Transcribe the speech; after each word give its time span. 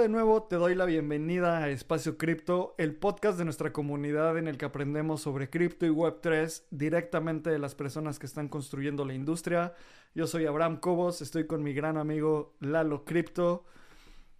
de 0.00 0.08
nuevo 0.08 0.44
te 0.44 0.56
doy 0.56 0.74
la 0.74 0.86
bienvenida 0.86 1.58
a 1.58 1.68
Espacio 1.68 2.16
Cripto, 2.16 2.74
el 2.78 2.94
podcast 2.94 3.36
de 3.36 3.44
nuestra 3.44 3.70
comunidad 3.70 4.38
en 4.38 4.48
el 4.48 4.56
que 4.56 4.64
aprendemos 4.64 5.20
sobre 5.20 5.50
cripto 5.50 5.84
y 5.84 5.90
Web3 5.90 6.62
directamente 6.70 7.50
de 7.50 7.58
las 7.58 7.74
personas 7.74 8.18
que 8.18 8.24
están 8.24 8.48
construyendo 8.48 9.04
la 9.04 9.12
industria. 9.12 9.74
Yo 10.14 10.26
soy 10.26 10.46
Abraham 10.46 10.80
Cobos, 10.80 11.20
estoy 11.20 11.46
con 11.46 11.62
mi 11.62 11.74
gran 11.74 11.98
amigo 11.98 12.54
Lalo 12.60 13.04
Cripto 13.04 13.66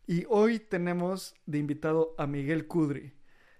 y 0.07 0.25
hoy 0.31 0.61
tenemos 0.61 1.35
de 1.45 1.59
invitado 1.59 2.15
a 2.17 2.27
Miguel 2.27 2.67
Kudri. 2.67 3.13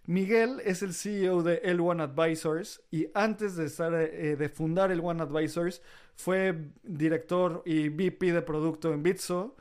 Miguel 0.07 0.63
es 0.65 0.83
el 0.83 0.95
CEO 0.95 1.43
de 1.43 1.63
L1 1.63 2.01
Advisors 2.01 2.81
y 2.91 3.09
antes 3.13 3.57
de, 3.57 3.67
estar, 3.67 3.93
eh, 3.93 4.37
de 4.37 4.49
fundar 4.49 4.91
L1 4.91 5.21
Advisors 5.21 5.83
fue 6.15 6.71
director 6.83 7.63
y 7.67 7.91
VP 7.91 8.33
de 8.33 8.41
producto 8.41 8.91
en 8.91 9.03
Bitso 9.03 9.55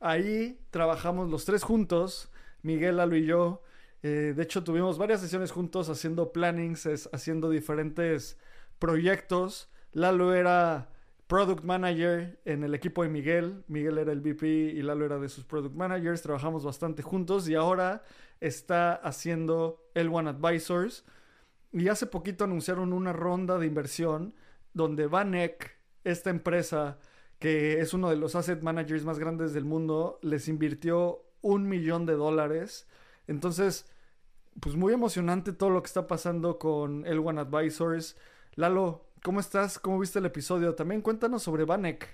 Ahí 0.00 0.60
trabajamos 0.70 1.30
los 1.30 1.44
tres 1.44 1.62
juntos, 1.62 2.30
Miguel, 2.62 2.96
Lalo 2.96 3.16
y 3.16 3.26
yo. 3.26 3.62
Eh, 4.02 4.34
de 4.36 4.42
hecho, 4.42 4.62
tuvimos 4.62 4.98
varias 4.98 5.20
sesiones 5.20 5.50
juntos 5.50 5.88
haciendo 5.88 6.32
plannings, 6.32 7.08
haciendo 7.12 7.50
diferentes 7.50 8.38
proyectos. 8.78 9.70
Lalo 9.92 10.34
era 10.34 10.90
product 11.26 11.64
manager 11.64 12.38
en 12.44 12.62
el 12.62 12.74
equipo 12.74 13.02
de 13.02 13.08
Miguel. 13.08 13.64
Miguel 13.68 13.98
era 13.98 14.12
el 14.12 14.20
VP 14.20 14.46
y 14.46 14.82
Lalo 14.82 15.06
era 15.06 15.18
de 15.18 15.28
sus 15.28 15.44
product 15.44 15.74
managers. 15.74 16.22
Trabajamos 16.22 16.64
bastante 16.64 17.02
juntos 17.02 17.48
y 17.48 17.54
ahora 17.54 18.02
está 18.40 18.94
haciendo 18.94 19.88
L1 19.94 20.28
Advisors. 20.28 21.04
Y 21.72 21.88
hace 21.88 22.06
poquito 22.06 22.44
anunciaron 22.44 22.92
una 22.92 23.12
ronda 23.12 23.58
de 23.58 23.66
inversión 23.66 24.34
donde 24.72 25.06
Vanek, 25.06 25.76
esta 26.04 26.30
empresa 26.30 26.98
que 27.38 27.80
es 27.80 27.94
uno 27.94 28.10
de 28.10 28.16
los 28.16 28.34
asset 28.34 28.62
managers 28.62 29.04
más 29.04 29.18
grandes 29.18 29.52
del 29.52 29.64
mundo, 29.64 30.18
les 30.22 30.48
invirtió 30.48 31.24
un 31.42 31.68
millón 31.68 32.06
de 32.06 32.14
dólares. 32.14 32.86
Entonces, 33.26 33.86
pues 34.60 34.74
muy 34.76 34.92
emocionante 34.92 35.52
todo 35.52 35.70
lo 35.70 35.82
que 35.82 35.88
está 35.88 36.06
pasando 36.06 36.58
con 36.58 37.04
L1 37.04 37.40
Advisors. 37.40 38.16
Lalo, 38.54 39.06
¿cómo 39.22 39.40
estás? 39.40 39.78
¿Cómo 39.78 39.98
viste 39.98 40.18
el 40.18 40.26
episodio? 40.26 40.74
También 40.74 41.02
cuéntanos 41.02 41.42
sobre 41.42 41.64
Vanek. 41.64 42.08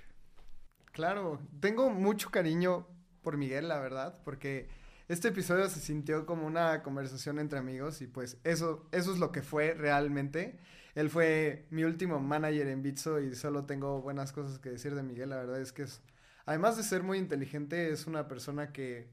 Claro, 0.93 1.39
tengo 1.61 1.89
mucho 1.91 2.31
cariño 2.31 2.87
por 3.23 3.37
Miguel, 3.37 3.69
la 3.69 3.81
verdad, 3.81 4.21
porque 4.25 4.69
este 5.09 5.29
episodio 5.29 5.69
se 5.69 5.81
sintió 5.81 6.27
como 6.27 6.47
una 6.47 6.83
conversación 6.83 7.39
entre 7.39 7.59
amigos 7.59 8.03
y 8.03 8.07
pues 8.07 8.39
eso, 8.45 8.87
eso 8.93 9.13
es 9.13 9.19
lo 9.19 9.33
que 9.33 9.43
fue 9.43 9.75
realmente. 9.75 10.59
Él 10.95 11.09
fue 11.09 11.67
mi 11.71 11.85
último 11.85 12.21
manager 12.21 12.69
en 12.69 12.83
Bitso 12.83 13.21
y 13.21 13.35
solo 13.35 13.65
tengo 13.65 14.03
buenas 14.03 14.33
cosas 14.33 14.59
que 14.59 14.71
decir 14.71 14.95
de 14.95 15.03
Miguel. 15.03 15.31
La 15.31 15.37
verdad 15.37 15.61
es 15.61 15.73
que 15.73 15.83
es, 15.83 16.03
además 16.45 16.77
de 16.77 16.83
ser 16.83 17.03
muy 17.03 17.19
inteligente, 17.19 17.91
es 17.91 18.07
una 18.07 18.29
persona 18.29 18.73
que, 18.73 19.09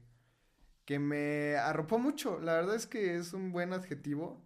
que 0.84 0.98
me 0.98 1.56
arropó 1.56 1.98
mucho. 1.98 2.38
La 2.40 2.54
verdad 2.54 2.74
es 2.74 2.86
que 2.86 3.16
es 3.16 3.32
un 3.32 3.52
buen 3.52 3.72
adjetivo 3.72 4.42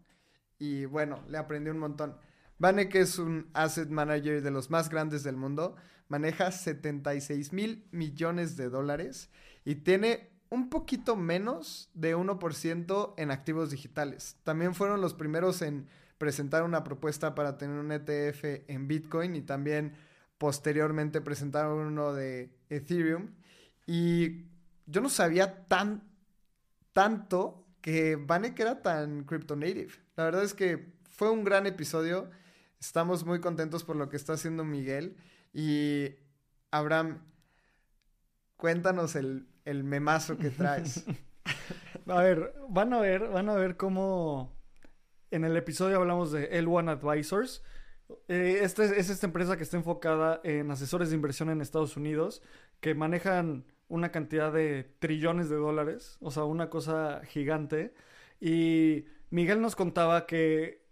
y 0.58 0.84
bueno, 0.84 1.24
le 1.28 1.38
aprendí 1.38 1.70
un 1.70 1.78
montón. 1.78 2.16
Vanek 2.58 2.94
es 2.94 3.18
un 3.18 3.50
asset 3.52 3.88
manager 3.88 4.41
de 4.41 4.50
los 4.50 4.70
más 4.70 4.88
grandes 4.88 5.24
del 5.24 5.36
mundo, 5.36 5.74
maneja 6.08 6.52
76 6.52 7.52
mil 7.52 7.88
millones 7.91 8.56
de 8.56 8.69
dólares 8.69 9.30
y 9.64 9.76
tiene 9.76 10.30
un 10.50 10.70
poquito 10.70 11.16
menos 11.16 11.91
de 11.94 12.16
1% 12.16 13.14
en 13.16 13.30
activos 13.32 13.70
digitales. 13.70 14.36
También 14.44 14.74
fueron 14.74 15.00
los 15.00 15.14
primeros 15.14 15.62
en 15.62 15.88
presentar 16.25 16.62
una 16.62 16.84
propuesta 16.84 17.34
para 17.34 17.58
tener 17.58 17.78
un 17.78 17.92
ETF 17.92 18.64
en 18.67 18.89
Bitcoin 18.89 19.36
y 19.36 19.42
también 19.42 19.92
posteriormente 20.39 21.20
presentaron 21.20 21.81
uno 21.81 22.14
de 22.14 22.50
Ethereum. 22.70 23.34
Y 23.86 24.47
yo 24.87 25.03
no 25.03 25.10
sabía 25.10 25.66
tan, 25.69 26.03
tanto 26.94 27.66
que 27.82 28.16
Vanek 28.16 28.59
era 28.59 28.81
tan 28.81 29.25
crypto 29.25 29.54
native. 29.54 29.93
La 30.16 30.25
verdad 30.25 30.44
es 30.44 30.54
que 30.54 30.94
fue 31.10 31.31
un 31.31 31.44
gran 31.44 31.66
episodio. 31.66 32.31
Estamos 32.81 33.27
muy 33.27 33.43
contentos 33.43 33.84
por 33.84 33.97
lo 33.97 34.09
que 34.09 34.16
está 34.16 34.32
haciendo 34.32 34.65
Miguel. 34.65 35.19
Y 35.53 36.09
Abraham, 36.71 37.19
cuéntanos 38.56 39.15
el, 39.15 39.47
el 39.66 39.84
memazo 39.84 40.38
que 40.38 40.48
traes. 40.48 41.04
a 42.06 42.22
ver, 42.22 42.54
van 42.71 42.94
a 42.94 43.00
ver, 43.00 43.28
van 43.28 43.50
a 43.50 43.54
ver 43.56 43.77
cómo 43.77 44.53
en 45.34 45.45
el 45.45 45.56
episodio 45.56 45.97
hablamos 45.97 46.31
de 46.31 46.49
L1 46.62 46.91
Advisors. 46.91 47.65
Eh, 48.28 48.61
esta 48.62 48.84
es, 48.84 49.11
esta 49.11 49.27
empresa 49.27 49.56
que 49.56 49.65
está 49.65 49.77
enfocada 49.77 50.41
en 50.45 50.71
asesores 50.71 51.11
de 51.11 51.17
inversión 51.17 51.50
en 51.50 51.61
Estados 51.61 51.97
Unidos 51.97 52.41
que 52.81 52.95
manejan 52.95 53.65
una 53.89 54.12
cantidad 54.12 54.53
de 54.53 54.84
trillones 55.00 55.49
de 55.49 55.56
dólares, 55.56 56.19
o 56.21 56.31
sea, 56.31 56.45
una 56.45 56.71
cosa 56.71 57.22
gigante. 57.25 57.95
Y 58.41 59.06
Miguel 59.31 59.61
nos 59.61 59.75
contaba 59.75 60.25
que 60.27 60.84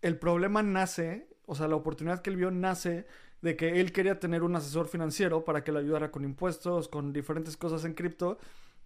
el 0.00 0.16
problema 0.16 0.62
nace, 0.62 1.28
o 1.46 1.56
sea, 1.56 1.66
la 1.66 1.74
oportunidad 1.74 2.22
que 2.22 2.30
él 2.30 2.36
vio 2.36 2.52
nace 2.52 3.04
de 3.42 3.56
que 3.56 3.80
él 3.80 3.92
quería 3.92 4.20
tener 4.20 4.44
un 4.44 4.54
asesor 4.54 4.86
financiero 4.86 5.44
para 5.44 5.64
que 5.64 5.72
le 5.72 5.80
ayudara 5.80 6.12
con 6.12 6.24
impuestos, 6.24 6.86
con 6.86 7.12
diferentes 7.12 7.56
cosas 7.56 7.84
en 7.84 7.94
cripto 7.94 8.38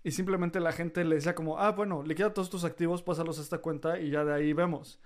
y 0.04 0.10
simplemente 0.10 0.60
la 0.60 0.72
gente 0.72 1.04
le 1.04 1.16
decía 1.16 1.34
como, 1.34 1.58
ah, 1.58 1.72
bueno, 1.72 2.02
liquida 2.02 2.34
todos 2.34 2.50
tus 2.50 2.64
activos, 2.64 3.02
pásalos 3.02 3.38
a 3.38 3.42
esta 3.42 3.58
cuenta 3.58 4.00
y 4.00 4.10
ya 4.10 4.24
de 4.24 4.34
ahí 4.34 4.52
vemos. 4.52 5.00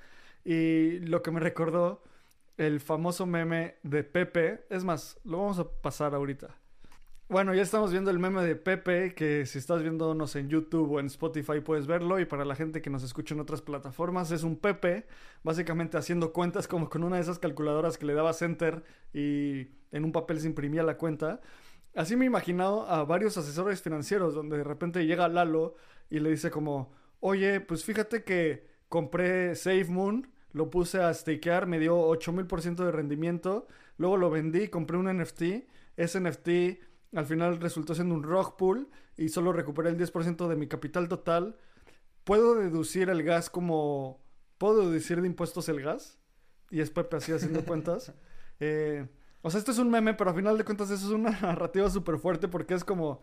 Y 0.45 1.01
lo 1.01 1.23
que 1.23 1.31
me 1.31 1.41
recordó 1.41 2.03
el 2.57 2.81
famoso 2.81 3.27
meme 3.27 3.77
de 3.83 4.05
Pepe, 4.05 4.65
es 4.71 4.85
más, 4.85 5.19
lo 5.25 5.39
vamos 5.39 5.59
a 5.59 5.69
pasar 5.69 6.15
ahorita. 6.15 6.55
Bueno, 7.29 7.53
ya 7.55 7.63
estamos 7.63 7.91
viendo 7.91 8.13
el 8.13 8.21
meme 8.21 8.43
de 8.43 8.55
Pepe, 8.55 9.13
que 9.13 9.47
si 9.47 9.59
estás 9.59 9.83
viéndonos 9.83 10.37
en 10.37 10.49
YouTube 10.49 10.93
o 10.93 11.01
en 11.01 11.07
Spotify 11.07 11.61
puedes 11.61 11.89
verlo, 11.89 12.21
y 12.21 12.25
para 12.25 12.45
la 12.45 12.55
gente 12.55 12.81
que 12.81 12.89
nos 12.89 13.03
escucha 13.03 13.35
en 13.35 13.41
otras 13.41 13.63
plataformas, 13.63 14.31
es 14.31 14.45
un 14.45 14.57
Pepe, 14.57 15.07
básicamente 15.43 15.99
haciendo 15.99 16.33
cuentas 16.33 16.69
como 16.69 16.89
con 16.89 17.03
una 17.03 17.17
de 17.17 17.23
esas 17.23 17.41
calculadoras 17.41 17.99
que 17.99 18.07
le 18.07 18.15
daba 18.15 18.31
enter 18.41 18.85
y 19.13 19.67
en 19.91 20.05
un 20.05 20.13
papel 20.13 20.41
se 20.41 20.47
imprimía 20.47 20.85
la 20.85 20.97
cuenta. 20.97 21.41
Así 21.97 22.15
me 22.15 22.27
he 22.27 22.29
imaginado 22.29 22.87
a 22.87 23.05
varios 23.05 23.39
asesores 23.39 23.81
financieros 23.81 24.35
donde 24.35 24.59
de 24.59 24.65
repente 24.65 25.07
llega 25.07 25.29
Lalo 25.29 25.77
y 26.11 26.21
le 26.21 26.29
dice 26.29 26.51
como, 26.51 26.93
oye, 27.21 27.61
pues 27.61 27.85
fíjate 27.85 28.23
que 28.23 28.67
compré 28.91 29.55
SafeMoon, 29.55 30.31
lo 30.53 30.69
puse 30.69 31.03
a 31.03 31.13
stakear, 31.15 31.67
me 31.67 31.79
dio 31.79 31.99
8000% 31.99 32.85
de 32.85 32.93
rendimiento, 32.93 33.67
luego 33.97 34.19
lo 34.19 34.29
vendí, 34.29 34.69
compré 34.69 34.99
un 34.99 35.07
NFT, 35.07 35.43
ese 35.97 36.21
NFT 36.21 37.17
al 37.17 37.25
final 37.25 37.59
resultó 37.63 37.95
siendo 37.95 38.15
un 38.15 38.25
rock 38.25 38.57
pool 38.57 38.91
y 39.17 39.31
solo 39.31 39.55
recuperé 39.55 39.89
el 39.89 39.97
10% 39.97 40.49
de 40.49 40.57
mi 40.57 40.69
capital 40.69 41.09
total. 41.09 41.57
¿Puedo 42.25 42.57
deducir 42.57 43.09
el 43.09 43.23
gas 43.23 43.49
como... 43.49 44.23
¿Puedo 44.59 44.91
deducir 44.91 45.23
de 45.23 45.29
impuestos 45.29 45.71
el 45.71 45.81
gas? 45.81 46.19
Y 46.71 46.81
es 46.81 46.91
Pepe 46.91 47.17
así 47.17 47.33
haciendo 47.33 47.65
cuentas. 47.65 48.13
Eh, 48.59 49.07
o 49.47 49.51
sea, 49.51 49.61
esto 49.61 49.71
es 49.71 49.79
un 49.79 49.91
meme, 49.91 50.13
pero 50.13 50.31
a 50.31 50.35
final 50.35 50.59
de 50.59 50.65
cuentas 50.65 50.91
eso 50.91 51.07
es 51.07 51.13
una 51.13 51.31
narrativa 51.41 51.89
súper 51.89 52.19
fuerte 52.19 52.49
porque 52.49 52.75
es 52.75 52.83
como 52.83 53.23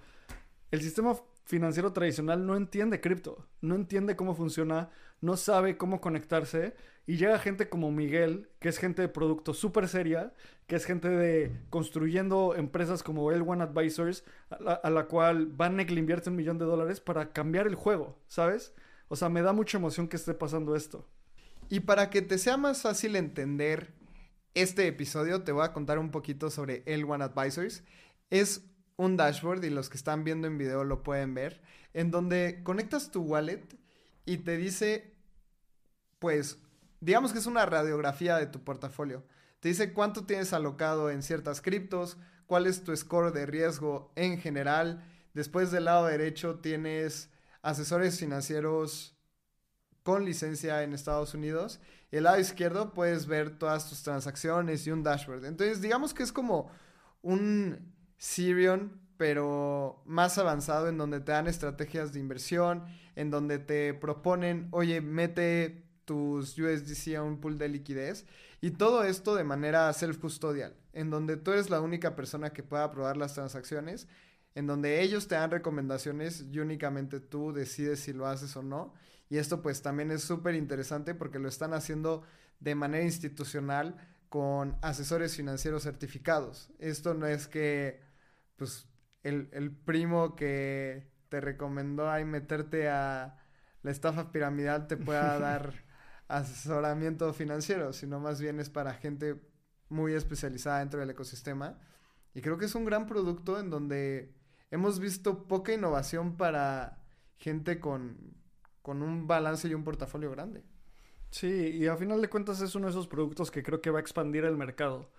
el 0.71 0.81
sistema 0.81 1.17
financiero 1.43 1.91
tradicional 1.91 2.45
no 2.45 2.55
entiende 2.55 3.01
cripto, 3.01 3.45
no 3.59 3.75
entiende 3.75 4.15
cómo 4.15 4.33
funciona, 4.33 4.89
no 5.19 5.35
sabe 5.35 5.75
cómo 5.75 5.99
conectarse 5.99 6.77
y 7.05 7.17
llega 7.17 7.39
gente 7.39 7.67
como 7.67 7.91
Miguel, 7.91 8.47
que 8.59 8.69
es 8.69 8.77
gente 8.77 9.01
de 9.01 9.09
producto 9.09 9.53
súper 9.53 9.89
seria, 9.89 10.31
que 10.65 10.77
es 10.77 10.85
gente 10.85 11.09
de 11.09 11.51
construyendo 11.69 12.55
empresas 12.55 13.03
como 13.03 13.29
L1 13.29 13.61
Advisors, 13.61 14.23
a 14.49 14.89
la, 14.89 15.07
cual 15.07 15.47
Vanek 15.47 15.91
le 15.91 15.99
invierte 15.99 16.29
un 16.29 16.37
millón 16.37 16.57
de 16.57 16.63
dólares 16.63 17.01
para 17.01 17.33
cambiar 17.33 17.67
el 17.67 17.75
juego, 17.75 18.17
¿sabes? 18.29 18.73
O 19.09 19.17
sea, 19.17 19.27
me 19.27 19.41
da 19.41 19.51
mucha 19.51 19.77
emoción 19.77 20.07
que 20.07 20.15
esté 20.15 20.33
pasando 20.33 20.73
esto. 20.73 21.05
Y 21.67 21.81
para 21.81 22.09
que 22.09 22.21
te 22.21 22.37
sea 22.37 22.55
más 22.55 22.81
fácil 22.81 23.17
entender 23.17 23.91
este 24.53 24.87
episodio 24.87 25.43
te 25.43 25.51
voy 25.51 25.65
a 25.65 25.73
contar 25.73 25.97
un 25.99 26.11
poquito 26.11 26.49
sobre 26.49 26.85
L1 26.85 27.23
Advisors. 27.23 27.83
Es 28.29 28.61
un 28.97 29.17
dashboard 29.17 29.63
y 29.63 29.69
los 29.69 29.89
que 29.89 29.97
están 29.97 30.23
viendo 30.23 30.47
en 30.47 30.57
video 30.57 30.83
lo 30.83 31.01
pueden 31.03 31.33
ver, 31.33 31.61
en 31.93 32.11
donde 32.11 32.61
conectas 32.63 33.11
tu 33.11 33.23
wallet 33.23 33.63
y 34.25 34.37
te 34.37 34.57
dice, 34.57 35.15
pues, 36.19 36.59
digamos 36.99 37.33
que 37.33 37.39
es 37.39 37.47
una 37.47 37.65
radiografía 37.65 38.37
de 38.37 38.47
tu 38.47 38.63
portafolio. 38.63 39.25
Te 39.59 39.69
dice 39.69 39.93
cuánto 39.93 40.25
tienes 40.25 40.53
alocado 40.53 41.09
en 41.09 41.23
ciertas 41.23 41.61
criptos, 41.61 42.17
cuál 42.45 42.67
es 42.67 42.83
tu 42.83 42.95
score 42.95 43.31
de 43.33 43.45
riesgo 43.45 44.11
en 44.15 44.37
general. 44.37 45.03
Después 45.33 45.71
del 45.71 45.85
lado 45.85 46.05
derecho 46.05 46.59
tienes 46.59 47.31
asesores 47.61 48.19
financieros 48.19 49.17
con 50.03 50.25
licencia 50.25 50.83
en 50.83 50.93
Estados 50.93 51.33
Unidos 51.33 51.79
el 52.17 52.25
lado 52.25 52.39
izquierdo 52.39 52.93
puedes 52.93 53.25
ver 53.25 53.57
todas 53.57 53.89
tus 53.89 54.03
transacciones 54.03 54.85
y 54.85 54.91
un 54.91 55.03
dashboard. 55.03 55.45
Entonces, 55.45 55.81
digamos 55.81 56.13
que 56.13 56.23
es 56.23 56.31
como 56.31 56.69
un 57.21 57.91
Sirion, 58.17 59.01
pero 59.17 60.01
más 60.05 60.37
avanzado, 60.37 60.87
en 60.89 60.97
donde 60.97 61.19
te 61.19 61.31
dan 61.31 61.47
estrategias 61.47 62.13
de 62.13 62.19
inversión, 62.19 62.83
en 63.15 63.31
donde 63.31 63.59
te 63.59 63.93
proponen, 63.93 64.67
oye, 64.71 65.01
mete 65.01 65.83
tus 66.05 66.57
USDC 66.57 67.15
a 67.15 67.23
un 67.23 67.39
pool 67.39 67.57
de 67.57 67.69
liquidez. 67.69 68.25
Y 68.61 68.71
todo 68.71 69.03
esto 69.03 69.35
de 69.35 69.43
manera 69.43 69.91
self-custodial, 69.91 70.73
en 70.93 71.09
donde 71.09 71.37
tú 71.37 71.51
eres 71.51 71.69
la 71.69 71.81
única 71.81 72.15
persona 72.15 72.51
que 72.51 72.63
pueda 72.63 72.85
aprobar 72.85 73.17
las 73.17 73.33
transacciones. 73.33 74.07
En 74.55 74.67
donde 74.67 75.01
ellos 75.01 75.27
te 75.27 75.35
dan 75.35 75.51
recomendaciones 75.51 76.45
y 76.51 76.59
únicamente 76.59 77.19
tú 77.19 77.53
decides 77.53 77.99
si 78.01 78.13
lo 78.13 78.27
haces 78.27 78.55
o 78.55 78.63
no. 78.63 78.93
Y 79.29 79.37
esto 79.37 79.61
pues 79.61 79.81
también 79.81 80.11
es 80.11 80.23
súper 80.23 80.55
interesante 80.55 81.15
porque 81.15 81.39
lo 81.39 81.47
están 81.47 81.73
haciendo 81.73 82.23
de 82.59 82.75
manera 82.75 83.03
institucional 83.03 83.97
con 84.29 84.77
asesores 84.81 85.35
financieros 85.35 85.83
certificados. 85.83 86.69
Esto 86.79 87.13
no 87.13 87.25
es 87.25 87.47
que 87.47 88.01
pues 88.55 88.87
el, 89.23 89.49
el 89.53 89.71
primo 89.71 90.35
que 90.35 91.11
te 91.29 91.41
recomendó 91.41 92.09
ahí 92.11 92.25
meterte 92.25 92.89
a 92.89 93.37
la 93.81 93.91
estafa 93.91 94.31
piramidal 94.31 94.87
te 94.87 94.97
pueda 94.97 95.39
dar 95.39 95.73
asesoramiento 96.27 97.33
financiero, 97.33 97.93
sino 97.93 98.19
más 98.19 98.39
bien 98.39 98.59
es 98.59 98.69
para 98.69 98.93
gente 98.93 99.41
muy 99.89 100.13
especializada 100.13 100.79
dentro 100.79 100.99
del 100.99 101.09
ecosistema. 101.09 101.79
Y 102.33 102.41
creo 102.41 102.57
que 102.57 102.65
es 102.65 102.75
un 102.75 102.85
gran 102.85 103.05
producto 103.05 103.59
en 103.59 103.69
donde 103.69 104.33
hemos 104.73 104.99
visto 104.99 105.47
poca 105.47 105.71
innovación 105.71 106.35
para 106.35 106.97
gente 107.37 107.79
con, 107.79 108.17
con 108.81 109.03
un 109.03 109.27
balance 109.27 109.67
y 109.67 109.75
un 109.75 109.83
portafolio 109.83 110.31
grande. 110.31 110.63
Sí, 111.29 111.47
y 111.47 111.85
a 111.85 111.95
final 111.95 112.21
de 112.21 112.27
cuentas 112.27 112.59
es 112.59 112.73
uno 112.73 112.87
de 112.87 112.91
esos 112.91 113.07
productos 113.07 113.51
que 113.51 113.61
creo 113.61 113.81
que 113.81 113.91
va 113.91 113.99
a 113.99 114.01
expandir 114.01 114.45
el 114.45 114.57
mercado. 114.57 115.11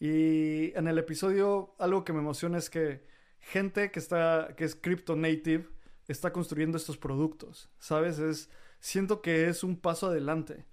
Y 0.00 0.72
en 0.74 0.88
el 0.88 0.98
episodio 0.98 1.74
algo 1.78 2.04
que 2.04 2.14
me 2.14 2.20
emociona 2.20 2.56
es 2.56 2.70
que 2.70 3.06
gente 3.38 3.90
que 3.90 3.98
está, 3.98 4.54
que 4.56 4.64
es 4.64 4.74
crypto 4.74 5.14
native, 5.14 5.68
está 6.08 6.32
construyendo 6.32 6.78
estos 6.78 6.96
productos, 6.96 7.68
¿sabes? 7.78 8.18
Es, 8.18 8.48
siento 8.80 9.20
que 9.20 9.48
es 9.48 9.62
un 9.62 9.76
paso 9.76 10.06
adelante. 10.06 10.64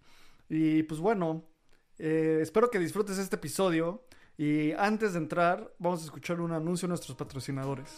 Y 0.47 0.83
pues 0.83 1.01
bueno, 1.01 1.45
eh, 1.97 2.39
espero 2.41 2.71
que 2.71 2.79
disfrutes 2.79 3.17
este 3.17 3.35
episodio. 3.35 4.05
Y 4.37 4.71
antes 4.71 5.11
de 5.11 5.19
entrar, 5.19 5.73
vamos 5.77 6.01
a 6.01 6.05
escuchar 6.05 6.39
un 6.39 6.53
anuncio 6.53 6.85
a 6.85 6.89
nuestros 6.89 7.17
patrocinadores. 7.17 7.97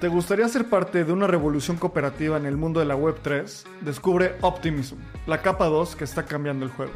¿Te 0.00 0.08
gustaría 0.08 0.48
ser 0.48 0.68
parte 0.68 1.04
de 1.04 1.12
una 1.12 1.26
revolución 1.26 1.76
cooperativa 1.76 2.36
en 2.36 2.46
el 2.46 2.56
mundo 2.56 2.80
de 2.80 2.86
la 2.86 2.96
Web3? 2.96 3.64
Descubre 3.82 4.36
Optimism, 4.40 4.96
la 5.26 5.42
capa 5.42 5.66
2 5.66 5.94
que 5.94 6.04
está 6.04 6.24
cambiando 6.24 6.64
el 6.64 6.72
juego. 6.72 6.92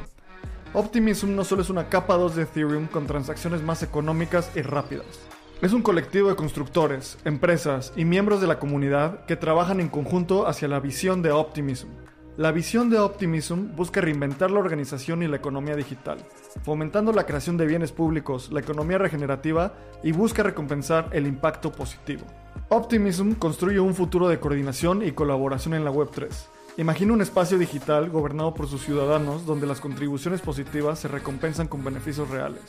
Optimism 0.73 1.35
no 1.37 1.45
solo 1.45 1.62
es 1.62 1.71
una 1.71 1.89
capa 1.89 2.17
2 2.17 2.35
de 2.35 2.43
Ethereum 2.45 2.87
con 2.87 3.06
transacciones 3.06 3.62
más 3.62 3.83
económicas 3.83 4.51
y 4.56 4.62
rápidas 4.62 5.21
es 5.65 5.73
un 5.73 5.81
colectivo 5.81 6.29
de 6.29 6.37
constructores, 6.37 7.17
empresas 7.25 7.95
y 7.97 8.05
miembros 8.05 8.43
de 8.43 8.47
la 8.47 8.59
comunidad 8.59 9.25
que 9.25 9.35
trabajan 9.35 9.81
en 9.81 9.89
conjunto 9.89 10.47
hacia 10.47 10.69
la 10.69 10.79
visión 10.79 11.23
de 11.23 11.31
Optimism. 11.31 11.89
La 12.37 12.53
visión 12.53 12.91
de 12.91 12.99
Optimism 12.99 13.75
busca 13.75 14.03
reinventar 14.03 14.51
la 14.51 14.59
organización 14.59 15.23
y 15.23 15.27
la 15.27 15.37
economía 15.37 15.75
digital, 15.75 16.19
fomentando 16.65 17.12
la 17.12 17.25
creación 17.25 17.56
de 17.56 17.65
bienes 17.65 17.93
públicos, 17.93 18.51
la 18.53 18.61
economía 18.61 18.99
regenerativa 18.99 19.73
y 20.03 20.12
busca 20.12 20.43
recompensar 20.43 21.09
el 21.12 21.27
impacto 21.27 21.73
positivo. 21.73 22.27
Optimism 22.76 23.35
construye 23.35 23.79
un 23.79 23.94
futuro 23.94 24.26
de 24.26 24.41
coordinación 24.41 25.06
y 25.06 25.12
colaboración 25.12 25.75
en 25.75 25.85
la 25.85 25.93
Web3. 25.93 26.29
Imagina 26.76 27.12
un 27.12 27.23
espacio 27.23 27.56
digital 27.56 28.11
gobernado 28.11 28.53
por 28.53 28.67
sus 28.67 28.82
ciudadanos 28.82 29.47
donde 29.47 29.69
las 29.69 29.81
contribuciones 29.81 30.41
positivas 30.41 30.99
se 30.99 31.06
recompensan 31.06 31.69
con 31.69 31.85
beneficios 31.85 32.31
reales. 32.31 32.62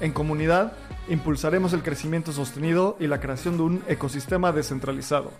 En 0.00 0.10
comunidad, 0.10 0.72
impulsaremos 1.08 1.72
el 1.74 1.84
crecimiento 1.84 2.32
sostenido 2.32 2.96
y 2.98 3.06
la 3.06 3.20
creación 3.20 3.56
de 3.56 3.62
un 3.62 3.84
ecosistema 3.86 4.50
descentralizado. 4.50 5.30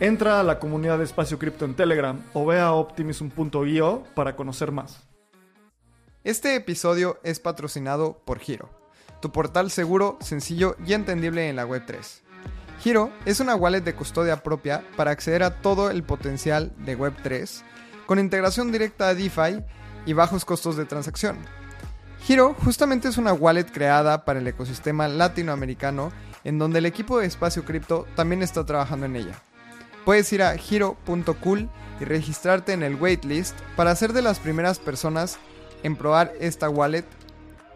Entra 0.00 0.40
a 0.40 0.42
la 0.42 0.58
comunidad 0.58 0.98
de 0.98 1.04
Espacio 1.04 1.38
Cripto 1.38 1.64
en 1.64 1.76
Telegram 1.76 2.20
o 2.32 2.44
ve 2.44 2.58
a 2.58 2.72
optimism.io 2.72 4.02
para 4.16 4.34
conocer 4.34 4.72
más. 4.72 5.06
Este 6.24 6.56
episodio 6.56 7.20
es 7.22 7.38
patrocinado 7.38 8.20
por 8.24 8.40
Giro, 8.40 8.68
tu 9.22 9.30
portal 9.30 9.70
seguro, 9.70 10.18
sencillo 10.20 10.74
y 10.84 10.94
entendible 10.94 11.48
en 11.48 11.54
la 11.54 11.68
Web3. 11.68 12.27
Giro 12.80 13.10
es 13.24 13.40
una 13.40 13.56
wallet 13.56 13.80
de 13.80 13.94
custodia 13.94 14.42
propia 14.42 14.84
para 14.96 15.10
acceder 15.10 15.42
a 15.42 15.60
todo 15.60 15.90
el 15.90 16.04
potencial 16.04 16.72
de 16.78 16.96
Web3, 16.96 17.62
con 18.06 18.20
integración 18.20 18.70
directa 18.70 19.08
a 19.08 19.14
DeFi 19.14 19.64
y 20.06 20.12
bajos 20.12 20.44
costos 20.44 20.76
de 20.76 20.84
transacción. 20.84 21.38
Giro 22.22 22.54
justamente 22.64 23.08
es 23.08 23.18
una 23.18 23.32
wallet 23.32 23.64
creada 23.64 24.24
para 24.24 24.38
el 24.38 24.46
ecosistema 24.46 25.08
latinoamericano 25.08 26.12
en 26.44 26.58
donde 26.58 26.78
el 26.78 26.86
equipo 26.86 27.18
de 27.18 27.26
Espacio 27.26 27.64
Cripto 27.64 28.06
también 28.14 28.42
está 28.42 28.64
trabajando 28.64 29.06
en 29.06 29.16
ella. 29.16 29.34
Puedes 30.04 30.32
ir 30.32 30.42
a 30.42 30.56
giro.cool 30.56 31.68
y 32.00 32.04
registrarte 32.04 32.72
en 32.72 32.84
el 32.84 32.94
waitlist 32.94 33.58
para 33.76 33.94
ser 33.96 34.12
de 34.12 34.22
las 34.22 34.38
primeras 34.38 34.78
personas 34.78 35.38
en 35.82 35.96
probar 35.96 36.32
esta 36.40 36.70
wallet 36.70 37.04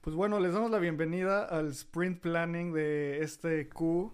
Pues 0.00 0.16
bueno, 0.16 0.40
les 0.40 0.52
damos 0.52 0.72
la 0.72 0.80
bienvenida 0.80 1.44
al 1.44 1.68
sprint 1.68 2.20
planning 2.20 2.72
de 2.72 3.20
este 3.20 3.68
Q, 3.68 4.12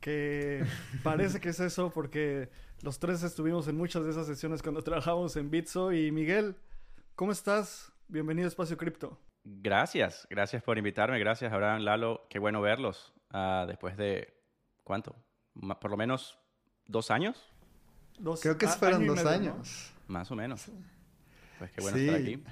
que 0.00 0.64
parece 1.02 1.38
que 1.38 1.50
es 1.50 1.60
eso 1.60 1.90
porque 1.90 2.48
los 2.82 2.98
tres 2.98 3.22
estuvimos 3.22 3.68
en 3.68 3.76
muchas 3.76 4.04
de 4.04 4.10
esas 4.10 4.26
sesiones 4.26 4.62
cuando 4.62 4.82
trabajamos 4.84 5.36
en 5.36 5.50
Bitso. 5.50 5.92
Y 5.92 6.10
Miguel, 6.10 6.56
¿cómo 7.14 7.32
estás? 7.32 7.92
Bienvenido 8.08 8.46
a 8.46 8.48
Espacio 8.48 8.76
Cripto. 8.76 9.18
Gracias, 9.44 10.26
gracias 10.28 10.62
por 10.62 10.76
invitarme, 10.76 11.18
gracias 11.18 11.50
Abraham, 11.50 11.80
Lalo, 11.82 12.26
qué 12.28 12.38
bueno 12.38 12.60
verlos 12.60 13.14
uh, 13.32 13.66
después 13.66 13.96
de, 13.96 14.34
¿cuánto? 14.84 15.16
por 15.80 15.90
lo 15.90 15.96
menos 15.96 16.38
dos 16.86 17.10
años. 17.10 17.50
Creo 18.42 18.58
que 18.58 18.68
fueron 18.68 19.06
dos 19.06 19.24
años. 19.24 19.92
Más 20.08 20.30
o 20.30 20.36
menos. 20.36 20.66
Pues 21.58 21.70
qué 21.72 21.80
bueno 21.80 21.96
estar 21.96 22.16
aquí. 22.16 22.42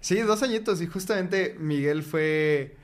Sí, 0.00 0.20
dos 0.20 0.42
añitos. 0.42 0.80
Y 0.80 0.86
justamente 0.86 1.56
Miguel 1.58 2.02
fue 2.02 2.76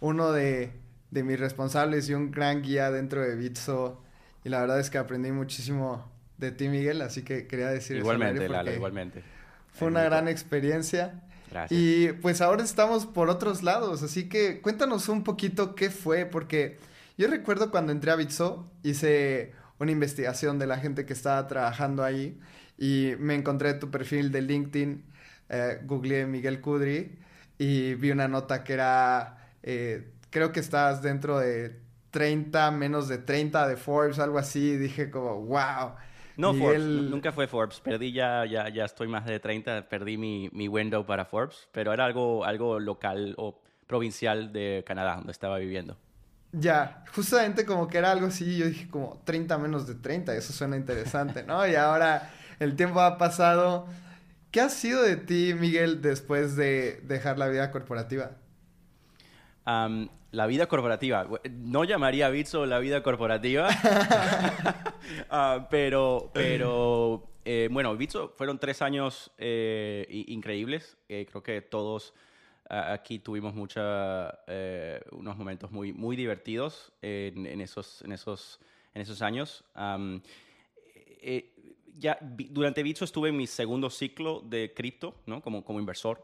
uno 0.00 0.32
de, 0.32 0.72
mis 1.10 1.38
responsables 1.38 2.08
y 2.08 2.14
un 2.14 2.30
gran 2.30 2.62
guía 2.62 2.90
dentro 2.90 3.20
de 3.20 3.36
Bitso. 3.36 4.02
Y 4.44 4.48
la 4.48 4.60
verdad 4.60 4.80
es 4.80 4.90
que 4.90 4.98
aprendí 4.98 5.32
muchísimo 5.32 6.10
de 6.38 6.50
ti, 6.50 6.68
Miguel. 6.68 7.02
Así 7.02 7.22
que 7.22 7.46
quería 7.46 7.68
decir 7.68 7.96
Igualmente, 7.96 8.48
Lalo, 8.48 8.72
igualmente. 8.72 9.22
Fue 9.72 9.88
una 9.88 10.02
gran 10.02 10.28
experiencia. 10.28 11.22
Gracias. 11.50 11.78
Y 11.78 12.12
pues 12.14 12.40
ahora 12.40 12.62
estamos 12.62 13.06
por 13.06 13.30
otros 13.30 13.62
lados. 13.62 14.02
Así 14.02 14.28
que 14.28 14.60
cuéntanos 14.60 15.08
un 15.08 15.22
poquito 15.22 15.74
qué 15.74 15.90
fue, 15.90 16.24
porque 16.26 16.78
yo 17.18 17.28
recuerdo 17.28 17.70
cuando 17.70 17.92
entré 17.92 18.10
a 18.10 18.16
Bitso, 18.16 18.70
hice 18.82 19.52
una 19.78 19.92
investigación 19.92 20.58
de 20.58 20.66
la 20.66 20.78
gente 20.78 21.04
que 21.04 21.12
estaba 21.12 21.46
trabajando 21.46 22.04
ahí 22.04 22.38
y 22.78 23.12
me 23.18 23.34
encontré 23.34 23.74
tu 23.74 23.90
perfil 23.90 24.32
de 24.32 24.42
LinkedIn, 24.42 25.04
eh, 25.48 25.80
googleé 25.84 26.26
Miguel 26.26 26.60
Kudri 26.60 27.18
y 27.58 27.94
vi 27.94 28.10
una 28.10 28.28
nota 28.28 28.64
que 28.64 28.72
era, 28.72 29.50
eh, 29.62 30.10
creo 30.30 30.52
que 30.52 30.60
estabas 30.60 31.02
dentro 31.02 31.38
de 31.38 31.81
30, 32.12 32.70
menos 32.70 33.08
de 33.08 33.18
30 33.18 33.66
de 33.66 33.76
Forbes, 33.76 34.20
algo 34.20 34.38
así, 34.38 34.76
dije 34.76 35.10
como, 35.10 35.40
wow. 35.40 35.94
No, 36.36 36.54
Forbes, 36.54 36.82
nunca 36.82 37.32
fue 37.32 37.48
Forbes. 37.48 37.80
Perdí 37.80 38.12
ya, 38.12 38.44
ya, 38.46 38.68
ya 38.68 38.84
estoy 38.84 39.08
más 39.08 39.26
de 39.26 39.40
30, 39.40 39.88
perdí 39.88 40.16
mi, 40.16 40.48
mi 40.52 40.68
window 40.68 41.04
para 41.04 41.24
Forbes, 41.24 41.68
pero 41.72 41.92
era 41.92 42.04
algo, 42.04 42.44
algo 42.44 42.78
local 42.78 43.34
o 43.38 43.60
provincial 43.86 44.52
de 44.52 44.84
Canadá, 44.86 45.16
donde 45.16 45.32
estaba 45.32 45.58
viviendo. 45.58 45.96
Ya, 46.52 47.04
justamente 47.14 47.64
como 47.64 47.88
que 47.88 47.96
era 47.98 48.12
algo 48.12 48.26
así, 48.26 48.58
yo 48.58 48.66
dije 48.66 48.88
como 48.88 49.22
30 49.24 49.56
menos 49.56 49.86
de 49.86 49.94
30, 49.94 50.34
eso 50.36 50.52
suena 50.52 50.76
interesante, 50.76 51.42
¿no? 51.44 51.66
Y 51.66 51.74
ahora 51.74 52.30
el 52.60 52.76
tiempo 52.76 53.00
ha 53.00 53.16
pasado. 53.16 53.86
¿Qué 54.50 54.60
ha 54.60 54.68
sido 54.68 55.02
de 55.02 55.16
ti, 55.16 55.54
Miguel, 55.58 56.02
después 56.02 56.56
de 56.56 57.00
dejar 57.04 57.38
la 57.38 57.48
vida 57.48 57.70
corporativa? 57.70 58.32
La 59.64 60.46
vida 60.46 60.66
corporativa. 60.66 61.26
No 61.50 61.84
llamaría 61.84 62.26
a 62.26 62.30
Bitso 62.30 62.66
la 62.66 62.78
vida 62.78 63.02
corporativa, 63.02 63.68
ah, 65.30 65.68
pero, 65.70 66.30
pero 66.32 67.28
eh, 67.44 67.68
bueno, 67.70 67.96
Bitso 67.96 68.32
fueron 68.36 68.58
tres 68.58 68.82
años 68.82 69.30
eh, 69.38 70.06
increíbles. 70.28 70.96
Eh, 71.08 71.26
creo 71.28 71.42
que 71.42 71.60
todos 71.62 72.14
aquí 72.68 73.18
tuvimos 73.18 73.54
mucha, 73.54 74.38
unos 75.10 75.36
momentos 75.36 75.70
muy, 75.70 75.92
muy 75.92 76.16
divertidos 76.16 76.90
en, 77.02 77.60
esos, 77.60 78.00
en, 78.02 78.12
esos, 78.12 78.60
en 78.94 79.02
esos 79.02 79.20
años. 79.20 79.62
ya, 81.98 82.16
durante 82.22 82.82
Bitso 82.82 83.04
estuve 83.04 83.28
en 83.28 83.36
mi 83.36 83.46
segundo 83.46 83.90
ciclo 83.90 84.40
de 84.40 84.72
cripto, 84.74 85.14
¿no? 85.26 85.42
Como, 85.42 85.62
como 85.62 85.80
inversor 85.80 86.22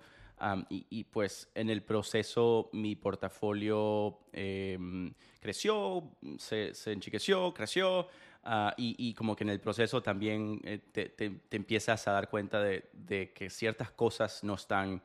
y, 0.68 1.04
pues 1.04 1.50
en 1.54 1.71
el 1.71 1.83
proceso 1.83 2.71
mi 2.73 2.97
portafolio 2.97 4.21
em, 4.33 5.12
creció, 5.40 6.11
se, 6.38 6.75
se, 6.75 6.92
enchiqueció, 6.92 7.52
creció. 7.52 8.09
Ah, 8.45 8.73
y, 8.76 9.12
como 9.14 9.37
que 9.37 9.45
en 9.45 9.50
el 9.50 9.61
proceso 9.61 10.00
también 10.02 10.61
eh, 10.64 10.78
te, 10.92 11.09
te, 11.11 11.40
empiezas 11.50 12.07
a 12.09 12.12
dar 12.12 12.30
cuenta 12.30 12.62
de, 12.62 12.88
de 12.92 13.33
que 13.33 13.50
ciertas 13.50 13.90
cosas 13.90 14.42
no 14.42 14.54
están, 14.54 15.02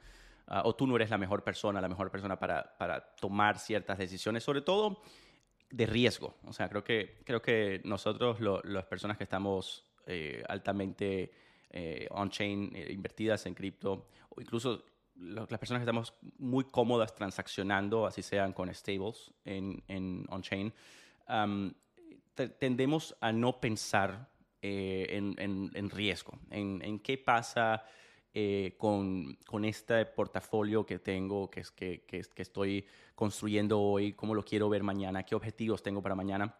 ah, 0.47 0.61
o 0.65 0.75
tú 0.75 0.87
no 0.87 0.95
eres 0.95 1.09
la 1.09 1.17
mejor 1.17 1.43
persona, 1.43 1.81
la 1.81 1.89
mejor 1.89 2.09
persona 2.09 2.39
para, 2.39 2.77
para 2.77 3.01
tomar 3.15 3.59
ciertas 3.59 3.97
decisiones, 3.97 4.43
sobre 4.43 4.61
todo 4.61 5.01
de 5.69 5.85
riesgo. 5.85 6.35
O 6.45 6.53
sea, 6.53 6.69
creo 6.69 6.83
que, 6.83 7.17
creo 7.25 7.41
que 7.41 7.81
nosotros, 7.83 8.39
las 8.39 8.85
personas 8.85 9.17
que 9.17 9.23
estamos 9.23 9.83
eh, 10.05 10.43
altamente 10.47 11.31
eh, 11.71 12.07
on-chain, 12.11 12.71
invertidas 12.89 13.45
en 13.47 13.55
cripto, 13.55 14.07
o 14.29 14.39
incluso 14.39 14.85
las 15.15 15.59
personas 15.59 15.79
que 15.79 15.83
estamos 15.83 16.13
muy 16.37 16.65
cómodas 16.65 17.15
transaccionando, 17.15 18.05
así 18.05 18.21
sean 18.21 18.53
con 18.53 18.73
stables 18.73 19.31
en, 19.45 19.83
en 19.87 20.25
on-chain, 20.29 20.73
tendemos 22.59 23.15
a 23.21 23.31
no 23.31 23.59
pensar 23.59 24.29
eh, 24.61 25.07
en, 25.09 25.69
en, 25.73 25.89
riesgo, 25.89 26.39
en, 26.49 26.81
en, 26.83 26.99
qué 26.99 27.17
pasa 27.17 27.83
eh, 28.33 28.75
con, 28.77 29.37
con, 29.45 29.65
este 29.65 30.05
portafolio 30.05 30.85
que 30.85 30.99
tengo, 30.99 31.49
que, 31.49 31.59
es, 31.59 31.71
que, 31.71 32.05
que, 32.05 32.21
que 32.21 32.41
estoy 32.41 32.85
construyendo 33.13 33.79
hoy, 33.79 34.13
cómo 34.13 34.33
lo 34.33 34.43
quiero 34.43 34.69
ver 34.69 34.81
mañana, 34.81 35.23
qué 35.23 35.35
objetivos 35.35 35.83
tengo 35.83 36.01
para 36.01 36.15
mañana. 36.15 36.55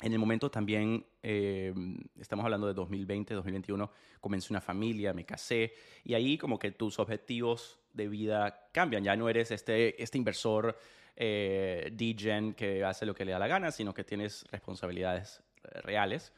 En 0.00 0.12
el 0.12 0.18
momento 0.18 0.50
también, 0.50 1.06
eh, 1.22 1.72
estamos 2.18 2.44
hablando 2.44 2.66
de 2.66 2.74
2020, 2.74 3.34
2021, 3.34 3.90
comencé 4.20 4.52
una 4.52 4.60
familia, 4.60 5.12
me 5.12 5.24
casé 5.24 5.74
y 6.02 6.14
ahí 6.14 6.36
como 6.36 6.58
que 6.58 6.72
tus 6.72 6.98
objetivos 6.98 7.78
de 7.94 8.08
vida 8.08 8.68
cambian. 8.72 9.02
Ya 9.02 9.16
no 9.16 9.28
eres 9.28 9.50
este, 9.50 10.02
este 10.02 10.18
inversor 10.18 10.76
eh, 11.16 11.90
DGen 11.92 12.54
que 12.54 12.84
hace 12.84 13.06
lo 13.06 13.14
que 13.14 13.24
le 13.24 13.32
da 13.32 13.38
la 13.38 13.48
gana, 13.48 13.70
sino 13.70 13.94
que 13.94 14.04
tienes 14.04 14.44
responsabilidades 14.50 15.42
eh, 15.62 15.80
reales. 15.80 16.32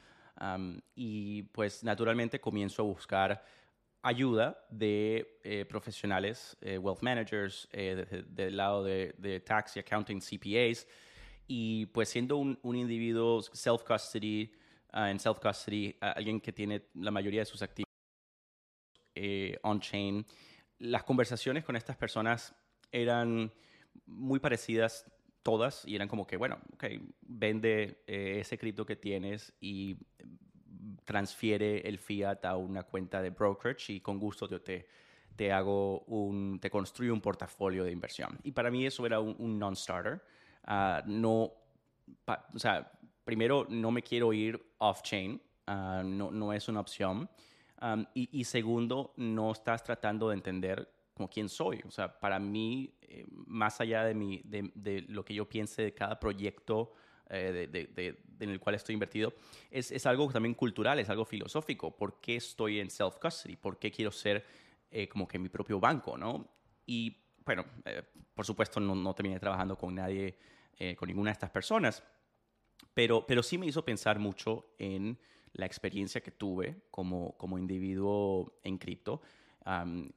y 0.94 1.42
pues 1.44 1.82
naturalmente 1.82 2.38
comienzo 2.40 2.82
a 2.82 2.84
buscar 2.84 3.42
ayuda 4.02 4.64
de 4.70 5.38
eh, 5.42 5.64
profesionales, 5.64 6.56
wealth 6.60 7.02
managers, 7.02 7.68
del 7.72 8.56
lado 8.56 8.84
de, 8.84 9.14
de 9.18 9.40
tax 9.40 9.76
y 9.76 9.80
accounting, 9.80 10.20
CPAs, 10.20 10.86
y 11.48 11.86
pues 11.86 12.10
siendo 12.10 12.36
un, 12.36 12.58
un 12.62 12.76
individuo 12.76 13.40
self-custody, 13.42 14.52
ah, 14.92 15.10
en 15.10 15.18
self-custody, 15.18 15.96
alguien 16.00 16.40
que 16.40 16.52
tiene 16.52 16.82
la 16.94 17.10
mayoría 17.10 17.40
de 17.40 17.46
sus 17.46 17.62
activos 17.62 17.86
eh, 19.18 19.58
on-chain, 19.62 20.26
las 20.78 21.04
conversaciones 21.04 21.64
con 21.64 21.76
estas 21.76 21.96
personas 21.96 22.54
eran 22.92 23.52
muy 24.06 24.38
parecidas 24.40 25.10
todas 25.42 25.84
y 25.86 25.94
eran 25.94 26.08
como 26.08 26.26
que, 26.26 26.36
bueno, 26.36 26.58
ok, 26.74 26.84
vende 27.22 28.02
eh, 28.06 28.38
ese 28.40 28.58
cripto 28.58 28.84
que 28.84 28.96
tienes 28.96 29.54
y 29.60 29.96
transfiere 31.04 31.86
el 31.88 31.98
fiat 31.98 32.44
a 32.44 32.56
una 32.56 32.82
cuenta 32.82 33.22
de 33.22 33.30
brokerage 33.30 33.92
y 33.92 34.00
con 34.00 34.18
gusto 34.18 34.48
yo 34.48 34.60
te, 34.60 34.88
te 35.36 35.52
hago 35.52 36.00
un, 36.00 36.58
te 36.60 36.68
construyo 36.68 37.12
un 37.12 37.20
portafolio 37.20 37.84
de 37.84 37.92
inversión. 37.92 38.38
Y 38.42 38.52
para 38.52 38.70
mí 38.70 38.86
eso 38.86 39.06
era 39.06 39.20
un 39.20 39.58
non-starter. 39.58 40.20
Ah, 40.64 41.02
no, 41.06 41.52
o 42.26 42.58
sea, 42.58 42.90
primero 43.24 43.66
no 43.68 43.90
me 43.90 44.02
quiero 44.02 44.32
ir 44.32 44.60
off-chain, 44.78 45.40
ah, 45.66 46.02
no, 46.04 46.30
no, 46.30 46.52
es 46.52 46.68
una 46.68 46.80
opción. 46.80 47.28
Y, 48.14 48.44
segundo, 48.44 49.12
no 49.16 49.52
estás 49.52 49.82
tratando 49.84 50.28
de 50.28 50.34
entender 50.34 50.88
como 51.14 51.28
quién 51.28 51.48
soy. 51.48 51.82
O 51.86 51.90
sea, 51.90 52.18
para 52.18 52.38
mí, 52.38 52.94
eh, 53.02 53.24
más 53.28 53.80
allá 53.80 54.04
de, 54.04 54.14
mi, 54.14 54.42
de, 54.44 54.70
de, 54.74 55.02
lo 55.08 55.24
que 55.24 55.34
yo 55.34 55.48
piense 55.48 55.82
de 55.82 55.94
cada 55.94 56.18
proyecto 56.18 56.92
eh, 57.30 57.68
de, 57.70 58.18
en 58.40 58.50
el 58.50 58.60
cual 58.60 58.74
estoy 58.74 58.92
invertido, 58.92 59.34
es, 59.70 59.90
es, 59.90 60.06
algo 60.06 60.30
también 60.30 60.54
cultural, 60.54 60.98
es 60.98 61.08
algo 61.08 61.24
filosófico. 61.24 61.96
¿Por 61.96 62.20
qué 62.20 62.36
estoy 62.36 62.80
en 62.80 62.88
self-custody? 62.88 63.56
¿Por 63.56 63.78
qué 63.78 63.90
quiero 63.90 64.10
ser 64.10 64.44
eh, 64.90 65.08
como 65.08 65.26
que 65.26 65.38
mi 65.38 65.48
propio 65.48 65.80
banco? 65.80 66.16
¿no? 66.16 66.46
Y 66.86 67.16
bueno, 67.44 67.64
por 68.34 68.44
supuesto 68.44 68.80
no, 68.80 68.94
no 68.94 69.14
terminé 69.14 69.38
trabajando 69.38 69.76
con 69.76 69.94
nadie 69.94 70.36
eh, 70.78 70.94
con 70.94 71.08
ninguna 71.08 71.30
de 71.30 71.32
estas 71.32 71.48
personas, 71.48 72.02
pero, 72.92 73.26
pero 73.26 73.42
sí 73.42 73.56
me 73.56 73.64
hizo 73.64 73.82
pensar 73.82 74.18
mucho 74.18 74.74
en 74.76 75.18
la 75.56 75.66
experiencia 75.66 76.20
que 76.20 76.30
tuve 76.30 76.82
como, 76.90 77.36
como 77.36 77.58
individuo 77.58 78.58
en 78.62 78.78
cripto. 78.78 79.20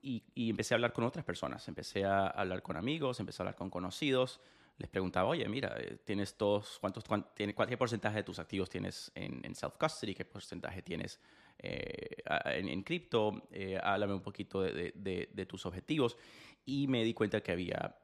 y, 0.01 0.23
empecé 0.35 0.73
a 0.73 0.75
hablar 0.75 0.93
con 0.93 1.05
otras 1.05 1.25
personas, 1.25 1.67
empecé 1.67 2.05
a 2.05 2.27
hablar 2.27 2.61
con 2.61 2.77
amigos, 2.77 3.19
empecé 3.19 3.41
a 3.41 3.43
hablar 3.43 3.55
con 3.55 3.69
conocidos, 3.69 4.39
les 4.77 4.89
preguntaba, 4.89 5.27
oye, 5.29 5.47
mira, 5.49 5.75
eh, 5.77 5.97
tienes 6.05 6.37
todos, 6.37 6.77
¿cuántos, 6.79 7.03
tiene, 7.33 7.53
¿qué 7.53 7.77
porcentaje 7.77 8.17
de 8.17 8.23
tus 8.23 8.39
activos 8.39 8.69
tienes 8.69 9.11
en, 9.15 9.53
self-custody? 9.53 10.13
¿Qué 10.13 10.23
porcentaje 10.23 10.81
tienes 10.81 11.19
eh, 11.57 12.21
en, 12.45 12.83
cripto? 12.83 13.49
háblame 13.83 14.13
un 14.13 14.21
poquito 14.21 14.61
de, 14.61 15.45
tus 15.47 15.65
objetivos. 15.65 16.15
Y 16.65 16.87
me 16.87 17.03
di 17.03 17.13
cuenta 17.13 17.41
que 17.41 17.51
había 17.51 17.95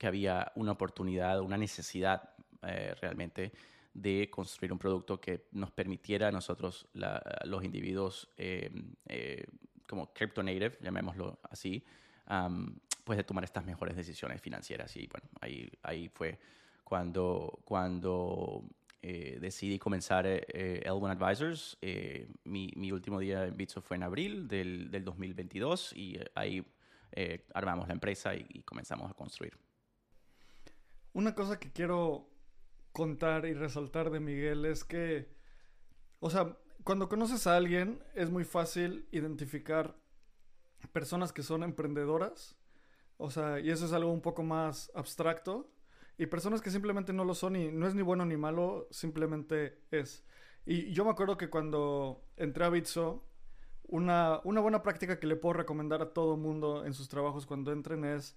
que 0.00 0.06
había 0.06 0.50
una 0.54 0.72
oportunidad, 0.72 1.40
una 1.42 1.58
necesidad 1.58 2.30
eh, 2.62 2.94
realmente 3.02 3.52
de 3.92 4.30
construir 4.30 4.72
un 4.72 4.78
producto 4.78 5.20
que 5.20 5.48
nos 5.52 5.70
permitiera 5.70 6.28
a 6.28 6.32
nosotros, 6.32 6.88
los 7.44 7.64
individuos 7.64 8.28
eh, 8.36 8.70
eh, 9.06 9.44
como 9.86 10.12
crypto 10.12 10.42
native, 10.42 10.78
llamémoslo 10.80 11.40
así, 11.50 11.84
pues 13.04 13.16
de 13.16 13.24
tomar 13.24 13.44
estas 13.44 13.64
mejores 13.64 13.96
decisiones 13.96 14.40
financieras. 14.40 14.96
Y 14.96 15.08
bueno, 15.08 15.28
ahí, 15.40 15.70
ahí 15.82 16.08
fue 16.08 16.38
cuando, 16.84 17.60
cuando 17.64 18.64
decidí 19.02 19.78
comenzar 19.78 20.26
L1 20.26 21.10
Advisors. 21.10 21.76
Mi, 22.44 22.72
mi, 22.76 22.92
último 22.92 23.18
día 23.18 23.46
en 23.46 23.56
Bitso 23.56 23.82
fue 23.82 23.96
en 23.96 24.04
abril 24.04 24.46
del, 24.46 24.90
del 24.90 25.04
2022 25.04 25.92
y 25.96 26.20
ahí 26.36 26.64
armamos 27.52 27.88
la 27.88 27.94
empresa 27.94 28.36
y 28.36 28.62
comenzamos 28.62 29.10
a 29.10 29.14
construir. 29.14 29.58
Una 31.12 31.34
cosa 31.34 31.58
que 31.58 31.72
quiero 31.72 32.29
contar 32.92 33.46
y 33.46 33.54
resaltar 33.54 34.10
de 34.10 34.20
Miguel 34.20 34.64
es 34.64 34.84
que, 34.84 35.28
o 36.20 36.30
sea, 36.30 36.56
cuando 36.84 37.08
conoces 37.08 37.46
a 37.46 37.56
alguien 37.56 38.02
es 38.14 38.30
muy 38.30 38.44
fácil 38.44 39.06
identificar 39.12 39.96
personas 40.92 41.32
que 41.32 41.42
son 41.42 41.62
emprendedoras, 41.62 42.56
o 43.16 43.30
sea, 43.30 43.60
y 43.60 43.70
eso 43.70 43.84
es 43.84 43.92
algo 43.92 44.12
un 44.12 44.22
poco 44.22 44.42
más 44.42 44.90
abstracto, 44.94 45.70
y 46.16 46.26
personas 46.26 46.60
que 46.60 46.70
simplemente 46.70 47.12
no 47.12 47.24
lo 47.24 47.34
son 47.34 47.56
y 47.56 47.70
no 47.70 47.86
es 47.86 47.94
ni 47.94 48.02
bueno 48.02 48.26
ni 48.26 48.36
malo, 48.36 48.88
simplemente 48.90 49.78
es. 49.90 50.24
Y 50.66 50.92
yo 50.92 51.04
me 51.04 51.10
acuerdo 51.10 51.38
que 51.38 51.48
cuando 51.48 52.22
entré 52.36 52.64
a 52.64 52.68
Bitso, 52.68 53.24
una, 53.84 54.40
una 54.44 54.60
buena 54.60 54.82
práctica 54.82 55.18
que 55.18 55.26
le 55.26 55.36
puedo 55.36 55.54
recomendar 55.54 56.02
a 56.02 56.12
todo 56.12 56.36
mundo 56.36 56.84
en 56.84 56.92
sus 56.92 57.08
trabajos 57.08 57.46
cuando 57.46 57.72
entren 57.72 58.04
es 58.04 58.36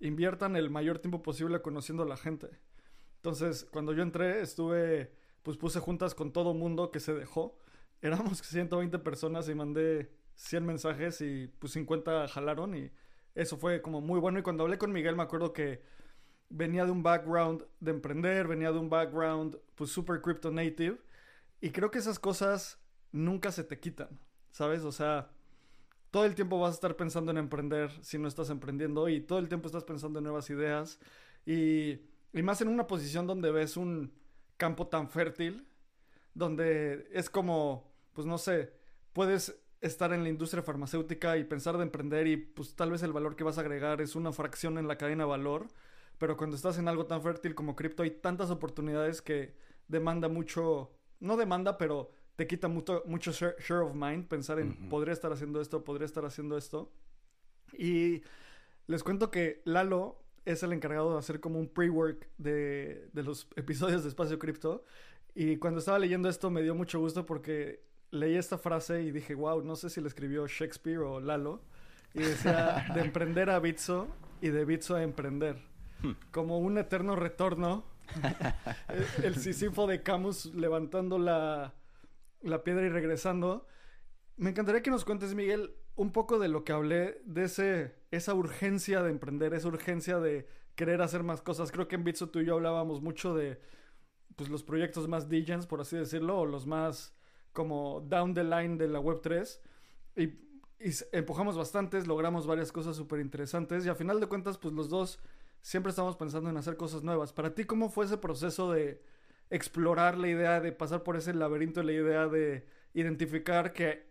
inviertan 0.00 0.56
el 0.56 0.70
mayor 0.70 1.00
tiempo 1.00 1.22
posible 1.22 1.60
conociendo 1.60 2.02
a 2.02 2.06
la 2.06 2.16
gente. 2.16 2.48
Entonces, 3.28 3.68
cuando 3.70 3.92
yo 3.92 4.02
entré, 4.02 4.40
estuve, 4.40 5.12
pues 5.42 5.58
puse 5.58 5.80
juntas 5.80 6.14
con 6.14 6.32
todo 6.32 6.54
mundo 6.54 6.90
que 6.90 6.98
se 6.98 7.12
dejó. 7.12 7.58
Éramos 8.00 8.38
120 8.38 8.98
personas 9.00 9.50
y 9.50 9.54
mandé 9.54 10.10
100 10.36 10.64
mensajes 10.64 11.20
y 11.20 11.48
pues 11.58 11.74
50 11.74 12.26
jalaron 12.28 12.74
y 12.74 12.90
eso 13.34 13.58
fue 13.58 13.82
como 13.82 14.00
muy 14.00 14.18
bueno. 14.18 14.38
Y 14.38 14.42
cuando 14.42 14.64
hablé 14.64 14.78
con 14.78 14.92
Miguel 14.92 15.14
me 15.14 15.24
acuerdo 15.24 15.52
que 15.52 15.82
venía 16.48 16.86
de 16.86 16.90
un 16.90 17.02
background 17.02 17.66
de 17.80 17.90
emprender, 17.90 18.48
venía 18.48 18.72
de 18.72 18.78
un 18.78 18.88
background 18.88 19.58
pues 19.74 19.90
super 19.90 20.22
crypto 20.22 20.50
native 20.50 20.98
y 21.60 21.68
creo 21.68 21.90
que 21.90 21.98
esas 21.98 22.18
cosas 22.18 22.80
nunca 23.12 23.52
se 23.52 23.62
te 23.62 23.78
quitan, 23.78 24.18
¿sabes? 24.52 24.84
O 24.84 24.92
sea, 24.92 25.32
todo 26.10 26.24
el 26.24 26.34
tiempo 26.34 26.58
vas 26.58 26.70
a 26.70 26.74
estar 26.76 26.96
pensando 26.96 27.30
en 27.30 27.36
emprender 27.36 27.90
si 28.00 28.16
no 28.16 28.26
estás 28.26 28.48
emprendiendo 28.48 29.06
y 29.10 29.20
todo 29.20 29.38
el 29.38 29.48
tiempo 29.48 29.66
estás 29.66 29.84
pensando 29.84 30.18
en 30.18 30.24
nuevas 30.24 30.48
ideas 30.48 30.98
y 31.44 32.07
y 32.32 32.42
más 32.42 32.60
en 32.60 32.68
una 32.68 32.86
posición 32.86 33.26
donde 33.26 33.50
ves 33.50 33.76
un 33.76 34.12
campo 34.56 34.86
tan 34.88 35.08
fértil, 35.08 35.66
donde 36.34 37.08
es 37.12 37.30
como, 37.30 37.90
pues 38.12 38.26
no 38.26 38.38
sé, 38.38 38.72
puedes 39.12 39.60
estar 39.80 40.12
en 40.12 40.22
la 40.22 40.28
industria 40.28 40.62
farmacéutica 40.62 41.36
y 41.36 41.44
pensar 41.44 41.76
de 41.76 41.84
emprender 41.84 42.26
y 42.26 42.36
pues 42.36 42.74
tal 42.74 42.90
vez 42.90 43.02
el 43.02 43.12
valor 43.12 43.36
que 43.36 43.44
vas 43.44 43.58
a 43.58 43.60
agregar 43.60 44.00
es 44.00 44.16
una 44.16 44.32
fracción 44.32 44.78
en 44.78 44.88
la 44.88 44.98
cadena 44.98 45.24
de 45.24 45.30
valor, 45.30 45.68
pero 46.18 46.36
cuando 46.36 46.56
estás 46.56 46.78
en 46.78 46.88
algo 46.88 47.06
tan 47.06 47.22
fértil 47.22 47.54
como 47.54 47.76
cripto 47.76 48.02
hay 48.02 48.10
tantas 48.10 48.50
oportunidades 48.50 49.22
que 49.22 49.54
demanda 49.86 50.28
mucho, 50.28 50.92
no 51.20 51.36
demanda, 51.36 51.78
pero 51.78 52.10
te 52.36 52.46
quita 52.46 52.68
mucho, 52.68 53.02
mucho 53.06 53.32
share, 53.32 53.82
of 53.82 53.94
mind 53.94 54.26
pensar 54.28 54.58
en 54.58 54.88
podría 54.88 55.12
estar 55.12 55.32
haciendo 55.32 55.60
esto, 55.60 55.82
podría 55.82 56.06
estar 56.06 56.24
haciendo 56.24 56.56
esto. 56.56 56.92
Y 57.76 58.22
les 58.86 59.02
cuento 59.02 59.30
que 59.30 59.60
Lalo 59.64 60.22
es 60.52 60.62
el 60.62 60.72
encargado 60.72 61.12
de 61.12 61.18
hacer 61.18 61.40
como 61.40 61.58
un 61.58 61.68
pre-work 61.68 62.26
de, 62.38 63.08
de 63.12 63.22
los 63.22 63.48
episodios 63.56 64.02
de 64.02 64.08
Espacio 64.08 64.38
Cripto. 64.38 64.84
Y 65.34 65.58
cuando 65.58 65.80
estaba 65.80 65.98
leyendo 65.98 66.28
esto 66.28 66.50
me 66.50 66.62
dio 66.62 66.74
mucho 66.74 66.98
gusto 66.98 67.26
porque 67.26 67.84
leí 68.10 68.36
esta 68.36 68.56
frase 68.58 69.02
y 69.02 69.10
dije, 69.10 69.34
wow, 69.34 69.62
no 69.62 69.76
sé 69.76 69.90
si 69.90 70.00
la 70.00 70.08
escribió 70.08 70.46
Shakespeare 70.46 70.98
o 70.98 71.20
Lalo. 71.20 71.62
Y 72.14 72.20
decía, 72.20 72.86
de 72.94 73.00
emprender 73.02 73.50
a 73.50 73.58
Bitso 73.60 74.08
y 74.40 74.48
de 74.48 74.64
Bitso 74.64 74.96
a 74.96 75.02
emprender. 75.02 75.56
Hmm. 76.02 76.12
Como 76.30 76.58
un 76.58 76.78
eterno 76.78 77.14
retorno. 77.14 77.84
el, 78.88 79.04
el 79.24 79.36
Sísifo 79.36 79.86
de 79.86 80.02
Camus 80.02 80.46
levantando 80.54 81.18
la, 81.18 81.74
la 82.40 82.64
piedra 82.64 82.86
y 82.86 82.88
regresando. 82.88 83.66
Me 84.36 84.50
encantaría 84.50 84.82
que 84.82 84.90
nos 84.90 85.04
cuentes, 85.04 85.34
Miguel, 85.34 85.74
un 85.98 86.12
poco 86.12 86.38
de 86.38 86.46
lo 86.46 86.62
que 86.62 86.72
hablé, 86.72 87.20
de 87.24 87.44
ese, 87.44 87.92
esa 88.12 88.32
urgencia 88.32 89.02
de 89.02 89.10
emprender, 89.10 89.52
esa 89.52 89.66
urgencia 89.66 90.20
de 90.20 90.46
querer 90.76 91.02
hacer 91.02 91.24
más 91.24 91.42
cosas. 91.42 91.72
Creo 91.72 91.88
que 91.88 91.96
en 91.96 92.04
Bitso 92.04 92.28
tú 92.28 92.38
y 92.38 92.44
yo 92.44 92.54
hablábamos 92.54 93.02
mucho 93.02 93.34
de 93.34 93.60
pues, 94.36 94.48
los 94.48 94.62
proyectos 94.62 95.08
más 95.08 95.28
DJs, 95.28 95.66
por 95.66 95.80
así 95.80 95.96
decirlo, 95.96 96.38
o 96.38 96.46
los 96.46 96.68
más 96.68 97.16
como 97.52 98.00
down 98.08 98.32
the 98.32 98.44
line 98.44 98.76
de 98.76 98.86
la 98.86 99.00
Web3. 99.00 99.58
Y, 100.16 100.38
empujamos 101.10 101.56
bastantes, 101.58 102.06
logramos 102.06 102.46
varias 102.46 102.70
cosas 102.70 102.94
súper 102.94 103.18
interesantes 103.18 103.84
y 103.84 103.88
a 103.88 103.96
final 103.96 104.20
de 104.20 104.28
cuentas, 104.28 104.56
pues 104.56 104.72
los 104.72 104.88
dos 104.88 105.18
siempre 105.62 105.90
estamos 105.90 106.14
pensando 106.14 106.48
en 106.48 106.56
hacer 106.56 106.76
cosas 106.76 107.02
nuevas. 107.02 107.32
Para 107.32 107.56
ti, 107.56 107.64
¿cómo 107.64 107.90
fue 107.90 108.04
ese 108.04 108.18
proceso 108.18 108.70
de 108.70 109.02
explorar 109.50 110.16
la 110.16 110.28
idea, 110.28 110.60
de 110.60 110.70
pasar 110.70 111.02
por 111.02 111.16
ese 111.16 111.34
laberinto, 111.34 111.82
la 111.82 111.90
idea 111.90 112.28
de 112.28 112.68
identificar 112.94 113.72
que 113.72 114.07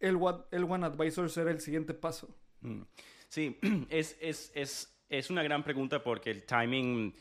el, 0.00 0.18
el 0.50 0.64
One 0.64 0.86
Advisor 0.86 1.30
será 1.30 1.50
el 1.50 1.60
siguiente 1.60 1.94
paso? 1.94 2.34
Mm. 2.60 2.82
Sí, 3.28 3.58
es, 3.90 4.16
es, 4.20 4.52
es, 4.54 5.04
es, 5.08 5.30
una 5.30 5.42
gran 5.42 5.62
pregunta 5.62 6.02
porque 6.02 6.30
el 6.30 6.44
timing 6.44 7.14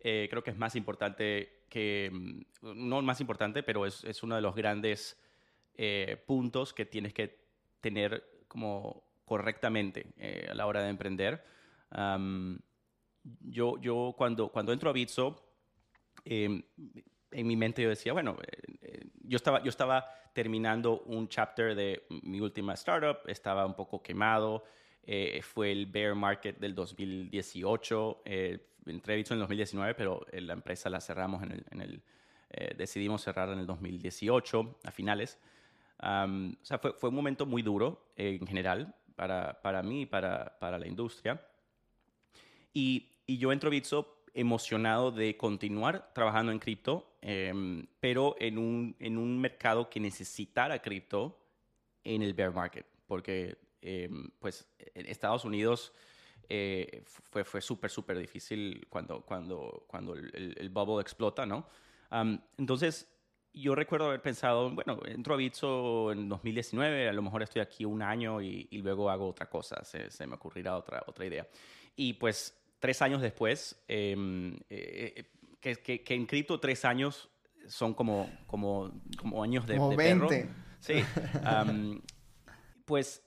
eh, 0.00 0.26
creo 0.30 0.42
que 0.42 0.50
es 0.50 0.56
más 0.56 0.76
importante 0.76 1.64
que, 1.68 2.10
mm, 2.12 2.88
no 2.88 3.02
más 3.02 3.20
importante, 3.20 3.62
pero 3.62 3.86
es, 3.86 4.04
es 4.04 4.22
uno 4.22 4.34
de 4.34 4.42
los 4.42 4.54
grandes 4.54 5.20
eh, 5.74 6.22
puntos 6.26 6.72
que 6.72 6.84
tienes 6.84 7.14
que 7.14 7.40
tener 7.80 8.44
como 8.48 9.04
correctamente 9.24 10.12
eh, 10.18 10.48
a 10.50 10.54
la 10.54 10.66
hora 10.66 10.82
de 10.82 10.90
emprender. 10.90 11.44
yo, 13.40 13.80
yo 13.80 14.14
cuando, 14.16 14.48
cuando 14.48 14.72
entro 14.72 14.90
a 14.90 14.92
Bitso, 14.92 15.42
em, 16.24 16.62
en 17.32 17.46
mi 17.46 17.56
mente 17.56 17.82
yo 17.82 17.88
decía, 17.88 18.12
bueno, 18.12 18.36
eh, 18.82 19.06
yo, 19.24 19.36
estaba, 19.36 19.62
yo 19.62 19.70
estaba 19.70 20.06
terminando 20.32 21.00
un 21.06 21.28
chapter 21.28 21.74
de 21.74 22.04
mi 22.22 22.40
última 22.40 22.74
startup, 22.74 23.18
estaba 23.26 23.66
un 23.66 23.74
poco 23.74 24.02
quemado, 24.02 24.64
fue 25.42 25.72
el 25.72 25.86
bear 25.86 26.14
market 26.14 26.58
del 26.58 26.74
2018, 26.74 28.22
entré 28.86 29.16
Bitso 29.16 29.34
en 29.34 29.38
el 29.38 29.42
2019, 29.42 29.94
pero 29.94 30.26
eh, 30.30 30.40
la 30.40 30.52
empresa 30.52 30.90
la 30.90 31.00
cerramos 31.00 31.42
en 31.42 31.80
el, 31.80 32.02
eh, 32.50 32.74
decidimos 32.76 33.22
cerrar 33.22 33.48
en 33.50 33.58
el 33.58 33.66
2018, 33.66 34.78
a 34.84 34.90
finales. 34.90 35.38
o 35.98 36.54
sea, 36.62 36.78
fue, 36.78 36.92
fue, 36.94 37.10
un 37.10 37.14
momento 37.14 37.46
muy 37.46 37.62
duro 37.62 38.12
eh, 38.16 38.38
en 38.40 38.46
general 38.46 38.94
para, 39.14 39.60
para 39.62 39.82
mí 39.82 40.02
y 40.02 40.06
para, 40.06 40.58
para, 40.58 40.78
la 40.78 40.86
industria. 40.86 41.40
Y, 42.72 43.10
y, 43.26 43.38
yo 43.38 43.52
entro 43.52 43.68
a 43.68 43.70
Bitso 43.70 44.21
emocionado 44.34 45.10
de 45.10 45.36
continuar 45.36 46.12
trabajando 46.14 46.52
en 46.52 46.58
cripto, 46.58 47.16
em, 47.20 47.86
pero 48.00 48.34
en 48.38 48.58
un, 48.58 48.96
en 48.98 49.18
un 49.18 49.40
mercado 49.40 49.90
que 49.90 50.00
necesitara 50.00 50.80
cripto 50.80 51.38
en 52.04 52.22
el 52.22 52.34
bear 52.34 52.52
market, 52.52 52.86
porque 53.06 53.58
em, 53.80 54.30
pues 54.38 54.66
en 54.94 55.06
Estados 55.06 55.44
Unidos 55.44 55.92
eh, 56.48 57.02
fue, 57.06 57.44
fue 57.44 57.60
súper, 57.60 57.90
súper 57.90 58.18
difícil 58.18 58.86
cuando, 58.88 59.22
cuando, 59.22 59.84
cuando 59.86 60.14
el, 60.14 60.68
bubble 60.70 61.00
explota, 61.00 61.46
¿no? 61.46 61.66
entonces, 62.58 63.08
yo 63.54 63.74
recuerdo 63.74 64.06
haber 64.06 64.20
pensado, 64.20 64.70
bueno, 64.70 65.00
entro 65.06 65.32
a 65.32 65.36
Bitso 65.38 66.12
en 66.12 66.28
2019, 66.28 67.08
a 67.08 67.12
lo 67.12 67.22
mejor 67.22 67.42
estoy 67.42 67.62
aquí 67.62 67.86
un 67.86 68.02
año 68.02 68.42
y, 68.42 68.68
y 68.70 68.78
luego 68.78 69.08
hago 69.08 69.28
otra 69.28 69.48
cosa, 69.48 69.82
se, 69.82 70.10
se, 70.10 70.26
me 70.26 70.34
ocurrirá 70.34 70.76
otra, 70.76 71.02
otra 71.06 71.24
idea. 71.24 71.46
Y 71.96 72.14
pues 72.14 72.61
tres 72.82 73.00
años 73.00 73.22
después, 73.22 73.80
em, 73.86 74.56
eh, 74.68 75.14
eh, 75.16 75.24
que, 75.60 75.76
que, 75.76 76.02
que, 76.02 76.14
en 76.14 76.26
cripto 76.26 76.58
tres 76.58 76.84
años 76.84 77.30
son 77.68 77.94
como, 77.94 78.28
como, 78.48 78.92
como 79.16 79.40
años 79.40 79.68
de, 79.68 79.76
como 79.76 79.96
20. 79.96 80.26
Perro. 80.26 80.50
Sí. 80.80 81.04
pues 82.84 83.22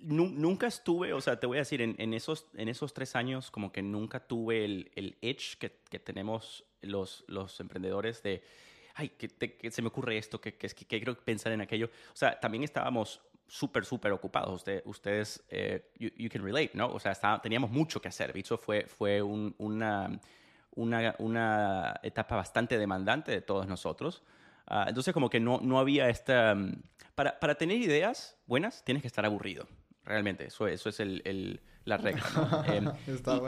nunca 0.00 0.66
estuve, 0.66 1.12
o 1.12 1.20
sea, 1.20 1.38
te 1.38 1.46
voy 1.46 1.58
a 1.58 1.60
decir, 1.60 1.80
en, 1.80 2.12
esos, 2.12 2.48
en 2.54 2.68
esos 2.68 2.92
tres 2.92 3.14
años 3.14 3.52
como 3.52 3.70
que 3.70 3.82
nunca 3.82 4.18
tuve 4.18 4.64
el, 4.64 4.90
el 4.96 5.16
itch 5.20 5.58
que, 5.58 5.78
que 5.88 6.00
tenemos 6.00 6.64
los, 6.80 7.24
los 7.28 7.60
emprendedores 7.60 8.20
de, 8.24 8.42
ay, 8.94 9.10
que, 9.10 9.70
se 9.70 9.80
me 9.80 9.88
ocurre 9.88 10.18
esto, 10.18 10.40
que, 10.40 10.56
que, 10.56 10.68
que, 10.68 10.86
quiero 10.86 11.14
pensar 11.14 11.52
en 11.52 11.60
aquello. 11.60 11.88
O 12.12 12.16
sea, 12.16 12.38
también 12.40 12.64
estábamos 12.64 13.20
súper, 13.48 13.84
súper 13.84 14.12
ocupados. 14.12 14.54
Usted, 14.54 14.82
ustedes, 14.84 15.42
eh, 15.48 15.90
you, 15.98 16.28
can 16.28 16.44
relate, 16.44 16.70
¿no? 16.74 16.88
O 16.88 17.00
sea, 17.00 17.14
teníamos 17.42 17.70
mucho 17.70 18.00
que 18.00 18.08
hacer. 18.08 18.32
Bicho 18.32 18.56
fue, 18.56 18.86
fue 18.86 19.22
una, 19.22 20.20
una, 20.76 21.14
una, 21.18 22.00
etapa 22.02 22.36
bastante 22.36 22.78
demandante 22.78 23.32
de 23.32 23.40
todos 23.40 23.66
nosotros. 23.66 24.22
Ah, 24.66 24.84
entonces, 24.88 25.14
como 25.14 25.30
que 25.30 25.40
no, 25.40 25.60
no 25.62 25.78
había 25.78 26.08
esta... 26.08 26.56
Para, 27.14 27.40
para 27.40 27.56
tener 27.56 27.78
ideas 27.78 28.36
buenas, 28.46 28.84
tienes 28.84 29.02
que 29.02 29.08
estar 29.08 29.24
aburrido 29.24 29.66
realmente. 30.04 30.46
Eso, 30.46 30.68
eso 30.68 30.88
es 30.88 31.00
el, 31.00 31.60
la 31.84 31.96
regla. 31.96 32.24
¿no? 32.34 32.64
Em, 32.72 32.90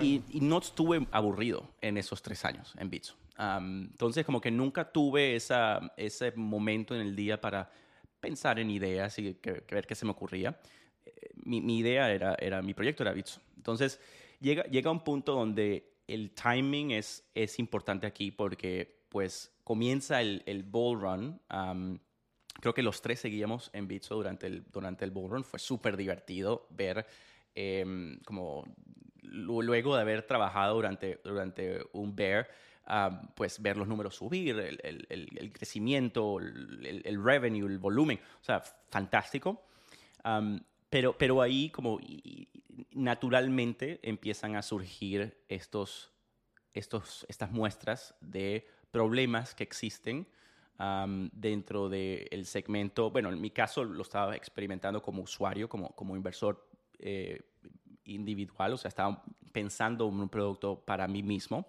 y, 0.00 0.22
y, 0.30 0.40
no 0.40 0.58
estuve 0.58 1.06
aburrido 1.12 1.68
en 1.80 1.96
esos 1.98 2.22
tres 2.22 2.44
años 2.44 2.74
en 2.78 2.90
Bitso. 2.90 3.16
entonces, 3.38 4.24
como 4.24 4.40
que 4.40 4.50
nunca 4.50 4.90
tuve 4.90 5.36
esa, 5.36 5.92
ese 5.96 6.32
momento 6.32 6.94
en 6.94 7.02
el 7.02 7.14
día 7.14 7.40
para 7.40 7.70
pensar 8.20 8.58
en 8.58 8.70
ideas 8.70 9.18
y 9.18 9.34
que, 9.34 9.64
ver 9.70 9.86
qué 9.86 9.94
se 9.94 10.04
me 10.04 10.12
ocurría. 10.12 10.58
Eh, 11.04 11.30
mi, 11.44 11.60
mi, 11.60 11.78
idea 11.78 12.12
era, 12.12 12.36
era, 12.38 12.62
mi 12.62 12.74
proyecto 12.74 13.02
era 13.02 13.12
Bitso. 13.12 13.40
Entonces, 13.56 14.00
llega, 14.40 14.64
llega 14.64 14.90
un 14.90 15.00
punto 15.00 15.34
donde 15.34 15.94
el 16.06 16.32
timing 16.32 16.92
es, 16.92 17.24
es 17.34 17.58
importante 17.58 18.06
aquí 18.06 18.30
porque, 18.30 19.04
pues, 19.08 19.52
comienza 19.64 20.20
el, 20.20 20.42
el 20.46 20.62
bull 20.62 21.00
run 21.00 21.40
creo 22.60 22.74
que 22.74 22.82
los 22.82 23.02
tres 23.02 23.20
seguíamos 23.20 23.70
en 23.72 23.88
Bitso 23.88 24.14
durante 24.14 24.46
el, 24.46 24.64
durante 24.70 25.04
el 25.04 25.10
bull 25.10 25.30
run. 25.30 25.44
Fue 25.44 25.58
súper 25.58 25.96
divertido 25.96 26.66
ver 26.70 27.06
em, 27.54 28.18
como 28.24 28.64
luego 29.22 29.96
de 29.96 30.02
haber 30.02 30.26
trabajado 30.26 30.74
durante, 30.74 31.20
durante 31.24 31.80
un 31.92 32.14
bear, 32.14 32.48
pues 33.34 33.60
ver 33.62 33.76
los 33.76 33.86
números 33.86 34.16
subir, 34.16 34.58
el, 34.58 35.06
el, 35.08 35.52
crecimiento, 35.52 36.38
el, 36.38 37.22
revenue, 37.22 37.66
el 37.66 37.78
volumen. 37.78 38.18
O 38.40 38.44
sea, 38.44 38.60
fantástico. 38.60 39.62
pero, 40.88 41.16
pero 41.16 41.42
ahí 41.42 41.70
como 41.70 42.00
naturalmente 42.92 44.00
empiezan 44.02 44.56
a 44.56 44.62
surgir 44.62 45.44
estos, 45.48 46.12
estos, 46.74 47.26
estas 47.28 47.50
muestras 47.50 48.14
de 48.20 48.66
problemas 48.90 49.54
que 49.54 49.62
existen 49.62 50.26
dentro 51.32 51.90
del 51.90 52.46
segmento, 52.46 53.10
bueno, 53.10 53.28
en 53.28 53.40
mi 53.40 53.50
caso 53.50 53.84
lo 53.84 54.02
estaba 54.02 54.34
experimentando 54.34 55.02
como 55.02 55.22
usuario, 55.22 55.68
como, 55.68 55.94
como 55.94 56.16
inversor 56.16 56.66
eh, 56.98 57.42
individual, 58.04 58.72
o 58.72 58.78
sea, 58.78 58.88
estaba 58.88 59.22
pensando 59.52 60.08
en 60.08 60.20
un 60.20 60.28
producto 60.30 60.80
para 60.80 61.06
mí 61.06 61.22
mismo. 61.22 61.66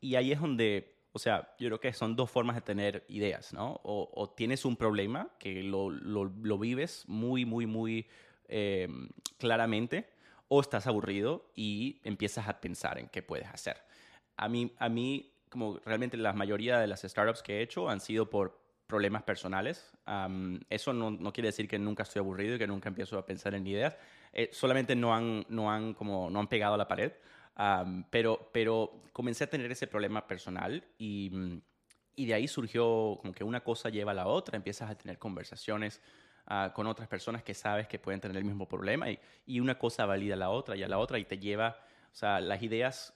Y 0.00 0.14
ahí 0.14 0.32
es 0.32 0.40
donde, 0.40 0.96
o 1.12 1.18
sea, 1.18 1.54
yo 1.58 1.68
creo 1.68 1.80
que 1.80 1.92
son 1.92 2.16
dos 2.16 2.30
formas 2.30 2.56
de 2.56 2.62
tener 2.62 3.04
ideas, 3.08 3.52
¿no? 3.52 3.80
O, 3.84 4.32
tienes 4.36 4.64
un 4.64 4.76
problema 4.76 5.30
que 5.38 5.62
lo, 5.62 5.90
lo, 5.90 6.58
vives 6.58 7.04
muy, 7.06 7.44
muy, 7.44 7.66
muy 7.66 8.06
em, 8.48 9.08
claramente, 9.38 10.10
o 10.48 10.60
estás 10.60 10.86
aburrido 10.86 11.50
y 11.54 12.00
empiezas 12.04 12.48
a 12.48 12.60
pensar 12.60 12.98
en 12.98 13.08
qué 13.08 13.22
puedes 13.22 13.48
hacer. 13.48 13.78
A 14.36 14.48
mí, 14.48 14.72
a 14.78 14.88
mí 14.88 15.32
como 15.52 15.78
realmente 15.84 16.16
la 16.16 16.32
mayoría 16.32 16.78
de 16.78 16.86
las 16.86 17.02
startups 17.02 17.42
que 17.42 17.58
he 17.58 17.62
hecho 17.62 17.88
han 17.88 18.00
sido 18.00 18.28
por 18.30 18.60
problemas 18.86 19.22
personales. 19.22 19.90
eso 20.68 20.92
no, 20.92 21.10
no, 21.10 21.32
quiere 21.32 21.48
decir 21.48 21.68
que 21.68 21.78
nunca 21.78 22.02
estoy 22.02 22.20
aburrido 22.20 22.56
y 22.56 22.58
que 22.58 22.66
nunca 22.66 22.88
empiezo 22.88 23.18
a 23.18 23.24
pensar 23.24 23.54
en 23.54 23.66
ideas. 23.66 23.96
Eh, 24.32 24.50
solamente 24.52 24.96
no 24.96 25.14
han, 25.14 25.46
no, 25.48 25.70
han, 25.70 25.94
como, 25.94 26.28
no 26.30 26.40
han 26.40 26.48
pegado 26.48 26.74
a 26.74 26.76
la 26.76 26.88
pared. 26.88 27.12
Pero, 28.10 28.50
pero 28.52 29.02
comencé 29.12 29.44
a 29.44 29.50
tener 29.50 29.70
ese 29.70 29.86
problema 29.86 30.26
personal 30.26 30.84
y, 30.98 31.30
mm, 31.32 31.60
y, 32.16 32.26
de 32.26 32.34
ahí 32.34 32.48
surgió 32.48 33.18
como 33.20 33.32
que 33.34 33.44
una 33.44 33.62
cosa 33.62 33.88
lleva 33.88 34.12
a 34.12 34.14
la 34.14 34.26
otra, 34.26 34.56
empiezas 34.56 34.90
a 34.90 34.94
tener 34.96 35.18
conversaciones 35.18 36.00
ah, 36.46 36.72
con 36.74 36.86
otras 36.86 37.08
personas 37.08 37.42
que 37.42 37.54
sabes 37.54 37.88
que 37.88 37.98
pueden 37.98 38.20
tener 38.20 38.36
el 38.36 38.44
mismo 38.44 38.68
problema 38.68 39.10
y, 39.10 39.18
y, 39.46 39.60
una 39.60 39.78
cosa 39.78 40.06
valida 40.06 40.34
a 40.34 40.38
la 40.38 40.50
otra 40.50 40.76
y 40.76 40.82
a 40.82 40.88
la 40.88 40.98
otra 40.98 41.18
y 41.18 41.24
te 41.24 41.38
lleva, 41.38 41.78
o 42.12 42.14
sea, 42.14 42.40
las 42.40 42.62
ideas 42.62 43.14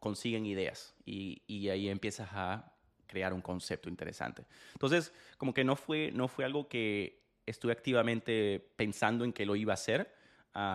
consiguen 0.00 0.46
ideas 0.46 0.94
y, 1.04 1.42
y 1.46 1.68
ahí 1.68 1.88
empiezas 1.88 2.28
a 2.32 2.72
crear 3.06 3.32
un 3.32 3.40
concepto 3.40 3.88
interesante. 3.88 4.44
Entonces, 4.74 5.12
como 5.38 5.54
que 5.54 5.64
no 5.64 5.76
fue, 5.76 6.12
no 6.12 6.28
fue 6.28 6.44
algo 6.44 6.68
que 6.68 7.22
estuve 7.46 7.72
activamente 7.72 8.72
pensando 8.76 9.24
en 9.24 9.32
que 9.32 9.46
lo 9.46 9.56
iba 9.56 9.72
a 9.72 9.74
hacer, 9.74 10.14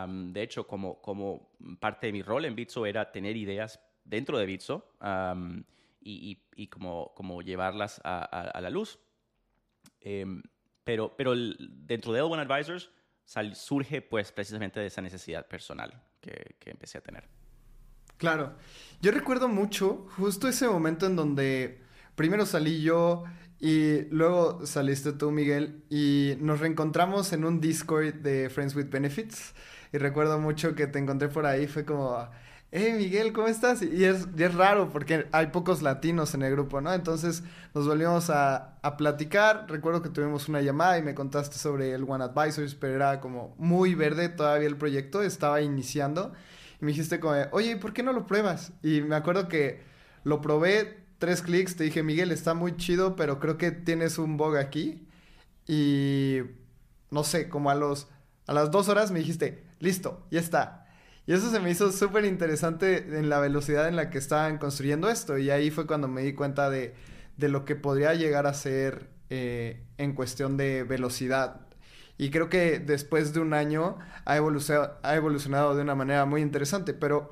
de 0.07 0.41
hecho, 0.41 0.65
como, 0.65 1.01
como 1.01 1.51
parte 1.79 2.07
de 2.07 2.13
mi 2.13 2.21
rol 2.21 2.45
en 2.45 2.55
Bitso 2.55 2.85
era 2.85 3.11
tener 3.11 3.35
ideas 3.35 3.79
dentro 4.03 4.37
de 4.37 4.45
Bitso 4.45 4.93
y, 6.01 6.39
y, 6.55 6.67
como, 6.67 7.13
como 7.15 7.41
llevarlas 7.41 8.01
a, 8.03 8.59
la 8.61 8.69
luz. 8.69 8.99
Em, 9.99 10.41
pero 10.83 11.15
pero 11.15 11.33
dentro 11.35 12.11
de 12.11 12.21
L1 12.21 12.49
Advisors 12.49 12.91
surge 13.53 14.01
pues 14.01 14.31
precisamente 14.31 14.79
de 14.79 14.87
esa 14.87 15.01
necesidad 15.01 15.47
personal 15.47 16.01
que, 16.19 16.55
que 16.59 16.71
empecé 16.71 16.97
a 16.97 17.01
tener. 17.01 17.27
Claro, 18.17 18.55
yo 19.01 19.11
recuerdo 19.11 19.47
mucho 19.47 20.07
justo 20.15 20.47
ese 20.47 20.67
momento 20.67 21.05
en 21.05 21.15
donde 21.15 21.81
primero 22.15 22.45
salí 22.45 22.81
yo 22.81 23.23
y 23.63 24.09
luego 24.09 24.65
saliste 24.65 25.13
tú, 25.13 25.31
Miguel, 25.31 25.85
y 25.89 26.35
nos 26.41 26.59
reencontramos 26.59 27.31
en 27.31 27.45
un 27.45 27.61
Discord 27.61 28.15
de 28.15 28.49
Friends 28.49 28.75
with 28.75 28.89
Benefits. 28.89 29.53
Y 29.93 29.99
recuerdo 29.99 30.37
mucho 30.37 30.75
que 30.75 30.85
te 30.85 30.99
encontré 30.99 31.29
por 31.29 31.45
ahí, 31.45 31.67
fue 31.67 31.85
como, 31.85 32.27
hey 32.71 32.93
Miguel, 32.97 33.31
¿cómo 33.31 33.47
estás? 33.47 33.81
Y 33.81 34.03
es, 34.03 34.27
es 34.37 34.53
raro 34.53 34.89
porque 34.89 35.27
hay 35.31 35.47
pocos 35.47 35.81
latinos 35.81 36.33
en 36.33 36.41
el 36.41 36.51
grupo, 36.51 36.81
¿no? 36.81 36.91
Entonces 36.91 37.41
nos 37.73 37.87
volvimos 37.87 38.29
a, 38.29 38.79
a, 38.81 38.97
platicar. 38.97 39.65
Recuerdo 39.69 40.01
que 40.01 40.09
tuvimos 40.09 40.49
una 40.49 40.59
llamada 40.59 40.97
y 40.97 41.01
me 41.01 41.15
contaste 41.15 41.57
sobre 41.57 41.93
el 41.93 42.03
One 42.03 42.25
Advisors, 42.25 42.75
pero 42.75 42.95
era 42.95 43.21
como 43.21 43.55
muy 43.57 43.95
verde 43.95 44.27
todavía 44.27 44.67
el 44.67 44.75
proyecto, 44.75 45.23
estaba 45.23 45.61
iniciando. 45.61 46.33
Y 46.81 46.83
me 46.85 46.91
dijiste 46.91 47.21
como, 47.21 47.35
oye, 47.51 47.77
¿por 47.77 47.93
qué 47.93 48.03
no 48.03 48.11
lo 48.11 48.27
pruebas? 48.27 48.73
Y 48.83 48.99
me 48.99 49.15
acuerdo 49.15 49.47
que 49.47 49.93
lo 50.25 50.41
probé, 50.41 51.02
tres 51.23 51.41
clics, 51.41 51.77
te 51.77 51.85
dije, 51.85 52.03
Miguel, 52.03 52.33
está 52.33 52.53
muy 52.53 52.75
chido, 52.75 53.15
pero 53.15 53.39
creo 53.39 53.57
que 53.57 53.71
tienes 53.71 54.17
un 54.17 54.35
bug 54.35 54.57
aquí. 54.57 55.07
Y 55.65 56.39
no 57.11 57.23
sé, 57.23 57.47
como 57.47 57.69
a 57.69 57.75
los 57.75 58.09
a 58.45 58.51
las 58.53 58.71
dos 58.71 58.89
horas 58.89 59.09
me 59.11 59.19
dijiste, 59.19 59.63
listo, 59.79 60.27
ya 60.31 60.41
está. 60.41 60.85
Y 61.25 61.31
eso 61.31 61.49
se 61.49 61.61
me 61.61 61.71
hizo 61.71 61.93
súper 61.93 62.25
interesante 62.25 63.17
en 63.17 63.29
la 63.29 63.39
velocidad 63.39 63.87
en 63.87 63.95
la 63.95 64.09
que 64.09 64.17
estaban 64.17 64.57
construyendo 64.57 65.09
esto. 65.09 65.37
Y 65.37 65.49
ahí 65.49 65.71
fue 65.71 65.87
cuando 65.87 66.09
me 66.09 66.23
di 66.23 66.33
cuenta 66.33 66.69
de, 66.69 66.93
de 67.37 67.47
lo 67.47 67.63
que 67.63 67.77
podría 67.77 68.13
llegar 68.15 68.45
a 68.45 68.53
ser 68.53 69.07
eh, 69.29 69.81
en 69.97 70.15
cuestión 70.15 70.57
de 70.57 70.83
velocidad. 70.83 71.61
Y 72.17 72.31
creo 72.31 72.49
que 72.49 72.79
después 72.79 73.33
de 73.33 73.39
un 73.39 73.53
año 73.53 73.97
ha 74.25 74.33
ha 74.33 75.15
evolucionado 75.15 75.73
de 75.73 75.81
una 75.83 75.95
manera 75.95 76.25
muy 76.25 76.41
interesante. 76.41 76.93
Pero 76.93 77.31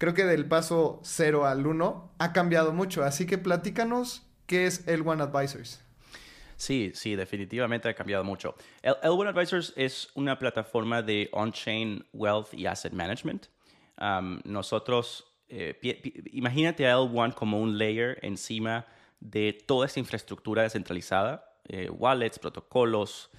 creo 0.00 0.14
que 0.14 0.24
del 0.24 0.46
paso 0.46 0.98
0 1.04 1.46
al 1.46 1.66
1 1.66 2.14
ha 2.18 2.32
cambiado 2.32 2.72
mucho. 2.72 3.04
Así 3.04 3.26
que 3.26 3.36
platícanos 3.36 4.26
qué 4.46 4.66
es 4.66 4.88
el 4.88 5.06
One 5.06 5.22
Advisors. 5.22 5.84
Sí, 6.56 6.92
sí, 6.94 7.16
definitivamente 7.16 7.86
ha 7.90 7.94
cambiado 7.94 8.24
mucho. 8.24 8.54
El, 8.80 8.94
L1 8.94 9.28
Advisors 9.28 9.74
es 9.76 10.08
una 10.14 10.38
plataforma 10.38 11.02
de 11.02 11.28
on-chain 11.32 12.06
wealth 12.14 12.54
y 12.54 12.64
asset 12.64 12.94
management. 12.94 13.48
Nosotros, 14.44 15.26
eh, 15.50 15.78
imagínate 16.32 16.86
a 16.88 16.96
L1 16.96 17.34
como 17.34 17.60
un 17.60 17.76
layer 17.76 18.18
encima 18.22 18.86
de 19.20 19.52
toda 19.52 19.84
esta 19.84 20.00
infraestructura 20.00 20.62
descentralizada, 20.62 21.44
eh, 21.68 21.90
wallets, 21.90 22.38
protocolos, 22.38 23.30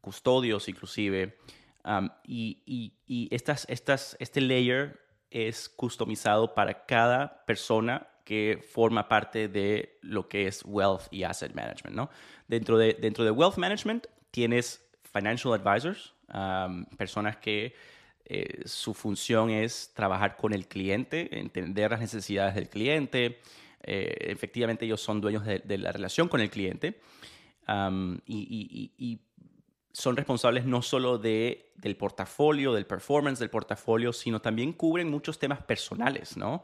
custodios 0.00 0.68
inclusive. 0.68 1.38
Y, 2.24 2.62
y, 2.66 2.94
y 3.06 3.28
estas, 3.32 3.64
estas, 3.68 4.16
este 4.18 4.40
layer 4.40 5.09
es 5.30 5.68
customizado 5.68 6.54
para 6.54 6.86
cada 6.86 7.44
persona 7.46 8.06
que 8.24 8.62
forma 8.72 9.08
parte 9.08 9.48
de 9.48 9.98
lo 10.02 10.28
que 10.28 10.46
es 10.46 10.62
wealth 10.64 11.02
y 11.10 11.24
asset 11.24 11.54
management, 11.54 11.96
¿no? 11.96 12.10
Dentro 12.46 12.78
de, 12.78 12.94
dentro 12.94 13.24
de 13.24 13.30
wealth 13.30 13.56
management 13.56 14.06
tienes 14.30 14.84
financial 15.12 15.52
advisors, 15.54 16.14
um, 16.32 16.84
personas 16.96 17.36
que 17.36 17.74
eh, 18.24 18.62
su 18.64 18.94
función 18.94 19.50
es 19.50 19.92
trabajar 19.94 20.36
con 20.36 20.52
el 20.52 20.68
cliente, 20.68 21.38
entender 21.38 21.90
las 21.90 22.00
necesidades 22.00 22.54
del 22.54 22.68
cliente. 22.68 23.40
Eh, 23.82 24.14
efectivamente, 24.20 24.84
ellos 24.84 25.00
son 25.00 25.20
dueños 25.20 25.44
de, 25.44 25.78
la 25.78 25.90
relación 25.90 26.28
con 26.28 26.40
el 26.40 26.50
cliente 26.50 27.00
um, 27.66 28.18
y, 28.26 28.92
y 28.96 29.18
son 29.92 30.16
responsables 30.16 30.64
no 30.64 30.82
solo 30.82 31.18
de, 31.18 31.72
del 31.76 31.96
portafolio, 31.96 32.72
del 32.72 32.86
performance 32.86 33.38
del 33.38 33.50
portafolio, 33.50 34.12
sino 34.12 34.40
también 34.40 34.72
cubren 34.72 35.10
muchos 35.10 35.38
temas 35.38 35.62
personales, 35.62 36.36
¿no? 36.36 36.62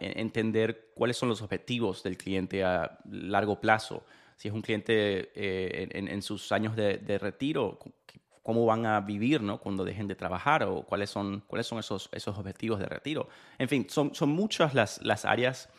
entender 0.00 0.90
cuáles 0.94 1.16
son 1.16 1.30
los 1.30 1.40
objetivos 1.40 2.02
del 2.02 2.18
cliente 2.18 2.62
a 2.62 2.98
largo 3.10 3.58
plazo. 3.58 4.04
Si 4.36 4.48
es 4.48 4.54
un 4.54 4.60
cliente 4.60 5.30
eh, 5.34 5.88
en, 5.92 6.20
sus 6.20 6.52
años 6.52 6.76
de, 6.76 7.18
retiro, 7.18 7.78
cómo 8.42 8.66
van 8.66 8.84
a 8.84 9.00
vivir 9.00 9.40
¿no? 9.40 9.58
cuando 9.58 9.82
dejen 9.82 10.08
de 10.08 10.14
trabajar 10.14 10.64
o 10.64 10.82
cuáles 10.82 11.08
son, 11.08 11.42
cuáles 11.46 11.66
son 11.66 11.78
esos, 11.78 12.10
esos 12.12 12.36
objetivos 12.36 12.78
de 12.78 12.86
retiro. 12.86 13.28
En 13.58 13.68
fin, 13.68 13.86
son, 13.88 14.14
son 14.14 14.28
muchas 14.28 14.74
las, 14.74 15.00
las 15.02 15.24
áreas 15.24 15.70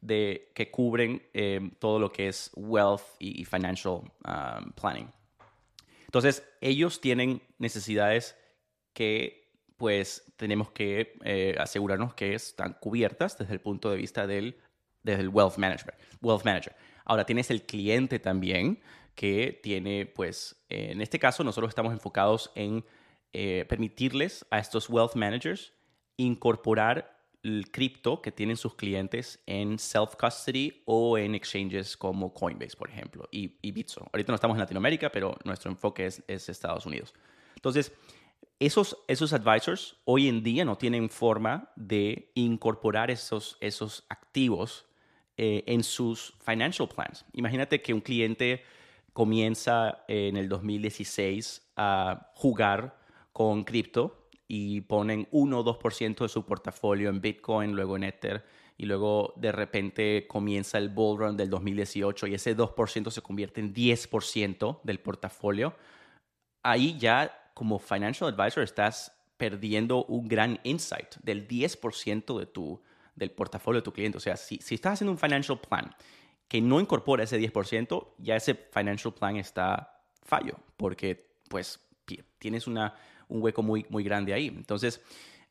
de, 0.00 0.52
que 0.54 0.70
cubren 0.70 1.22
eh, 1.32 1.70
todo 1.80 1.98
lo 1.98 2.12
que 2.12 2.28
es 2.28 2.52
wealth 2.54 3.02
y, 3.18 3.44
financial 3.44 4.02
planning. 4.80 5.10
Entonces, 6.14 6.48
ellos 6.60 7.00
tienen 7.00 7.42
necesidades 7.58 8.36
que 8.92 9.50
pues 9.76 10.32
tenemos 10.36 10.70
que 10.70 11.18
eh, 11.24 11.56
asegurarnos 11.58 12.14
que 12.14 12.36
están 12.36 12.74
cubiertas 12.74 13.36
desde 13.36 13.54
el 13.54 13.60
punto 13.60 13.90
de 13.90 13.96
vista 13.96 14.24
del, 14.24 14.56
desde 15.02 15.26
wealth, 15.26 15.56
management, 15.56 15.98
wealth 16.22 16.44
manager. 16.44 16.76
Ahora 17.04 17.26
tienes 17.26 17.50
el 17.50 17.62
cliente 17.62 18.20
también 18.20 18.80
que 19.16 19.58
tiene, 19.60 20.06
pues, 20.06 20.64
en 20.68 21.00
este 21.00 21.18
caso 21.18 21.42
nosotros 21.42 21.70
estamos 21.70 21.92
enfocados 21.92 22.52
en 22.54 22.84
eh, 23.32 23.64
permitirles 23.68 24.46
a 24.52 24.60
estos 24.60 24.88
wealth 24.88 25.16
managers 25.16 25.72
incorporar 26.16 27.13
el 27.44 27.70
cripto 27.70 28.22
que 28.22 28.32
tienen 28.32 28.56
sus 28.56 28.74
clientes 28.74 29.38
en 29.46 29.78
self-custody 29.78 30.82
o 30.86 31.18
en 31.18 31.34
exchanges 31.34 31.96
como 31.96 32.32
Coinbase, 32.32 32.76
por 32.76 32.88
ejemplo, 32.88 33.28
y, 33.30 33.56
y, 33.60 33.70
Bitso. 33.70 34.08
Ahorita 34.12 34.32
no 34.32 34.36
estamos 34.36 34.54
en 34.56 34.60
Latinoamérica, 34.60 35.10
pero 35.10 35.36
nuestro 35.44 35.70
enfoque 35.70 36.06
es, 36.06 36.24
es, 36.26 36.48
Estados 36.48 36.86
Unidos. 36.86 37.12
Entonces, 37.54 37.92
esos, 38.58 38.96
esos 39.08 39.32
advisors 39.32 39.96
hoy 40.04 40.28
en 40.28 40.42
día 40.42 40.64
no 40.64 40.76
tienen 40.76 41.10
forma 41.10 41.70
de 41.76 42.30
incorporar 42.34 43.10
esos, 43.10 43.58
esos 43.60 44.04
activos 44.08 44.86
eh, 45.36 45.64
en 45.66 45.82
sus 45.82 46.34
financial 46.44 46.88
plans. 46.88 47.26
Imagínate 47.32 47.82
que 47.82 47.92
un 47.92 48.00
cliente 48.00 48.62
comienza 49.12 50.04
en 50.08 50.36
el 50.36 50.48
2016 50.48 51.72
a 51.76 52.30
jugar 52.34 52.98
con 53.32 53.64
cripto 53.64 54.23
y 54.46 54.82
ponen 54.82 55.28
1 55.30 55.58
o 55.58 55.64
2% 55.64 56.18
de 56.18 56.28
su 56.28 56.44
portafolio 56.44 57.08
en 57.08 57.20
Bitcoin, 57.20 57.72
luego 57.72 57.96
en 57.96 58.04
Ether, 58.04 58.44
y 58.76 58.86
luego 58.86 59.32
de 59.36 59.52
repente 59.52 60.26
comienza 60.26 60.78
el 60.78 60.88
bull 60.88 61.18
run 61.18 61.36
del 61.36 61.48
2018 61.48 62.26
y 62.26 62.34
ese 62.34 62.56
2% 62.56 63.10
se 63.10 63.22
convierte 63.22 63.60
en 63.60 63.72
10% 63.72 64.80
del 64.82 65.00
portafolio, 65.00 65.74
ahí 66.62 66.98
ya 66.98 67.50
como 67.54 67.78
financial 67.78 68.34
advisor 68.34 68.64
estás 68.64 69.12
perdiendo 69.36 70.04
un 70.06 70.28
gran 70.28 70.60
insight 70.64 71.14
del 71.22 71.46
10% 71.46 72.38
de 72.38 72.46
tu, 72.46 72.80
del 73.14 73.30
portafolio 73.30 73.80
de 73.80 73.84
tu 73.84 73.92
cliente. 73.92 74.18
O 74.18 74.20
sea, 74.20 74.36
si, 74.36 74.58
si 74.58 74.74
estás 74.74 74.94
haciendo 74.94 75.12
un 75.12 75.18
financial 75.18 75.60
plan 75.60 75.94
que 76.48 76.60
no 76.60 76.80
incorpora 76.80 77.24
ese 77.24 77.40
10%, 77.40 78.14
ya 78.18 78.36
ese 78.36 78.54
financial 78.54 79.14
plan 79.14 79.36
está 79.36 80.02
fallo, 80.22 80.56
porque 80.76 81.34
pues 81.48 81.80
tienes 82.38 82.66
una 82.66 82.94
un 83.34 83.42
hueco 83.42 83.62
muy, 83.62 83.84
muy 83.88 84.04
grande 84.04 84.32
ahí. 84.32 84.46
Entonces, 84.46 85.02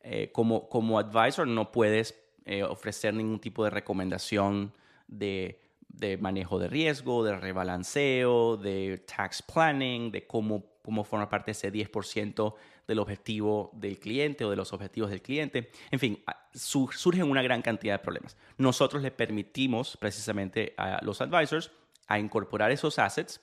eh, 0.01 0.29
como, 0.31 0.69
como 0.69 0.97
advisor 0.97 1.47
no 1.47 1.71
puedes 1.71 2.15
eh, 2.45 2.63
ofrecer 2.63 3.13
ningún 3.13 3.39
tipo 3.39 3.63
de 3.63 3.69
recomendación 3.69 4.73
de, 5.07 5.59
de, 5.89 6.17
manejo 6.17 6.59
de 6.59 6.67
riesgo, 6.67 7.23
de 7.23 7.37
rebalanceo, 7.37 8.57
de 8.57 9.03
tax 9.05 9.41
planning, 9.41 10.11
de 10.11 10.25
cómo, 10.25 10.65
cómo 10.81 11.03
formar 11.03 11.29
parte 11.29 11.51
ese 11.51 11.71
10% 11.71 12.55
del 12.87 12.99
objetivo 12.99 13.71
del 13.73 13.99
cliente 13.99 14.43
o 14.45 14.49
de 14.49 14.55
los 14.55 14.73
objetivos 14.73 15.09
del 15.09 15.21
cliente. 15.21 15.69
En 15.91 15.99
fin, 15.99 16.23
surgen 16.53 17.23
una 17.23 17.41
gran 17.41 17.61
cantidad 17.61 17.95
de 17.95 18.03
problemas. 18.03 18.37
Nosotros 18.57 19.01
le 19.01 19.11
permitimos 19.11 19.97
precisamente 19.97 20.73
a 20.77 21.03
los 21.03 21.21
advisors 21.21 21.71
a 22.07 22.19
incorporar 22.19 22.71
esos 22.71 22.99
assets 22.99 23.39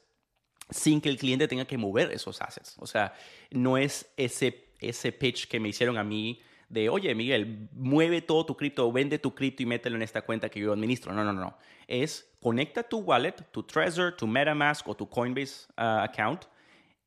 sin 0.70 1.00
que 1.00 1.08
el 1.08 1.16
cliente 1.16 1.48
tenga 1.48 1.64
que 1.64 1.78
mover 1.78 2.12
esos 2.12 2.40
assets. 2.40 2.76
O 2.78 2.86
sea, 2.86 3.12
no 3.50 3.76
es 3.76 4.10
ese, 4.16 4.72
ese 4.78 5.12
pitch 5.12 5.46
que 5.46 5.60
me 5.60 5.68
hicieron 5.68 5.98
a 5.98 6.04
mí 6.04 6.40
de, 6.68 6.88
oye, 6.88 7.14
Miguel, 7.14 7.68
mueve 7.72 8.22
todo 8.22 8.46
tu 8.46 8.56
cripto, 8.56 8.90
vende 8.92 9.18
tu 9.18 9.34
cripto 9.34 9.64
y 9.64 9.66
mételo 9.66 9.96
en 9.96 10.02
esta 10.02 10.22
cuenta 10.22 10.48
que 10.48 10.60
yo 10.60 10.72
administro. 10.72 11.12
No, 11.12 11.24
no, 11.24 11.32
no. 11.32 11.56
Es 11.88 12.32
conecta 12.40 12.82
tu 12.82 12.98
wallet, 12.98 13.34
tu 13.50 13.62
Trezor, 13.64 14.16
tu 14.16 14.26
MetaMask 14.26 14.86
o 14.88 14.94
tu 14.94 15.08
Coinbase 15.08 15.66
ah, 15.76 16.04
account 16.04 16.44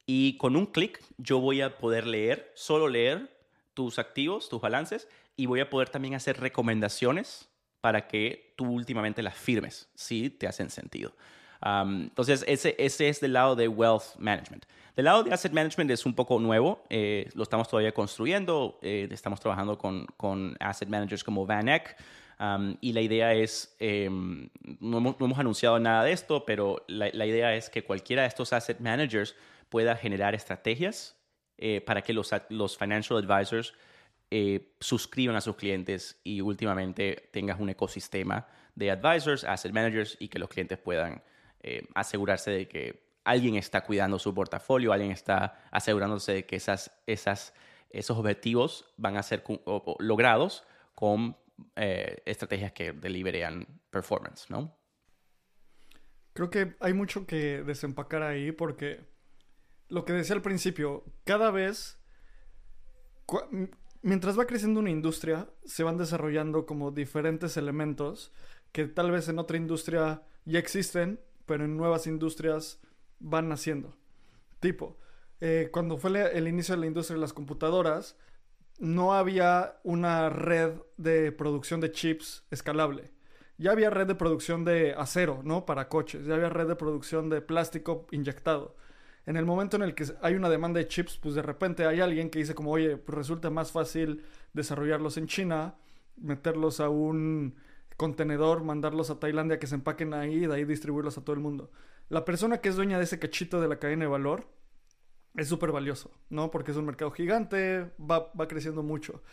y 0.06 0.38
con 0.38 0.56
un 0.56 0.66
clic 0.66 1.02
yo 1.18 1.40
voy 1.40 1.62
a 1.62 1.78
poder 1.78 2.06
leer, 2.06 2.52
solo 2.56 2.90
leer 2.90 3.34
tus 3.74 4.00
activos, 4.00 4.50
tus 4.50 4.62
balances 4.62 5.08
y 5.38 5.46
voy 5.46 5.62
a 5.62 5.70
poder 5.70 5.90
también 5.90 6.14
hacer 6.14 6.40
recomendaciones 6.40 7.50
para 7.80 8.08
que 8.08 8.54
tú 8.56 8.66
últimamente 8.66 9.24
las 9.24 9.36
firmes, 9.36 9.90
si 9.96 10.30
te 10.30 10.48
hacen 10.48 10.70
sentido. 10.70 11.14
Entonces, 11.66 12.44
ese, 12.48 12.76
ese 12.78 13.10
es 13.10 13.22
del 13.22 13.34
lado 13.34 13.56
de 13.56 13.68
wealth 13.68 14.16
management. 14.18 14.66
Del 14.96 15.06
lado 15.06 15.24
de 15.24 15.34
asset 15.34 15.52
management 15.52 15.90
es 15.92 16.06
un 16.06 16.14
poco 16.14 16.40
nuevo, 16.40 16.84
eh, 16.90 17.30
lo 17.34 17.44
estamos 17.44 17.68
todavía 17.68 17.94
construyendo, 17.94 18.78
eh, 18.84 19.08
estamos 19.10 19.40
trabajando 19.40 19.78
con, 19.78 20.06
con, 20.18 20.56
asset 20.60 20.88
managers 20.88 21.24
como 21.24 21.46
Van 21.46 21.68
Eck, 21.68 21.96
y 22.82 22.92
la 22.92 23.00
idea 23.00 23.34
es, 23.34 23.76
em, 23.80 24.50
no, 24.82 24.98
hemos, 24.98 25.40
anunciado 25.40 25.80
nada 25.80 26.04
de 26.04 26.12
esto, 26.12 26.46
pero 26.46 26.84
la, 26.88 27.10
la, 27.14 27.26
idea 27.26 27.56
es 27.56 27.70
que 27.70 27.86
cualquiera 27.86 28.24
de 28.24 28.28
estos 28.28 28.52
asset 28.52 28.82
managers 28.82 29.36
pueda 29.70 29.96
generar 29.96 30.36
estrategias 30.36 31.16
eh, 31.58 31.80
para 31.80 32.02
que 32.02 32.12
los, 32.12 32.32
los 32.50 32.78
financial 32.78 33.18
advisors 33.18 33.74
suscriban 34.80 35.36
a 35.36 35.42
sus 35.42 35.56
clientes 35.56 36.20
y 36.24 36.42
últimamente 36.42 37.30
tengas 37.32 37.60
un 37.60 37.70
ecosistema 37.70 38.48
de 38.74 38.90
advisors, 38.90 39.44
asset 39.44 39.72
managers 39.72 40.18
y 40.20 40.28
que 40.28 40.40
los 40.40 40.50
clientes 40.50 40.80
puedan 40.80 41.22
asegurarse 41.96 42.52
de 42.52 42.68
que 42.68 43.04
alguien 43.24 43.56
está 43.56 43.84
cuidando 43.84 44.20
su 44.20 44.34
portafolio, 44.34 44.92
alguien 44.92 45.12
está 45.12 45.64
asegurándose 45.72 46.34
de 46.34 46.46
que 46.46 46.56
esas, 46.56 46.92
esas, 47.08 47.54
esos 47.90 48.18
objetivos 48.18 48.94
van 48.98 49.18
a 49.18 49.24
ser 49.24 49.44
logrados 50.00 50.66
con 50.96 51.38
eh, 51.76 52.22
estrategias 52.26 52.74
que 52.74 52.92
deliberan 52.92 53.68
performance, 53.90 54.50
¿no? 54.50 54.76
Creo 56.34 56.50
que 56.50 56.76
hay 56.80 56.94
mucho 56.94 57.28
que 57.28 57.64
desempacar 57.64 58.24
ahí 58.24 58.52
porque 58.52 59.06
lo 59.88 60.04
que 60.04 60.14
decía 60.14 60.36
al 60.36 60.42
principio, 60.42 61.06
cada 61.24 61.52
vez, 61.52 62.00
mientras 64.02 64.38
va 64.38 64.48
creciendo 64.48 64.80
una 64.80 64.90
industria, 64.90 65.48
se 65.64 65.84
van 65.84 65.98
desarrollando 65.98 66.66
como 66.66 66.90
diferentes 66.92 67.56
elementos 67.58 68.34
que 68.72 68.88
tal 68.88 69.12
vez 69.12 69.30
en 69.30 69.38
otra 69.38 69.58
industria 69.58 70.24
ya 70.46 70.58
existen, 70.58 71.20
pero 71.46 71.66
en 71.66 71.78
nuevas 71.78 72.08
industrias 72.08 72.80
van 73.20 73.50
naciendo. 73.50 73.96
Tipo, 74.60 74.98
eh, 75.42 75.70
cuando 75.72 75.98
fue 75.98 76.38
el 76.38 76.48
inicio 76.48 76.76
de 76.76 76.82
la 76.82 76.88
industria 76.88 77.16
de 77.16 77.22
las 77.22 77.34
computadoras, 77.34 78.18
no 78.80 79.14
había 79.14 79.80
una 79.84 80.30
red 80.30 80.74
de 80.98 81.32
producción 81.32 81.80
de 81.80 81.92
chips 81.92 82.46
escalable. 82.50 83.12
Ya 83.58 83.72
había 83.72 83.90
red 83.90 84.08
de 84.08 84.16
producción 84.16 84.66
de 84.66 84.94
acero, 84.94 85.42
¿no? 85.44 85.66
Para 85.66 85.90
coches. 85.90 86.26
Ya 86.26 86.36
había 86.36 86.50
red 86.50 86.68
de 86.68 86.76
producción 86.76 87.30
de 87.30 87.42
plástico 87.42 88.08
inyectado. 88.12 88.76
En 89.26 89.38
el 89.38 89.46
momento 89.46 89.78
en 89.78 89.84
el 89.84 89.96
que 89.96 90.06
hay 90.22 90.36
una 90.36 90.50
demanda 90.50 90.80
de 90.80 90.88
chips, 90.88 91.18
pues 91.18 91.36
de 91.36 91.42
repente 91.42 91.86
hay 91.86 92.02
alguien 92.02 92.30
que 92.30 92.40
dice 92.40 92.56
como, 92.56 92.72
oye, 92.72 92.98
pues 92.98 93.18
resulta 93.18 93.50
más 93.50 93.72
fácil 93.72 94.24
desarrollarlos 94.54 95.18
en 95.18 95.28
China, 95.28 95.76
meterlos 96.18 96.80
a 96.80 96.90
un 96.90 97.56
contenedor, 97.98 98.64
mandarlos 98.64 99.10
a 99.10 99.20
Tailandia 99.20 99.60
que 99.60 99.68
se 99.68 99.76
empaquen 99.76 100.14
ahí 100.14 100.44
y 100.44 100.48
de 100.48 100.56
ahí 100.56 100.66
distribuirlos 100.66 101.18
a 101.18 101.22
todo 101.24 101.36
el 101.36 101.42
mundo 101.42 101.72
la 102.10 102.26
persona 102.26 102.60
que 102.60 102.70
es 102.70 102.76
dueña 102.76 102.98
de 102.98 103.06
ese 103.06 103.20
cachito 103.20 103.62
de 103.62 103.68
la 103.68 103.80
cadena 103.80 104.06
de 104.06 104.12
valor 104.12 104.48
es 105.36 105.48
súper 105.48 105.72
valioso, 105.72 106.12
¿no? 106.30 106.52
Porque 106.52 106.72
es 106.72 106.78
un 106.78 106.86
mercado 106.86 107.12
gigante, 107.12 107.92
va, 108.00 108.32
creciendo 108.48 108.84
mucho. 108.84 109.24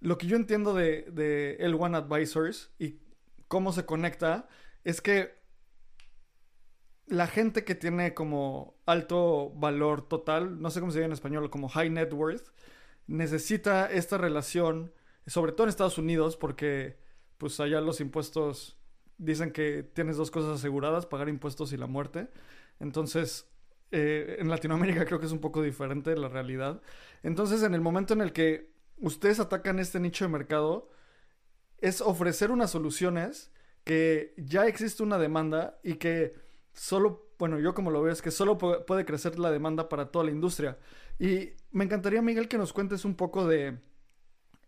Lo 0.00 0.18
que 0.18 0.26
yo 0.26 0.36
entiendo 0.36 0.74
de, 0.74 1.02
de 1.12 1.58
L1 1.60 1.96
Advisors 1.96 2.72
y 2.78 3.00
cómo 3.46 3.72
se 3.72 3.86
conecta 3.86 4.48
es 4.82 5.00
que 5.00 5.38
la 7.06 7.26
gente 7.26 7.64
que 7.64 7.76
tiene 7.76 8.14
como 8.14 8.80
alto 8.84 9.50
valor 9.54 10.08
total, 10.08 10.60
no 10.60 10.70
sé 10.70 10.80
cómo 10.80 10.90
se 10.90 10.98
dice 10.98 11.06
en 11.06 11.12
español, 11.12 11.50
como 11.50 11.68
high 11.68 11.88
net 11.88 12.12
worth, 12.12 12.52
necesita 13.06 13.90
esta 13.90 14.18
relación, 14.18 14.92
sobre 15.26 15.52
todo 15.52 15.64
en 15.64 15.70
Estados 15.70 15.98
Unidos, 15.98 16.36
porque 16.36 16.98
pues 17.38 17.58
allá 17.60 17.80
los 17.80 18.00
impuestos 18.00 18.76
dicen 19.16 19.52
que 19.52 19.82
tienes 19.82 20.16
dos 20.16 20.30
cosas 20.30 20.58
aseguradas, 20.58 21.06
pagar 21.06 21.28
impuestos 21.28 21.72
y 21.72 21.76
la 21.76 21.86
muerte. 21.86 22.28
Entonces, 22.80 23.48
eh, 23.90 24.36
en 24.38 24.48
Latinoamérica 24.48 25.04
creo 25.06 25.20
que 25.20 25.26
es 25.26 25.32
un 25.32 25.40
poco 25.40 25.62
diferente 25.62 26.16
la 26.16 26.28
realidad. 26.28 26.82
Entonces, 27.22 27.62
en 27.62 27.74
el 27.74 27.80
momento 27.80 28.14
en 28.14 28.20
el 28.20 28.32
que 28.32 28.72
ustedes 28.98 29.40
atacan 29.40 29.78
este 29.78 30.00
nicho 30.00 30.24
de 30.24 30.30
mercado, 30.30 30.90
es 31.78 32.00
ofrecer 32.00 32.50
unas 32.50 32.70
soluciones 32.70 33.52
que 33.84 34.34
ya 34.36 34.66
existe 34.66 35.02
una 35.02 35.18
demanda 35.18 35.78
y 35.82 35.94
que 35.94 36.34
solo, 36.72 37.30
bueno, 37.38 37.58
yo 37.58 37.74
como 37.74 37.90
lo 37.90 38.02
veo 38.02 38.12
es 38.12 38.20
que 38.20 38.30
solo 38.30 38.58
puede 38.58 39.04
crecer 39.04 39.38
la 39.38 39.50
demanda 39.50 39.88
para 39.88 40.10
toda 40.10 40.24
la 40.24 40.30
industria. 40.30 40.78
Y 41.18 41.52
me 41.70 41.84
encantaría, 41.84 42.20
Miguel, 42.20 42.48
que 42.48 42.58
nos 42.58 42.72
cuentes 42.72 43.04
un 43.04 43.14
poco 43.14 43.46
de 43.46 43.78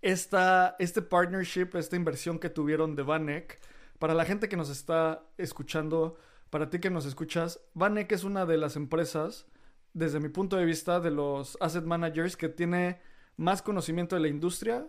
esta, 0.03 0.77
este 0.79 1.03
partnership, 1.03 1.71
esta 1.75 1.97
inversión 1.97 2.39
que 2.39 2.49
tuvieron 2.49 2.97
de 2.97 3.03
Vanek 3.03 3.61
para 3.99 4.15
la 4.15 4.25
gente 4.25 4.49
que 4.49 4.57
nos 4.57 4.71
está 4.71 5.25
escuchando, 5.37 6.17
para 6.49 6.71
ti 6.71 6.79
que 6.79 6.91
nos 6.91 7.05
escuchas, 7.05 7.61
Vanek 7.75 8.13
es 8.13 8.25
una 8.25 8.47
de 8.47 8.57
las 8.57 8.77
empresas, 8.77 9.47
desde 9.93 10.21
mi 10.21 10.29
punto 10.29 10.57
de 10.57 10.65
vista, 10.65 11.01
de 11.01 11.11
los 11.11 11.59
asset 11.61 11.85
managers 11.85 12.37
que 12.37 12.49
tiene 12.49 13.01
más 13.37 13.63
conocimiento 13.63 14.17
de 14.17 14.23
la 14.23 14.29
industria 14.29 14.87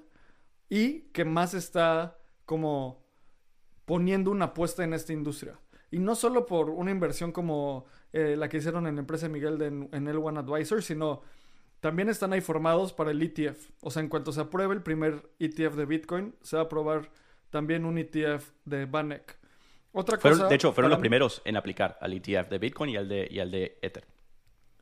y 0.69 1.01
que 1.13 1.25
más 1.25 1.53
está 1.53 2.17
como 2.45 3.03
poniendo 3.85 4.31
una 4.31 4.45
apuesta 4.45 4.83
en 4.83 4.93
esta 4.93 5.11
industria. 5.11 5.59
Y 5.89 5.99
no 5.99 6.15
solo 6.15 6.45
por 6.45 6.69
una 6.69 6.91
inversión 6.91 7.33
como 7.33 7.85
eh, 8.13 8.35
la 8.37 8.47
que 8.47 8.57
hicieron 8.57 8.87
en 8.87 8.95
la 8.95 9.01
empresa 9.01 9.27
Miguel 9.27 9.57
de, 9.57 9.67
en 9.67 9.89
L1 9.89 10.39
Advisor, 10.39 10.81
sino 10.81 11.21
también 11.81 12.09
están 12.09 12.31
ahí 12.31 12.41
formados 12.41 12.93
para 12.93 13.11
el 13.11 13.21
ETF. 13.21 13.69
O 13.81 13.91
sea, 13.91 14.01
en 14.01 14.07
cuanto 14.07 14.31
se 14.31 14.39
apruebe 14.39 14.73
el 14.73 14.83
primer 14.83 15.29
ETF 15.39 15.75
de 15.75 15.85
Bitcoin, 15.85 16.35
se 16.41 16.55
va 16.55 16.61
a 16.61 16.65
aprobar 16.65 17.11
también 17.49 17.85
un 17.85 17.97
ETF 17.97 18.51
de 18.65 18.85
Banek. 18.85 19.37
Otra 19.91 20.17
cosa. 20.17 20.47
de 20.47 20.55
hecho, 20.55 20.71
fueron 20.71 20.91
los 20.91 20.99
primeros 20.99 21.41
en 21.43 21.57
aplicar 21.57 21.97
al 21.99 22.13
ETF 22.13 22.49
de 22.49 22.59
Bitcoin 22.59 22.91
y 22.91 22.97
al 22.97 23.09
de, 23.09 23.27
y 23.29 23.39
al 23.39 23.51
de 23.51 23.77
Ether. 23.81 24.05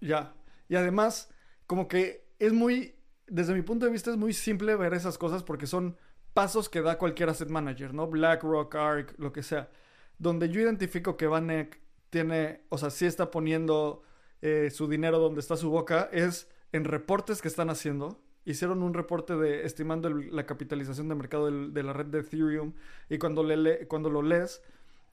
Ya. 0.02 0.36
Y 0.68 0.76
además, 0.76 1.34
como 1.66 1.88
que 1.88 2.28
es 2.38 2.54
muy. 2.54 2.96
Desde 3.28 3.54
mi 3.54 3.62
punto 3.62 3.86
de 3.86 3.92
vista, 3.92 4.12
es 4.12 4.18
muy 4.18 4.34
simple 4.34 4.76
ver 4.76 4.94
esas 4.94 5.18
cosas 5.18 5.44
porque 5.44 5.68
son 5.68 5.98
pasos 6.34 6.68
que 6.68 6.82
da 6.82 6.98
cualquier 6.98 7.30
asset 7.30 7.50
manager, 7.50 7.94
¿no? 7.94 8.08
BlackRock, 8.08 8.76
ARK, 8.76 9.16
lo 9.18 9.32
que 9.32 9.42
sea. 9.42 9.70
Donde 10.18 10.50
yo 10.50 10.60
identifico 10.60 11.16
que 11.16 11.28
Banek 11.28 11.80
tiene, 12.10 12.62
o 12.70 12.78
sea, 12.78 12.90
sí 12.90 13.06
está 13.06 13.32
poniendo 13.32 14.04
eh, 14.42 14.70
su 14.70 14.88
dinero 14.88 15.20
donde 15.20 15.40
está 15.40 15.56
su 15.56 15.70
boca, 15.70 16.10
es 16.12 16.50
en 16.72 16.84
reportes 16.86 17.42
que 17.42 17.48
están 17.48 17.70
haciendo 17.70 18.22
hicieron 18.46 18.82
un 18.84 18.94
reporte 18.94 19.36
de 19.36 19.66
estimando 19.66 20.10
la 20.10 20.46
capitalización 20.46 21.08
de 21.08 21.16
mercado 21.16 21.52
de 21.52 21.84
la 21.84 21.94
red 21.94 22.08
de 22.08 22.20
Ethereum 22.20 22.74
y 23.10 23.18
cuando, 23.18 23.44
le, 23.44 23.88
cuando 23.88 24.10
lo 24.10 24.22
lees 24.22 24.62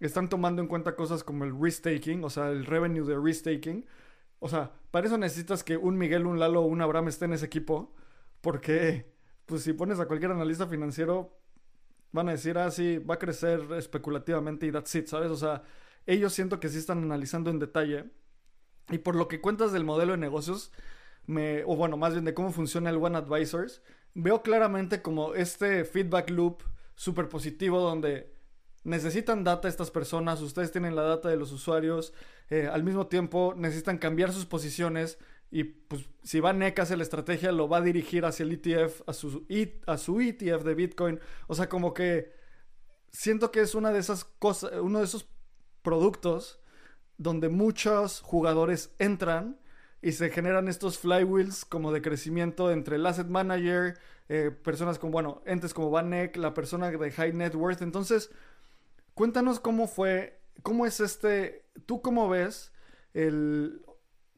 están 0.00 0.28
tomando 0.28 0.62
en 0.62 0.68
cuenta 0.68 0.94
cosas 0.94 1.24
como 1.24 1.44
el 1.44 1.52
risk-taking, 1.52 2.24
o 2.24 2.30
sea, 2.30 2.50
el 2.50 2.66
revenue 2.66 3.04
de 3.04 3.16
risk-taking. 3.16 3.86
O 4.38 4.48
sea, 4.48 4.72
para 4.90 5.06
eso 5.06 5.18
necesitas 5.18 5.64
que 5.64 5.76
un 5.76 5.96
Miguel, 5.96 6.26
un 6.26 6.38
Lalo 6.38 6.60
o 6.62 6.66
un 6.66 6.82
Abraham 6.82 7.08
esté 7.08 7.24
en 7.24 7.32
ese 7.32 7.46
equipo, 7.46 7.94
porque 8.40 9.12
pues 9.46 9.62
si 9.62 9.72
pones 9.72 10.00
a 10.00 10.06
cualquier 10.06 10.32
analista 10.32 10.66
financiero 10.66 11.38
van 12.12 12.28
a 12.28 12.32
decir, 12.32 12.58
ah, 12.58 12.70
sí, 12.70 12.98
va 12.98 13.14
a 13.14 13.18
crecer 13.18 13.60
especulativamente 13.76 14.66
y 14.66 14.72
that's 14.72 14.94
it, 14.94 15.06
¿sabes? 15.06 15.30
O 15.30 15.36
sea, 15.36 15.62
ellos 16.06 16.32
siento 16.32 16.60
que 16.60 16.68
sí 16.68 16.78
están 16.78 17.02
analizando 17.02 17.50
en 17.50 17.58
detalle. 17.58 18.10
Y 18.90 18.98
por 18.98 19.16
lo 19.16 19.28
que 19.28 19.40
cuentas 19.40 19.72
del 19.72 19.84
modelo 19.84 20.12
de 20.12 20.18
negocios, 20.18 20.72
o 21.28 21.76
bueno, 21.76 21.96
más 21.96 22.12
bien 22.12 22.24
de 22.24 22.34
cómo 22.34 22.52
funciona 22.52 22.90
el 22.90 22.96
One 22.96 23.18
Advisors, 23.18 23.82
veo 24.14 24.42
claramente 24.42 25.02
como 25.02 25.34
este 25.34 25.84
feedback 25.84 26.30
loop 26.30 26.62
súper 26.94 27.28
positivo 27.28 27.80
donde 27.80 28.32
necesitan 28.84 29.42
data 29.42 29.68
estas 29.68 29.90
personas, 29.90 30.40
ustedes 30.40 30.70
tienen 30.70 30.94
la 30.94 31.02
data 31.02 31.28
de 31.28 31.36
los 31.36 31.50
usuarios, 31.52 32.14
eh, 32.48 32.68
al 32.72 32.84
mismo 32.84 33.08
tiempo 33.08 33.54
necesitan 33.56 33.98
cambiar 33.98 34.32
sus 34.32 34.46
posiciones 34.46 35.18
y 35.50 35.64
pues 35.64 36.08
si 36.22 36.40
va 36.40 36.52
NEC 36.52 36.78
hace 36.78 36.96
la 36.96 37.02
estrategia 37.02 37.50
lo 37.52 37.68
va 37.68 37.78
a 37.78 37.82
dirigir 37.82 38.24
hacia 38.24 38.44
el 38.44 38.52
ETF, 38.52 39.02
a 39.08 39.12
su, 39.12 39.46
a 39.86 39.98
su 39.98 40.20
ETF 40.20 40.62
de 40.64 40.74
Bitcoin, 40.74 41.20
o 41.48 41.54
sea 41.54 41.68
como 41.68 41.92
que 41.92 42.32
siento 43.10 43.50
que 43.50 43.60
es 43.60 43.74
una 43.74 43.90
de 43.90 43.98
esas 43.98 44.24
cosas, 44.24 44.72
uno 44.80 45.00
de 45.00 45.04
esos 45.04 45.28
productos 45.82 46.60
donde 47.18 47.48
muchos 47.48 48.20
jugadores 48.20 48.94
entran 48.98 49.58
y 50.06 50.12
se 50.12 50.30
generan 50.30 50.68
estos 50.68 50.98
flywheels 51.00 51.64
como 51.64 51.90
de 51.90 52.00
crecimiento 52.00 52.70
entre 52.70 52.94
el 52.94 53.04
asset 53.06 53.26
manager, 53.26 53.98
eh, 54.28 54.52
personas 54.52 55.00
como, 55.00 55.10
bueno, 55.10 55.42
entes 55.46 55.74
como 55.74 55.90
Vanek, 55.90 56.36
la 56.36 56.54
persona 56.54 56.92
de 56.92 57.10
high 57.10 57.32
net 57.32 57.56
worth. 57.56 57.82
Entonces, 57.82 58.30
cuéntanos 59.14 59.58
cómo 59.58 59.88
fue, 59.88 60.38
cómo 60.62 60.86
es 60.86 61.00
este, 61.00 61.64
tú 61.86 62.02
cómo 62.02 62.28
ves 62.28 62.70
el, 63.14 63.84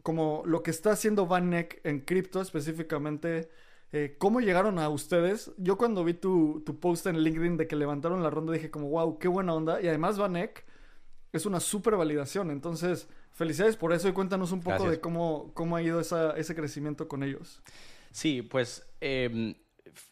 como 0.02 0.42
lo 0.46 0.62
que 0.62 0.70
está 0.70 0.92
haciendo 0.92 1.26
Vanek 1.26 1.82
en 1.84 2.00
cripto 2.00 2.40
específicamente, 2.40 3.50
eh, 3.92 4.16
¿cómo 4.18 4.40
llegaron 4.40 4.78
a 4.78 4.88
ustedes? 4.88 5.52
Yo 5.58 5.76
cuando 5.76 6.02
vi 6.02 6.14
tu, 6.14 6.62
tu 6.64 6.80
post 6.80 7.08
en 7.08 7.18
LinkedIn 7.18 7.58
de 7.58 7.66
que 7.66 7.76
levantaron 7.76 8.22
la 8.22 8.30
ronda 8.30 8.54
dije 8.54 8.70
como, 8.70 8.88
wow, 8.88 9.18
qué 9.18 9.28
buena 9.28 9.52
onda. 9.52 9.82
Y 9.82 9.88
además 9.88 10.16
Vanek 10.16 10.64
es 11.30 11.44
una 11.44 11.60
súper 11.60 11.96
validación. 11.96 12.50
Entonces, 12.50 13.06
felicidades 13.38 13.76
por 13.76 13.92
eso 13.92 14.08
y 14.08 14.12
cuéntanos 14.12 14.52
un 14.52 14.60
poco 14.60 14.90
de 14.90 15.00
cómo, 15.00 15.52
cómo 15.54 15.76
ha 15.76 15.82
ido 15.82 16.00
esa, 16.00 16.36
ese 16.36 16.54
crecimiento 16.54 17.08
con 17.08 17.22
ellos. 17.22 17.62
Sí, 18.10 18.42
pues 18.42 18.86
eh, 19.00 19.54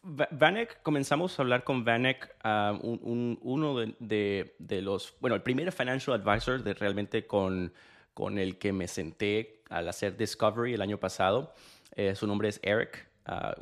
Vanek, 0.03 0.81
comenzamos 0.81 1.37
a 1.37 1.41
hablar 1.41 1.63
con 1.63 1.83
Vanek, 1.83 2.35
ah, 2.43 2.79
uno 2.81 3.75
de, 3.99 4.55
los, 4.81 5.15
bueno, 5.19 5.35
el 5.35 5.43
primer 5.43 5.71
financial 5.71 6.21
advisor 6.21 6.63
de 6.63 6.73
realmente 6.73 7.27
con, 7.27 7.73
con 8.13 8.37
el 8.37 8.57
que 8.57 8.71
me 8.71 8.87
senté 8.87 9.61
al 9.69 9.89
hacer 9.89 10.15
Discovery 10.17 10.73
el 10.73 10.81
año 10.81 10.97
pasado. 10.97 11.53
Eh, 11.95 12.15
su 12.15 12.27
nombre 12.27 12.49
es 12.49 12.59
Eric. 12.63 13.07
Ah, 13.25 13.55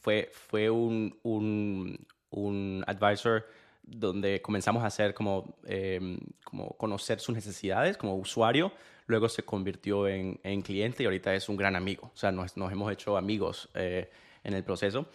fue, 0.00 0.28
fue 0.32 0.68
un, 0.68 1.16
un, 1.22 2.84
advisor 2.88 3.46
donde 3.82 4.40
comenzamos 4.42 4.82
a 4.82 4.86
hacer 4.86 5.14
como, 5.14 5.56
em, 5.66 6.18
como 6.44 6.76
conocer 6.76 7.20
sus 7.20 7.34
necesidades 7.34 7.96
como 7.96 8.16
usuario. 8.16 8.72
Luego 9.06 9.28
se 9.28 9.42
convirtió 9.42 10.08
en, 10.08 10.40
en, 10.42 10.62
cliente 10.62 11.02
y 11.02 11.06
ahorita 11.06 11.34
es 11.34 11.48
un 11.48 11.56
gran 11.56 11.76
amigo. 11.76 12.10
O 12.14 12.16
sea, 12.16 12.30
nos, 12.32 12.56
nos 12.56 12.70
hemos 12.72 12.92
hecho 12.92 13.16
amigos 13.16 13.68
eh, 13.74 14.10
en 14.44 14.54
el 14.54 14.64
proceso 14.64 15.08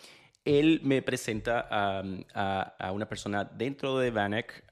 él 0.48 0.80
me 0.82 1.02
presenta 1.02 1.68
a, 1.70 2.92
una 2.94 3.06
persona 3.08 3.44
dentro 3.44 4.00
de 4.00 4.12
Vanek 4.12 4.64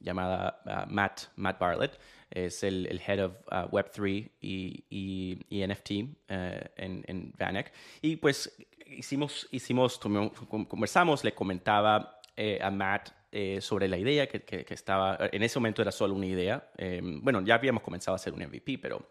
llamada 0.00 0.60
uh, 0.66 0.92
Matt, 0.92 1.28
Matt 1.36 1.58
Bartlett. 1.58 1.98
Es 2.30 2.62
el, 2.62 3.00
head 3.06 3.24
of 3.24 3.32
uh, 3.46 3.70
Web3 3.74 4.30
y, 4.42 5.46
NFT 5.50 5.90
uh, 5.90 6.34
en, 6.76 7.04
en 7.06 7.32
Vanek. 7.38 7.72
Y 8.02 8.16
pues 8.16 8.54
hicimos, 8.86 9.48
hicimos 9.50 9.98
conversamos, 9.98 11.24
le 11.24 11.34
comentaba 11.34 12.20
eh, 12.36 12.58
a 12.60 12.70
Matt 12.70 13.10
eh, 13.32 13.60
sobre 13.60 13.88
la 13.88 13.98
idea 13.98 14.26
que, 14.26 14.66
estaba, 14.70 15.18
en 15.32 15.42
ese 15.42 15.58
momento 15.58 15.82
era 15.82 15.92
solo 15.92 16.14
una 16.14 16.26
idea. 16.26 16.70
Em, 16.76 17.20
bueno, 17.22 17.40
ya 17.42 17.54
habíamos 17.54 17.82
comenzado 17.82 18.14
a 18.14 18.16
hacer 18.16 18.32
un 18.32 18.42
MVP, 18.42 18.78
pero 18.78 19.06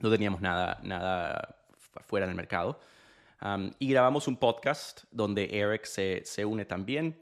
no 0.00 0.10
teníamos 0.10 0.40
nada, 0.40 0.80
nada 0.82 1.56
fuera 2.06 2.26
del 2.26 2.34
mercado 2.34 2.80
y 3.78 3.88
grabamos 3.88 4.28
un 4.28 4.36
podcast 4.36 5.04
donde 5.10 5.48
Eric 5.50 5.84
se, 5.84 6.22
se, 6.24 6.44
une 6.44 6.64
también 6.64 7.20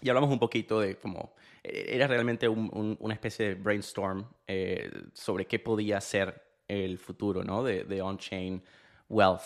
y 0.00 0.08
hablamos 0.08 0.30
un 0.30 0.38
poquito 0.38 0.80
de 0.80 0.96
cómo 0.96 1.34
e, 1.62 1.86
era 1.88 2.06
realmente 2.06 2.48
una 2.48 3.14
especie 3.14 3.48
de 3.48 3.54
brainstorm 3.54 4.24
eh, 4.46 4.90
sobre 5.12 5.46
qué 5.46 5.58
podía 5.58 6.00
ser 6.00 6.40
el 6.68 6.98
futuro 6.98 7.42
¿no? 7.42 7.64
de, 7.64 7.82
de 7.84 8.00
on-chain 8.00 8.62
wealth. 9.08 9.42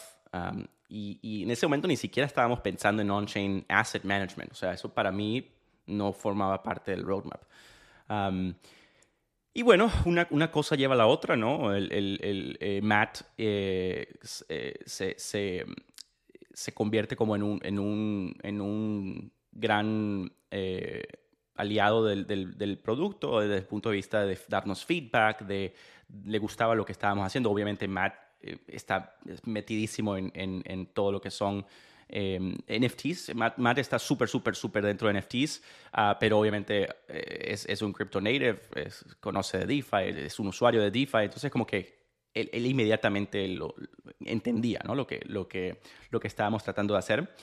y, 0.89 1.19
y, 1.23 1.45
en 1.45 1.51
ese 1.51 1.67
momento 1.67 1.89
ni 1.89 1.97
siquiera 1.97 2.27
estábamos 2.27 2.61
pensando 2.61 3.01
en 3.01 3.11
on-chain 3.11 3.65
asset 3.69 4.05
management. 4.05 4.53
O 4.53 4.55
sea, 4.55 4.75
eso 4.75 4.93
para 4.93 5.11
mí 5.11 5.54
no 5.87 6.13
formaba 6.13 6.63
parte 6.63 6.91
del 6.91 7.05
roadmap. 7.05 7.43
y 9.53 9.63
bueno, 9.63 9.91
una, 10.05 10.27
una, 10.31 10.51
cosa 10.51 10.77
lleva 10.77 10.95
a 10.95 10.99
la 10.99 11.07
otra, 11.07 11.37
¿no? 11.37 11.75
El, 11.75 11.93
el, 11.93 12.57
eh, 12.61 12.81
Matt 12.83 13.23
eh, 13.39 14.15
se, 14.23 15.15
se, 15.17 15.65
se 16.53 16.73
convierte 16.73 17.17
como 17.17 17.37
en 17.37 17.43
un, 17.43 17.61
en 17.63 17.79
un, 17.79 18.37
en 18.43 18.61
un 18.61 19.33
gran 19.53 20.33
eh, 20.51 21.03
aliado 21.57 22.05
del, 22.05 22.27
del, 22.27 22.79
producto 22.79 23.41
desde 23.41 23.59
el 23.59 23.67
punto 23.67 23.91
de 23.91 23.97
vista 23.97 24.25
de 24.25 24.39
darnos 24.49 24.85
feedback, 24.85 25.43
de 25.43 25.75
le 26.25 26.39
gustaba 26.39 26.75
lo 26.75 26.85
que 26.85 26.93
estábamos 26.93 27.27
haciendo. 27.27 27.51
Obviamente 27.51 27.89
Matt 27.89 28.15
eh, 28.41 28.59
está 28.69 29.17
metidísimo 29.45 30.17
en, 30.17 30.33
en, 30.35 30.87
todo 30.87 31.13
lo 31.13 31.21
que 31.21 31.31
son 31.31 31.65
eh, 32.09 32.39
NFTs. 32.69 33.35
Matt, 33.35 33.79
está 33.79 33.99
súper, 33.99 34.29
súper, 34.29 34.55
súper 34.57 34.85
dentro 34.85 35.09
de 35.09 35.21
NFTs, 35.21 35.63
ah, 35.93 36.17
pero 36.19 36.39
obviamente 36.39 36.89
es, 37.09 37.67
es, 37.67 37.83
un 37.83 37.93
crypto 37.93 38.21
native, 38.21 38.61
conoce 39.21 39.59
de 39.59 39.67
DeFi, 39.67 40.27
es 40.27 40.39
un 40.39 40.49
usuario 40.49 40.81
de 40.81 40.91
DeFi, 40.91 41.25
entonces 41.25 41.51
como 41.51 41.67
que 41.67 42.05
él, 42.35 42.67
inmediatamente 42.67 43.47
lo, 43.49 43.75
entendía 44.21 44.81
¿no? 44.85 44.95
lo, 44.95 45.07
que, 45.07 45.21
lo, 45.27 45.49
que, 45.49 45.81
lo 46.11 46.21
que 46.21 46.29
estábamos 46.29 46.65
tratando 46.65 46.95
de 46.95 46.99
hacer. 46.99 47.35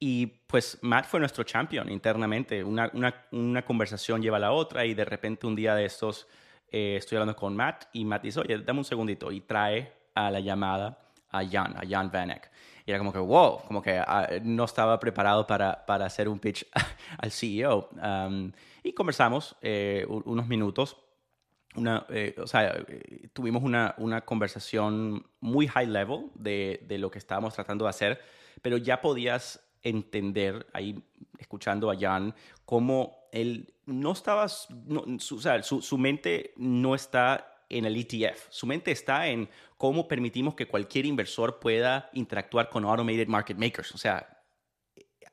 Y 0.00 0.26
pues 0.26 0.78
Matt 0.82 1.06
fue 1.06 1.20
nuestro 1.20 1.44
champion 1.44 1.90
internamente. 1.90 2.62
Una, 2.62 2.90
una, 2.94 3.26
una, 3.32 3.64
conversación 3.64 4.22
lleva 4.22 4.36
a 4.36 4.40
la 4.40 4.52
otra 4.52 4.86
y 4.86 4.94
de 4.94 5.04
repente 5.04 5.46
un 5.46 5.56
día 5.56 5.74
de 5.74 5.84
estos 5.84 6.28
eh, 6.70 6.96
estoy 6.96 7.16
hablando 7.16 7.36
con 7.36 7.56
Matt 7.56 7.86
y 7.92 8.04
Matt 8.04 8.22
dice, 8.22 8.40
oye, 8.40 8.58
dame 8.58 8.80
un 8.80 8.84
segundito 8.84 9.32
y 9.32 9.40
trae 9.40 9.92
a 10.14 10.30
la 10.30 10.40
llamada 10.40 10.98
a 11.30 11.44
Jan, 11.44 11.76
a 11.76 11.82
Jan 11.88 12.10
Vanek. 12.10 12.50
Y 12.88 12.90
era 12.90 13.00
como 13.00 13.12
que, 13.12 13.18
wow, 13.18 13.58
como 13.66 13.82
que 13.82 13.98
ah, 13.98 14.26
no 14.42 14.64
estaba 14.64 14.98
preparado 14.98 15.46
para, 15.46 15.84
para, 15.84 16.06
hacer 16.06 16.26
un 16.26 16.38
pitch 16.38 16.66
al 17.18 17.30
CEO. 17.30 17.90
Um, 18.02 18.50
y 18.82 18.94
conversamos 18.94 19.56
eh, 19.60 20.06
unos 20.08 20.48
minutos 20.48 20.96
una, 21.74 22.06
eh, 22.08 22.34
o 22.38 22.46
sea, 22.46 22.82
eh, 22.88 23.28
tuvimos 23.34 23.62
una, 23.62 23.94
una, 23.98 24.22
conversación 24.22 25.26
muy 25.40 25.68
high 25.68 25.86
level 25.86 26.30
de, 26.34 26.82
de, 26.88 26.96
lo 26.96 27.10
que 27.10 27.18
estábamos 27.18 27.52
tratando 27.52 27.84
de 27.84 27.90
hacer, 27.90 28.20
pero 28.62 28.78
ya 28.78 29.02
podías 29.02 29.60
entender 29.82 30.66
ahí, 30.72 30.98
escuchando 31.38 31.90
a 31.90 31.96
Jan, 31.96 32.34
cómo 32.64 33.28
él 33.32 33.74
no 33.84 34.12
estaba, 34.12 34.48
su, 34.48 35.36
o 35.36 35.40
sea, 35.40 35.62
su, 35.62 35.82
su, 35.82 35.98
mente 35.98 36.54
no 36.56 36.94
está 36.94 37.57
en 37.68 37.84
el 37.84 37.96
ETF, 37.96 38.46
su 38.50 38.66
mente 38.66 38.90
está 38.90 39.28
en 39.28 39.48
cómo 39.76 40.08
permitimos 40.08 40.54
que 40.54 40.66
cualquier 40.66 41.06
inversor 41.06 41.58
pueda 41.60 42.10
interactuar 42.12 42.68
con 42.70 42.84
automated 42.84 43.28
market 43.28 43.56
makers. 43.56 43.92
O 43.94 43.98
sea, 43.98 44.42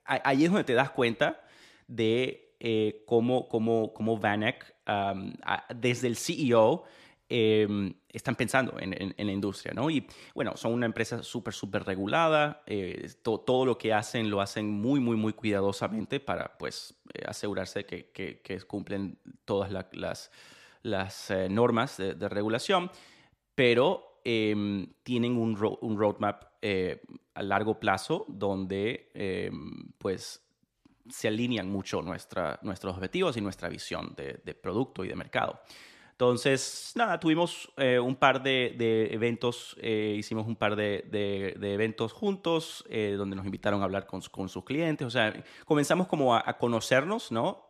ahí 0.06 0.44
es 0.44 0.52
donde 0.52 0.64
te 0.64 0.74
das 0.74 0.92
cuenta 0.92 1.42
de 1.88 2.56
eh, 2.60 3.04
cómo, 3.06 3.48
cómo, 3.48 3.94
cómo 3.94 4.18
Vanek 4.18 4.76
desde 5.76 6.08
el 6.08 6.16
CEO 6.16 6.84
em, 7.28 7.94
están 8.10 8.36
pensando 8.36 8.78
en, 8.80 9.14
la 9.18 9.32
industria, 9.32 9.74
¿no? 9.74 9.90
Y 9.90 10.08
bueno, 10.34 10.56
son 10.56 10.74
una 10.74 10.86
empresa 10.86 11.24
súper, 11.24 11.54
súper 11.54 11.84
regulada, 11.84 12.64
eh, 12.66 13.10
todo 13.24 13.66
lo 13.66 13.78
que 13.78 13.94
hacen 13.94 14.30
lo 14.30 14.42
hacen 14.42 14.70
muy, 14.70 15.00
muy, 15.00 15.18
muy 15.18 15.34
cuidadosamente 15.34 16.20
para, 16.20 16.58
pues, 16.58 16.96
eh, 17.14 17.24
asegurarse 17.26 17.86
que, 17.86 18.12
que, 18.12 18.62
cumplen 18.62 19.20
todas 19.44 19.72
las, 19.92 20.32
las 20.86 21.32
eh, 21.32 21.50
normas 21.50 21.98
de, 21.98 22.30
regulación, 22.30 22.90
pero 23.54 24.20
em, 24.24 24.88
tienen 25.04 25.38
un, 25.38 25.58
un 25.82 25.98
roadmap 25.98 26.46
a 27.36 27.44
largo 27.44 27.80
plazo 27.80 28.26
donde, 28.28 29.12
em, 29.14 29.92
pues, 29.98 30.42
se 31.10 31.28
alinean 31.28 31.70
mucho 31.70 32.02
nuestra, 32.02 32.60
nuestros 32.64 32.96
objetivos 32.96 33.38
y 33.38 33.42
nuestra 33.42 33.70
visión 33.70 34.16
de, 34.16 34.54
producto 34.56 35.06
y 35.06 35.08
de 35.08 35.16
mercado. 35.16 35.60
Entonces, 36.12 36.94
nada, 36.96 37.20
tuvimos 37.20 37.70
eh, 37.76 38.00
un 38.00 38.16
par 38.16 38.42
de, 38.42 39.10
eventos, 39.12 39.76
eh, 39.82 40.16
hicimos 40.18 40.48
un 40.48 40.56
par 40.56 40.76
de, 40.76 41.56
eventos 41.62 42.14
juntos, 42.14 42.86
eh, 42.90 43.16
donde 43.18 43.36
nos 43.36 43.46
invitaron 43.46 43.82
a 43.82 43.84
hablar 43.84 44.08
con, 44.08 44.22
con, 44.32 44.48
sus 44.48 44.64
clientes, 44.64 45.06
o 45.06 45.10
sea, 45.10 45.44
comenzamos 45.66 46.08
como 46.08 46.34
a, 46.34 46.58
conocernos, 46.58 47.32
¿no? 47.32 47.70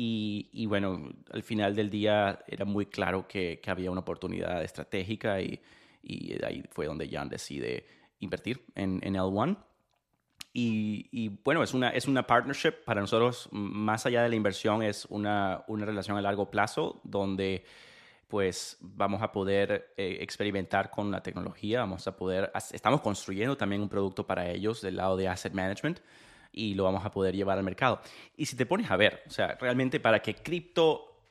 Y, 0.00 0.48
y, 0.52 0.66
bueno, 0.66 1.10
al 1.32 1.42
final 1.42 1.74
del 1.74 1.90
día 1.90 2.38
era 2.46 2.64
muy 2.64 2.86
claro 2.86 3.26
que, 3.26 3.58
que 3.60 3.68
había 3.68 3.90
una 3.90 4.02
oportunidad 4.02 4.62
estratégica 4.62 5.40
y, 5.40 5.60
y, 6.04 6.40
ahí 6.44 6.62
fue 6.70 6.86
donde 6.86 7.08
Jan 7.08 7.28
decide 7.28 7.84
invertir 8.20 8.64
en, 8.76 9.00
en 9.02 9.16
L1. 9.16 9.56
Y, 10.52 11.28
bueno, 11.42 11.64
es 11.64 11.74
una, 11.74 11.90
es 11.90 12.06
una 12.06 12.24
partnership 12.24 12.84
para 12.84 13.00
nosotros, 13.00 13.48
más 13.50 14.06
allá 14.06 14.22
de 14.22 14.28
la 14.28 14.36
inversión, 14.36 14.84
es 14.84 15.04
una, 15.06 15.64
una 15.66 15.84
relación 15.84 16.16
a 16.16 16.22
largo 16.22 16.48
plazo 16.48 17.00
donde 17.02 17.64
pues 18.28 18.76
vamos 18.80 19.20
a 19.20 19.32
poder 19.32 19.94
eh, 19.96 20.18
experimentar 20.20 20.92
con 20.92 21.10
la 21.10 21.24
tecnología, 21.24 21.80
vamos 21.80 22.06
a 22.06 22.16
poder, 22.16 22.52
estamos 22.72 23.00
construyendo 23.00 23.56
también 23.56 23.82
un 23.82 23.88
producto 23.88 24.24
para 24.24 24.48
ellos 24.48 24.80
del 24.80 24.96
lado 24.96 25.16
de 25.16 25.26
asset 25.26 25.54
management 25.54 25.98
y 26.52 26.74
lo 26.74 26.84
vamos 26.84 27.04
a 27.04 27.10
poder 27.10 27.34
llevar 27.34 27.58
al 27.58 27.64
mercado. 27.64 28.00
Y 28.36 28.46
si 28.46 28.56
te 28.56 28.66
pones 28.66 28.90
a 28.90 28.96
ver, 28.96 29.22
o 29.26 29.30
sea, 29.30 29.56
realmente 29.60 30.00
para 30.00 30.20
que 30.20 30.34
cripto 30.34 31.22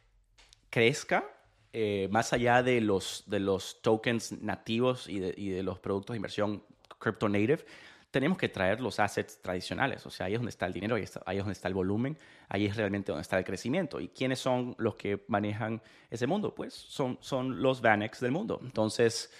crezca, 0.70 1.26
eh, 1.74 2.08
más 2.12 2.34
allá 2.34 2.64
de 2.64 2.82
los, 2.82 3.24
de 3.28 3.40
los 3.40 3.82
tokens 3.82 4.32
nativos 4.32 5.08
y 5.08 5.20
de, 5.20 5.34
y 5.38 5.50
de 5.50 5.64
los 5.64 5.80
productos 5.80 6.14
de 6.14 6.18
inversión 6.18 6.64
crypto 7.00 7.30
native, 7.30 7.66
tenemos 8.12 8.38
que 8.38 8.50
traer 8.50 8.80
los 8.82 9.00
assets 9.00 9.42
tradicionales. 9.42 10.06
O 10.06 10.10
sea, 10.10 10.28
ahí 10.28 10.34
es 10.34 10.40
donde 10.40 10.50
está 10.50 10.66
el 10.66 10.74
dinero, 10.74 10.96
ahí, 10.96 11.04
es 11.04 11.14
donde 11.38 11.52
está 11.52 11.68
el 11.68 11.74
volumen, 11.74 12.18
ahí 12.50 12.66
es 12.66 12.76
realmente 12.76 13.12
donde 13.12 13.22
está 13.22 13.38
el 13.38 13.44
crecimiento. 13.44 14.00
¿Y 14.00 14.08
quiénes 14.08 14.40
son 14.40 14.76
los 14.78 14.96
que 14.96 15.24
manejan 15.28 15.82
ese 16.10 16.26
mundo? 16.26 16.56
Pues 16.56 16.74
son, 16.74 17.18
son 17.22 17.62
los 17.62 17.82
Vanex 17.82 18.20
del 18.22 18.32
mundo. 18.32 18.60
Entonces, 18.64 19.32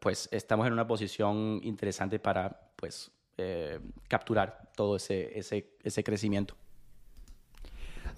pues 0.00 0.28
estamos 0.32 0.66
en 0.66 0.72
una 0.72 0.86
posición 0.86 1.60
interesante 1.62 2.18
para 2.18 2.70
pues 2.76 3.10
eh, 3.38 3.80
capturar 4.08 4.70
todo 4.76 4.96
ese, 4.96 5.38
ese, 5.38 6.04
crecimiento. 6.04 6.54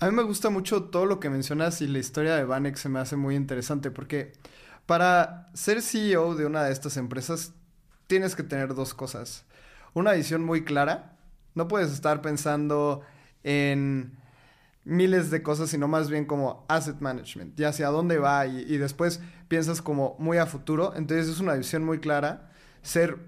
A 0.00 0.06
mí 0.06 0.14
me 0.14 0.22
gusta 0.22 0.50
mucho 0.50 0.84
todo 0.84 1.06
lo 1.06 1.20
que 1.20 1.30
mencionas 1.30 1.80
y 1.80 1.86
la 1.86 1.98
historia 1.98 2.36
de 2.36 2.44
Vanex 2.44 2.80
se 2.80 2.88
me 2.88 2.98
hace 2.98 3.16
muy 3.16 3.34
interesante 3.34 3.90
porque 3.90 4.32
para 4.84 5.50
ser 5.54 5.82
CEO 5.82 6.34
de 6.34 6.46
una 6.46 6.64
de 6.64 6.72
estas 6.72 6.96
empresas 6.96 7.54
tienes 8.06 8.36
que 8.36 8.42
tener 8.42 8.74
dos 8.74 8.94
cosas. 8.94 9.44
Una 9.94 10.12
visión 10.12 10.44
muy 10.44 10.64
clara. 10.64 11.18
No 11.54 11.68
puedes 11.68 11.92
estar 11.92 12.20
pensando 12.20 13.02
en 13.42 14.18
miles 14.86 15.30
de 15.30 15.42
cosas, 15.42 15.68
sino 15.68 15.88
más 15.88 16.08
bien 16.08 16.24
como 16.24 16.64
asset 16.68 17.00
management, 17.00 17.58
y 17.58 17.64
hacia 17.64 17.88
dónde 17.88 18.18
va, 18.18 18.46
y, 18.46 18.76
después 18.78 19.20
piensas 19.48 19.82
como 19.82 20.16
muy 20.18 20.38
a 20.38 20.46
futuro. 20.46 20.94
Entonces 20.96 21.28
es 21.28 21.40
una 21.40 21.54
visión 21.54 21.84
muy 21.84 21.98
clara, 21.98 22.50
ser 22.82 23.18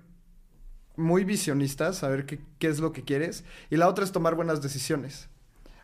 muy 0.98 1.24
visionista, 1.24 1.92
saber 1.92 2.26
qué, 2.26 2.40
qué 2.58 2.68
es 2.68 2.80
lo 2.80 2.92
que 2.92 3.04
quieres, 3.04 3.44
y 3.70 3.76
la 3.76 3.88
otra 3.88 4.04
es 4.04 4.12
tomar 4.12 4.34
buenas 4.34 4.60
decisiones. 4.60 5.28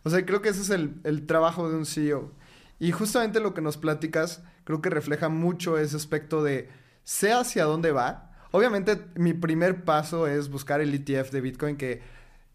O 0.02 0.10
sea, 0.10 0.24
creo 0.26 0.42
que 0.42 0.50
ese 0.50 0.60
es 0.60 0.70
el, 0.70 1.00
el 1.04 1.26
trabajo 1.26 1.70
de 1.70 1.76
un 1.76 1.86
CEO. 1.86 2.30
Y 2.78 2.92
justamente 2.92 3.40
lo 3.40 3.54
que 3.54 3.62
nos 3.62 3.78
platicas, 3.78 4.42
creo 4.64 4.82
que 4.82 4.90
refleja 4.90 5.28
mucho 5.28 5.78
ese 5.78 5.96
aspecto 5.96 6.42
de 6.42 6.68
sé 7.04 7.32
hacia 7.32 7.64
dónde 7.64 7.92
va. 7.92 8.32
Obviamente, 8.50 9.00
mi 9.14 9.32
primer 9.32 9.84
paso 9.84 10.26
es 10.26 10.50
buscar 10.50 10.80
el 10.80 10.94
ETF 10.94 11.30
de 11.30 11.40
Bitcoin, 11.40 11.76
que 11.76 12.02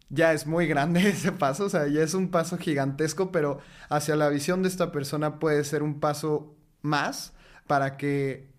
ya 0.09 0.33
es 0.33 0.45
muy 0.45 0.67
grande 0.67 1.09
ese 1.09 1.31
paso, 1.31 1.65
o 1.65 1.69
sea, 1.69 1.87
ya 1.87 2.03
es 2.03 2.13
un 2.13 2.29
paso 2.29 2.57
gigantesco, 2.57 3.31
pero 3.31 3.59
hacia 3.89 4.15
la 4.15 4.29
visión 4.29 4.61
de 4.61 4.69
esta 4.69 4.91
persona 4.91 5.39
puede 5.39 5.63
ser 5.63 5.83
un 5.83 5.99
paso 5.99 6.55
más 6.81 7.33
para 7.67 7.97
que 7.97 8.49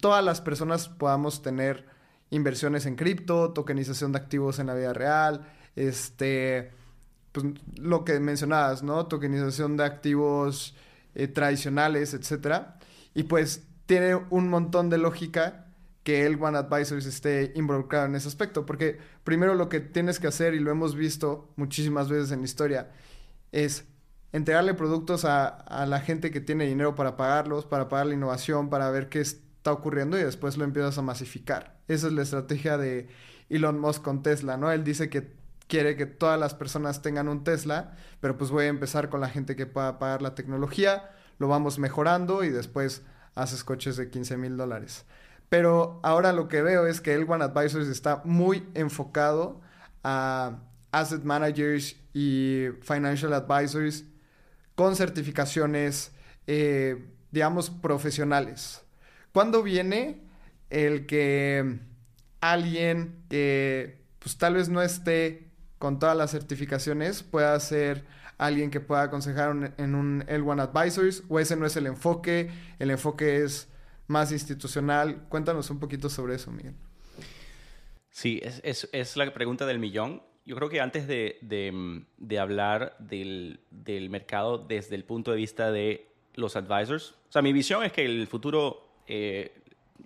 todas 0.00 0.24
las 0.24 0.40
personas 0.40 0.88
podamos 0.88 1.42
tener 1.42 1.86
inversiones 2.30 2.86
en 2.86 2.96
cripto, 2.96 3.52
tokenización 3.52 4.12
de 4.12 4.18
activos 4.18 4.58
en 4.58 4.68
la 4.68 4.74
vida 4.74 4.92
real, 4.92 5.46
este, 5.76 6.70
pues 7.32 7.46
lo 7.76 8.04
que 8.04 8.18
mencionabas, 8.20 8.82
¿no? 8.82 9.06
Tokenización 9.06 9.76
de 9.76 9.84
activos 9.84 10.74
eh, 11.14 11.28
tradicionales, 11.28 12.14
etcétera. 12.14 12.78
Y 13.14 13.24
pues 13.24 13.66
tiene 13.86 14.14
un 14.14 14.48
montón 14.48 14.90
de 14.90 14.98
lógica 14.98 15.66
que 16.04 16.24
el 16.24 16.42
One 16.42 16.58
Advisors 16.58 17.06
esté 17.06 17.52
involucrado 17.56 18.06
en 18.06 18.14
ese 18.14 18.28
aspecto, 18.28 18.64
porque 18.64 18.98
primero 19.24 19.54
lo 19.54 19.68
que 19.68 19.80
tienes 19.80 20.18
que 20.18 20.28
hacer, 20.28 20.54
y 20.54 20.60
lo 20.60 20.70
hemos 20.70 20.94
visto 20.94 21.52
muchísimas 21.56 22.08
veces 22.08 22.30
en 22.30 22.40
la 22.40 22.44
historia, 22.46 22.90
es 23.52 23.84
entregarle 24.32 24.74
productos 24.74 25.24
a, 25.24 25.48
a 25.48 25.86
la 25.86 26.00
gente 26.00 26.30
que 26.30 26.40
tiene 26.40 26.66
dinero 26.66 26.94
para 26.94 27.16
pagarlos, 27.16 27.66
para 27.66 27.88
pagar 27.88 28.06
la 28.06 28.14
innovación, 28.14 28.70
para 28.70 28.90
ver 28.90 29.08
qué 29.08 29.20
está 29.60 29.72
ocurriendo 29.72 30.18
y 30.18 30.22
después 30.22 30.56
lo 30.56 30.64
empiezas 30.64 30.96
a 30.96 31.02
masificar. 31.02 31.76
Esa 31.86 32.06
es 32.06 32.14
la 32.14 32.22
estrategia 32.22 32.78
de 32.78 33.08
Elon 33.50 33.78
Musk 33.78 34.00
con 34.00 34.22
Tesla, 34.22 34.56
¿no? 34.56 34.72
Él 34.72 34.84
dice 34.84 35.10
que 35.10 35.34
quiere 35.68 35.96
que 35.96 36.06
todas 36.06 36.40
las 36.40 36.54
personas 36.54 37.02
tengan 37.02 37.28
un 37.28 37.44
Tesla, 37.44 37.94
pero 38.20 38.38
pues 38.38 38.50
voy 38.50 38.64
a 38.64 38.68
empezar 38.68 39.10
con 39.10 39.20
la 39.20 39.28
gente 39.28 39.56
que 39.56 39.66
pueda 39.66 39.98
pagar 39.98 40.22
la 40.22 40.34
tecnología, 40.34 41.10
lo 41.38 41.48
vamos 41.48 41.78
mejorando 41.78 42.42
y 42.42 42.48
después 42.48 43.02
haces 43.34 43.62
coches 43.62 43.98
de 43.98 44.08
15 44.08 44.38
mil 44.38 44.56
dólares. 44.56 45.04
Pero 45.50 46.00
ahora 46.02 46.32
lo 46.32 46.48
que 46.48 46.62
veo 46.62 46.86
es 46.86 47.02
que 47.02 47.12
el 47.12 47.30
One 47.30 47.44
Advisors 47.44 47.88
está 47.88 48.22
muy 48.24 48.66
enfocado 48.72 49.60
a 50.02 50.60
asset 50.90 51.22
managers 51.22 51.96
y 52.14 52.68
financial 52.80 53.34
advisors 53.34 54.04
con 54.74 54.96
certificaciones, 54.96 56.12
eh, 56.46 57.10
digamos, 57.30 57.68
profesionales. 57.68 58.86
¿Cuándo 59.32 59.62
viene 59.62 60.20
el 60.70 61.06
que 61.06 61.78
alguien 62.40 63.24
que 63.28 64.00
pues 64.18 64.36
tal 64.38 64.54
vez 64.54 64.68
no 64.68 64.82
esté 64.82 65.48
con 65.78 65.98
todas 65.98 66.16
las 66.16 66.30
certificaciones 66.30 67.22
pueda 67.22 67.58
ser 67.60 68.04
alguien 68.38 68.70
que 68.70 68.80
pueda 68.80 69.02
aconsejar 69.02 69.74
en 69.76 69.94
un 69.94 70.24
L1 70.26 70.62
Advisors 70.62 71.22
o 71.28 71.38
ese 71.38 71.56
no 71.56 71.66
es 71.66 71.76
el 71.76 71.86
enfoque, 71.86 72.50
el 72.78 72.90
enfoque 72.90 73.44
es 73.44 73.68
más 74.06 74.32
institucional. 74.32 75.26
Cuéntanos 75.28 75.70
un 75.70 75.78
poquito 75.78 76.08
sobre 76.08 76.34
eso, 76.34 76.50
Miguel. 76.50 76.74
Sí, 78.10 78.40
es, 78.42 78.60
es, 78.64 78.88
es 78.92 79.16
la 79.16 79.32
pregunta 79.32 79.66
del 79.66 79.78
millón. 79.78 80.22
Yo 80.44 80.56
creo 80.56 80.68
que 80.68 80.80
antes 80.80 81.06
de, 81.06 81.38
de, 81.42 82.02
de 82.16 82.38
hablar 82.38 82.96
del, 82.98 83.60
del, 83.70 84.10
mercado 84.10 84.58
desde 84.58 84.96
el 84.96 85.04
punto 85.04 85.30
de 85.30 85.36
vista 85.36 85.70
de 85.70 86.08
los 86.34 86.56
advisors, 86.56 87.14
o 87.28 87.32
sea, 87.32 87.42
mi 87.42 87.52
visión 87.52 87.84
es 87.84 87.92
que 87.92 88.04
el 88.04 88.26
futuro, 88.26 88.89
eh, 89.06 89.52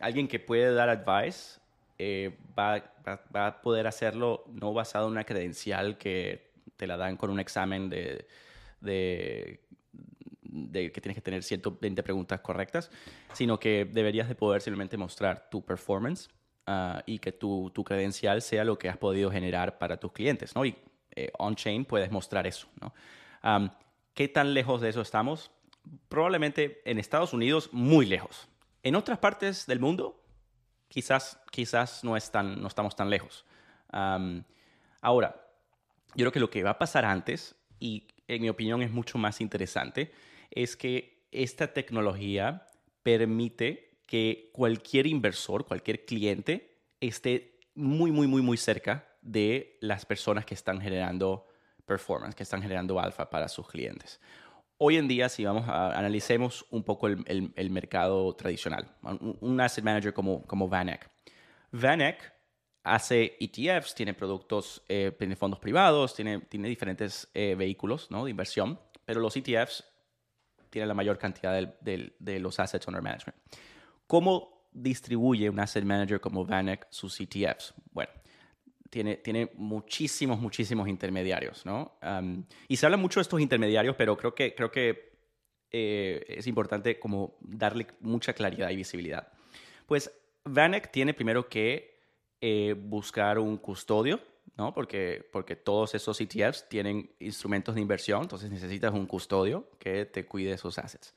alguien 0.00 0.28
que 0.28 0.38
puede 0.38 0.72
dar 0.74 0.88
advice 0.88 1.60
eh, 1.98 2.36
va, 2.58 2.82
va, 3.06 3.20
va, 3.34 3.46
a 3.46 3.62
poder 3.62 3.86
hacerlo 3.86 4.44
no 4.52 4.72
basado 4.72 5.06
en 5.06 5.12
una 5.12 5.24
credencial 5.24 5.96
que 5.98 6.52
te 6.76 6.86
la 6.86 6.96
dan 6.96 7.16
con 7.16 7.30
un 7.30 7.40
examen 7.40 7.88
de, 7.88 8.26
de, 8.80 9.60
de, 10.42 10.92
que 10.92 11.00
tienes 11.00 11.16
que 11.16 11.22
tener 11.22 11.42
120 11.42 12.02
preguntas 12.02 12.40
correctas, 12.40 12.90
sino 13.32 13.58
que 13.58 13.84
deberías 13.84 14.28
de 14.28 14.34
poder 14.34 14.62
simplemente 14.62 14.96
mostrar 14.96 15.48
tu 15.50 15.64
performance 15.64 16.28
uh, 16.66 17.00
y 17.06 17.18
que 17.18 17.32
tu, 17.32 17.70
tu, 17.74 17.84
credencial 17.84 18.42
sea 18.42 18.64
lo 18.64 18.78
que 18.78 18.88
has 18.88 18.96
podido 18.96 19.30
generar 19.30 19.78
para 19.78 19.96
tus 19.98 20.12
clientes, 20.12 20.54
¿no? 20.54 20.64
Y 20.64 20.76
eh, 21.14 21.30
on-chain 21.38 21.84
puedes 21.84 22.10
mostrar 22.10 22.46
eso, 22.46 22.68
¿no? 22.80 22.92
Um, 23.42 23.68
¿Qué 24.14 24.28
tan 24.28 24.54
lejos 24.54 24.80
de 24.80 24.88
eso 24.88 25.00
estamos? 25.00 25.50
Probablemente 26.08 26.80
en 26.84 26.98
Estados 26.98 27.32
Unidos 27.32 27.68
muy 27.72 28.06
lejos. 28.06 28.48
En 28.84 28.96
otras 28.96 29.18
partes 29.18 29.66
del 29.66 29.80
mundo 29.80 30.22
quizás, 30.88 31.40
quizás 31.50 32.04
no, 32.04 32.16
es 32.16 32.30
tan, 32.30 32.60
no 32.60 32.68
estamos 32.68 32.94
tan 32.94 33.08
lejos. 33.08 33.46
Ahora, 35.00 35.34
yo 36.14 36.22
creo 36.22 36.32
que 36.32 36.40
lo 36.40 36.50
que 36.50 36.62
va 36.62 36.70
a 36.70 36.78
pasar 36.78 37.06
antes, 37.06 37.56
y 37.80 38.06
en 38.28 38.42
mi 38.42 38.48
opinión 38.50 38.82
es 38.82 38.90
mucho 38.90 39.16
más 39.16 39.40
interesante, 39.40 40.12
es 40.50 40.76
que 40.76 41.26
esta 41.32 41.72
tecnología 41.72 42.66
permite 43.02 43.98
que 44.06 44.50
cualquier 44.52 45.06
inversor, 45.06 45.64
cualquier 45.64 46.04
cliente, 46.04 46.78
esté 47.00 47.58
muy, 47.74 48.12
muy, 48.12 48.26
muy, 48.26 48.42
muy 48.42 48.58
cerca 48.58 49.08
de 49.22 49.78
las 49.80 50.04
personas 50.04 50.44
que 50.44 50.54
están 50.54 50.80
generando 50.80 51.48
performance, 51.86 52.34
que 52.34 52.42
están 52.42 52.60
generando 52.60 53.00
alfa 53.00 53.30
para 53.30 53.48
sus 53.48 53.66
clientes. 53.66 54.20
Hoy 54.76 54.96
en 54.96 55.06
día, 55.06 55.28
si 55.28 55.44
vamos 55.44 55.68
a 55.68 55.96
analicemos 55.96 56.66
un 56.70 56.82
poco 56.82 57.06
el, 57.06 57.70
mercado 57.70 58.34
tradicional, 58.34 58.88
un, 59.40 59.60
asset 59.60 59.84
manager 59.84 60.12
como, 60.12 60.44
como 60.46 60.68
VanEck. 60.68 61.08
VanEck 61.70 62.32
hace 62.82 63.36
ETFs, 63.38 63.94
tiene 63.94 64.14
productos, 64.14 64.82
eh, 64.88 65.14
tiene 65.16 65.36
fondos 65.36 65.60
privados, 65.60 66.14
tiene, 66.14 66.42
diferentes 66.50 67.30
eh, 67.34 67.54
vehículos 67.56 68.10
¿no? 68.10 68.24
de 68.24 68.30
inversión, 68.30 68.78
pero 69.04 69.20
los 69.20 69.36
ETFs 69.36 69.84
tienen 70.70 70.88
la 70.88 70.94
mayor 70.94 71.18
cantidad 71.18 71.52
de, 71.80 72.14
de, 72.18 72.40
los 72.40 72.58
assets 72.58 72.86
under 72.88 73.00
management. 73.00 73.38
¿Cómo 74.08 74.68
distribuye 74.72 75.48
un 75.48 75.60
asset 75.60 75.84
manager 75.84 76.20
como 76.20 76.44
VanEck 76.44 76.88
sus 76.90 77.20
ETFs? 77.20 77.74
Bueno, 77.92 78.10
tiene, 78.94 79.16
tiene 79.16 79.50
muchísimos, 79.56 80.38
muchísimos 80.38 80.86
intermediarios, 80.86 81.66
¿no? 81.66 81.98
Um, 82.00 82.44
y 82.68 82.76
se 82.76 82.86
habla 82.86 82.96
mucho 82.96 83.18
de 83.18 83.22
estos 83.22 83.40
intermediarios, 83.40 83.96
pero 83.96 84.16
creo 84.16 84.36
que, 84.36 84.54
creo 84.54 84.70
que 84.70 85.16
eh, 85.72 86.24
es 86.28 86.46
importante 86.46 87.00
como 87.00 87.34
darle 87.40 87.88
mucha 87.98 88.34
claridad 88.34 88.70
y 88.70 88.76
visibilidad. 88.76 89.32
Pues 89.86 90.12
VanEck 90.44 90.92
tiene 90.92 91.12
primero 91.12 91.48
que 91.48 91.98
eh, 92.40 92.76
buscar 92.78 93.40
un 93.40 93.56
custodio, 93.56 94.20
¿no? 94.56 94.72
Porque, 94.72 95.28
porque 95.32 95.56
todos 95.56 95.96
esos 95.96 96.20
ETFs 96.20 96.68
tienen 96.68 97.10
instrumentos 97.18 97.74
de 97.74 97.80
inversión, 97.80 98.22
entonces 98.22 98.48
necesitas 98.48 98.94
un 98.94 99.06
custodio 99.06 99.68
que 99.80 100.04
te 100.04 100.24
cuide 100.24 100.52
esos 100.52 100.78
assets. 100.78 101.12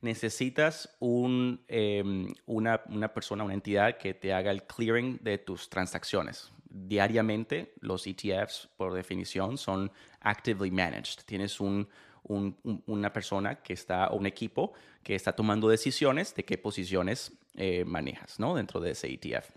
Necesitas 0.00 0.96
eh, 1.00 2.34
una, 2.46 2.80
una 2.86 3.08
persona, 3.12 3.44
una 3.44 3.54
entidad 3.54 3.98
que 3.98 4.14
te 4.14 4.32
haga 4.32 4.50
el 4.50 4.62
clearing 4.62 5.18
de 5.22 5.38
tus 5.38 5.68
transacciones 5.68 6.52
diariamente 6.70 7.72
los 7.80 8.06
ETFs, 8.06 8.68
por 8.76 8.92
definición, 8.92 9.58
son 9.58 9.90
actively 10.20 10.70
managed. 10.70 11.22
Tienes 11.24 11.60
un, 11.60 11.88
una 12.24 13.12
persona 13.12 13.56
que 13.56 13.72
está, 13.72 14.08
o 14.08 14.16
un 14.16 14.26
equipo 14.26 14.72
que 15.02 15.14
está 15.14 15.32
tomando 15.32 15.68
decisiones 15.68 16.34
de 16.34 16.44
qué 16.44 16.58
posiciones 16.58 17.32
eh, 17.54 17.84
manejas 17.84 18.38
¿no? 18.38 18.54
dentro 18.54 18.80
de 18.80 18.92
ese 18.92 19.08
ETF. 19.08 19.50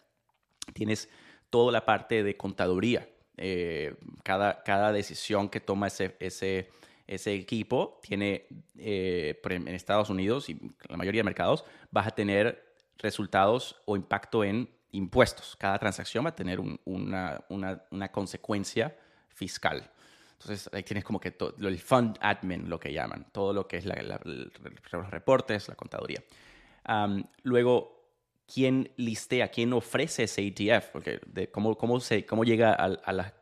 Tienes 0.74 1.10
toda 1.50 1.72
la 1.72 1.86
parte 1.86 2.24
de 2.24 2.38
contaduría. 2.38 3.08
Eh, 3.38 3.96
cada, 4.24 4.64
cada 4.64 4.92
decisión 4.92 5.50
que 5.50 5.60
toma 5.60 5.88
ese, 5.88 6.16
ese, 6.20 6.70
ese 7.12 7.34
equipo 7.34 8.00
tiene, 8.02 8.48
eh, 8.78 9.40
en 9.44 9.68
Estados 9.68 10.10
Unidos 10.10 10.50
y 10.50 10.58
la 10.88 10.96
mayoría 10.96 11.20
de 11.20 11.26
mercados, 11.26 11.66
vas 11.92 12.08
a 12.08 12.12
tener 12.12 12.74
resultados 12.98 13.82
o 13.86 13.98
impacto 13.98 14.46
en 14.46 14.70
impuestos. 14.92 15.58
Cada 15.58 15.78
transacción 15.78 16.24
va 16.24 16.30
a 16.30 16.36
tener 16.36 16.62
un, 16.62 16.80
una, 16.86 17.44
una, 17.50 17.84
una, 17.92 18.12
consecuencia 18.12 18.96
fiscal. 19.28 19.92
Entonces, 20.40 20.70
ahí 20.72 20.84
tienes 20.84 21.04
como 21.04 21.20
que 21.20 21.32
todo, 21.32 21.54
el 21.68 21.80
fund 21.80 22.18
admin, 22.22 22.70
lo 22.70 22.80
que 22.80 22.94
llaman, 22.94 23.28
todo 23.34 23.52
lo 23.52 23.68
que 23.68 23.78
es 23.78 23.86
la, 23.86 24.02
la, 24.02 24.20
los 24.24 25.10
reportes, 25.10 25.68
la 25.68 25.76
contaduría. 25.76 26.24
Um, 26.88 27.24
luego, 27.44 28.08
¿quién 28.52 28.90
listea, 28.96 29.50
quién 29.50 29.74
ofrece 29.74 30.24
ese 30.24 30.42
ETF? 30.48 30.92
Porque 30.94 31.20
de 31.26 31.52
cómo, 31.52 31.76
cómo, 31.76 32.00
se, 32.00 32.26
cómo 32.26 32.46
llega 32.46 32.72
a, 32.72 32.86
a, 32.86 33.34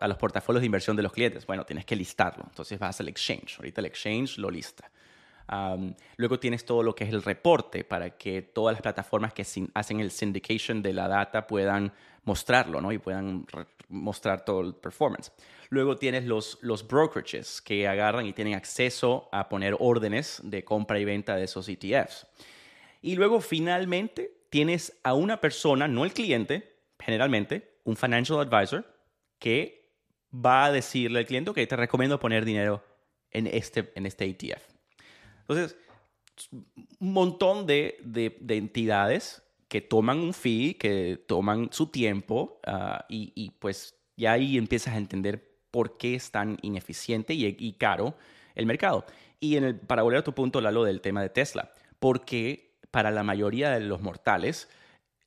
a, 0.00 0.08
los 0.08 0.16
portafolios 0.16 0.60
de 0.62 0.66
inversión 0.66 0.96
de 0.96 1.02
los 1.02 1.12
clientes. 1.12 1.46
Bueno, 1.46 1.64
tienes 1.64 1.84
que 1.84 1.96
listarlo. 1.96 2.44
Entonces 2.48 2.78
vas 2.78 3.00
al 3.00 3.08
exchange. 3.08 3.56
Ahorita 3.58 3.80
el 3.80 3.86
exchange 3.86 4.38
lo 4.38 4.50
lista. 4.50 4.90
Luego 6.16 6.38
tienes 6.38 6.64
todo 6.64 6.82
lo 6.82 6.94
que 6.94 7.04
es 7.04 7.10
el 7.10 7.22
reporte 7.22 7.82
para 7.82 8.10
que 8.10 8.42
todas 8.42 8.74
las 8.74 8.82
plataformas 8.82 9.32
que 9.32 9.46
hacen 9.74 10.00
el 10.00 10.10
syndication 10.10 10.82
de 10.82 10.92
la 10.92 11.08
data 11.08 11.46
puedan 11.46 11.92
mostrarlo 12.24 12.82
¿no? 12.82 12.92
y 12.92 12.98
puedan 12.98 13.46
mostrar 13.88 14.44
todo 14.44 14.60
el 14.60 14.74
performance. 14.74 15.32
Luego 15.70 15.96
tienes 15.96 16.24
los, 16.24 16.58
los 16.60 16.86
brokerages 16.86 17.62
que 17.62 17.88
agarran 17.88 18.26
y 18.26 18.34
tienen 18.34 18.54
acceso 18.54 19.28
a 19.32 19.48
poner 19.48 19.74
órdenes 19.78 20.40
de 20.44 20.64
compra 20.64 20.98
y 20.98 21.06
venta 21.06 21.36
de 21.36 21.44
esos 21.44 21.68
ETFs. 21.68 22.26
Y 23.00 23.16
luego 23.16 23.40
finalmente 23.40 24.32
tienes 24.50 24.98
a 25.02 25.14
una 25.14 25.40
persona, 25.40 25.88
no 25.88 26.04
el 26.04 26.12
cliente, 26.12 26.74
generalmente, 26.98 27.76
un 27.84 27.96
financial 27.96 28.40
advisor, 28.40 28.84
que 29.38 29.90
va 30.34 30.66
a 30.66 30.72
decirle 30.72 31.20
al 31.20 31.26
cliente, 31.26 31.52
que 31.52 31.66
te 31.66 31.76
recomiendo 31.76 32.20
poner 32.20 32.44
dinero 32.44 32.82
en 33.30 33.46
este, 33.46 33.92
en 33.94 34.06
este 34.06 34.24
ETF. 34.24 34.62
Entonces, 35.40 35.76
un 37.00 37.12
montón 37.12 37.66
de, 37.66 37.98
de, 38.00 38.56
entidades 38.56 39.42
que 39.68 39.80
toman 39.80 40.18
un 40.18 40.34
fee, 40.34 40.74
que 40.74 41.22
toman 41.26 41.70
su 41.72 41.88
tiempo 41.88 42.60
ah, 42.66 43.04
y, 43.08 43.50
pues 43.58 43.94
ya 44.16 44.32
ahí 44.32 44.56
empiezas 44.56 44.94
a 44.94 44.98
entender 44.98 45.56
por 45.70 45.96
qué 45.96 46.14
es 46.14 46.30
tan 46.30 46.58
ineficiente 46.62 47.34
y, 47.34 47.56
y 47.58 47.72
caro 47.74 48.16
el 48.54 48.66
mercado. 48.66 49.04
Y 49.40 49.56
en 49.56 49.64
el, 49.64 49.76
para 49.76 50.02
volver 50.02 50.20
a 50.20 50.24
tu 50.24 50.34
punto, 50.34 50.60
Lalo, 50.60 50.84
del 50.84 51.00
tema 51.00 51.22
de 51.22 51.28
Tesla, 51.28 51.72
porque 51.98 52.76
para 52.90 53.10
la 53.10 53.22
mayoría 53.22 53.70
de 53.70 53.80
los 53.80 54.00
mortales, 54.00 54.68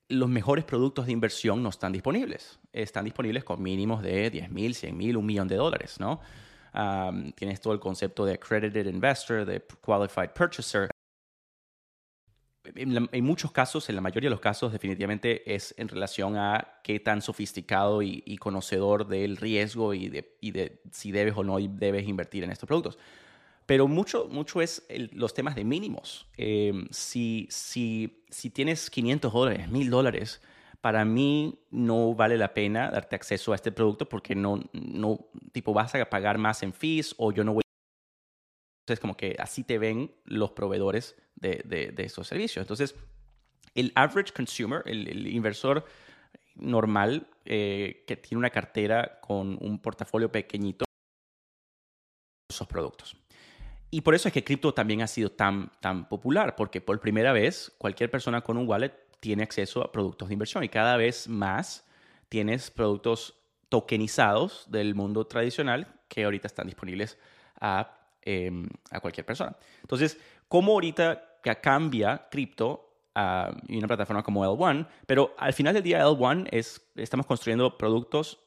los 0.07 0.29
mejores 0.29 0.65
productos 0.65 1.05
de 1.05 1.13
inversión 1.13 1.63
no 1.63 1.69
están 1.69 1.91
disponibles. 1.91 2.59
Están 2.73 3.05
disponibles 3.05 3.43
con 3.43 3.61
mínimos 3.61 4.01
de 4.01 4.29
10 4.29 4.49
mil, 4.51 4.75
100 4.75 4.97
mil, 4.97 5.17
un 5.17 5.25
millón 5.25 5.47
de 5.47 5.55
dólares, 5.55 5.99
¿no? 5.99 6.21
tienes 7.35 7.59
todo 7.59 7.73
el 7.73 7.79
concepto 7.79 8.25
de 8.25 8.33
accredited 8.33 8.85
investor, 8.85 9.45
de 9.45 9.61
qualified 9.81 10.29
purchaser. 10.29 10.89
En, 12.63 13.25
muchos 13.25 13.51
casos, 13.51 13.89
en 13.89 13.95
la 13.95 14.01
mayoría 14.01 14.29
de 14.29 14.35
los 14.35 14.39
casos, 14.39 14.71
definitivamente 14.71 15.53
es 15.53 15.73
en 15.77 15.87
relación 15.87 16.37
a 16.37 16.79
qué 16.83 16.99
tan 16.99 17.21
sofisticado 17.21 18.01
y, 18.01 18.37
conocedor 18.37 19.07
del 19.07 19.35
riesgo 19.35 19.93
y 19.93 20.09
de, 20.09 20.37
y 20.39 20.51
de, 20.51 20.81
si 20.91 21.11
debes 21.11 21.35
o 21.35 21.43
no 21.43 21.57
debes 21.59 22.07
invertir 22.07 22.43
en 22.43 22.51
estos 22.51 22.67
productos. 22.67 22.97
Pero 23.65 23.87
mucho, 23.87 24.27
mucho 24.29 24.61
es 24.61 24.85
los 25.11 25.33
temas 25.33 25.55
de 25.55 25.63
mínimos. 25.63 26.27
Em, 26.37 26.87
si, 26.91 27.47
si, 27.49 28.23
si 28.29 28.49
tienes 28.49 28.89
500 28.89 29.33
dólares, 29.33 29.69
1000 29.69 29.89
dólares, 29.89 30.41
para 30.81 31.05
mí 31.05 31.63
no 31.69 32.15
vale 32.15 32.37
la 32.37 32.53
pena 32.53 32.89
darte 32.89 33.15
acceso 33.15 33.53
a 33.53 33.55
este 33.55 33.71
producto 33.71 34.09
porque 34.09 34.35
no, 34.35 34.59
no, 34.73 35.29
tipo, 35.51 35.73
vas 35.73 35.93
a 35.93 36.09
pagar 36.09 36.39
más 36.39 36.63
en 36.63 36.73
fees 36.73 37.13
o 37.17 37.31
yo 37.31 37.43
no 37.43 37.53
voy. 37.53 37.61
Entonces, 38.83 38.99
como 38.99 39.15
que 39.15 39.35
así 39.39 39.63
te 39.63 39.77
ven 39.77 40.11
los 40.25 40.51
proveedores 40.51 41.15
de, 41.35 41.61
de, 41.65 42.03
estos 42.03 42.27
servicios. 42.27 42.63
Entonces, 42.63 42.95
el 43.75 43.91
average 43.95 44.33
consumer, 44.33 44.81
el, 44.85 45.27
inversor 45.27 45.85
normal 46.55 47.27
eh, 47.45 48.03
que 48.07 48.17
tiene 48.17 48.39
una 48.39 48.49
cartera 48.49 49.19
con 49.21 49.57
un 49.61 49.79
portafolio 49.79 50.31
pequeñito, 50.31 50.83
esos 52.49 52.67
productos. 52.67 53.15
Y 53.91 54.01
por 54.01 54.15
eso 54.15 54.29
es 54.29 54.33
que 54.33 54.43
cripto 54.43 54.73
también 54.73 55.01
ha 55.01 55.07
sido 55.07 55.31
tan, 55.31 55.71
tan 55.79 56.09
popular, 56.09 56.55
porque 56.55 56.81
por 56.81 56.99
primera 56.99 57.33
vez 57.33 57.71
cualquier 57.77 58.09
persona 58.09 58.41
con 58.41 58.57
un 58.57 58.67
wallet 58.67 58.93
tiene 59.21 59.43
acceso 59.43 59.81
a 59.81 59.91
productos 59.91 60.27
de 60.27 60.33
inversión 60.33 60.63
y 60.65 60.69
cada 60.69 60.97
vez 60.97 61.29
más 61.29 61.85
tienes 62.27 62.69
productos 62.69 63.35
tokenizados 63.69 64.65
del 64.69 64.95
mundo 64.95 65.25
tradicional 65.25 65.87
que 66.09 66.25
ahorita 66.25 66.47
están 66.47 66.67
disponibles 66.67 67.17
a, 67.61 67.97
em, 68.21 68.67
a 68.89 68.99
cualquier 68.99 69.25
persona. 69.25 69.55
Entonces, 69.81 70.17
¿cómo 70.49 70.73
ahorita 70.73 71.39
cambia 71.61 72.27
cripto 72.29 73.05
a 73.15 73.55
una 73.69 73.87
plataforma 73.87 74.23
como 74.23 74.43
L1? 74.43 74.87
Pero 75.05 75.33
al 75.37 75.53
final 75.53 75.73
del 75.73 75.83
día, 75.83 76.03
L1 76.03 76.47
es, 76.51 76.91
estamos 76.95 77.25
construyendo 77.25 77.77
productos 77.77 78.39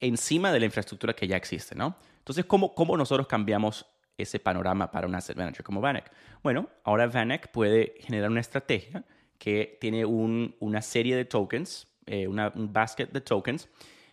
encima 0.00 0.50
de 0.50 0.58
la 0.58 0.66
infraestructura 0.66 1.14
que 1.14 1.28
ya 1.28 1.36
existe, 1.36 1.76
¿no? 1.76 1.96
Entonces, 2.18 2.44
¿cómo, 2.44 2.74
cómo 2.74 2.96
nosotros 2.96 3.26
cambiamos 3.26 3.86
ese 4.16 4.40
panorama 4.40 4.90
para 4.90 5.06
un 5.06 5.14
asset 5.14 5.36
manager 5.36 5.62
como 5.62 5.80
Vanek? 5.80 6.10
Bueno, 6.42 6.68
ahora 6.84 7.06
Vanek 7.06 7.52
puede 7.52 7.94
generar 8.00 8.30
una 8.30 8.40
estrategia 8.40 9.04
que 9.42 9.76
tiene 9.80 10.04
una 10.04 10.82
serie 10.82 11.16
de 11.16 11.24
tokens, 11.24 11.88
eh, 12.06 12.28
un 12.28 12.72
basket 12.72 13.06
de 13.06 13.20
tokens, 13.20 13.68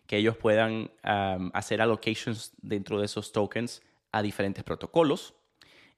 que 0.08 0.18
ellos 0.18 0.36
puedan 0.36 0.90
hacer 1.04 1.84
allocations 1.84 2.52
dentro 2.64 2.98
de 2.98 3.06
esos 3.06 3.32
tokens 3.32 3.84
a 4.12 4.24
diferentes 4.24 4.64
protocolos. 4.64 5.36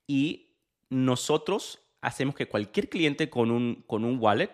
Y 0.06 0.50
nosotros 0.90 1.80
hacemos 2.02 2.36
que 2.36 2.50
cualquier 2.50 2.90
cliente 2.90 3.30
con 3.30 3.52
un, 3.52 4.18
wallet, 4.20 4.52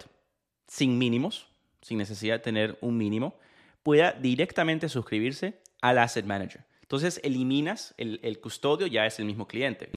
sin 0.68 1.00
mínimos, 1.00 1.48
sin 1.82 1.98
necesidad 1.98 2.36
de 2.36 2.44
tener 2.44 2.78
un 2.80 2.98
mínimo, 2.98 3.40
pueda 3.82 4.12
directamente 4.12 4.90
suscribirse 4.90 5.60
al 5.82 5.98
asset 5.98 6.28
manager. 6.28 6.64
Entonces 6.84 7.20
eliminas 7.24 7.96
el, 7.98 8.20
el 8.22 8.40
custodio, 8.40 8.86
ya 8.86 9.08
es 9.08 9.18
el 9.18 9.26
mismo 9.26 9.48
cliente. 9.48 9.90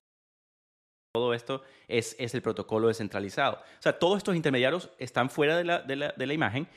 Todo 1.12 1.34
esto 1.34 1.62
es, 1.88 2.14
es, 2.20 2.34
el 2.36 2.42
protocolo 2.42 2.86
descentralizado. 2.86 3.56
O 3.56 3.82
sea, 3.82 3.98
todos 3.98 4.18
estos 4.18 4.36
intermediarios 4.36 4.90
están 4.96 5.28
fuera 5.28 5.56
de 5.56 5.64
la, 5.64 5.80
de 5.82 6.26
la, 6.26 6.32
imagen. 6.32 6.68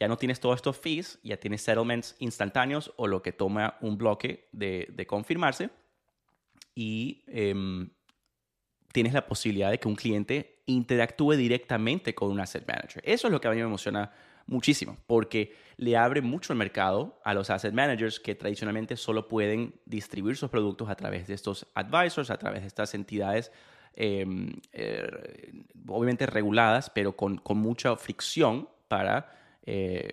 Ya 0.00 0.08
no 0.08 0.16
tienes 0.16 0.40
todos 0.40 0.56
estos 0.56 0.78
fees, 0.78 1.18
ya 1.22 1.36
tienes 1.36 1.60
settlements 1.60 2.16
instantáneos 2.18 2.94
o 2.96 3.06
lo 3.06 3.20
que 3.20 3.32
toma 3.32 3.76
un 3.82 3.98
bloque 3.98 4.48
de, 4.52 4.88
de 4.90 5.06
confirmarse. 5.06 5.68
Y 6.74 7.24
em, 7.26 7.90
tienes 8.90 9.12
la 9.12 9.26
posibilidad 9.26 9.70
de 9.70 9.78
que 9.78 9.86
un 9.86 9.96
cliente 9.96 10.62
interactúe 10.64 11.32
directamente 11.32 12.14
con 12.14 12.30
un 12.30 12.40
asset 12.40 12.66
manager. 12.66 13.02
Eso 13.04 13.26
es 13.26 13.32
lo 13.32 13.38
que 13.38 13.48
a 13.48 13.50
mí 13.50 13.58
me 13.58 13.64
emociona 13.64 14.10
muchísimo, 14.46 14.96
porque 15.06 15.54
le 15.76 15.98
abre 15.98 16.22
mucho 16.22 16.54
el 16.54 16.58
mercado 16.58 17.20
a 17.22 17.34
los 17.34 17.50
asset 17.50 17.74
managers 17.74 18.18
que 18.18 18.34
tradicionalmente 18.34 18.96
solo 18.96 19.28
pueden 19.28 19.74
distribuir 19.84 20.36
sus 20.36 20.48
productos 20.48 20.88
a 20.88 20.94
través 20.94 21.26
de 21.26 21.34
estos 21.34 21.66
advisors, 21.74 22.30
a 22.30 22.38
través 22.38 22.62
de 22.62 22.68
estas 22.68 22.94
entidades 22.94 23.52
Em, 23.96 24.52
eh, 24.72 25.52
obviamente 25.86 26.26
reguladas, 26.26 26.90
pero 26.90 27.16
con, 27.16 27.38
con 27.38 27.58
mucha 27.58 27.94
fricción 27.96 28.68
para 28.88 29.30
eh, 29.66 30.10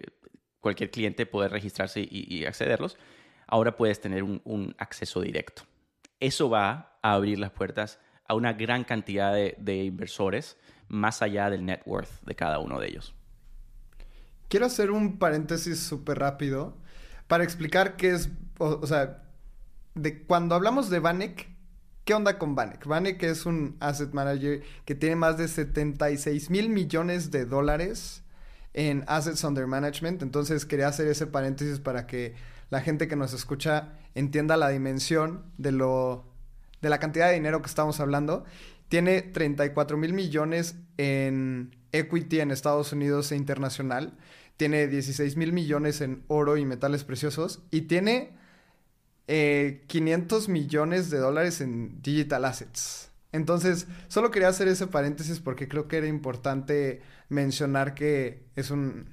cualquier 0.60 0.92
cliente 0.92 1.26
poder 1.26 1.52
registrarse 1.52 2.08
y, 2.10 2.46
accederlos, 2.46 2.98
ahora 3.48 3.76
puedes 3.76 4.00
tener 4.00 4.24
un, 4.24 4.76
acceso 4.78 5.22
directo. 5.22 5.64
Eso 6.20 6.50
va 6.50 6.98
a 7.02 7.14
abrir 7.14 7.40
las 7.40 7.50
puertas 7.50 8.00
a 8.28 8.36
una 8.36 8.54
gran 8.54 8.84
cantidad 8.84 9.34
de, 9.34 9.84
inversores 9.84 10.58
más 10.88 11.24
allá 11.24 11.50
del 11.50 11.66
net 11.66 11.82
worth 11.86 12.22
de 12.22 12.36
cada 12.36 12.60
uno 12.60 12.80
de 12.80 12.90
ellos. 12.90 13.16
Quiero 14.48 14.68
hacer 14.68 14.92
un 14.92 15.18
paréntesis 15.18 15.80
súper 15.80 16.20
rápido 16.20 16.78
para 17.28 17.44
explicar 17.44 17.96
qué 17.96 18.12
es, 18.12 18.30
o, 18.60 18.86
sea, 18.86 19.24
de 19.96 20.24
cuando 20.24 20.54
hablamos 20.54 20.92
de 20.92 21.00
Vanek, 21.00 21.50
¿Qué 22.04 22.16
onda 22.16 22.40
con 22.40 22.56
Vanek? 22.56 22.88
Vanek 22.88 23.22
es 23.22 23.46
un 23.46 23.78
asset 23.80 24.12
manager 24.12 24.64
que 24.86 24.96
tiene 24.96 25.16
más 25.16 25.38
de 25.38 25.48
76 25.48 26.50
mil 26.50 26.70
millones 26.70 27.30
de 27.30 27.46
dólares 27.46 28.24
en 28.74 29.04
assets 29.08 29.44
under 29.44 29.68
management. 29.68 30.24
Entonces 30.24 30.66
quería 30.66 30.88
hacer 30.88 31.08
ese 31.08 31.28
paréntesis 31.28 31.80
para 31.80 32.08
que 32.08 32.34
la 32.72 32.82
gente 32.82 33.08
que 33.08 33.16
nos 33.16 33.34
escucha 33.34 34.00
entienda 34.16 34.58
la 34.58 34.70
dimensión 34.70 35.46
de 35.58 35.72
lo 35.74 36.26
de 36.82 36.90
la 36.90 37.00
cantidad 37.00 37.28
de 37.28 37.36
dinero 37.36 37.62
que 37.62 37.68
estamos 37.68 38.00
hablando. 38.00 38.46
Tiene 38.90 39.22
34 39.22 39.96
mil 39.96 40.14
millones 40.14 40.76
en 40.98 41.76
equity 41.92 42.40
en 42.40 42.50
Estados 42.50 42.94
Unidos 42.94 43.32
e 43.32 43.36
internacional. 43.36 44.18
Tiene 44.58 44.88
16 44.88 45.38
mil 45.38 45.54
millones 45.54 46.02
en 46.02 46.24
oro 46.28 46.58
y 46.58 46.66
metales 46.66 47.04
preciosos. 47.04 47.62
Y 47.70 47.82
tiene 47.82 48.41
500 49.28 50.48
eh, 50.48 50.52
millones 50.52 51.10
de 51.10 51.18
dólares 51.20 51.62
en 51.62 52.02
digital 52.02 52.46
assets. 52.46 53.12
Entonces, 53.32 53.88
solo 54.08 54.30
quería 54.32 54.50
hacer 54.50 54.68
ese 54.68 54.88
paréntesis 54.88 55.40
porque 55.40 55.68
creo 55.68 55.88
que 55.88 55.98
era 55.98 56.08
importante 56.08 57.02
mencionar 57.30 57.94
que 57.94 58.44
es 58.56 58.72
un 58.72 59.10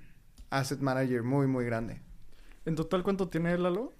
asset 0.50 0.80
manager 0.80 1.22
muy, 1.22 1.46
muy 1.46 1.64
grande. 1.64 2.02
¿En 2.64 2.74
total 2.74 3.02
cuánto 3.02 3.28
tiene 3.28 3.56
Lalo? 3.56 3.92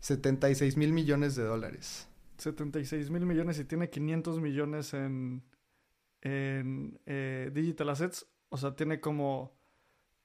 76 0.00 0.76
mil 0.76 0.92
millones 0.92 1.36
de 1.36 1.44
dólares. 1.44 2.08
76 2.38 3.10
mil 3.10 3.24
millones 3.24 3.58
y 3.58 3.64
tiene 3.64 3.88
500 3.88 4.40
millones 4.40 4.92
en, 4.92 5.42
en 6.20 7.00
eh, 7.06 7.50
digital 7.52 7.88
assets. 7.88 8.26
O 8.50 8.58
sea, 8.58 8.76
tiene 8.76 9.00
como 9.00 9.58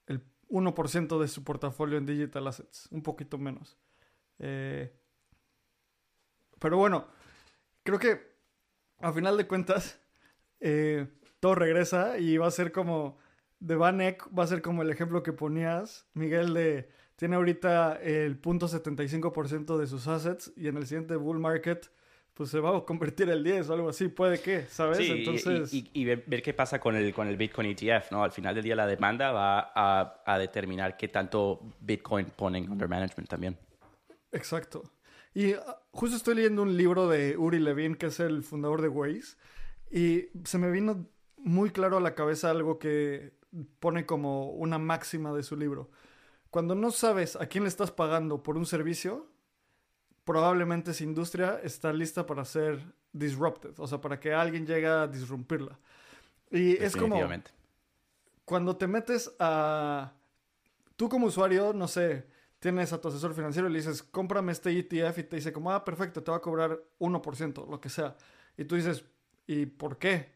el 0.08 0.24
1% 0.50 1.20
de 1.20 1.28
su 1.28 1.44
portafolio 1.44 1.98
en 1.98 2.06
digital 2.06 2.48
assets, 2.48 2.88
un 2.92 3.02
poquito 3.02 3.38
menos. 3.38 3.78
Eh, 4.40 4.94
pero 6.62 6.78
bueno, 6.78 7.08
creo 7.84 8.00
que 8.00 8.22
a 9.00 9.12
final 9.12 9.36
de 9.36 9.48
cuentas 9.48 10.00
eh, 10.60 11.08
todo 11.40 11.56
regresa 11.56 12.18
y 12.20 12.38
va 12.38 12.48
a 12.48 12.52
ser 12.52 12.72
como 12.72 13.18
de 13.60 13.76
Vanek, 13.76 14.28
va 14.38 14.44
a 14.44 14.48
ser 14.48 14.62
como 14.62 14.82
el 14.84 14.90
ejemplo 14.92 15.24
que 15.24 15.34
ponías, 15.34 16.08
Miguel, 16.14 16.54
de 16.54 16.90
tiene 17.16 17.36
ahorita 17.36 18.00
el 18.02 18.38
punto 18.38 18.68
75% 18.68 19.78
de 19.78 19.86
sus 19.88 20.08
assets 20.08 20.52
y 20.56 20.68
en 20.68 20.78
el 20.78 20.88
siguiente 20.88 21.16
bull 21.16 21.40
market 21.40 21.92
pues 22.34 22.50
se 22.50 22.60
va 22.60 22.76
a 22.76 22.86
convertir 22.86 23.30
el 23.30 23.44
10 23.44 23.70
o 23.70 23.74
algo 23.74 23.90
así, 23.90 24.08
puede 24.08 24.40
que, 24.40 24.66
¿sabes? 24.68 24.98
Sí, 25.00 25.12
Entonces, 25.12 25.72
y, 25.74 25.80
y- 25.94 26.02
y 26.02 26.06
ver, 26.06 26.24
ver 26.26 26.42
qué 26.42 26.54
pasa 26.54 26.80
con 26.80 26.96
el, 26.96 27.14
con 27.14 27.28
el 27.28 27.38
Bitcoin 27.38 27.76
ETF, 27.78 28.12
¿no? 28.12 28.24
Al 28.24 28.32
final 28.32 28.56
del 28.56 28.64
día 28.64 28.76
la 28.76 28.88
demanda 28.88 29.32
va 29.32 29.72
a, 29.76 30.24
a 30.26 30.40
determinar 30.40 30.96
qué 30.98 31.10
tanto 31.10 31.60
Bitcoin 31.82 32.28
ponen 32.28 32.72
under 32.72 32.88
management 32.88 33.30
también. 33.30 33.58
exacto. 34.32 34.84
Y 35.34 35.54
ah, 35.54 35.82
justo 35.92 36.16
estoy 36.16 36.36
leyendo 36.36 36.64
un 36.64 36.76
libro 36.76 37.08
de 37.08 37.38
Uri 37.38 37.60
Levin, 37.60 37.96
que 37.96 38.08
es 38.08 38.20
el 38.20 38.44
fundador 38.44 38.82
de 38.82 38.88
Waze, 38.90 39.38
y 39.90 40.30
se 40.44 40.58
me 40.58 40.72
vino 40.72 41.08
muy 41.38 41.70
claro 41.72 41.98
a 41.98 42.02
la 42.02 42.16
cabeza 42.16 42.50
algo 42.50 42.80
que 42.80 43.34
pone 43.80 44.06
como 44.06 44.52
una 44.52 44.78
máxima 44.78 45.34
de 45.34 45.44
su 45.44 45.56
libro. 45.56 45.90
Cuando 46.50 46.76
no 46.76 46.92
sabes 46.92 47.36
a 47.36 47.48
quién 47.48 47.64
le 47.64 47.70
estás 47.70 47.92
pagando 47.92 48.44
por 48.44 48.58
un 48.58 48.66
servicio, 48.66 49.28
probablemente 50.24 50.92
esa 50.92 51.04
industria 51.04 51.60
está 51.64 51.94
lista 51.94 52.26
para 52.26 52.46
ser 52.46 52.94
disrupted, 53.14 53.78
o 53.78 53.88
sea, 53.88 54.00
para 54.00 54.20
que 54.20 54.34
alguien 54.34 54.66
llegue 54.66 54.88
a 54.88 55.08
disrumpirla. 55.08 55.80
Y 56.50 56.76
es 56.84 56.96
como 56.96 57.20
cuando 58.46 58.76
te 58.76 58.88
metes 58.88 59.34
a... 59.40 60.14
Tú 60.98 61.08
como 61.10 61.28
usuario, 61.28 61.74
no 61.74 61.88
sé, 61.88 62.28
tienes 62.62 62.94
a 62.94 63.02
tu 63.02 63.10
asesor 63.10 63.36
financiero 63.36 63.70
y 63.70 63.74
le 63.74 63.80
dices, 63.80 64.04
cómprame 64.04 64.54
este 64.54 64.72
ETF 64.72 65.20
y 65.20 65.24
te 65.26 65.36
dice 65.38 65.54
como, 65.54 65.74
ah, 65.74 65.84
perfecto, 65.86 66.24
te 66.24 66.32
va 66.32 66.38
a 66.38 66.42
cobrar 66.42 66.80
1%, 67.00 67.68
lo 67.70 67.82
que 67.82 67.90
sea. 67.90 68.16
Y 68.58 68.66
tú 68.66 68.78
dices, 68.78 69.06
¿y 69.48 69.66
por 69.68 70.00
qué? 70.00 70.34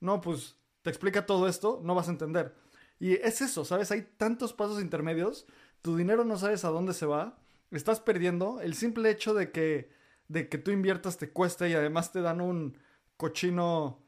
No, 0.00 0.20
pues 0.20 0.58
te 0.82 0.90
explica 0.90 1.26
todo 1.26 1.48
esto, 1.48 1.80
no 1.84 1.94
vas 1.94 2.08
a 2.08 2.12
entender. 2.12 2.54
Y 3.00 3.14
es 3.14 3.40
eso, 3.40 3.64
¿sabes? 3.64 3.90
Hay 3.92 4.02
tantos 4.18 4.52
pasos 4.52 4.82
intermedios, 4.82 5.46
tu 5.82 5.96
dinero 5.96 6.24
no 6.24 6.36
sabes 6.36 6.64
a 6.66 6.70
dónde 6.70 6.94
se 6.94 7.06
va, 7.06 7.38
estás 7.70 8.00
perdiendo. 8.00 8.60
El 8.60 8.74
simple 8.74 9.10
hecho 9.10 9.34
de 9.34 9.52
que, 9.52 9.90
de 10.28 10.48
que 10.50 10.58
tú 10.58 10.72
inviertas 10.72 11.16
te 11.18 11.30
cuesta 11.32 11.68
y 11.68 11.74
además 11.74 12.12
te 12.12 12.22
dan 12.22 12.40
un 12.42 12.78
cochino 13.16 14.02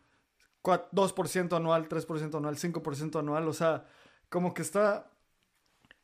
cua- 0.62 0.88
2% 0.92 1.56
anual, 1.56 1.88
3% 1.88 2.38
anual, 2.38 2.56
5% 2.58 3.18
anual, 3.20 3.48
o 3.48 3.52
sea, 3.52 3.86
como 4.28 4.54
que 4.54 4.62
está... 4.62 5.10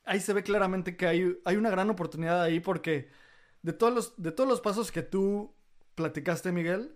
Ahí 0.07 0.19
se 0.19 0.33
ve 0.33 0.41
claramente 0.41 0.97
que 0.97 1.05
hay, 1.05 1.37
hay 1.45 1.55
una 1.55 1.69
gran 1.69 1.89
oportunidad 1.89 2.41
ahí 2.41 2.59
porque 2.59 3.09
de 3.61 3.73
todos, 3.73 3.93
los, 3.93 4.13
de 4.21 4.31
todos 4.31 4.49
los 4.49 4.61
pasos 4.61 4.91
que 4.91 5.03
tú 5.03 5.53
platicaste, 5.95 6.51
Miguel, 6.51 6.95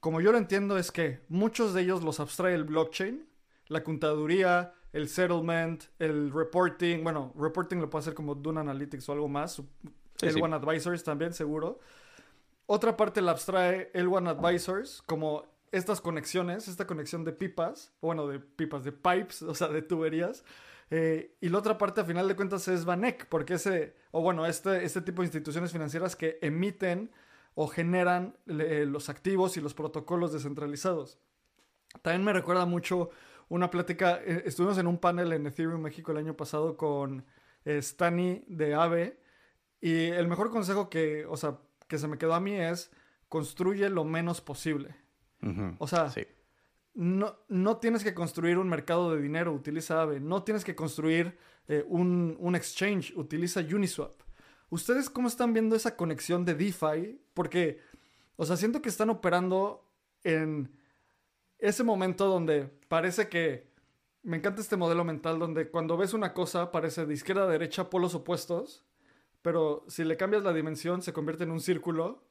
como 0.00 0.20
yo 0.20 0.32
lo 0.32 0.38
entiendo 0.38 0.78
es 0.78 0.90
que 0.90 1.20
muchos 1.28 1.72
de 1.74 1.82
ellos 1.82 2.02
los 2.02 2.20
abstrae 2.20 2.54
el 2.54 2.64
blockchain, 2.64 3.28
la 3.68 3.84
contaduría, 3.84 4.74
el 4.92 5.08
settlement, 5.08 5.84
el 5.98 6.32
reporting, 6.32 7.04
bueno, 7.04 7.32
reporting 7.38 7.76
lo 7.78 7.88
puede 7.88 8.00
hacer 8.00 8.14
como 8.14 8.34
Dune 8.34 8.60
Analytics 8.60 9.08
o 9.08 9.12
algo 9.12 9.28
más, 9.28 9.62
el 10.22 10.32
sí. 10.32 10.40
One 10.40 10.56
Advisors 10.56 11.04
también 11.04 11.32
seguro. 11.32 11.78
Otra 12.66 12.96
parte 12.96 13.20
la 13.20 13.32
abstrae 13.32 13.90
el 13.94 14.08
One 14.08 14.30
Advisors, 14.30 15.02
como 15.02 15.44
estas 15.72 16.00
conexiones, 16.00 16.68
esta 16.68 16.86
conexión 16.86 17.24
de 17.24 17.32
pipas, 17.32 17.92
o 18.00 18.08
bueno, 18.08 18.26
de 18.26 18.40
pipas, 18.40 18.84
de 18.84 18.92
pipes, 18.92 19.42
o 19.42 19.54
sea, 19.54 19.68
de 19.68 19.82
tuberías. 19.82 20.44
Eh, 20.90 21.36
y 21.40 21.48
la 21.48 21.58
otra 21.58 21.78
parte, 21.78 22.00
a 22.00 22.04
final 22.04 22.26
de 22.26 22.36
cuentas, 22.36 22.66
es 22.68 22.84
Vanek, 22.84 23.28
porque 23.28 23.54
ese, 23.54 23.94
o 24.10 24.22
bueno, 24.22 24.46
este, 24.46 24.84
este 24.84 25.00
tipo 25.02 25.22
de 25.22 25.26
instituciones 25.26 25.72
financieras 25.72 26.16
que 26.16 26.38
emiten 26.42 27.10
o 27.54 27.68
generan 27.68 28.36
eh, 28.46 28.86
los 28.86 29.08
activos 29.08 29.56
y 29.56 29.60
los 29.60 29.74
protocolos 29.74 30.32
descentralizados. 30.32 31.18
También 32.02 32.24
me 32.24 32.32
recuerda 32.32 32.66
mucho 32.66 33.10
una 33.48 33.70
plática, 33.70 34.20
eh, 34.24 34.44
estuvimos 34.46 34.78
en 34.78 34.86
un 34.86 34.98
panel 34.98 35.32
en 35.32 35.46
Ethereum 35.46 35.80
México 35.80 36.12
el 36.12 36.18
año 36.18 36.36
pasado 36.36 36.76
con 36.76 37.24
eh, 37.64 37.78
Stani 37.82 38.44
de 38.46 38.74
AVE 38.74 39.20
y 39.80 40.06
el 40.06 40.28
mejor 40.28 40.50
consejo 40.50 40.88
que, 40.88 41.26
o 41.26 41.36
sea, 41.36 41.58
que 41.88 41.98
se 41.98 42.08
me 42.08 42.18
quedó 42.18 42.34
a 42.34 42.40
mí 42.40 42.54
es 42.54 42.90
construye 43.28 43.88
lo 43.90 44.04
menos 44.04 44.40
posible. 44.40 44.94
Ujú. 45.42 45.74
O 45.78 45.86
sea, 45.86 46.10
Sí. 46.10 46.26
No, 46.94 47.36
no 47.48 47.76
tienes 47.78 48.04
que 48.04 48.14
construir 48.14 48.58
un 48.58 48.68
mercado 48.68 49.14
de 49.14 49.22
dinero, 49.22 49.52
utiliza 49.52 50.00
Aave. 50.00 50.20
No 50.20 50.42
tienes 50.42 50.64
que 50.64 50.74
construir 50.74 51.38
eh, 51.68 51.84
un, 51.88 52.36
un 52.40 52.54
exchange, 52.54 53.12
utiliza 53.16 53.60
Uniswap. 53.60 54.20
¿Ustedes 54.70 55.10
cómo 55.10 55.28
están 55.28 55.52
viendo 55.52 55.74
esa 55.76 55.96
conexión 55.96 56.44
de 56.44 56.54
DeFi? 56.54 57.20
Porque, 57.34 57.80
o 58.36 58.44
sea, 58.44 58.56
siento 58.56 58.80
que 58.82 58.88
están 58.88 59.10
operando 59.10 59.84
en 60.22 60.70
ese 61.58 61.82
momento 61.84 62.26
donde 62.26 62.66
parece 62.88 63.28
que... 63.28 63.68
Me 64.22 64.36
encanta 64.36 64.60
este 64.60 64.76
modelo 64.76 65.02
mental 65.02 65.38
donde 65.38 65.70
cuando 65.70 65.96
ves 65.96 66.12
una 66.12 66.34
cosa 66.34 66.70
parece 66.70 67.06
de 67.06 67.14
izquierda 67.14 67.44
a 67.44 67.46
derecha 67.46 67.88
polos 67.88 68.14
opuestos, 68.14 68.84
pero 69.40 69.82
si 69.88 70.04
le 70.04 70.18
cambias 70.18 70.42
la 70.42 70.52
dimensión 70.52 71.00
se 71.00 71.14
convierte 71.14 71.44
en 71.44 71.50
un 71.50 71.60
círculo. 71.60 72.22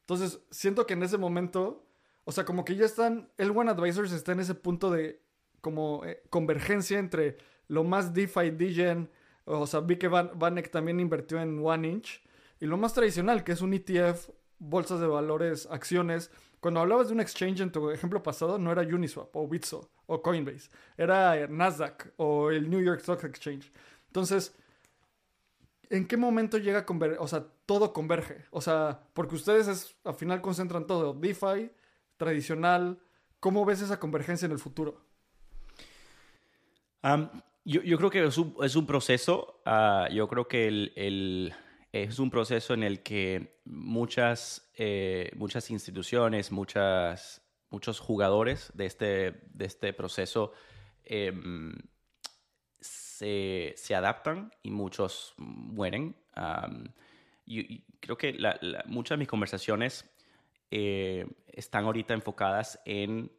Entonces, 0.00 0.42
siento 0.50 0.86
que 0.86 0.92
en 0.92 1.02
ese 1.02 1.16
momento, 1.16 1.86
o 2.30 2.32
sea, 2.32 2.44
como 2.44 2.64
que 2.64 2.76
ya 2.76 2.86
están, 2.86 3.28
el 3.38 3.50
One 3.50 3.72
Advisors 3.72 4.12
está 4.12 4.30
en 4.30 4.38
ese 4.38 4.54
punto 4.54 4.88
de 4.88 5.20
como 5.60 6.04
eh, 6.04 6.22
convergencia 6.30 7.00
entre 7.00 7.38
lo 7.66 7.82
más 7.82 8.14
DeFi, 8.14 8.52
DGen, 8.52 9.10
o 9.46 9.66
sea, 9.66 9.80
vi 9.80 9.96
que 9.96 10.06
Van, 10.06 10.30
Vanek 10.36 10.70
también 10.70 11.00
invirtió 11.00 11.42
en 11.42 11.58
One 11.60 11.88
Inch, 11.88 12.22
y 12.60 12.66
lo 12.66 12.76
más 12.76 12.94
tradicional, 12.94 13.42
que 13.42 13.50
es 13.50 13.62
un 13.62 13.74
ETF, 13.74 14.28
bolsas 14.60 15.00
de 15.00 15.08
valores, 15.08 15.66
acciones. 15.72 16.30
Cuando 16.60 16.78
hablabas 16.78 17.08
de 17.08 17.14
un 17.14 17.20
exchange 17.20 17.62
en 17.62 17.72
tu 17.72 17.90
ejemplo 17.90 18.22
pasado, 18.22 18.58
no 18.58 18.70
era 18.70 18.82
Uniswap 18.82 19.34
o 19.34 19.48
Bitso 19.48 19.90
o 20.06 20.22
Coinbase, 20.22 20.70
era 20.96 21.48
Nasdaq 21.48 22.12
o 22.16 22.52
el 22.52 22.70
New 22.70 22.80
York 22.80 23.00
Stock 23.00 23.24
Exchange. 23.24 23.72
Entonces, 24.06 24.54
¿en 25.88 26.06
qué 26.06 26.16
momento 26.16 26.58
llega 26.58 26.78
a 26.78 26.86
converger? 26.86 27.18
O 27.18 27.26
sea, 27.26 27.44
todo 27.66 27.92
converge. 27.92 28.44
O 28.52 28.60
sea, 28.60 29.00
porque 29.14 29.34
ustedes 29.34 29.66
es, 29.66 29.96
al 30.04 30.14
final 30.14 30.40
concentran 30.40 30.86
todo. 30.86 31.12
DeFi, 31.12 31.72
tradicional. 32.20 33.00
¿Cómo 33.40 33.64
ves 33.64 33.80
esa 33.80 33.98
convergencia 33.98 34.44
en 34.46 34.52
el 34.52 34.58
futuro? 34.58 35.00
Yo, 37.64 37.96
creo 37.96 38.10
que 38.10 38.24
es 38.26 38.36
un, 38.36 38.54
es 38.62 38.76
un 38.76 38.86
proceso, 38.86 39.62
ah, 39.64 40.06
yo 40.12 40.28
creo 40.28 40.46
que 40.46 41.50
es 41.92 42.18
un 42.18 42.30
proceso 42.30 42.74
en 42.74 42.82
el 42.82 43.02
que 43.02 43.60
muchas, 43.64 44.70
eh, 44.76 45.30
muchas 45.34 45.70
instituciones, 45.70 46.52
muchas, 46.52 47.42
muchos 47.70 48.00
jugadores 48.00 48.70
de 48.74 48.84
este, 48.86 49.06
de 49.54 49.64
este 49.64 49.92
proceso 49.94 50.52
em, 51.04 51.72
se, 52.80 53.72
se 53.76 53.94
adaptan 53.94 54.52
y 54.62 54.70
muchos 54.70 55.32
mueren. 55.38 56.16
Y 57.46 57.82
creo 58.00 58.18
que 58.18 58.36
muchas 58.86 59.16
de 59.16 59.20
mis 59.20 59.28
conversaciones 59.28 60.09
eh, 60.70 61.26
están 61.48 61.84
ahorita 61.84 62.14
enfocadas 62.14 62.80
en 62.84 63.30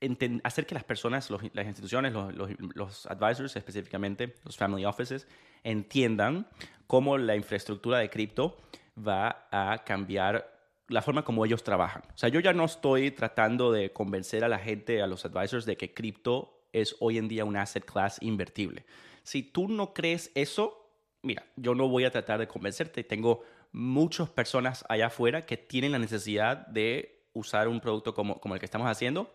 enten- 0.00 0.40
hacer 0.44 0.66
que 0.66 0.74
las 0.74 0.84
personas, 0.84 1.30
los- 1.30 1.42
las 1.54 1.66
instituciones, 1.66 2.12
los, 2.12 2.34
los- 2.34 2.50
los 2.74 3.06
advisors 3.06 3.56
específicamente, 3.56 4.34
los 4.44 4.56
family 4.56 4.84
offices, 4.84 5.26
entiendan 5.64 6.46
cómo 6.86 7.18
la 7.18 7.36
infraestructura 7.36 7.98
de 7.98 8.08
cripto 8.10 8.56
va 8.96 9.48
a 9.50 9.82
cambiar 9.84 10.54
la 10.88 11.02
forma 11.02 11.24
como 11.24 11.44
ellos 11.44 11.64
trabajan. 11.64 12.02
O 12.14 12.16
sea, 12.18 12.28
yo 12.28 12.40
ya 12.40 12.52
no 12.52 12.64
estoy 12.64 13.10
tratando 13.10 13.72
de 13.72 13.92
convencer 13.92 14.44
a 14.44 14.48
la 14.48 14.58
gente, 14.58 15.02
a 15.02 15.06
los 15.06 15.24
advisors, 15.24 15.66
de 15.66 15.76
que 15.76 15.92
cripto 15.92 16.68
es 16.72 16.94
hoy 17.00 17.18
en 17.18 17.26
día 17.28 17.44
un 17.44 17.56
asset 17.56 17.84
class 17.84 18.18
invertible. 18.20 18.86
Si 19.24 19.42
tú 19.42 19.66
no 19.68 19.92
crees 19.92 20.30
eso, 20.34 20.88
mira, 21.22 21.44
yo 21.56 21.74
no 21.74 21.88
voy 21.88 22.04
a 22.04 22.10
tratar 22.12 22.38
de 22.38 22.46
convencerte. 22.46 23.02
Tengo 23.02 23.42
muchas 23.76 24.30
personas 24.30 24.86
allá 24.88 25.08
afuera 25.08 25.44
que 25.44 25.58
tienen 25.58 25.92
la 25.92 25.98
necesidad 25.98 26.66
de 26.68 27.26
usar 27.34 27.68
un 27.68 27.80
producto 27.80 28.14
como, 28.14 28.40
como 28.40 28.54
el 28.54 28.58
que 28.60 28.64
estamos 28.64 28.88
haciendo 28.88 29.30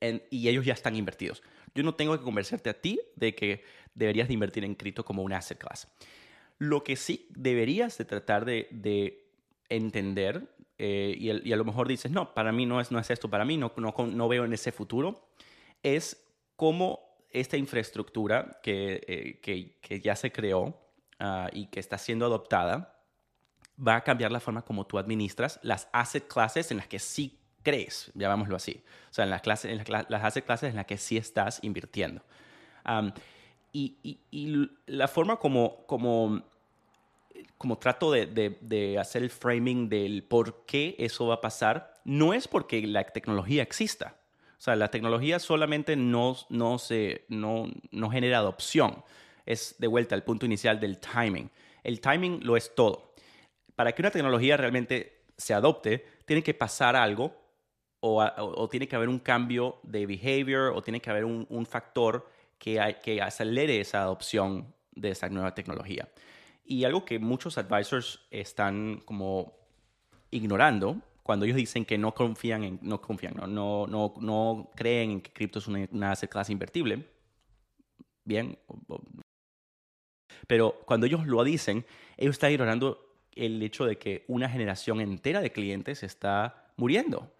en- 0.00 0.22
y 0.30 0.46
ellos 0.48 0.66
ya 0.66 0.74
están 0.74 0.94
invertidos. 0.94 1.42
Yo 1.74 1.82
no 1.82 1.94
tengo 1.94 2.16
que 2.18 2.22
convencerte 2.22 2.68
a 2.68 2.78
ti 2.78 3.00
de 3.16 3.34
que 3.34 3.64
deberías 3.94 4.28
de 4.28 4.34
invertir 4.34 4.64
en 4.64 4.74
cripto 4.74 5.06
como 5.06 5.22
un 5.22 5.32
asset 5.32 5.56
class. 5.56 5.88
Lo 6.58 6.84
que 6.84 6.96
sí 6.96 7.26
deberías 7.30 7.96
de 7.96 8.04
tratar 8.04 8.44
de, 8.44 8.68
de 8.72 9.30
entender, 9.70 10.54
eh, 10.76 11.14
y, 11.18 11.30
el- 11.30 11.46
y 11.46 11.54
a 11.54 11.56
lo 11.56 11.64
mejor 11.64 11.88
dices, 11.88 12.12
no, 12.12 12.34
para 12.34 12.52
mí 12.52 12.66
no 12.66 12.78
es, 12.78 12.90
no 12.92 12.98
es 12.98 13.10
esto, 13.10 13.30
para 13.30 13.46
mí 13.46 13.56
no, 13.56 13.72
no, 13.78 13.94
no 14.06 14.28
veo 14.28 14.44
en 14.44 14.52
ese 14.52 14.70
futuro, 14.70 15.30
es 15.82 16.22
cómo 16.56 17.00
esta 17.30 17.56
infraestructura 17.56 18.60
que, 18.62 19.02
eh, 19.08 19.40
que, 19.40 19.78
que 19.80 20.00
ya 20.00 20.14
se 20.14 20.30
creó 20.30 20.78
ah, 21.18 21.48
y 21.54 21.68
que 21.68 21.80
está 21.80 21.96
siendo 21.96 22.26
adoptada 22.26 22.91
va 23.86 23.96
a 23.96 24.04
cambiar 24.04 24.30
la 24.32 24.40
forma 24.40 24.62
como 24.62 24.86
tú 24.86 24.98
administras 24.98 25.58
las 25.62 25.88
asset 25.92 26.26
classes 26.28 26.70
en 26.70 26.76
las 26.78 26.86
que 26.86 26.98
sí 26.98 27.38
crees, 27.62 28.10
llamámoslo 28.14 28.56
así. 28.56 28.82
O 29.10 29.14
sea, 29.14 29.24
en 29.24 29.30
las, 29.30 29.42
clases, 29.42 29.70
en 29.70 29.84
las, 29.92 30.10
las 30.10 30.24
asset 30.24 30.44
classes 30.44 30.70
en 30.70 30.76
las 30.76 30.86
que 30.86 30.98
sí 30.98 31.16
estás 31.16 31.58
invirtiendo. 31.62 32.22
Y 33.72 34.68
la 34.86 35.08
forma 35.08 35.36
como, 35.38 35.86
como, 35.86 36.42
como 37.56 37.78
trato 37.78 38.10
de, 38.10 38.26
de- 38.26 38.58
de 38.60 38.98
hacer 38.98 39.22
el 39.22 39.30
framing 39.30 39.88
del 39.88 40.22
por 40.24 40.66
qué 40.66 40.94
eso 40.98 41.26
va 41.28 41.34
a 41.36 41.40
pasar, 41.40 41.94
no 42.04 42.34
es 42.34 42.48
porque 42.48 42.86
la 42.86 43.04
tecnología 43.04 43.62
exista. 43.62 44.16
O 44.58 44.60
sea, 44.64 44.76
la 44.76 44.90
tecnología 44.90 45.38
solamente 45.38 45.96
no, 45.96 46.36
no, 46.50 46.78
se, 46.78 47.24
no, 47.28 47.64
no 47.90 48.10
genera 48.10 48.38
adopción. 48.38 49.02
Es 49.46 49.74
de 49.78 49.86
vuelta 49.86 50.14
al 50.14 50.22
punto 50.22 50.46
inicial 50.46 50.78
del 50.78 50.98
timing. 50.98 51.50
El 51.82 52.00
timing 52.00 52.44
lo 52.44 52.56
es 52.56 52.74
todo. 52.74 53.11
Para 53.74 53.92
que 53.92 54.02
una 54.02 54.10
tecnología 54.10 54.56
realmente 54.56 55.24
se 55.36 55.54
adopte, 55.54 56.04
tiene 56.24 56.42
que 56.42 56.54
pasar 56.54 56.96
algo 56.96 57.42
o, 58.00 58.68
tiene 58.68 58.88
que 58.88 58.96
haber 58.96 59.08
un 59.08 59.20
cambio 59.20 59.78
de 59.84 60.06
behavior 60.06 60.72
o 60.74 60.82
tiene 60.82 61.00
que 61.00 61.10
haber 61.10 61.24
un, 61.24 61.66
factor 61.66 62.28
que, 62.58 62.80
acelere 63.22 63.80
esa 63.80 64.02
adopción 64.02 64.74
de 64.90 65.10
esa 65.10 65.28
nueva 65.28 65.54
tecnología. 65.54 66.08
Y 66.64 66.84
algo 66.84 67.04
que 67.04 67.18
muchos 67.18 67.58
advisors 67.58 68.20
están 68.30 69.02
como 69.04 69.54
ignorando 70.30 71.00
cuando 71.22 71.44
ellos 71.44 71.56
dicen 71.56 71.84
que 71.84 71.96
no 71.96 72.12
confían 72.12 72.64
en, 72.64 72.78
no 72.82 73.00
confían, 73.00 73.34
no, 73.36 73.86
no, 73.86 74.14
no 74.20 74.70
creen 74.74 75.10
en 75.10 75.20
que 75.20 75.32
cripto 75.32 75.60
es 75.60 75.68
una, 75.68 75.86
una 75.92 76.16
clase 76.16 76.52
invertible, 76.52 77.06
bien, 78.24 78.58
pero 80.48 80.80
cuando 80.84 81.06
ellos 81.06 81.24
lo 81.26 81.44
dicen, 81.44 81.84
ellos 82.16 82.34
están 82.34 82.50
ignorando 82.50 83.11
el 83.34 83.62
hecho 83.62 83.84
de 83.84 83.98
que 83.98 84.24
una 84.28 84.48
generación 84.48 85.00
entera 85.00 85.40
de 85.40 85.52
clientes 85.52 86.02
está 86.02 86.70
muriendo. 86.76 87.34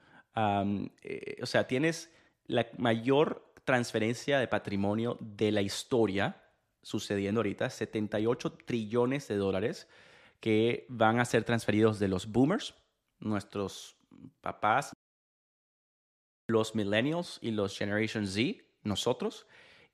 Eh, 1.03 1.39
o 1.43 1.47
sea, 1.47 1.67
tienes 1.67 2.11
la 2.47 2.67
mayor 2.79 3.53
transferencia 3.65 4.39
de 4.39 4.49
patrimonio 4.49 5.17
de 5.21 5.53
la 5.53 5.63
historia 5.63 6.43
sucediendo 6.83 7.41
ahorita, 7.41 7.71
78 7.71 8.53
trillones 8.65 9.29
de 9.29 9.37
dólares 9.37 9.89
que 10.41 10.87
van 10.89 11.21
a 11.21 11.25
ser 11.25 11.45
transferidos 11.45 11.99
de 11.99 12.09
los 12.09 12.27
boomers, 12.27 12.75
nuestros 13.21 13.97
papás, 14.41 14.93
los 16.49 16.75
millennials 16.75 17.39
y 17.41 17.53
los 17.53 17.79
Generation 17.79 18.27
Z, 18.27 18.65
nosotros. 18.83 19.47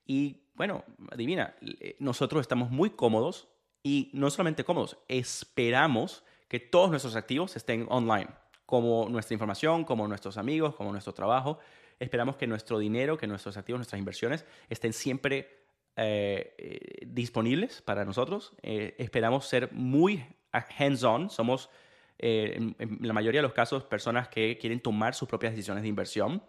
Y 0.05 0.41
bueno, 0.55 0.83
adivina, 1.11 1.55
eh, 1.61 1.95
nosotros 1.99 2.41
estamos 2.41 2.71
muy 2.71 2.89
cómodos 2.89 3.47
y 3.83 4.09
no 4.13 4.29
solamente 4.29 4.63
cómodos, 4.63 4.97
esperamos 5.07 6.23
que 6.47 6.59
todos 6.59 6.89
nuestros 6.89 7.15
activos 7.15 7.55
estén 7.55 7.85
online 7.89 8.29
como 8.69 9.09
nuestra 9.09 9.33
información, 9.33 9.83
como 9.83 10.07
nuestros 10.07 10.37
amigos, 10.37 10.75
como 10.75 10.91
nuestro 10.91 11.11
trabajo. 11.11 11.57
Esperamos 11.99 12.35
que 12.35 12.45
nuestro 12.45 12.77
dinero, 12.77 13.17
que 13.17 13.25
nuestros 13.25 13.57
activos, 13.57 13.79
nuestras 13.79 13.97
inversiones 13.97 14.45
estén 14.69 14.93
siempre 14.93 15.65
eh, 15.95 16.53
eh, 16.57 17.05
disponibles 17.07 17.81
para 17.81 18.05
nosotros. 18.05 18.53
Eh, 18.61 18.93
esperamos 18.99 19.47
ser 19.47 19.71
muy 19.71 20.23
hands-on. 20.51 21.31
Somos, 21.31 21.71
en, 22.19 22.75
la 23.01 23.11
mayoría 23.11 23.39
de 23.39 23.47
los 23.47 23.53
casos, 23.53 23.85
personas 23.85 24.27
que 24.27 24.59
quieren 24.59 24.81
tomar 24.81 25.15
sus 25.15 25.27
propias 25.27 25.53
decisiones 25.53 25.81
de 25.81 25.89
inversión. 25.89 26.43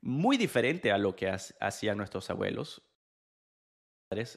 Muy 0.00 0.38
diferente 0.38 0.90
a 0.90 0.96
lo 0.96 1.14
que 1.14 1.30
hacían 1.60 1.98
nuestros 1.98 2.30
abuelos 2.30 2.82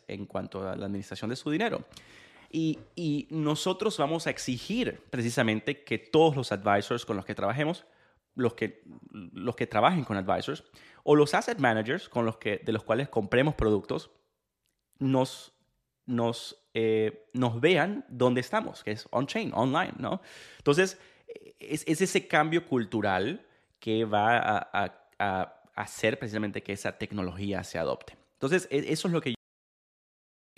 en 0.07 0.25
cuanto 0.25 0.67
a 0.67 0.75
la 0.75 0.85
administración 0.85 1.29
de 1.29 1.37
su 1.37 1.49
dinero. 1.49 1.85
Y, 2.53 3.27
nosotros 3.29 3.97
vamos 3.97 4.27
a 4.27 4.29
exigir 4.29 5.01
precisamente 5.09 5.83
que 5.83 5.97
todos 5.97 6.35
los 6.35 6.51
advisors 6.51 7.05
con 7.05 7.15
los 7.15 7.25
que 7.25 7.35
trabajemos, 7.35 7.85
los 8.35 8.53
que, 8.55 8.83
los 9.11 9.55
que 9.55 9.67
trabajen 9.67 10.03
con 10.03 10.17
advisors, 10.17 10.63
o 11.03 11.15
los 11.15 11.33
asset 11.33 11.59
managers 11.59 12.09
con 12.09 12.25
los 12.25 12.37
que, 12.37 12.57
de 12.57 12.73
los 12.73 12.83
cuales 12.83 13.09
compremos 13.09 13.55
productos, 13.55 14.11
nos, 14.99 15.53
nos, 16.05 16.61
eh, 16.73 17.29
nos 17.33 17.61
vean 17.61 18.05
dónde 18.09 18.41
estamos, 18.41 18.83
que 18.83 18.91
es 18.91 19.07
on-chain, 19.11 19.51
online, 19.53 19.93
¿no? 19.97 20.21
Entonces, 20.57 20.99
es, 21.59 21.83
ese 21.87 22.27
cambio 22.27 22.65
cultural 22.65 23.45
que 23.79 24.05
va 24.05 24.37
a, 24.37 25.07
a, 25.19 25.61
hacer 25.75 26.19
precisamente 26.19 26.61
que 26.61 26.73
esa 26.73 26.97
tecnología 26.97 27.63
se 27.63 27.79
adopte. 27.79 28.17
Entonces, 28.33 28.67
e, 28.69 28.91
eso 28.91 29.07
es 29.07 29.13
lo 29.13 29.21
que 29.21 29.33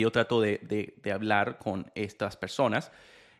yo 0.04 0.12
trato 0.12 0.38
de, 0.42 0.94
hablar 1.12 1.58
con 1.58 1.90
estas 1.94 2.36
personas. 2.36 2.92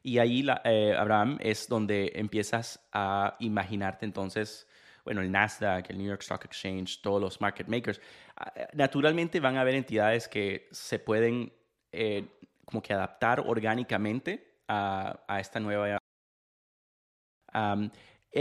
Y 0.03 0.19
ahí, 0.19 0.47
eh, 0.65 0.95
Abraham, 0.99 1.37
es 1.41 1.69
donde 1.69 2.13
empiezas 2.15 2.81
a 2.91 3.37
imaginarte 3.39 4.07
entonces, 4.07 4.67
bueno, 5.05 5.21
el 5.21 5.31
Nasdaq, 5.31 5.91
el 5.91 5.99
New 5.99 6.07
York 6.07 6.23
Stock 6.23 6.43
Exchange, 6.47 7.03
todos 7.03 7.21
los 7.21 7.39
market 7.41 7.69
makers. 7.69 8.01
Ah, 8.37 8.51
eh, 8.57 8.67
naturalmente 8.73 9.41
van 9.41 9.59
a 9.59 9.61
haber 9.61 9.75
entidades 9.75 10.27
que 10.27 10.69
se 10.73 10.99
pueden 10.99 11.53
eh, 11.93 12.27
como 12.65 12.81
que 12.81 12.95
adaptar 12.95 13.41
orgánicamente 13.41 14.63
a, 14.67 15.39
esta 15.39 15.61
nueva... 15.61 15.99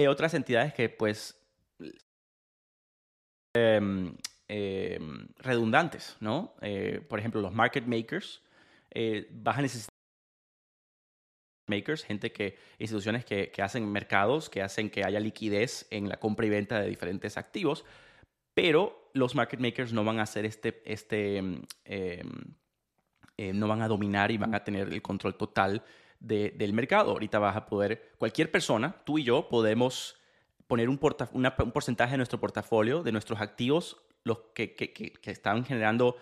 otras 0.07 0.34
entidades 0.34 0.74
que 0.74 0.88
pues 0.88 1.38
em, 3.53 4.15
Em, 4.56 5.30
redundantes, 5.38 6.16
¿no? 6.20 6.54
Eh, 6.62 7.01
por 7.10 7.18
ejemplo, 7.18 7.41
los 7.41 7.51
market 7.51 7.88
makers, 7.88 8.43
eh, 8.91 9.28
vas 9.32 9.58
a 9.58 9.64
necesitar 9.64 9.95
makers, 11.68 12.04
gente 12.04 12.32
que, 12.32 12.60
instituciones 12.78 13.26
que, 13.26 13.51
hacen 13.64 13.91
mercados, 13.91 14.51
que 14.51 14.62
hacen 14.62 14.91
que 14.91 15.04
haya 15.04 15.20
liquidez 15.20 15.88
en 15.89 16.08
la 16.08 16.20
compra 16.20 16.45
y 16.45 16.49
venta 16.49 16.80
de 16.80 16.88
diferentes 16.88 17.36
activos, 17.36 17.84
pero 18.54 19.10
los 19.16 19.34
market 19.34 19.60
makers 19.60 19.91
no 19.91 20.04
van 20.04 20.20
a 20.20 20.24
hacer 20.24 20.45
este, 20.45 20.84
este 20.86 21.38
em, 21.38 21.64
em, 21.86 23.58
no 23.58 23.68
van 23.68 23.82
a 23.82 23.88
dominar 23.88 24.30
y 24.30 24.38
van 24.38 24.54
a 24.54 24.64
tener 24.64 24.93
el 24.93 25.01
control 25.01 25.36
total 25.36 25.84
del 26.20 26.74
mercado. 26.74 27.10
Ahorita 27.14 27.39
vas 27.39 27.56
a 27.56 27.66
poder, 27.66 28.12
cualquier 28.20 28.51
persona, 28.51 29.01
tú 29.04 29.18
y 29.18 29.24
yo, 29.24 29.49
podemos 29.49 30.16
poner 30.68 30.89
un 30.89 30.99
porcentaje 30.99 32.12
de 32.12 32.18
nuestro 32.18 32.39
portafolio, 32.39 33.01
de 33.01 33.12
nuestros 33.12 33.41
activos, 33.41 34.04
los 34.24 34.39
que, 34.53 34.76
que, 34.76 34.91
que, 34.93 35.32
están 35.32 35.65
generando, 35.65 36.15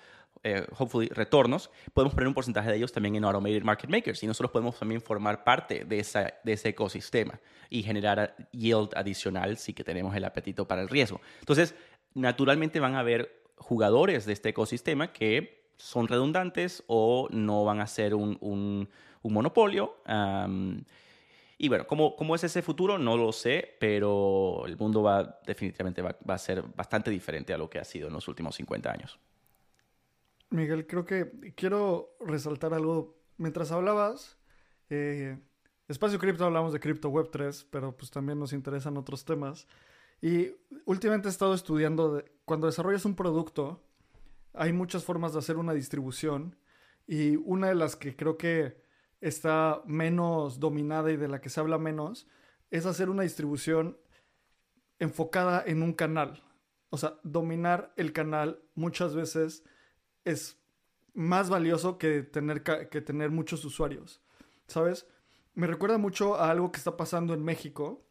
eh, 0.43 0.65
hopefully, 0.77 1.07
retornos, 1.09 1.69
podemos 1.93 2.13
poner 2.13 2.27
un 2.27 2.33
porcentaje 2.33 2.69
de 2.69 2.77
ellos 2.77 2.91
también 2.91 3.15
en 3.15 3.23
Automated 3.23 3.63
Market 3.63 3.89
Makers 3.89 4.23
y 4.23 4.27
nosotros 4.27 4.51
podemos 4.51 4.77
también 4.77 5.01
formar 5.01 5.43
parte 5.43 5.85
de, 5.85 5.99
esa, 5.99 6.33
de 6.43 6.53
ese 6.53 6.69
ecosistema 6.69 7.39
y 7.69 7.83
generar 7.83 8.35
yield 8.51 8.89
adicional 8.95 9.57
si 9.57 9.73
que 9.73 9.83
tenemos 9.83 10.15
el 10.15 10.25
apetito 10.25 10.67
para 10.67 10.81
el 10.81 10.89
riesgo. 10.89 11.21
Entonces, 11.39 11.75
naturalmente 12.13 12.79
van 12.79 12.95
a 12.95 12.99
haber 12.99 13.43
jugadores 13.55 14.25
de 14.25 14.33
este 14.33 14.49
ecosistema 14.49 15.13
que 15.13 15.61
son 15.77 16.07
redundantes 16.07 16.83
o 16.87 17.27
no 17.31 17.63
van 17.63 17.79
a 17.79 17.87
ser 17.87 18.15
un, 18.15 18.37
un, 18.41 18.89
un 19.21 19.33
monopolio. 19.33 19.97
Y 21.63 21.69
bueno, 21.69 21.85
¿cómo, 21.85 22.15
¿cómo, 22.15 22.33
es 22.33 22.43
ese 22.43 22.63
futuro? 22.63 22.97
No 22.97 23.15
lo 23.15 23.31
sé, 23.31 23.77
pero 23.79 24.63
el 24.65 24.77
mundo 24.77 25.03
va 25.03 25.39
definitivamente 25.45 26.01
va, 26.01 26.15
a 26.27 26.37
ser 26.39 26.63
bastante 26.75 27.11
diferente 27.11 27.53
a 27.53 27.57
lo 27.59 27.69
que 27.69 27.77
ha 27.77 27.83
sido 27.83 28.07
en 28.07 28.13
los 28.13 28.27
últimos 28.27 28.55
50 28.55 28.91
años. 28.91 29.19
Miguel, 30.49 30.87
creo 30.87 31.05
que 31.05 31.53
quiero 31.55 32.15
resaltar 32.19 32.73
algo. 32.73 33.15
Mientras 33.37 33.71
hablabas, 33.71 34.39
eh, 34.89 35.37
Espacio 35.87 36.17
Cripto 36.17 36.45
hablamos 36.45 36.73
de 36.73 36.79
Crypto 36.79 37.09
Web 37.09 37.29
3, 37.31 37.67
pero 37.69 37.95
pues 37.95 38.09
también 38.09 38.39
nos 38.39 38.53
interesan 38.53 38.97
otros 38.97 39.23
temas. 39.23 39.67
Y 40.19 40.55
últimamente 40.85 41.27
he 41.27 41.31
estado 41.31 41.53
estudiando, 41.53 42.23
cuando 42.43 42.65
desarrollas 42.65 43.05
un 43.05 43.15
producto, 43.15 43.83
hay 44.53 44.73
muchas 44.73 45.03
formas 45.03 45.33
de 45.33 45.37
hacer 45.37 45.57
una 45.57 45.73
distribución. 45.73 46.55
Y 47.05 47.35
una 47.35 47.67
de 47.67 47.75
las 47.75 47.95
que 47.95 48.15
creo 48.15 48.35
que 48.35 48.81
está 49.21 49.81
menos 49.85 50.59
dominada 50.59 51.11
y 51.11 51.17
de 51.17 51.27
la 51.27 51.39
que 51.39 51.49
se 51.49 51.59
habla 51.59 51.77
menos, 51.77 52.27
es 52.71 52.85
hacer 52.85 53.09
una 53.09 53.23
distribución 53.23 53.97
enfocada 54.99 55.63
en 55.65 55.83
un 55.83 55.93
canal. 55.93 56.43
O 56.89 56.97
sea, 56.97 57.19
dominar 57.23 57.93
el 57.95 58.11
canal 58.13 58.61
muchas 58.75 59.15
veces 59.15 59.63
es 60.25 60.59
más 61.13 61.49
valioso 61.49 61.97
que 61.97 62.23
tener, 62.23 62.63
que 62.63 63.01
tener 63.01 63.29
muchos 63.29 63.63
usuarios. 63.63 64.21
¿Sabes? 64.67 65.07
Me 65.53 65.67
recuerda 65.67 65.97
mucho 65.97 66.35
a 66.35 66.49
algo 66.49 66.71
que 66.71 66.77
está 66.77 66.97
pasando 66.97 67.33
en 67.33 67.43
México. 67.43 68.05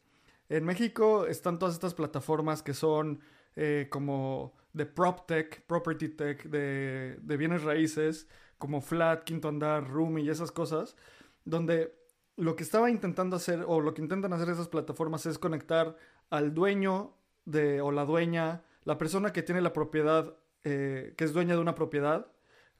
En 0.48 0.64
México 0.64 1.26
están 1.26 1.58
todas 1.58 1.74
estas 1.74 1.94
plataformas 1.94 2.62
que 2.62 2.74
son 2.74 3.20
eh, 3.56 3.88
como 3.90 4.54
de 4.72 4.86
PropTech, 4.86 5.64
Property 5.66 6.08
Tech, 6.10 6.44
de, 6.44 7.18
de 7.20 7.36
bienes 7.36 7.62
raíces, 7.62 8.28
como 8.60 8.80
Flat, 8.80 9.24
Quinto 9.24 9.48
Andar, 9.48 9.90
Rumi 9.90 10.22
y 10.22 10.30
esas 10.30 10.52
cosas, 10.52 10.96
donde 11.44 11.98
lo 12.36 12.54
que 12.54 12.62
estaba 12.62 12.90
intentando 12.90 13.34
hacer 13.34 13.64
o 13.66 13.80
lo 13.80 13.92
que 13.94 14.02
intentan 14.02 14.32
hacer 14.32 14.50
esas 14.50 14.68
plataformas 14.68 15.26
es 15.26 15.38
conectar 15.38 15.96
al 16.30 16.54
dueño 16.54 17.16
de, 17.44 17.80
o 17.80 17.90
la 17.90 18.04
dueña, 18.04 18.62
la 18.84 18.98
persona 18.98 19.32
que 19.32 19.42
tiene 19.42 19.60
la 19.60 19.72
propiedad, 19.72 20.36
eh, 20.62 21.14
que 21.16 21.24
es 21.24 21.32
dueña 21.32 21.54
de 21.54 21.60
una 21.60 21.74
propiedad, 21.74 22.28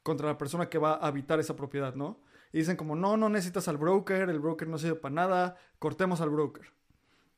contra 0.03 0.27
la 0.27 0.37
persona 0.37 0.69
que 0.69 0.77
va 0.77 0.93
a 0.93 1.07
habitar 1.07 1.39
esa 1.39 1.55
propiedad, 1.55 1.95
¿no? 1.95 2.21
Y 2.53 2.59
dicen 2.59 2.77
como, 2.77 2.95
no, 2.95 3.17
no 3.17 3.29
necesitas 3.29 3.67
al 3.67 3.77
broker, 3.77 4.29
el 4.29 4.39
broker 4.39 4.67
no 4.67 4.77
sirve 4.77 4.95
para 4.95 5.13
nada, 5.13 5.57
cortemos 5.79 6.21
al 6.21 6.29
broker. 6.29 6.71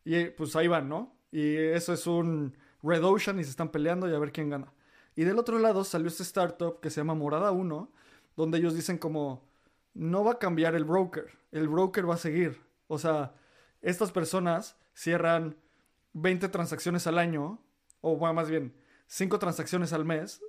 Y 0.06 0.26
pues 0.26 0.56
ahí 0.56 0.68
van, 0.68 0.90
¿no? 0.90 1.16
Y 1.32 1.56
eso 1.56 1.94
es 1.94 2.06
un 2.08 2.56
Red 2.82 3.04
Ocean 3.04 3.40
y 3.40 3.44
se 3.44 3.50
están 3.50 3.70
peleando 3.70 4.10
y 4.10 4.14
a 4.14 4.20
ver 4.20 4.32
quién 4.32 4.50
gana. 4.50 4.74
Y 5.16 5.24
del 5.24 5.40
otro 5.40 5.60
lado 5.60 5.84
salió 5.84 6.08
este 6.08 6.24
startup 6.24 6.80
que 6.80 6.90
se 6.90 7.02
llama 7.02 7.16
Morada 7.16 7.52
1, 7.52 7.92
donde 8.36 8.58
ellos 8.58 8.76
dicen 8.76 8.98
como, 8.98 9.48
no 9.94 10.24
va 10.24 10.34
a 10.34 10.40
cambiar 10.40 10.76
el 10.76 10.86
broker, 10.86 11.28
el 11.52 11.68
broker 11.68 12.10
va 12.10 12.16
a 12.16 12.18
seguir. 12.18 12.62
O 12.88 12.98
sea, 12.98 13.34
estas 13.82 14.12
personas 14.12 14.78
cierran 14.94 15.56
20 16.14 16.50
transacciones 16.50 17.08
al 17.08 17.18
año, 17.18 17.60
o 18.02 18.34
más 18.34 18.50
bien 18.50 18.74
5 19.08 19.40
transacciones 19.40 19.94
al 19.94 20.06
mes. 20.06 20.42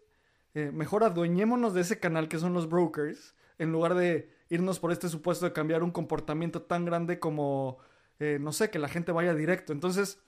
Eh, 0.54 0.70
mejor 0.72 1.04
adueñémonos 1.04 1.74
de 1.74 1.80
ese 1.80 1.98
canal 1.98 2.28
que 2.28 2.38
son 2.38 2.54
los 2.54 2.68
brokers, 2.68 3.34
en 3.58 3.72
lugar 3.72 3.94
de 3.94 4.32
irnos 4.48 4.78
por 4.78 4.92
este 4.92 5.08
supuesto 5.08 5.46
de 5.46 5.52
cambiar 5.52 5.82
un 5.82 5.90
comportamiento 5.90 6.62
tan 6.62 6.84
grande 6.84 7.18
como 7.18 7.78
eh, 8.20 8.38
no 8.40 8.52
sé, 8.52 8.70
que 8.70 8.78
la 8.78 8.88
gente 8.88 9.12
vaya 9.12 9.34
directo. 9.34 9.72
Entonces, 9.72 10.22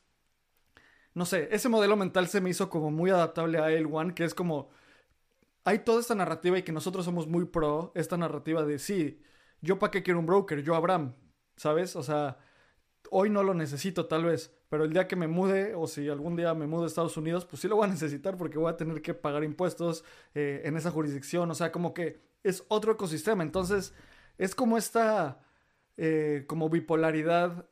no 1.14 1.24
sé, 1.24 1.48
ese 1.52 1.68
modelo 1.68 1.96
mental 1.96 2.28
se 2.28 2.40
me 2.40 2.50
hizo 2.50 2.68
como 2.70 2.90
muy 2.90 3.10
adaptable 3.10 3.58
a 3.58 3.70
L1, 3.70 4.14
que 4.14 4.24
es 4.24 4.34
como, 4.34 4.70
hay 5.66 5.80
toda 5.80 6.00
esta 6.00 6.14
narrativa 6.14 6.56
y 6.56 6.62
que 6.62 6.70
nosotros 6.70 7.04
somos 7.04 7.26
muy 7.26 7.44
pro, 7.44 7.90
esta 7.96 8.16
narrativa 8.16 8.64
de, 8.64 8.78
sí, 8.78 9.20
yo 9.60 9.80
para 9.80 9.90
qué 9.90 10.04
quiero 10.04 10.20
un 10.20 10.26
broker, 10.26 10.62
yo 10.62 10.76
Abraham, 10.76 11.16
¿sabes? 11.56 11.96
O 11.96 12.04
sea, 12.04 12.38
hoy 13.10 13.30
no 13.30 13.42
lo 13.42 13.52
necesito 13.52 14.06
tal 14.06 14.24
vez, 14.24 14.54
pero 14.68 14.84
el 14.84 14.92
día 14.92 15.08
que 15.08 15.16
me 15.16 15.26
mude 15.26 15.74
o 15.74 15.88
si 15.88 16.08
algún 16.08 16.36
día 16.36 16.54
me 16.54 16.68
mudo 16.68 16.84
a 16.84 16.86
Estados 16.86 17.16
Unidos, 17.16 17.44
pues 17.46 17.62
sí 17.62 17.66
lo 17.66 17.74
voy 17.74 17.88
a 17.88 17.90
necesitar 17.92 18.36
porque 18.36 18.58
voy 18.58 18.70
a 18.70 18.76
tener 18.76 19.02
que 19.02 19.12
pagar 19.12 19.42
impuestos 19.42 20.04
eh, 20.34 20.62
en 20.64 20.76
esa 20.76 20.92
jurisdicción, 20.92 21.50
o 21.50 21.54
sea, 21.54 21.72
como 21.72 21.92
que 21.92 22.20
es 22.44 22.64
otro 22.68 22.92
ecosistema, 22.92 23.42
entonces 23.42 23.92
es 24.38 24.54
como 24.54 24.78
esta 24.78 25.40
eh, 25.96 26.44
como 26.46 26.70
bipolaridad 26.70 27.68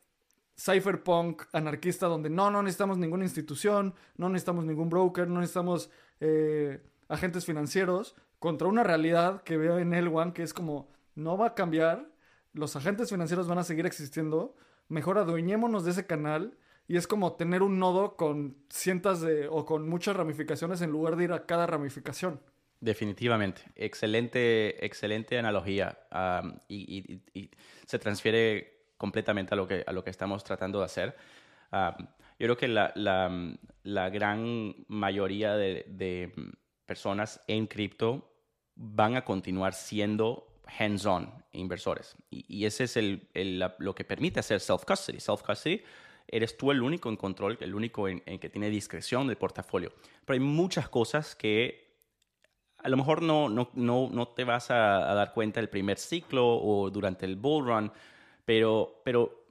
cypherpunk 0.58 1.42
anarquista 1.52 2.06
donde 2.06 2.28
no, 2.28 2.50
no 2.50 2.60
necesitamos 2.60 2.98
ninguna 2.98 3.22
institución, 3.22 3.94
no 4.16 4.28
necesitamos 4.30 4.64
ningún 4.64 4.88
broker, 4.88 5.28
no 5.28 5.38
necesitamos 5.38 5.90
eh, 6.18 6.82
agentes 7.08 7.44
financieros, 7.44 8.16
contra 8.38 8.68
una 8.68 8.82
realidad 8.82 9.42
que 9.42 9.56
veo 9.56 9.78
en 9.78 9.94
el 9.94 10.08
One 10.08 10.32
que 10.32 10.42
es 10.42 10.52
como 10.52 10.88
no 11.14 11.38
va 11.38 11.48
a 11.48 11.54
cambiar, 11.54 12.08
los 12.52 12.76
agentes 12.76 13.10
financieros 13.10 13.48
van 13.48 13.58
a 13.58 13.64
seguir 13.64 13.86
existiendo, 13.86 14.54
mejor 14.88 15.18
adueñémonos 15.18 15.84
de 15.84 15.92
ese 15.92 16.06
canal 16.06 16.56
y 16.86 16.96
es 16.96 17.06
como 17.06 17.34
tener 17.34 17.62
un 17.62 17.78
nodo 17.78 18.16
con 18.16 18.56
cientos 18.68 19.20
de 19.20 19.48
o 19.48 19.64
con 19.64 19.88
muchas 19.88 20.16
ramificaciones 20.16 20.82
en 20.82 20.90
lugar 20.90 21.16
de 21.16 21.24
ir 21.24 21.32
a 21.32 21.46
cada 21.46 21.66
ramificación. 21.66 22.40
Definitivamente, 22.80 23.62
excelente, 23.76 24.84
excelente 24.84 25.38
analogía 25.38 25.98
y, 26.68 27.20
se 27.86 27.98
transfiere 27.98 28.84
completamente 28.98 29.54
a 29.54 29.56
lo 29.56 29.66
que, 29.66 29.84
a 29.86 29.92
lo 29.92 30.04
que 30.04 30.10
estamos 30.10 30.44
tratando 30.44 30.80
de 30.80 30.84
hacer. 30.84 31.16
yo 31.72 31.96
creo 32.38 32.56
que 32.56 32.68
la, 32.68 32.92
la, 32.94 34.10
gran 34.10 34.76
mayoría 34.88 35.54
de 35.56 36.32
personas 36.86 37.40
en 37.46 37.66
cripto 37.66 38.30
van 38.76 39.16
a 39.16 39.24
continuar 39.24 39.74
siendo 39.74 40.46
hands-on 40.78 41.30
inversores. 41.52 42.16
Y, 42.30 42.64
ese 42.64 42.84
es 42.84 42.96
el, 42.96 43.28
lo 43.78 43.94
que 43.94 44.04
permite 44.04 44.40
hacer 44.40 44.60
self-custody. 44.60 45.18
Self-custody, 45.18 45.82
eres 46.26 46.56
tú 46.56 46.70
el 46.70 46.82
único 46.82 47.08
en 47.08 47.16
control, 47.16 47.58
el 47.60 47.74
único 47.74 48.08
en, 48.08 48.20
que 48.20 48.48
tiene 48.48 48.70
discreción 48.70 49.26
del 49.26 49.36
portafolio. 49.36 49.92
Pero 50.24 50.34
hay 50.34 50.40
muchas 50.40 50.88
cosas 50.88 51.34
que 51.34 51.84
a 52.78 52.88
lo 52.88 52.96
mejor 52.96 53.22
no, 53.22 53.48
no, 53.48 53.70
no, 53.74 54.08
no 54.10 54.28
te 54.28 54.44
vas 54.44 54.70
a, 54.70 55.14
dar 55.14 55.32
cuenta 55.32 55.60
el 55.60 55.68
primer 55.68 55.98
ciclo 55.98 56.46
o 56.46 56.90
durante 56.90 57.24
el 57.24 57.36
bull 57.36 57.66
run, 57.66 57.92
pero, 58.44 59.00
pero 59.04 59.44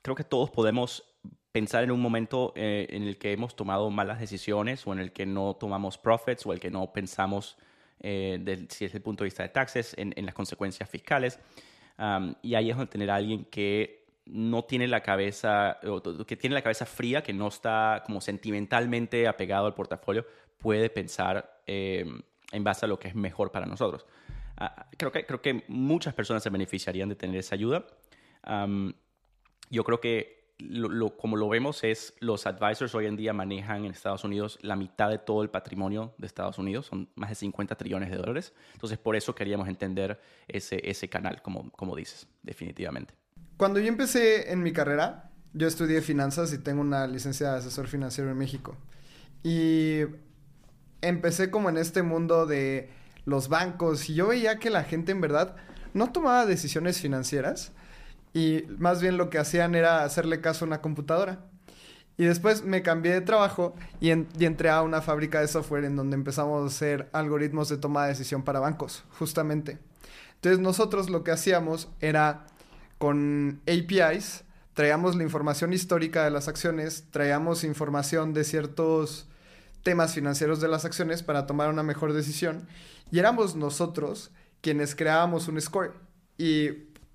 creo 0.00 0.14
que 0.14 0.24
todos 0.24 0.50
podemos 0.50 1.04
pensar 1.52 1.84
en 1.84 1.90
un 1.90 2.00
momento 2.00 2.52
eh, 2.56 2.86
en 2.90 3.04
el 3.04 3.18
que 3.18 3.32
hemos 3.32 3.56
tomado 3.56 3.90
malas 3.90 4.20
decisiones 4.20 4.86
o 4.86 4.92
en 4.92 4.98
el 4.98 5.12
que 5.12 5.26
no 5.26 5.54
tomamos 5.54 5.98
profits 5.98 6.46
o 6.46 6.52
el 6.52 6.60
que 6.60 6.70
no 6.70 6.92
pensamos 6.92 7.56
eh, 8.00 8.66
si 8.68 8.84
desde 8.84 8.98
el 8.98 9.02
punto 9.02 9.24
de 9.24 9.26
vista 9.26 9.42
de 9.42 9.48
taxes, 9.48 9.94
en, 9.98 10.14
las 10.24 10.34
consecuencias 10.34 10.88
fiscales. 10.88 11.38
y 12.42 12.54
ahí 12.54 12.70
es 12.70 12.76
donde 12.76 12.90
tener 12.90 13.10
a 13.10 13.16
alguien 13.16 13.44
que 13.46 14.06
no 14.26 14.64
tiene 14.64 14.86
la 14.86 15.02
cabeza, 15.02 15.78
que 16.26 16.36
tiene 16.36 16.54
la 16.54 16.62
cabeza 16.62 16.86
fría, 16.86 17.22
que 17.22 17.32
no 17.32 17.48
está 17.48 18.02
como 18.04 18.20
sentimentalmente 18.20 19.26
apegado 19.26 19.66
al 19.66 19.74
portafolio, 19.74 20.26
puede 20.58 20.90
pensar 20.90 21.60
em, 21.66 22.20
en 22.52 22.64
base 22.64 22.84
a 22.84 22.88
lo 22.88 22.98
que 22.98 23.08
es 23.08 23.14
mejor 23.14 23.50
para 23.50 23.66
nosotros. 23.66 24.06
Ah, 24.58 24.86
creo, 24.96 25.10
que, 25.10 25.24
creo 25.24 25.40
que 25.40 25.64
muchas 25.68 26.14
personas 26.14 26.42
se 26.42 26.50
beneficiarían 26.50 27.08
de 27.08 27.16
tener 27.16 27.36
esa 27.36 27.54
ayuda. 27.54 27.86
yo 29.70 29.84
creo 29.84 30.00
que 30.00 30.37
lo, 30.58 31.16
como 31.16 31.36
lo 31.36 31.48
vemos 31.48 31.84
es 31.84 32.14
los 32.20 32.46
advisors 32.46 32.94
hoy 32.94 33.06
en 33.06 33.16
día 33.16 33.32
manejan 33.32 33.84
en 33.84 33.92
Estados 33.92 34.24
Unidos 34.24 34.58
la 34.62 34.76
mitad 34.76 35.08
de 35.08 35.18
todo 35.18 35.42
el 35.42 35.50
patrimonio 35.50 36.14
de 36.18 36.26
Estados 36.26 36.58
Unidos, 36.58 36.86
son 36.86 37.08
más 37.14 37.30
de 37.30 37.36
50 37.36 37.76
trillones 37.76 38.10
de 38.10 38.16
dólares. 38.16 38.52
Entonces, 38.72 38.98
por 38.98 39.16
eso 39.16 39.34
queríamos 39.34 39.68
entender 39.68 40.20
ese, 40.48 40.80
ese 40.88 41.08
canal, 41.08 41.42
como, 41.42 41.70
como 41.70 41.94
dices, 41.94 42.26
definitivamente. 42.42 43.14
Cuando 43.56 43.80
yo 43.80 43.88
empecé 43.88 44.52
en 44.52 44.62
mi 44.62 44.72
carrera, 44.72 45.30
yo 45.52 45.66
estudié 45.66 46.00
finanzas 46.02 46.52
y 46.52 46.58
tengo 46.58 46.80
una 46.80 47.06
licencia 47.06 47.52
de 47.52 47.58
asesor 47.58 47.86
financiero 47.86 48.30
en 48.30 48.38
México. 48.38 48.76
Y 49.42 50.00
empecé 51.00 51.50
como 51.50 51.68
en 51.68 51.76
este 51.76 52.02
mundo 52.02 52.46
de 52.46 52.90
los 53.24 53.48
bancos 53.48 54.08
y 54.08 54.14
yo 54.14 54.28
veía 54.28 54.58
que 54.58 54.70
la 54.70 54.84
gente 54.84 55.12
en 55.12 55.20
verdad 55.20 55.56
no 55.94 56.12
tomaba 56.12 56.46
decisiones 56.46 57.00
financieras, 57.00 57.72
y 58.34 58.64
más 58.78 59.00
bien 59.00 59.16
lo 59.16 59.30
que 59.30 59.38
hacían 59.38 59.74
era 59.74 60.04
hacerle 60.04 60.40
caso 60.40 60.64
a 60.64 60.68
una 60.68 60.80
computadora. 60.80 61.40
Y 62.16 62.24
después 62.24 62.64
me 62.64 62.82
cambié 62.82 63.12
de 63.12 63.20
trabajo 63.20 63.74
y, 64.00 64.10
entré 64.10 64.70
a 64.70 64.82
una 64.82 65.00
fábrica 65.00 65.40
de 65.40 65.46
software 65.46 65.84
en 65.84 65.94
donde 65.94 66.16
empezamos 66.16 66.64
a 66.64 66.66
hacer 66.66 67.08
algoritmos 67.12 67.68
de 67.68 67.78
toma 67.78 68.02
de 68.02 68.08
decisión 68.08 68.42
para 68.42 68.58
bancos, 68.58 69.04
justamente. 69.18 69.78
Entonces 70.34 70.58
nosotros 70.58 71.10
lo 71.10 71.22
que 71.22 71.30
hacíamos 71.30 71.88
era 72.00 72.46
con 72.98 73.60
APIs, 73.68 74.42
traíamos 74.74 75.14
la 75.14 75.22
información 75.22 75.72
histórica 75.72 76.24
de 76.24 76.30
las 76.30 76.48
acciones, 76.48 77.04
traíamos 77.12 77.62
información 77.62 78.34
de 78.34 78.42
ciertos 78.42 79.28
temas 79.84 80.14
financieros 80.14 80.60
de 80.60 80.66
las 80.66 80.84
acciones 80.84 81.22
para 81.22 81.46
tomar 81.46 81.70
una 81.70 81.84
mejor 81.84 82.12
decisión 82.12 82.66
y 83.12 83.20
éramos 83.20 83.54
nosotros 83.54 84.32
quienes 84.60 84.96
creábamos 84.96 85.46
un 85.46 85.60
score. 85.60 85.94
Y 86.36 86.68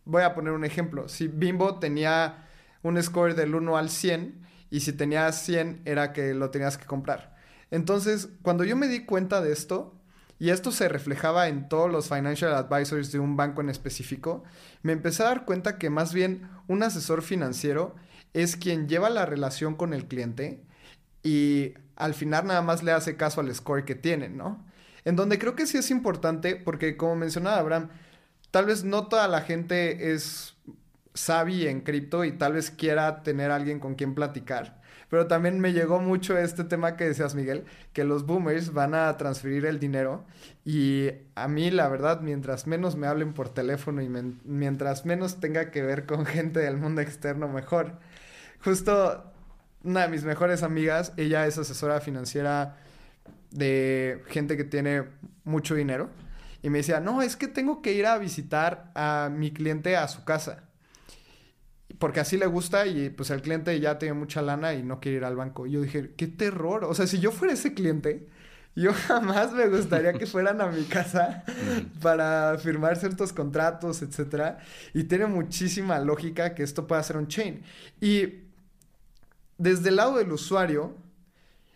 voy 0.06 0.24
a 0.24 0.34
poner 0.34 0.54
un 0.54 0.66
ejemplo. 0.66 1.08
Si 1.08 1.28
Bimbo 1.28 1.80
tenía 1.80 2.48
un 2.82 3.02
score 3.02 3.36
del 3.36 3.56
1 3.56 3.78
al 3.78 3.90
100 3.90 4.42
y 4.70 4.82
si 4.82 4.94
tenía 4.94 5.32
100 5.32 5.82
era 5.86 6.14
que 6.14 6.34
lo 6.34 6.50
tenías 6.50 6.78
que 6.78 6.86
comprar. 6.86 7.36
Entonces, 7.72 8.30
cuando 8.42 8.64
yo 8.64 8.76
me 8.76 8.88
di 8.88 9.06
cuenta 9.06 9.42
de 9.42 9.52
esto, 9.52 10.00
y 10.40 10.50
esto 10.50 10.72
se 10.72 10.90
reflejaba 10.90 11.48
en 11.48 11.70
todos 11.70 11.92
los 11.92 12.10
financial 12.10 12.54
advisors 12.54 13.12
de 13.12 13.20
un 13.20 13.38
banco 13.38 13.62
en 13.62 13.70
específico, 13.70 14.44
me 14.82 14.92
empecé 14.92 15.24
a 15.24 15.28
dar 15.28 15.46
cuenta 15.46 15.78
que 15.78 15.90
más 15.90 16.14
bien 16.14 16.50
un 16.68 16.84
asesor 16.84 17.22
financiero 17.22 17.96
es 18.34 18.58
quien 18.58 18.90
lleva 18.90 19.10
la 19.10 19.26
relación 19.26 19.76
con 19.76 19.94
el 19.94 20.06
cliente 20.06 20.64
y 21.24 21.76
al 21.96 22.14
final 22.14 22.48
nada 22.48 22.62
más 22.62 22.84
le 22.84 22.92
hace 22.92 23.16
caso 23.16 23.42
al 23.42 23.54
score 23.56 23.86
que 23.86 23.96
tiene, 23.96 24.28
¿no? 24.30 24.66
En 25.06 25.16
donde 25.16 25.40
creo 25.40 25.56
que 25.56 25.68
sí 25.68 25.78
es 25.78 25.92
importante, 25.92 26.56
porque 26.56 26.98
como 26.98 27.16
mencionaba 27.16 27.58
Abraham, 27.58 27.90
tal 28.54 28.68
vez 28.68 28.84
no 28.84 29.08
toda 29.08 29.28
la 29.28 29.42
gente 29.42 30.14
es 30.14 30.54
savvy 31.16 31.66
en 31.66 31.82
cripto 31.82 32.24
y 32.24 32.34
tal 32.34 32.54
vez 32.54 32.70
quiera 32.70 33.24
tener 33.24 33.50
alguien 33.50 33.80
con 33.80 33.96
quien 33.96 34.14
platicar. 34.14 34.80
Pero 35.10 35.26
también 35.26 35.60
me 35.60 35.74
llegó 35.74 36.00
mucho 36.00 36.38
este 36.38 36.64
tema 36.64 36.96
que 36.96 37.06
decías, 37.06 37.34
Miguel, 37.34 37.66
que 37.94 38.04
los 38.04 38.28
boomers 38.28 38.72
van 38.72 38.94
a 38.94 39.18
transferir 39.18 39.66
el 39.66 39.80
dinero. 39.80 40.24
Y 40.66 41.10
a 41.34 41.48
mí, 41.48 41.72
la 41.72 41.88
verdad, 41.88 42.22
mientras 42.22 42.68
menos 42.68 42.96
me 42.96 43.08
hablen 43.08 43.34
por 43.34 43.50
teléfono 43.50 44.04
y 44.04 44.10
mientras 44.46 45.04
menos 45.04 45.40
tenga 45.40 45.72
que 45.72 45.82
ver 45.82 46.06
con 46.06 46.24
gente 46.28 46.60
del 46.60 46.78
mundo 46.78 47.02
externo, 47.02 47.48
mejor. 47.48 47.94
Justo 48.64 49.34
una 49.84 50.04
de 50.04 50.10
mis 50.10 50.26
mejores 50.26 50.62
amigas, 50.62 51.12
ella 51.18 51.48
es 51.48 51.58
asesora 51.58 52.02
financiera 52.02 52.78
de 53.50 54.22
gente 54.28 54.58
que 54.58 54.64
tiene 54.64 55.06
mucho 55.44 55.74
dinero 55.74 56.12
y 56.64 56.70
me 56.70 56.80
decía, 56.80 57.02
no, 57.02 57.22
es 57.22 57.36
que 57.36 57.50
tengo 57.50 57.82
que 57.82 57.92
ir 57.92 58.06
a 58.06 58.18
visitar 58.18 58.90
a 58.96 59.30
mi 59.30 59.52
cliente 59.52 59.98
a 59.98 60.08
su 60.08 60.24
casa. 60.24 60.64
Porque 62.00 62.22
así 62.22 62.38
le 62.38 62.46
gusta 62.46 62.88
y 62.88 63.10
pues 63.10 63.30
el 63.32 63.42
cliente 63.42 63.78
ya 63.82 64.00
tiene 64.00 64.14
mucha 64.14 64.42
lana 64.42 64.74
y 64.74 64.82
no 64.82 65.02
quiere 65.02 65.18
ir 65.18 65.26
al 65.26 65.36
banco. 65.36 65.68
Y 65.68 65.72
yo 65.72 65.82
dije, 65.82 66.14
qué 66.16 66.28
terror. 66.28 66.86
O 66.86 66.96
sea, 66.96 67.06
si 67.06 67.20
yo 67.20 67.34
fuera 67.34 67.54
ese 67.54 67.74
cliente, 67.74 68.30
yo 68.78 68.94
jamás 69.08 69.52
me 69.52 69.68
gustaría 69.68 70.14
que 70.14 70.26
fueran 70.26 70.62
a 70.62 70.68
mi 70.68 70.84
casa 70.86 71.44
para 72.02 72.58
firmar 72.58 72.96
ciertos 72.96 73.34
contratos, 73.34 74.02
etc. 74.02 74.56
Y 74.94 75.04
tiene 75.04 75.26
muchísima 75.26 76.00
lógica 76.00 76.56
que 76.56 76.64
esto 76.64 76.88
pueda 76.88 77.04
ser 77.04 77.18
un 77.18 77.28
chain. 77.28 77.62
Y 78.00 78.46
desde 79.58 79.90
el 79.90 79.98
lado 79.98 80.18
del 80.18 80.32
usuario, 80.32 80.96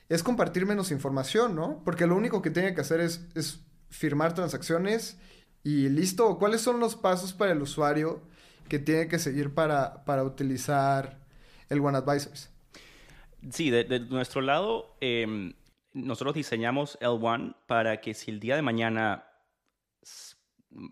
es 0.08 0.24
compartir 0.24 0.66
menos 0.66 0.92
información, 0.92 1.56
¿no? 1.56 1.82
Porque 1.84 2.08
lo 2.08 2.16
único 2.16 2.42
que 2.42 2.52
tiene 2.52 2.74
que 2.74 2.80
hacer 2.80 3.02
es, 3.02 3.26
es 3.36 3.60
firmar 3.90 4.34
transacciones 4.34 5.20
y 5.64 5.90
listo. 5.90 6.38
¿Cuáles 6.38 6.62
son 6.62 6.80
los 6.80 6.96
pasos 6.96 7.34
para 7.34 7.52
el 7.52 7.62
usuario 7.62 8.22
que 8.70 8.80
tiene 8.80 9.08
que 9.08 9.20
seguir 9.20 9.54
para, 9.54 10.06
para 10.06 10.24
utilizar 10.24 11.20
el 11.70 11.80
One 11.80 11.98
Advisors? 11.98 12.50
Sí, 13.52 13.70
de, 13.70 14.00
nuestro 14.00 14.42
lado, 14.42 14.98
em, 15.00 15.54
nosotros 15.94 16.36
diseñamos 16.36 16.98
el 17.02 17.08
One 17.22 17.54
para 17.68 18.02
que 18.02 18.14
si 18.14 18.32
el 18.32 18.40
día 18.40 18.56
de 18.56 18.62
mañana 18.62 19.26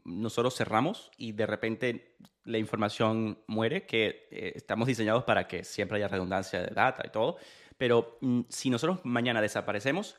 nosotros 0.04 0.56
cerramos 0.56 1.12
y 1.18 1.34
de 1.34 1.46
repente 1.46 2.16
la 2.44 2.58
información 2.58 3.40
muere, 3.48 3.86
que 3.86 4.28
eh, 4.32 4.54
estamos 4.56 4.88
diseñados 4.88 5.24
para 5.24 5.48
que 5.48 5.64
siempre 5.64 5.98
haya 5.98 6.08
redundancia 6.08 6.62
de 6.62 6.74
data 6.74 7.04
y 7.06 7.10
todo, 7.10 7.38
pero 7.78 8.18
mm, 8.22 8.42
si 8.50 8.70
nosotros 8.70 9.00
mañana 9.04 9.42
desaparecemos, 9.42 10.18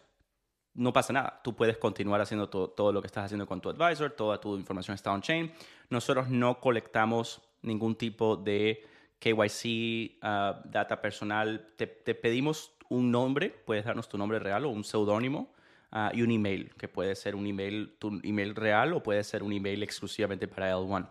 no 0.76 0.92
pasa 0.92 1.12
nada. 1.12 1.40
Tú 1.42 1.54
puedes 1.54 1.78
continuar 1.78 2.20
haciendo 2.20 2.48
todo, 2.48 2.92
lo 2.92 3.00
que 3.00 3.06
estás 3.06 3.24
haciendo 3.24 3.46
con 3.46 3.60
tu 3.60 3.70
advisor, 3.70 4.10
toda 4.12 4.40
tu 4.40 4.56
información 4.56 4.94
está 4.94 5.12
on-chain. 5.12 5.52
Nosotros 5.90 6.28
no 6.28 6.60
colectamos 6.60 7.42
ningún 7.62 7.96
tipo 7.96 8.36
de 8.36 8.84
KYC, 9.18 10.18
ah, 10.22 10.62
data 10.64 11.00
personal, 11.00 11.72
te, 11.76 11.86
pedimos 11.86 12.72
un 12.88 13.10
nombre, 13.10 13.50
puedes 13.50 13.84
darnos 13.84 14.08
tu 14.08 14.18
nombre 14.18 14.38
real 14.38 14.66
o 14.66 14.68
un 14.68 14.84
seudónimo 14.84 15.52
ah, 15.90 16.10
y 16.14 16.22
un 16.22 16.30
email, 16.30 16.72
que 16.78 16.88
puede 16.88 17.14
ser 17.16 17.34
un 17.34 17.46
email, 17.46 17.96
tu 17.98 18.20
email 18.22 18.54
real 18.54 18.92
o 18.92 19.02
puede 19.02 19.24
ser 19.24 19.42
un 19.42 19.52
email 19.52 19.82
exclusivamente 19.82 20.46
para 20.46 20.72
L1. 20.72 21.08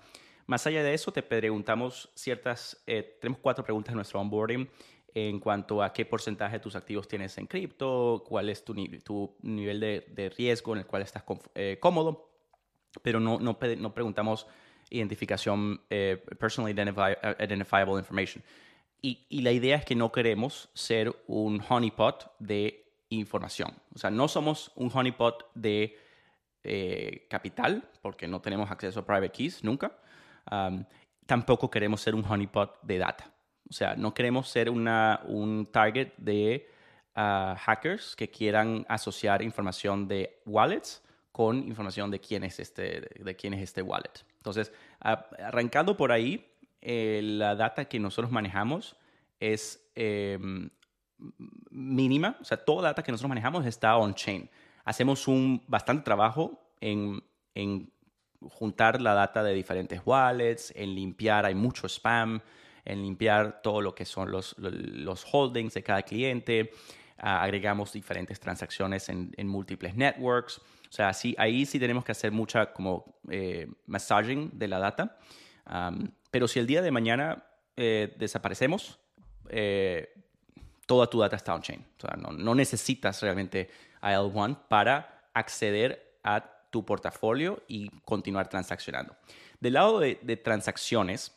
Más 0.48 0.68
allá 0.68 0.84
de 0.84 0.94
eso, 0.94 1.12
te 1.12 1.24
preguntamos 1.24 2.10
ciertas, 2.14 2.82
eh, 2.86 3.18
tenemos 3.20 3.40
cuatro 3.42 3.64
preguntas 3.64 3.92
en 3.92 3.96
nuestro 3.96 4.22
onboarding 4.22 4.70
en 5.16 5.40
cuanto 5.40 5.82
a 5.82 5.94
qué 5.94 6.06
porcentaje 6.06 6.58
de 6.58 6.60
tus 6.60 6.76
activos 6.76 7.08
tienes 7.08 7.38
en 7.38 7.48
cripto, 7.48 8.22
cuál 8.28 8.50
es 8.50 8.66
tu, 8.66 8.76
tu 9.00 9.34
nivel 9.44 9.80
de, 9.80 10.06
de, 10.10 10.30
riesgo 10.30 10.74
en 10.74 10.80
el 10.80 10.86
cual 10.86 11.04
estás 11.04 11.24
eh, 11.56 11.78
cómodo, 11.80 12.30
pero 13.02 13.22
no, 13.22 13.40
no, 13.40 13.58
no 13.78 13.94
preguntamos 13.94 14.46
identificación, 14.90 15.82
eh, 15.90 16.22
personally 16.38 16.74
identifiable 16.74 17.98
information. 17.98 18.44
Y, 19.02 19.26
y, 19.30 19.42
la 19.42 19.54
idea 19.54 19.78
es 19.78 19.86
que 19.86 19.96
no 19.96 20.12
queremos 20.12 20.70
ser 20.74 21.16
un 21.28 21.64
honeypot 21.68 22.36
de 22.40 22.86
información. 23.08 23.74
O 23.96 24.00
sea, 24.00 24.10
no 24.10 24.28
somos 24.28 24.74
un 24.76 24.92
honeypot 24.94 25.50
de 25.54 25.98
eh, 26.64 27.26
capital, 27.30 27.88
porque 28.02 28.28
no 28.28 28.42
tenemos 28.42 28.70
acceso 28.70 29.00
a 29.00 29.06
private 29.06 29.32
keys 29.32 29.64
nunca. 29.64 29.98
tampoco 31.26 31.72
queremos 31.72 32.02
ser 32.02 32.16
un 32.16 32.26
honeypot 32.26 32.82
de 32.82 32.98
data. 32.98 33.35
O 33.70 33.74
sea, 33.74 33.96
no 33.96 34.14
queremos 34.14 34.50
ser 34.50 34.70
una, 34.70 35.22
un 35.26 35.68
target 35.72 36.14
de 36.18 36.70
ah, 37.16 37.56
hackers 37.60 38.16
que 38.16 38.30
quieran 38.30 38.86
asociar 38.88 39.42
información 39.42 40.08
de 40.08 40.42
wallets 40.46 41.02
con 41.32 41.58
información 41.68 42.10
de 42.12 42.20
quién 42.22 42.44
es 42.44 42.60
este, 42.60 43.02
de 43.20 43.36
quién 43.36 43.54
es 43.54 43.62
este 43.62 43.82
wallet. 43.82 44.24
Entonces, 44.38 44.72
arrancando 45.00 45.98
por 45.98 46.12
ahí, 46.12 46.50
eh, 46.82 47.20
la 47.24 47.56
data 47.56 47.86
que 47.86 48.00
nosotros 48.00 48.32
manejamos 48.32 48.96
es 49.40 49.92
em, 49.96 50.70
mínima, 51.72 52.38
o 52.40 52.46
sea, 52.46 52.58
toda 52.58 52.84
data 52.84 53.04
que 53.04 53.12
nosotros 53.12 53.30
manejamos 53.30 53.66
está 53.66 53.98
on-chain. 53.98 54.50
Hacemos 54.84 55.28
un 55.28 55.64
bastante 55.68 56.04
trabajo 56.04 56.60
en, 56.80 57.24
en 57.54 57.92
juntar 58.50 59.02
la 59.02 59.14
data 59.14 59.44
de 59.44 59.54
diferentes 59.54 60.02
wallets, 60.06 60.72
en 60.76 60.96
limpiar, 60.96 61.46
hay 61.46 61.56
mucho 61.56 61.88
spam, 61.88 62.40
en 62.86 63.02
limpiar 63.02 63.62
todo 63.62 63.82
lo 63.82 63.94
que 63.94 64.06
son 64.06 64.32
los, 64.32 64.56
los 64.58 65.26
holdings 65.32 65.74
de 65.74 65.84
cada 65.84 66.04
cliente. 66.04 66.72
Ah, 67.18 67.42
agregamos 67.42 67.92
diferentes 67.92 68.40
transacciones 68.40 69.10
en, 69.10 69.34
en, 69.38 69.48
múltiples 69.48 69.96
networks. 69.96 70.60
O 70.90 70.92
sea, 70.92 71.14
sí, 71.14 71.34
ahí 71.38 71.66
sí 71.66 71.80
tenemos 71.80 72.04
que 72.06 72.12
hacer 72.12 72.32
mucha 72.32 72.72
como 72.72 73.18
eh, 73.30 73.68
massaging 73.88 74.52
de 74.54 74.68
la 74.68 74.80
data. 74.80 75.18
pero 76.30 76.48
si 76.48 76.60
el 76.60 76.68
día 76.68 76.82
de 76.82 76.92
mañana 76.92 77.44
eh, 77.76 78.14
desaparecemos, 78.18 79.00
eh, 79.50 80.14
toda 80.86 81.08
tu 81.08 81.20
data 81.20 81.36
está 81.36 81.56
on-chain. 81.56 81.86
O 81.98 82.02
sea, 82.02 82.16
no, 82.18 82.32
no, 82.32 82.54
necesitas 82.54 83.22
realmente 83.22 83.70
IL1 84.02 84.68
para 84.68 85.30
acceder 85.34 86.20
a 86.24 86.44
tu 86.70 86.86
portafolio 86.86 87.64
y 87.68 87.90
continuar 88.04 88.50
transaccionando. 88.50 89.16
Del 89.60 89.74
lado 89.74 90.00
de 90.00 90.38
transacciones, 90.44 91.34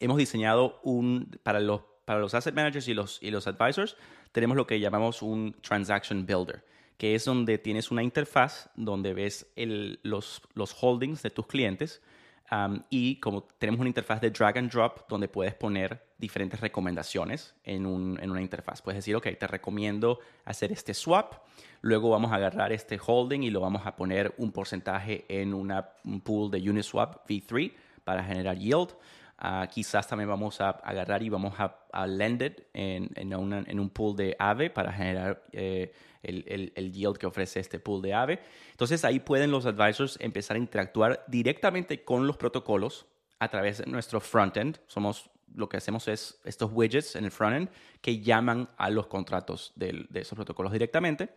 hemos 0.00 0.16
diseñado 0.16 0.80
un, 0.82 1.38
para 1.42 1.60
los, 1.60 1.82
para 2.04 2.20
los 2.20 2.34
asset 2.34 2.54
managers 2.54 2.88
y 2.88 2.94
los, 2.94 3.22
y 3.22 3.30
los 3.30 3.46
advisors, 3.46 3.96
tenemos 4.32 4.56
lo 4.56 4.66
que 4.66 4.80
llamamos 4.80 5.22
un 5.22 5.56
transaction 5.60 6.26
builder, 6.26 6.64
que 6.96 7.14
es 7.14 7.24
donde 7.24 7.58
tienes 7.58 7.90
una 7.90 8.02
interfaz 8.02 8.70
donde 8.76 9.14
ves 9.14 9.46
el, 9.56 10.00
los, 10.02 10.42
los 10.54 10.76
holdings 10.80 11.22
de 11.22 11.30
tus 11.30 11.46
clientes 11.46 12.02
um, 12.50 12.82
y 12.90 13.16
como 13.20 13.44
tenemos 13.58 13.80
una 13.80 13.88
interfaz 13.88 14.20
de 14.20 14.30
drag 14.30 14.58
and 14.58 14.70
drop 14.70 15.08
donde 15.08 15.28
puedes 15.28 15.54
poner 15.54 16.02
diferentes 16.18 16.60
recomendaciones 16.60 17.54
en, 17.64 17.86
un, 17.86 18.18
en 18.20 18.30
una 18.30 18.42
interfaz. 18.42 18.82
Puedes 18.82 18.98
decir, 18.98 19.16
ok, 19.16 19.28
te 19.38 19.46
recomiendo 19.46 20.18
hacer 20.44 20.72
este 20.72 20.94
swap, 20.94 21.34
luego 21.80 22.10
vamos 22.10 22.32
a 22.32 22.36
agarrar 22.36 22.72
este 22.72 22.98
holding 23.04 23.42
y 23.42 23.50
lo 23.50 23.60
vamos 23.60 23.86
a 23.86 23.96
poner 23.96 24.34
un 24.38 24.52
porcentaje 24.52 25.24
en 25.28 25.54
una, 25.54 25.90
un 26.04 26.20
pool 26.20 26.50
de 26.50 26.58
Uniswap 26.68 27.28
V3 27.28 27.72
para 28.04 28.24
generar 28.24 28.56
yield. 28.56 28.96
Ah, 29.40 29.68
quizás 29.70 30.08
también 30.08 30.28
vamos 30.28 30.60
a 30.60 30.70
agarrar 30.70 31.22
y 31.22 31.28
vamos 31.28 31.54
a, 31.60 31.86
a 31.92 32.06
it 32.08 32.60
en, 32.74 33.08
en, 33.14 33.80
un 33.80 33.90
pool 33.90 34.16
de 34.16 34.34
AVE 34.36 34.68
para 34.68 34.92
generar 34.92 35.44
eh, 35.52 35.92
el, 36.24 36.72
el, 36.74 36.92
yield 36.92 37.18
que 37.18 37.26
ofrece 37.26 37.60
este 37.60 37.78
pool 37.78 38.02
de 38.02 38.14
AVE. 38.14 38.40
Entonces 38.72 39.04
ahí 39.04 39.20
pueden 39.20 39.52
los 39.52 39.64
advisors 39.64 40.18
empezar 40.20 40.56
a 40.56 40.58
interactuar 40.58 41.24
directamente 41.28 42.02
con 42.02 42.26
los 42.26 42.36
protocolos 42.36 43.06
a 43.38 43.48
través 43.48 43.78
de 43.78 43.86
nuestro 43.86 44.20
frontend. 44.20 44.80
Somos 44.88 45.30
lo 45.54 45.68
que 45.68 45.76
hacemos 45.76 46.08
es 46.08 46.40
estos 46.44 46.70
widgets 46.72 47.14
en 47.14 47.24
el 47.24 47.30
frontend 47.30 47.70
que 48.00 48.20
llaman 48.20 48.68
a 48.76 48.90
los 48.90 49.06
contratos 49.06 49.72
de, 49.76 50.04
de 50.10 50.20
esos 50.20 50.34
protocolos 50.34 50.72
directamente. 50.72 51.30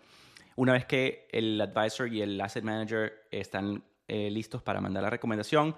Una 0.56 0.74
vez 0.74 0.86
que 0.86 1.28
el 1.32 1.62
advisor 1.62 2.12
y 2.12 2.24
el 2.24 2.42
asset 2.42 2.64
manager 2.64 3.28
están 3.30 3.84
eh, 4.08 4.30
listos 4.30 4.62
para 4.62 4.82
mandar 4.82 5.04
la 5.04 5.10
recomendación, 5.10 5.76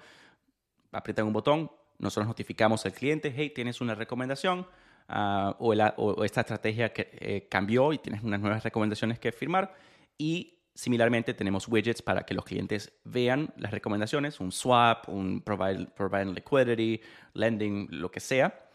aprietan 0.91 1.27
un 1.27 1.33
botón, 1.33 1.71
nosotros 1.99 2.27
notificamos 2.27 2.85
al 2.85 2.93
cliente, 2.93 3.33
hey, 3.35 3.51
tienes 3.53 3.81
una 3.81 3.95
recomendación 3.95 4.67
ah, 5.07 5.55
o, 5.59 6.23
esta 6.23 6.41
estrategia 6.41 6.93
que 6.93 7.09
eh, 7.13 7.47
cambió 7.49 7.93
y 7.93 7.97
tienes 7.97 8.23
unas 8.23 8.39
nuevas 8.39 8.63
recomendaciones 8.63 9.19
que 9.19 9.31
firmar. 9.31 9.73
Y 10.17 10.59
similarmente 10.75 11.33
tenemos 11.33 11.67
widgets 11.67 12.01
para 12.01 12.25
que 12.25 12.33
los 12.33 12.45
clientes 12.45 12.93
vean 13.03 13.53
las 13.57 13.71
recomendaciones, 13.71 14.39
un 14.39 14.51
swap, 14.51 15.07
un 15.09 15.41
provide, 15.41 16.25
liquidity, 16.25 17.01
lending, 17.33 17.87
lo 17.91 18.09
que 18.11 18.19
sea, 18.19 18.67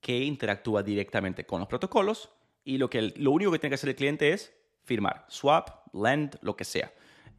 que 0.00 0.18
interactúa 0.18 0.82
directamente 0.82 1.46
con 1.46 1.60
los 1.60 1.68
protocolos 1.68 2.30
y 2.64 2.78
lo, 2.78 2.90
que 2.90 3.14
lo 3.16 3.30
único 3.30 3.50
que 3.52 3.58
tiene 3.58 3.70
que 3.70 3.76
hacer 3.76 3.90
el 3.90 3.96
cliente 3.96 4.32
es 4.32 4.52
firmar, 4.82 5.24
swap, 5.28 5.94
lend, 5.94 6.38
lo 6.42 6.56
que 6.56 6.64
sea 6.64 6.92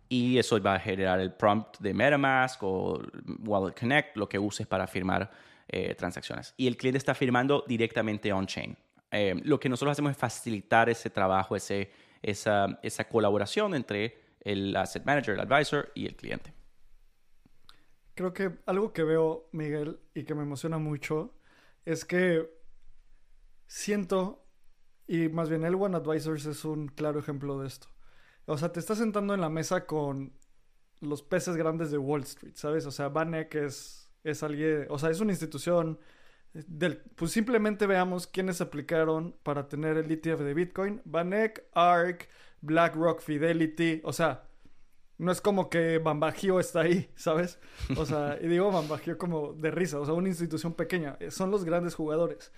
y 0.09 0.37
eso 0.37 0.61
va 0.61 0.75
a 0.75 0.79
generar 0.79 1.19
el 1.19 1.33
prompt 1.33 1.79
de 1.79 1.93
MetaMask 1.93 2.61
o 2.63 3.01
Wallet 3.39 3.73
Connect, 3.77 4.17
lo 4.17 4.29
que 4.29 4.37
uses 4.37 4.67
para 4.67 4.87
firmar 4.87 5.31
eh, 5.67 5.95
transacciones. 5.95 6.53
Y 6.57 6.67
el 6.67 6.77
cliente 6.77 6.97
está 6.97 7.15
firmando 7.15 7.63
directamente 7.67 8.31
on-chain. 8.31 8.77
Eh, 9.11 9.35
lo 9.43 9.59
que 9.59 9.69
nosotros 9.69 9.93
hacemos 9.93 10.11
es 10.11 10.17
facilitar 10.17 10.89
ese 10.89 11.09
trabajo, 11.09 11.55
ese, 11.55 11.91
esa, 12.21 12.79
esa 12.83 13.07
colaboración 13.07 13.73
entre 13.73 14.19
el 14.41 14.75
asset 14.75 15.05
manager, 15.05 15.35
el 15.35 15.41
advisor 15.41 15.91
y 15.95 16.05
el 16.05 16.15
cliente. 16.15 16.53
Creo 18.13 18.33
que 18.33 18.59
algo 18.65 18.93
que 18.93 19.03
veo, 19.03 19.49
Miguel, 19.51 19.99
y 20.13 20.23
que 20.23 20.35
me 20.35 20.43
emociona 20.43 20.77
mucho, 20.77 21.33
es 21.83 22.05
que 22.05 22.49
siento, 23.67 24.45
y 25.07 25.29
más 25.29 25.49
bien 25.49 25.65
el 25.65 25.75
One 25.75 25.97
Advisors 25.97 26.45
es 26.45 26.63
un 26.63 26.87
claro 26.87 27.19
ejemplo 27.19 27.59
de 27.59 27.67
esto 27.67 27.94
o 28.45 28.57
sea, 28.57 28.71
te 28.71 28.79
estás 28.79 28.97
sentando 28.97 29.33
en 29.33 29.41
la 29.41 29.49
mesa 29.49 29.85
con 29.85 30.33
los 31.01 31.23
peces 31.23 31.55
grandes 31.55 31.91
de 31.91 31.97
Wall 31.97 32.23
Street, 32.23 32.53
¿sabes? 32.55 32.85
O 32.85 32.91
sea, 32.91 33.09
Banek 33.09 33.55
es, 33.55 34.09
es 34.23 34.43
alguien, 34.43 34.87
o 34.89 34.99
sea, 34.99 35.09
es 35.09 35.19
una 35.19 35.31
institución 35.31 35.99
del, 36.53 36.97
pues 37.15 37.31
simplemente 37.31 37.85
veamos 37.85 38.27
quiénes 38.27 38.61
aplicaron 38.61 39.35
para 39.43 39.67
tener 39.67 39.97
el 39.97 40.11
ETF 40.11 40.39
de 40.39 40.53
Bitcoin. 40.53 41.01
Banek, 41.05 41.67
ARK, 41.73 42.29
BlackRock, 42.61 43.21
Fidelity, 43.21 44.01
o 44.03 44.13
sea, 44.13 44.47
no 45.17 45.31
es 45.31 45.41
como 45.41 45.69
que 45.69 45.97
Bambagio 45.97 46.59
está 46.59 46.81
ahí, 46.81 47.09
¿sabes? 47.15 47.59
O 47.97 48.05
sea, 48.05 48.37
y 48.41 48.47
digo 48.47 48.71
Bambagio 48.71 49.17
como 49.17 49.53
de 49.53 49.71
risa, 49.71 49.99
o 49.99 50.05
sea, 50.05 50.13
una 50.13 50.29
institución 50.29 50.73
pequeña, 50.73 51.17
son 51.29 51.51
los 51.51 51.65
grandes 51.65 51.95
jugadores. 51.95 52.51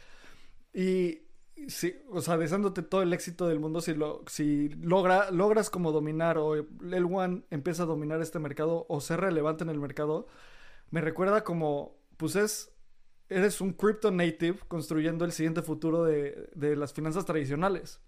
Y 0.74 1.27
Sí, 1.68 1.96
o 2.12 2.22
sea, 2.22 2.38
deseándote 2.38 2.84
todo 2.84 3.02
el 3.02 3.12
éxito 3.14 3.48
del 3.48 3.60
mundo 3.60 3.82
si, 3.82 3.94
lo, 3.94 4.24
si 4.28 4.70
logra, 4.70 5.32
logras 5.32 5.70
como 5.70 5.92
dominar 5.92 6.38
o 6.38 6.56
el 6.56 7.06
One 7.06 7.44
empieza 7.50 7.84
a 7.84 7.86
dominar 7.88 8.22
este 8.22 8.38
mercado 8.40 8.86
o 8.88 9.02
ser 9.02 9.22
relevante 9.22 9.64
en 9.64 9.70
el 9.72 9.80
mercado, 9.80 10.28
me 10.92 11.02
recuerda 11.02 11.44
como, 11.44 11.98
pues 12.18 12.36
es, 12.36 12.72
eres 13.30 13.62
un 13.62 13.74
crypto 13.74 14.12
native 14.12 14.60
construyendo 14.68 15.26
el 15.26 15.32
siguiente 15.34 15.62
futuro 15.64 16.04
de, 16.04 16.50
de 16.56 16.76
las 16.76 16.94
finanzas 16.94 17.26
tradicionales. 17.26 18.02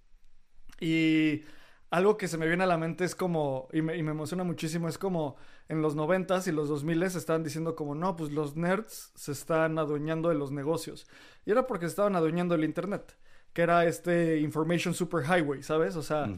Y 0.79 1.43
algo 1.91 2.17
que 2.17 2.27
se 2.27 2.37
me 2.37 2.47
viene 2.47 2.63
a 2.63 2.67
la 2.67 2.77
mente 2.77 3.03
es 3.05 3.15
como, 3.15 3.67
y 3.73 3.81
me, 3.81 3.97
y 3.97 4.03
me 4.03 4.11
emociona 4.11 4.43
muchísimo, 4.43 4.87
es 4.87 4.97
como 4.97 5.37
en 5.67 5.81
los 5.81 5.95
noventas 5.95 6.47
y 6.47 6.51
los 6.51 6.69
2000 6.69 7.03
estaban 7.03 7.43
diciendo 7.43 7.75
como, 7.75 7.95
no, 7.95 8.15
pues 8.15 8.31
los 8.31 8.55
nerds 8.55 9.11
se 9.15 9.31
están 9.31 9.79
adueñando 9.79 10.29
de 10.29 10.35
los 10.35 10.51
negocios. 10.51 11.07
Y 11.45 11.51
era 11.51 11.67
porque 11.67 11.87
estaban 11.87 12.15
adueñando 12.15 12.55
el 12.55 12.63
Internet 12.63 13.17
que 13.53 13.61
era 13.61 13.85
este 13.85 14.39
Information 14.39 14.93
Superhighway, 14.93 15.63
¿sabes? 15.63 15.95
O 15.95 16.03
sea, 16.03 16.29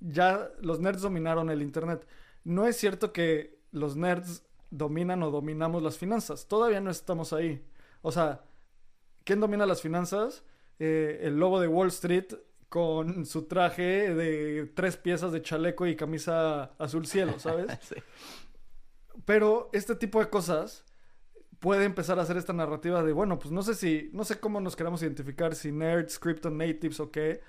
ya 0.00 0.50
los 0.60 0.80
nerds 0.80 1.02
dominaron 1.02 1.50
el 1.50 1.62
Internet. 1.62 2.06
No 2.44 2.66
es 2.66 2.76
cierto 2.76 3.12
que 3.12 3.58
los 3.72 3.96
nerds 3.96 4.42
dominan 4.70 5.22
o 5.22 5.30
dominamos 5.30 5.82
las 5.82 5.98
finanzas. 5.98 6.46
Todavía 6.46 6.80
no 6.80 6.90
estamos 6.90 7.32
ahí. 7.32 7.64
O 8.02 8.12
sea, 8.12 8.44
¿quién 9.24 9.40
domina 9.40 9.66
las 9.66 9.82
finanzas? 9.82 10.44
Eh, 10.78 11.20
el 11.22 11.38
lobo 11.38 11.60
de 11.60 11.68
Wall 11.68 11.88
Street 11.88 12.34
con 12.68 13.26
su 13.26 13.46
traje 13.46 14.14
de 14.14 14.66
tres 14.74 14.96
piezas 14.96 15.32
de 15.32 15.42
chaleco 15.42 15.86
y 15.86 15.96
camisa 15.96 16.72
azul 16.78 17.06
cielo, 17.06 17.38
¿sabes? 17.38 17.66
sí. 17.82 17.96
Pero 19.24 19.68
este 19.72 19.94
tipo 19.96 20.20
de 20.20 20.30
cosas 20.30 20.84
puede 21.60 21.84
empezar 21.84 22.18
a 22.18 22.22
hacer 22.22 22.36
esta 22.36 22.52
narrativa 22.52 23.02
de, 23.02 23.12
bueno, 23.12 23.38
pues 23.38 23.52
no 23.52 23.62
sé 23.62 23.74
si, 23.74 24.10
no 24.12 24.24
sé 24.24 24.40
cómo 24.40 24.60
nos 24.60 24.74
queramos 24.76 25.02
identificar, 25.02 25.54
si 25.54 25.70
nerds, 25.70 26.18
crypto 26.18 26.50
natives 26.50 26.98
o 27.00 27.10
qué. 27.10 27.42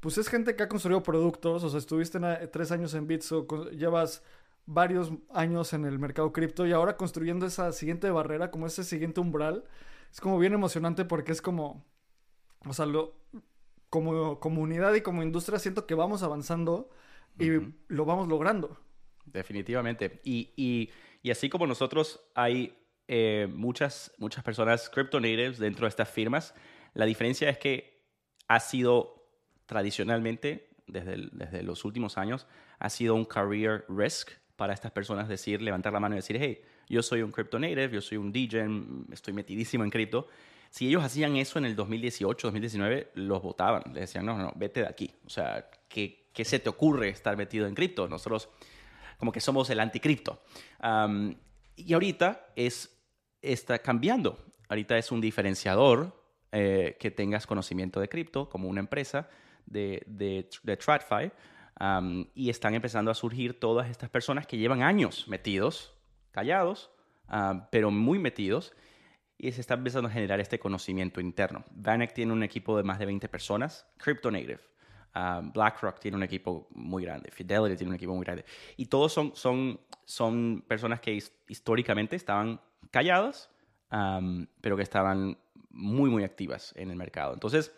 Pues 0.00 0.18
es 0.18 0.28
gente 0.28 0.56
que 0.56 0.64
ha 0.64 0.68
construido 0.68 1.02
productos, 1.02 1.62
o 1.62 1.68
sea, 1.68 1.78
estuviste 1.78 2.18
tres 2.50 2.72
años 2.72 2.92
en 2.94 3.06
Bitso, 3.06 3.46
llevas 3.70 4.22
varios 4.66 5.12
años 5.30 5.72
en 5.72 5.84
el 5.84 5.98
mercado 6.00 6.32
cripto 6.32 6.66
y 6.66 6.72
ahora 6.72 6.96
construyendo 6.96 7.46
esa 7.46 7.70
siguiente 7.72 8.10
barrera, 8.10 8.50
como 8.50 8.66
ese 8.66 8.82
siguiente 8.82 9.20
umbral, 9.20 9.64
es 10.10 10.20
como 10.20 10.38
bien 10.40 10.54
emocionante 10.54 11.04
porque 11.04 11.30
es 11.30 11.40
como, 11.40 11.84
o 12.66 12.72
sea, 12.72 12.86
lo, 12.86 13.14
como 13.90 14.40
comunidad 14.40 14.92
y 14.94 15.02
como 15.02 15.22
industria 15.22 15.60
siento 15.60 15.86
que 15.86 15.94
vamos 15.94 16.24
avanzando 16.24 16.90
y 17.38 17.48
lo 17.86 18.04
vamos 18.04 18.26
logrando. 18.26 18.76
Definitivamente. 19.24 20.20
Y, 20.24 20.50
y, 20.56 20.90
y 21.22 21.30
así 21.30 21.48
como 21.48 21.66
nosotros 21.66 22.24
hay 22.34 22.76
eh, 23.14 23.46
muchas, 23.46 24.10
muchas 24.16 24.42
personas 24.42 24.88
crypto 24.88 25.20
natives 25.20 25.58
dentro 25.58 25.84
de 25.84 25.90
estas 25.90 26.08
firmas, 26.08 26.54
la 26.94 27.04
diferencia 27.04 27.50
es 27.50 27.58
que 27.58 28.06
ha 28.48 28.58
sido 28.58 29.28
tradicionalmente, 29.66 30.70
desde, 30.86 31.28
desde 31.32 31.62
los 31.62 31.84
últimos 31.84 32.16
años, 32.16 32.46
ha 32.78 32.88
sido 32.88 33.14
un 33.14 33.26
career 33.26 33.84
risk 33.90 34.30
para 34.56 34.72
estas 34.72 34.92
personas 34.92 35.28
decir, 35.28 35.60
levantar 35.60 35.92
la 35.92 36.00
mano 36.00 36.14
y 36.14 36.20
decir, 36.20 36.38
hey, 36.40 36.62
yo 36.88 37.02
soy 37.02 37.20
un 37.20 37.32
crypto 37.32 37.58
native, 37.58 37.90
yo 37.90 38.00
soy 38.00 38.16
un 38.16 38.32
DJ, 38.32 38.66
estoy 39.12 39.34
metidísimo 39.34 39.84
en 39.84 39.90
cripto. 39.90 40.28
Si 40.70 40.88
ellos 40.88 41.04
hacían 41.04 41.36
eso 41.36 41.58
en 41.58 41.66
el 41.66 41.76
2018, 41.76 42.46
2019, 42.46 43.10
los 43.16 43.42
votaban. 43.42 43.82
Les 43.88 44.00
decían, 44.00 44.24
no, 44.24 44.38
no, 44.38 44.54
vete 44.56 44.80
de 44.80 44.86
aquí. 44.86 45.10
O 45.26 45.28
sea, 45.28 45.68
¿qué, 45.86 46.30
qué 46.32 46.46
se 46.46 46.58
te 46.60 46.70
ocurre 46.70 47.10
estar 47.10 47.36
metido 47.36 47.66
en 47.66 47.74
cripto? 47.74 48.08
Nosotros 48.08 48.48
como 49.18 49.32
que 49.32 49.40
somos 49.40 49.68
el 49.70 49.80
anticripto. 49.80 50.42
y 51.76 51.92
ahorita 51.92 52.46
es, 52.56 52.91
está 53.42 53.78
cambiando. 53.80 54.38
Ahorita 54.68 54.96
es 54.96 55.12
un 55.12 55.20
diferenciador 55.20 56.16
eh, 56.52 56.96
que 56.98 57.10
tengas 57.10 57.46
conocimiento 57.46 58.00
de 58.00 58.08
cripto 58.08 58.48
como 58.48 58.68
una 58.68 58.80
empresa 58.80 59.28
de, 59.66 60.02
de, 60.06 60.48
de 60.62 60.76
TradFi. 60.76 61.32
y 62.34 62.50
están 62.50 62.74
empezando 62.74 63.10
a 63.10 63.14
surgir 63.14 63.58
todas 63.58 63.90
estas 63.90 64.08
personas 64.08 64.46
que 64.46 64.56
llevan 64.56 64.82
años 64.82 65.26
metidos, 65.28 65.92
callados, 66.30 66.90
pero 67.70 67.90
muy 67.90 68.18
metidos, 68.18 68.72
y 69.38 69.50
se 69.52 69.60
está 69.60 69.74
empezando 69.74 70.08
a 70.08 70.12
generar 70.12 70.40
este 70.40 70.58
conocimiento 70.58 71.20
interno. 71.20 71.64
Vanek 71.72 72.12
tiene 72.12 72.32
un 72.32 72.42
equipo 72.42 72.76
de 72.76 72.84
más 72.84 72.98
de 72.98 73.06
20 73.06 73.28
personas, 73.28 73.86
Crypto 73.96 74.30
Native. 74.30 74.60
BlackRock 75.52 75.98
tiene 75.98 76.16
un 76.16 76.22
equipo 76.22 76.68
muy 76.70 77.04
grande, 77.04 77.30
Fidelity 77.30 77.76
tiene 77.76 77.90
un 77.90 77.96
equipo 77.96 78.14
muy 78.14 78.24
grande. 78.24 78.44
Y 78.76 78.86
todos 78.86 79.12
son, 79.12 79.34
son, 79.34 79.80
son 80.04 80.64
personas 80.66 81.00
que 81.00 81.18
históricamente 81.48 82.16
estaban 82.16 82.60
calladas, 82.90 83.50
pero 84.60 84.76
que 84.76 84.82
estaban 84.82 85.38
muy, 85.70 86.10
muy 86.10 86.24
activas 86.24 86.72
en 86.76 86.90
el 86.90 86.96
mercado. 86.96 87.34
Entonces, 87.34 87.72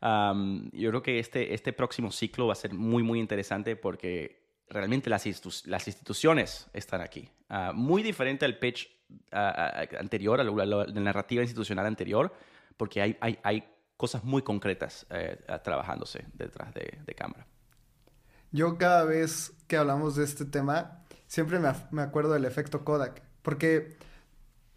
yo 0.00 0.90
creo 0.90 1.02
que 1.02 1.18
este, 1.18 1.54
este 1.54 1.72
próximo 1.72 2.10
ciclo 2.10 2.46
va 2.46 2.52
a 2.52 2.56
ser 2.56 2.74
muy, 2.74 3.02
muy 3.02 3.18
interesante 3.20 3.76
porque 3.76 4.48
realmente 4.68 5.10
las, 5.10 5.24
las 5.66 5.86
instituciones 5.86 6.68
están 6.72 7.00
aquí. 7.00 7.28
Ah, 7.48 7.72
muy 7.74 8.02
diferente 8.02 8.44
al 8.44 8.58
pitch 8.58 8.88
anterior, 9.30 10.40
a 10.40 10.44
la, 10.44 10.84
narrativa 10.86 11.42
institucional 11.42 11.86
anterior, 11.86 12.32
porque 12.76 13.00
hay, 13.00 13.16
hay, 13.20 13.38
hay 13.42 13.64
cosas 13.96 14.22
muy 14.24 14.42
concretas 14.42 15.06
eh, 15.10 15.38
trabajándose 15.64 16.26
detrás 16.34 16.74
de, 16.74 16.98
de, 17.04 17.14
cámara. 17.14 17.46
Yo 18.52 18.76
cada 18.76 19.04
vez 19.04 19.52
que 19.66 19.76
hablamos 19.76 20.16
de 20.16 20.24
este 20.24 20.44
tema, 20.44 21.04
siempre 21.26 21.58
me, 21.58 21.72
me 21.90 22.02
acuerdo 22.02 22.34
del 22.34 22.44
efecto 22.44 22.84
Kodak, 22.84 23.22
porque 23.42 23.96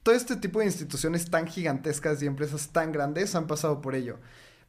todo 0.03 0.15
este 0.15 0.35
tipo 0.35 0.59
de 0.59 0.65
instituciones 0.65 1.29
tan 1.29 1.47
gigantescas 1.47 2.21
y 2.21 2.25
empresas 2.25 2.69
tan 2.69 2.91
grandes 2.91 3.35
han 3.35 3.47
pasado 3.47 3.81
por 3.81 3.95
ello. 3.95 4.17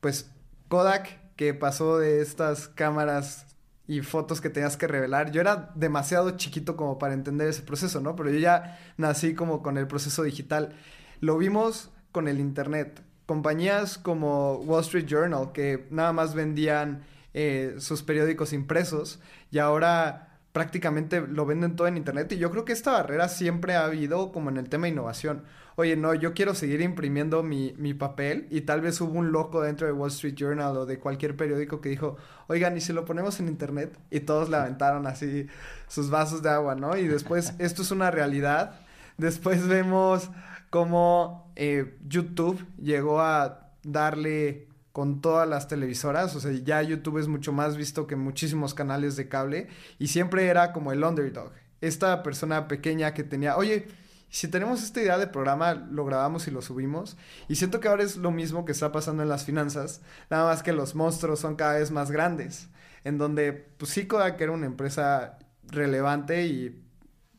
Pues 0.01 0.31
Kodak, 0.69 1.21
que 1.37 1.55
pasó 1.55 1.99
de 1.99 2.21
estas 2.21 2.69
cámaras 2.69 3.47
y 3.87 4.01
fotos 4.01 4.41
que 4.41 4.51
tenías 4.51 4.77
que 4.77 4.87
revelar. 4.87 5.33
Yo 5.33 5.41
era 5.41 5.71
demasiado 5.75 6.31
chiquito 6.33 6.77
como 6.77 6.99
para 6.99 7.15
entender 7.15 7.49
ese 7.49 7.63
proceso, 7.63 8.01
¿no? 8.01 8.15
Pero 8.17 8.31
yo 8.31 8.39
ya 8.39 8.79
nací 8.97 9.35
como 9.35 9.63
con 9.63 9.77
el 9.77 9.87
proceso 9.87 10.23
digital. 10.23 10.75
Lo 11.21 11.39
vimos 11.39 11.91
con 12.11 12.29
el 12.29 12.39
Internet. 12.39 13.03
Compañías 13.27 13.99
como 13.99 14.55
Wall 14.57 14.83
Street 14.83 15.07
Journal, 15.07 15.53
que 15.53 15.87
nada 15.91 16.13
más 16.13 16.35
vendían 16.35 17.05
eh, 17.35 17.77
sus 17.79 18.03
periódicos 18.03 18.53
impresos, 18.53 19.21
y 19.51 19.59
ahora 19.59 20.32
prácticamente 20.53 21.21
lo 21.21 21.47
venden 21.47 21.77
todo 21.77 21.89
en 21.89 21.97
Internet. 21.97 22.33
Y 22.33 22.39
yo 22.39 22.51
creo 22.51 22.65
que 22.65 22.73
esta 22.73 22.93
barrera 22.93 23.29
siempre 23.29 23.75
ha 23.75 23.85
habido 23.85 24.33
como 24.33 24.51
en 24.51 24.57
el 24.59 24.69
tema 24.69 24.87
de 24.87 24.93
innovación 24.93 25.43
oye, 25.77 25.97
no, 25.97 26.15
yo 26.15 26.35
quiero 26.35 26.55
seguir 26.55 26.81
imprimiendo 26.81 27.43
mi, 27.43 27.75
mi, 27.79 27.95
papel 27.95 28.47
y 28.51 28.63
tal 28.63 28.81
vez 28.81 29.01
hubo 29.01 29.19
un 29.19 29.33
loco 29.33 29.63
dentro 29.63 29.87
de 29.87 29.93
Wall 29.93 30.11
Street 30.11 30.35
Journal 30.35 30.77
o 30.77 30.87
de 30.87 30.99
cualquier 30.99 31.37
periódico 31.37 31.81
que 31.81 31.89
dijo, 31.89 32.17
oigan, 32.49 32.77
¿y 32.77 32.81
si 32.81 32.93
lo 32.93 33.05
ponemos 33.05 33.41
en 33.41 33.49
internet? 33.49 33.99
Y 34.11 34.21
todos 34.21 34.49
le 34.49 34.57
aventaron 34.57 35.07
así 35.07 35.47
sus 35.89 36.11
vasos 36.11 36.43
de 36.43 36.51
agua, 36.51 36.75
¿no? 36.75 36.97
Y 36.97 37.07
después, 37.07 37.55
esto 37.59 37.83
es 37.83 37.91
una 37.91 38.11
realidad. 38.11 38.81
Después 39.19 39.67
vemos 39.67 40.31
cómo 40.71 41.53
eh, 41.57 41.99
YouTube 42.07 42.65
llegó 42.79 43.21
a 43.21 43.71
darle 43.83 44.69
con 44.93 45.21
todas 45.21 45.49
las 45.49 45.69
televisoras, 45.69 46.37
o 46.37 46.41
sea, 46.41 46.53
ya 46.53 46.83
YouTube 46.83 47.19
es 47.19 47.29
mucho 47.29 47.53
más 47.53 47.77
visto 47.77 48.07
que 48.07 48.17
muchísimos 48.17 48.75
canales 48.75 49.17
de 49.17 49.29
cable 49.29 49.69
y 49.99 50.09
siempre 50.09 50.47
era 50.47 50.73
como 50.73 50.93
el 50.93 51.03
underdog. 51.03 51.53
Esta 51.81 52.23
persona 52.23 52.69
pequeña 52.69 53.15
que 53.15 53.25
tenía, 53.25 53.57
oye, 53.57 53.89
si 54.33 54.49
tenemos 54.49 54.83
esta 54.83 55.03
idea 55.03 55.19
de 55.19 55.27
programa, 55.27 55.75
lo 55.75 56.05
grabamos 56.07 56.49
y 56.49 56.51
lo 56.51 56.63
subimos. 56.63 57.19
Y 57.49 57.57
siento 57.57 57.81
que 57.81 57.89
ahora 57.89 58.03
es 58.03 58.17
lo 58.17 58.31
mismo 58.31 58.65
que 58.65 58.73
está 58.73 58.91
pasando 58.91 59.23
en 59.23 59.29
las 59.29 59.45
finanzas, 59.45 60.01
nada 60.31 60.47
más 60.47 60.63
que 60.63 60.73
los 60.73 60.95
monstruos 60.95 61.41
son 61.41 61.55
cada 61.57 61.75
vez 61.75 61.91
más 61.91 62.11
grandes. 62.11 62.69
En 63.05 63.19
donde, 63.19 63.53
pues 63.53 63.91
sí, 63.91 64.07
Kodak 64.07 64.41
era 64.41 64.53
una 64.53 64.67
empresa 64.67 65.39
relevante 65.65 66.47
y 66.47 66.83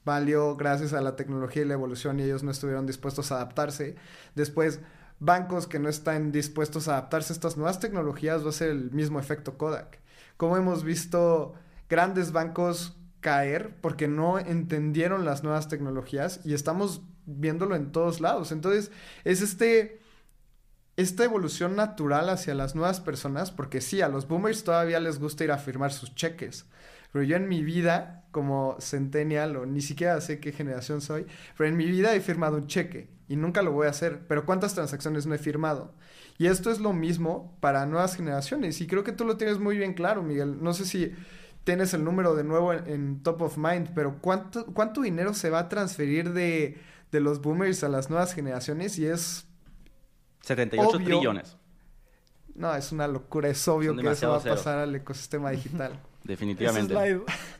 valió 0.05 0.55
gracias 0.55 0.93
a 0.93 1.01
la 1.01 1.15
tecnología 1.15 1.63
y 1.63 1.65
la 1.65 1.73
evolución 1.73 2.19
y 2.19 2.23
ellos 2.23 2.43
no 2.43 2.51
estuvieron 2.51 2.85
dispuestos 2.85 3.31
a 3.31 3.35
adaptarse. 3.35 3.95
Después, 4.35 4.79
bancos 5.23 5.67
que 5.67 5.79
no 5.79 5.89
están 5.89 6.31
dispuestos 6.31 6.87
a 6.87 6.93
adaptarse 6.93 7.31
a 7.31 7.35
estas 7.35 7.57
nuevas 7.57 7.79
tecnologías 7.79 8.45
va 8.45 8.49
a 8.49 8.53
ser 8.53 8.69
el 8.69 8.91
mismo 8.91 9.19
efecto 9.19 9.57
Kodak. 9.57 9.99
Como 10.37 10.57
hemos 10.57 10.83
visto 10.83 11.53
grandes 11.89 12.31
bancos 12.31 12.97
caer 13.21 13.75
porque 13.81 14.07
no 14.07 14.37
entendieron 14.37 15.23
las 15.23 15.43
nuevas 15.43 15.69
tecnologías 15.69 16.41
y 16.43 16.53
estamos 16.53 17.01
viéndolo 17.25 17.75
en 17.75 17.91
todos 17.91 18.19
lados. 18.19 18.51
Entonces, 18.51 18.91
es 19.23 19.41
este 19.41 20.01
esta 20.95 21.23
evolución 21.23 21.75
natural 21.75 22.29
hacia 22.29 22.53
las 22.53 22.75
nuevas 22.75 22.99
personas, 22.99 23.49
porque 23.49 23.81
sí, 23.81 24.01
a 24.01 24.09
los 24.09 24.27
boomers 24.27 24.63
todavía 24.63 24.99
les 24.99 25.19
gusta 25.19 25.43
ir 25.43 25.51
a 25.51 25.57
firmar 25.57 25.91
sus 25.91 26.13
cheques. 26.13 26.65
Pero 27.13 27.23
yo 27.23 27.37
en 27.37 27.47
mi 27.47 27.63
vida, 27.63 28.25
como 28.31 28.75
centennial, 28.79 29.55
o 29.55 29.65
ni 29.67 29.81
siquiera 29.81 30.19
sé 30.19 30.39
qué 30.39 30.51
generación 30.51 30.99
soy, 30.99 31.27
pero 31.55 31.69
en 31.69 31.77
mi 31.77 31.85
vida 31.85 32.13
he 32.15 32.19
firmado 32.19 32.57
un 32.57 32.67
cheque 32.67 33.07
y 33.29 33.35
nunca 33.35 33.61
lo 33.61 33.71
voy 33.71 33.85
a 33.85 33.91
hacer. 33.91 34.25
Pero 34.27 34.45
¿cuántas 34.45 34.73
transacciones 34.73 35.27
no 35.27 35.35
he 35.35 35.37
firmado? 35.37 35.93
Y 36.39 36.47
esto 36.47 36.71
es 36.71 36.79
lo 36.79 36.91
mismo 36.91 37.55
para 37.59 37.85
nuevas 37.85 38.15
generaciones. 38.15 38.81
Y 38.81 38.87
creo 38.87 39.03
que 39.03 39.11
tú 39.11 39.25
lo 39.25 39.37
tienes 39.37 39.59
muy 39.59 39.77
bien 39.77 39.93
claro, 39.93 40.23
Miguel. 40.23 40.63
No 40.63 40.73
sé 40.73 40.85
si 40.85 41.13
tienes 41.63 41.93
el 41.93 42.03
número 42.03 42.35
de 42.35 42.43
nuevo 42.43 42.73
en, 42.73 43.21
top 43.21 43.43
of 43.43 43.57
mind, 43.57 43.91
pero 43.93 44.17
¿cuánto, 44.19 44.65
cuánto 44.65 45.01
dinero 45.01 45.35
se 45.35 45.51
va 45.51 45.59
a 45.59 45.69
transferir 45.69 46.33
de, 46.33 46.81
de 47.11 47.19
los 47.19 47.41
boomers 47.41 47.83
a 47.83 47.89
las 47.89 48.09
nuevas 48.09 48.33
generaciones? 48.33 48.97
Y 48.97 49.05
es... 49.05 49.45
78 50.41 50.97
trillones. 50.97 51.57
No, 52.55 52.73
es 52.75 52.91
una 52.91 53.07
locura, 53.07 53.49
es 53.49 53.67
obvio 53.67 53.95
que 53.95 54.09
eso 54.09 54.29
va 54.29 54.37
a 54.37 54.43
pasar 54.43 54.79
al 54.79 54.95
ecosistema 54.95 55.51
digital. 55.51 55.99
Definitivamente. 56.23 56.93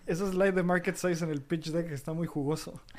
Ese 0.06 0.30
slide, 0.30 0.54
de 0.54 0.64
market 0.64 0.96
size 0.96 1.24
en 1.24 1.32
el 1.32 1.42
pitch 1.42 1.72
deck 1.72 1.92
está 1.92 2.14
muy 2.14 2.28
jugoso. 2.28 2.82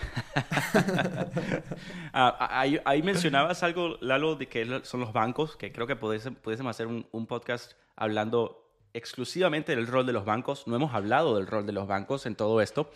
Ah, 2.16 2.60
ahí, 2.60 2.80
ahí, 2.84 3.02
mencionabas 3.02 3.64
algo, 3.64 3.96
Lalo, 4.00 4.36
de 4.36 4.46
que 4.46 4.80
son 4.84 5.00
los 5.00 5.12
bancos, 5.12 5.56
que 5.56 5.72
creo 5.72 5.86
que 5.86 5.96
pudiésemos 5.96 6.70
hacer 6.70 6.86
un, 6.86 7.06
un 7.10 7.26
podcast 7.26 7.72
hablando 7.96 8.64
exclusivamente 8.92 9.74
del 9.74 9.88
rol 9.88 10.06
de 10.06 10.12
los 10.12 10.24
bancos. 10.24 10.66
No 10.66 10.76
hemos 10.76 10.94
hablado 10.94 11.36
del 11.36 11.46
rol 11.46 11.66
de 11.66 11.72
los 11.72 11.88
bancos 11.88 12.26
en 12.26 12.36
todo 12.36 12.60
esto. 12.60 12.90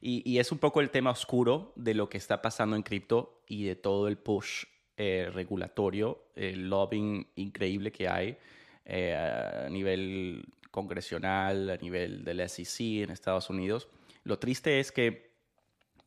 Y, 0.00 0.38
es 0.38 0.52
un 0.52 0.58
poco 0.58 0.80
el 0.80 0.90
tema 0.90 1.10
oscuro 1.10 1.72
de 1.74 1.94
lo 1.94 2.08
que 2.08 2.18
está 2.18 2.40
pasando 2.40 2.76
en 2.76 2.82
cripto 2.82 3.42
y 3.48 3.64
de 3.64 3.74
todo 3.74 4.06
el 4.06 4.16
push 4.16 4.64
eh, 4.96 5.28
regulatorio, 5.32 6.26
el 6.36 6.68
lobbying 6.70 7.26
increíble 7.34 7.90
que 7.90 8.08
hay 8.08 8.38
eh, 8.84 9.14
a 9.16 9.68
nivel 9.68 10.44
congresional, 10.70 11.70
a 11.70 11.76
nivel 11.76 12.24
del 12.24 12.48
SEC 12.48 13.02
en 13.02 13.10
Estados 13.10 13.50
Unidos. 13.50 13.88
Lo 14.24 14.38
triste 14.38 14.80
es 14.80 14.92
que 14.92 15.32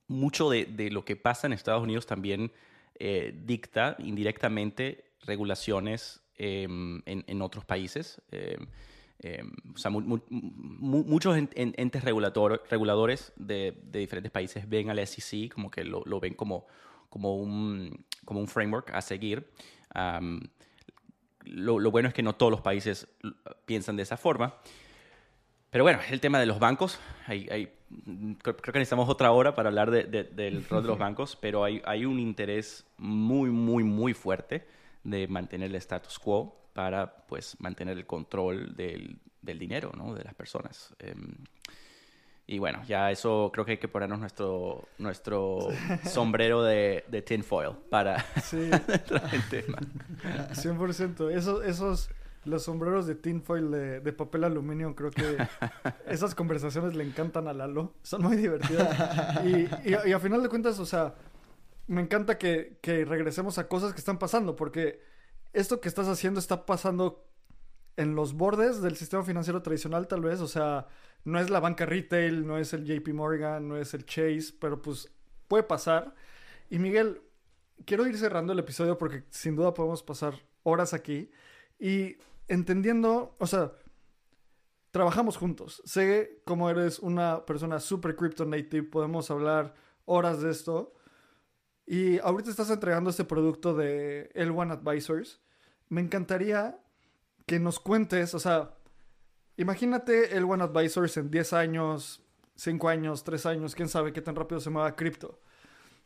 mucho 0.07 0.49
de, 0.49 0.89
lo 0.91 1.05
que 1.05 1.15
pasa 1.15 1.47
en 1.47 1.53
Estados 1.53 1.83
Unidos 1.83 2.05
también 2.05 2.51
eh, 2.99 3.33
dicta 3.45 3.95
indirectamente 3.99 5.05
regulaciones 5.21 6.21
em, 6.37 7.01
en, 7.05 7.23
en, 7.27 7.41
otros 7.41 7.65
países. 7.65 8.21
Em, 8.31 8.67
Em, 9.23 9.51
o 9.75 9.77
sea, 9.77 9.91
muchos 9.91 11.37
entes 11.37 12.03
reguladores 12.03 13.33
de, 13.35 13.77
diferentes 13.91 14.31
países 14.31 14.67
ven 14.67 14.89
al 14.89 15.05
SEC 15.05 15.53
como 15.53 15.69
que 15.69 15.83
lo, 15.83 16.19
ven 16.19 16.33
como, 16.33 16.65
como, 17.09 17.35
un, 17.35 18.03
como 18.25 18.39
un 18.39 18.47
framework 18.47 18.89
a 18.91 19.01
seguir. 19.01 19.47
Lo, 21.45 21.79
lo, 21.79 21.91
bueno 21.91 22.07
es 22.07 22.13
que 22.13 22.23
no 22.23 22.33
todos 22.33 22.51
los 22.51 22.61
países 22.61 23.07
piensan 23.65 23.95
de 23.95 24.03
esa 24.03 24.17
forma. 24.17 24.55
Pero 25.69 25.85
bueno, 25.85 25.99
el 26.09 26.19
tema 26.19 26.39
de 26.39 26.45
los 26.45 26.59
bancos, 26.59 26.99
hay, 27.27 27.47
hay, 27.49 27.71
creo 28.41 28.55
que 28.57 28.71
necesitamos 28.73 29.07
otra 29.07 29.31
hora 29.31 29.55
para 29.55 29.69
hablar 29.69 29.89
de, 29.89 30.03
del 30.03 30.65
rol 30.69 30.83
de 30.83 30.87
los 30.89 30.99
bancos, 30.99 31.37
pero 31.39 31.63
hay, 31.63 31.81
hay 31.85 32.05
un 32.05 32.19
interés 32.19 32.85
muy, 32.97 33.49
muy, 33.49 33.83
muy 33.83 34.13
fuerte 34.13 34.67
de 35.03 35.27
mantener 35.27 35.69
el 35.69 35.75
status 35.75 36.19
quo 36.19 36.69
para 36.73 37.25
pues 37.25 37.55
mantener 37.59 37.97
el 37.97 38.05
control 38.05 38.75
del, 38.75 39.17
del 39.41 39.59
dinero, 39.59 39.91
¿no? 39.95 40.13
De 40.13 40.23
las 40.23 40.33
personas. 40.33 40.93
Em, 40.99 41.35
y 42.51 42.59
bueno, 42.59 42.83
ya 42.85 43.11
eso 43.11 43.49
creo 43.53 43.63
que 43.63 43.71
hay 43.71 43.77
que 43.77 43.87
ponernos 43.87 44.19
nuestro, 44.19 44.83
nuestro 44.97 45.69
sombrero 46.03 46.61
de, 46.63 47.05
de 47.07 47.21
tinfoil 47.21 47.77
para 47.89 48.25
sí. 48.43 48.69
la 49.09 49.19
gente. 49.29 49.65
100%. 50.51 51.31
Esos, 51.31 51.63
esos, 51.63 52.09
los 52.43 52.63
sombreros 52.63 53.07
de 53.07 53.15
tinfoil 53.15 53.71
de, 53.71 54.01
de 54.01 54.11
papel 54.11 54.43
aluminio, 54.43 54.93
creo 54.97 55.11
que 55.11 55.37
esas 56.09 56.35
conversaciones 56.35 56.93
le 56.93 57.05
encantan 57.05 57.47
a 57.47 57.53
Lalo. 57.53 57.93
Son 58.03 58.21
muy 58.21 58.35
divertidas. 58.35 59.45
Y, 59.45 59.89
y, 59.89 60.09
y 60.09 60.11
a 60.11 60.19
final 60.19 60.43
de 60.43 60.49
cuentas, 60.49 60.77
o 60.79 60.85
sea, 60.85 61.15
me 61.87 62.01
encanta 62.01 62.37
que, 62.37 62.79
que 62.81 63.05
regresemos 63.05 63.59
a 63.59 63.69
cosas 63.69 63.93
que 63.93 63.99
están 63.99 64.19
pasando, 64.19 64.57
porque 64.57 64.99
esto 65.53 65.79
que 65.79 65.87
estás 65.87 66.09
haciendo 66.09 66.41
está 66.41 66.65
pasando 66.65 67.30
en 68.01 68.15
los 68.15 68.33
bordes 68.33 68.81
del 68.81 68.97
sistema 68.97 69.23
financiero 69.23 69.61
tradicional, 69.61 70.07
tal 70.07 70.21
vez. 70.21 70.41
O 70.41 70.47
sea, 70.47 70.87
no 71.23 71.39
es 71.39 71.49
la 71.49 71.59
banca 71.59 71.85
retail, 71.85 72.45
no 72.47 72.57
es 72.57 72.73
el 72.73 72.83
JP 72.83 73.13
Morgan, 73.13 73.67
no 73.67 73.77
es 73.77 73.93
el 73.93 74.05
Chase, 74.05 74.53
pero 74.59 74.81
pues 74.81 75.11
puede 75.47 75.63
pasar. 75.63 76.15
Y 76.69 76.79
Miguel, 76.79 77.21
quiero 77.85 78.07
ir 78.07 78.17
cerrando 78.17 78.53
el 78.53 78.59
episodio 78.59 78.97
porque 78.97 79.23
sin 79.29 79.55
duda 79.55 79.73
podemos 79.73 80.01
pasar 80.01 80.33
horas 80.63 80.93
aquí. 80.93 81.29
Y 81.79 82.17
entendiendo, 82.47 83.35
o 83.39 83.45
sea, 83.45 83.73
trabajamos 84.89 85.37
juntos. 85.37 85.81
Sé 85.85 86.41
cómo 86.43 86.69
eres 86.69 86.99
una 86.99 87.45
persona 87.45 87.79
super 87.79 88.15
crypto 88.15 88.45
native, 88.45 88.83
podemos 88.83 89.29
hablar 89.29 89.75
horas 90.05 90.41
de 90.41 90.49
esto. 90.49 90.93
Y 91.85 92.17
ahorita 92.19 92.49
estás 92.49 92.71
entregando 92.71 93.11
este 93.11 93.25
producto 93.25 93.75
de 93.75 94.31
L1 94.33 94.71
Advisors. 94.71 95.39
Me 95.89 96.01
encantaría 96.01 96.80
que 97.51 97.59
nos 97.59 97.81
cuentes, 97.81 98.33
o 98.33 98.39
sea, 98.39 98.77
imagínate 99.57 100.37
el 100.37 100.45
One 100.45 100.63
Advisors 100.63 101.17
en 101.17 101.29
10 101.29 101.51
años, 101.51 102.23
5 102.55 102.87
años, 102.87 103.25
3 103.25 103.45
años, 103.45 103.75
quién 103.75 103.89
sabe 103.89 104.13
qué 104.13 104.21
tan 104.21 104.37
rápido 104.37 104.61
se 104.61 104.69
mueva 104.69 104.95
cripto. 104.95 105.37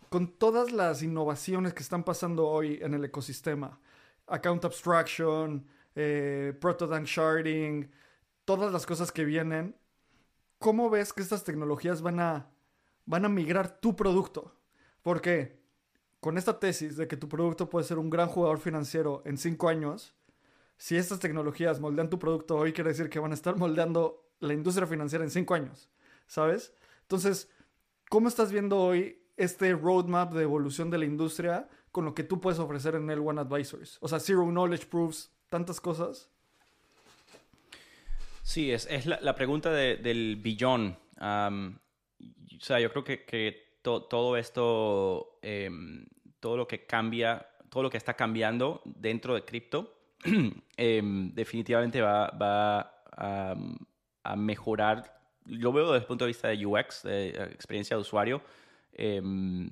Con 0.09 0.39
todas 0.39 0.71
las 0.71 1.03
innovaciones 1.03 1.75
que 1.75 1.83
están 1.83 2.03
pasando 2.03 2.47
hoy 2.47 2.79
en 2.81 2.95
el 2.95 3.05
ecosistema, 3.05 3.79
account 4.25 4.65
abstraction, 4.65 5.67
eh, 5.93 6.57
proto-dank 6.59 7.05
sharding, 7.05 7.91
todas 8.43 8.73
las 8.73 8.87
cosas 8.87 9.11
que 9.11 9.23
vienen, 9.23 9.75
¿cómo 10.57 10.89
ves 10.89 11.13
que 11.13 11.21
estas 11.21 11.43
tecnologías 11.43 12.01
van 12.01 12.21
a, 12.21 12.49
van 13.05 13.23
a 13.23 13.29
migrar 13.29 13.79
tu 13.79 13.95
producto? 13.95 14.51
Porque 15.03 15.61
con 16.21 16.39
esta 16.39 16.59
tesis 16.59 16.97
de 16.97 17.07
que 17.07 17.17
tu 17.17 17.29
producto 17.29 17.69
puede 17.69 17.85
ser 17.85 17.99
un 17.99 18.09
gran 18.09 18.29
jugador 18.29 18.57
financiero 18.57 19.21
en 19.25 19.37
5 19.37 19.69
años, 19.69 20.15
si 20.77 20.97
estas 20.97 21.19
tecnologías 21.19 21.79
moldean 21.79 22.09
tu 22.09 22.19
producto 22.19 22.57
hoy, 22.57 22.73
quiere 22.73 22.89
decir 22.89 23.09
que 23.09 23.19
van 23.19 23.31
a 23.31 23.35
estar 23.35 23.55
moldeando 23.57 24.25
la 24.39 24.53
industria 24.53 24.87
financiera 24.87 25.23
en 25.23 25.31
cinco 25.31 25.53
años, 25.53 25.89
¿sabes? 26.27 26.73
Entonces, 27.01 27.49
¿cómo 28.09 28.27
estás 28.27 28.51
viendo 28.51 28.79
hoy 28.79 29.21
este 29.37 29.73
roadmap 29.73 30.33
de 30.33 30.43
evolución 30.43 30.89
de 30.89 30.97
la 30.97 31.05
industria 31.05 31.69
con 31.91 32.05
lo 32.05 32.13
que 32.13 32.23
tú 32.23 32.41
puedes 32.41 32.59
ofrecer 32.59 32.95
en 32.95 33.07
L1 33.07 33.39
Advisors? 33.39 33.97
O 34.01 34.07
sea, 34.07 34.19
Zero 34.19 34.45
Knowledge 34.45 34.87
Proofs, 34.87 35.31
tantas 35.49 35.79
cosas. 35.79 36.29
Sí, 38.43 38.71
es, 38.71 38.87
es 38.91 39.05
la, 39.05 39.35
pregunta 39.35 39.71
del 39.71 40.35
billón. 40.35 40.97
o 41.19 42.59
sea, 42.59 42.79
yo 42.79 42.91
creo 42.91 43.03
que, 43.03 43.25
que 43.25 43.79
todo 43.81 44.37
esto, 44.37 45.39
em, 45.41 46.05
todo 46.39 46.57
lo 46.57 46.67
que 46.67 46.85
cambia, 46.85 47.47
todo 47.69 47.83
lo 47.83 47.89
que 47.89 47.97
está 47.97 48.15
cambiando 48.15 48.81
dentro 48.85 49.33
de 49.33 49.43
cripto, 49.43 49.94
Em, 50.77 51.33
definitivamente 51.33 52.01
va, 52.01 52.91
a, 53.17 54.35
mejorar. 54.35 55.21
Lo 55.45 55.71
veo 55.71 55.85
desde 55.85 55.99
el 55.99 56.05
punto 56.05 56.25
de 56.25 56.29
vista 56.29 56.47
de 56.49 56.65
UX, 56.65 57.03
de 57.03 57.29
experiencia 57.29 57.95
de 57.95 58.01
usuario. 58.01 58.41
Em, 58.91 59.69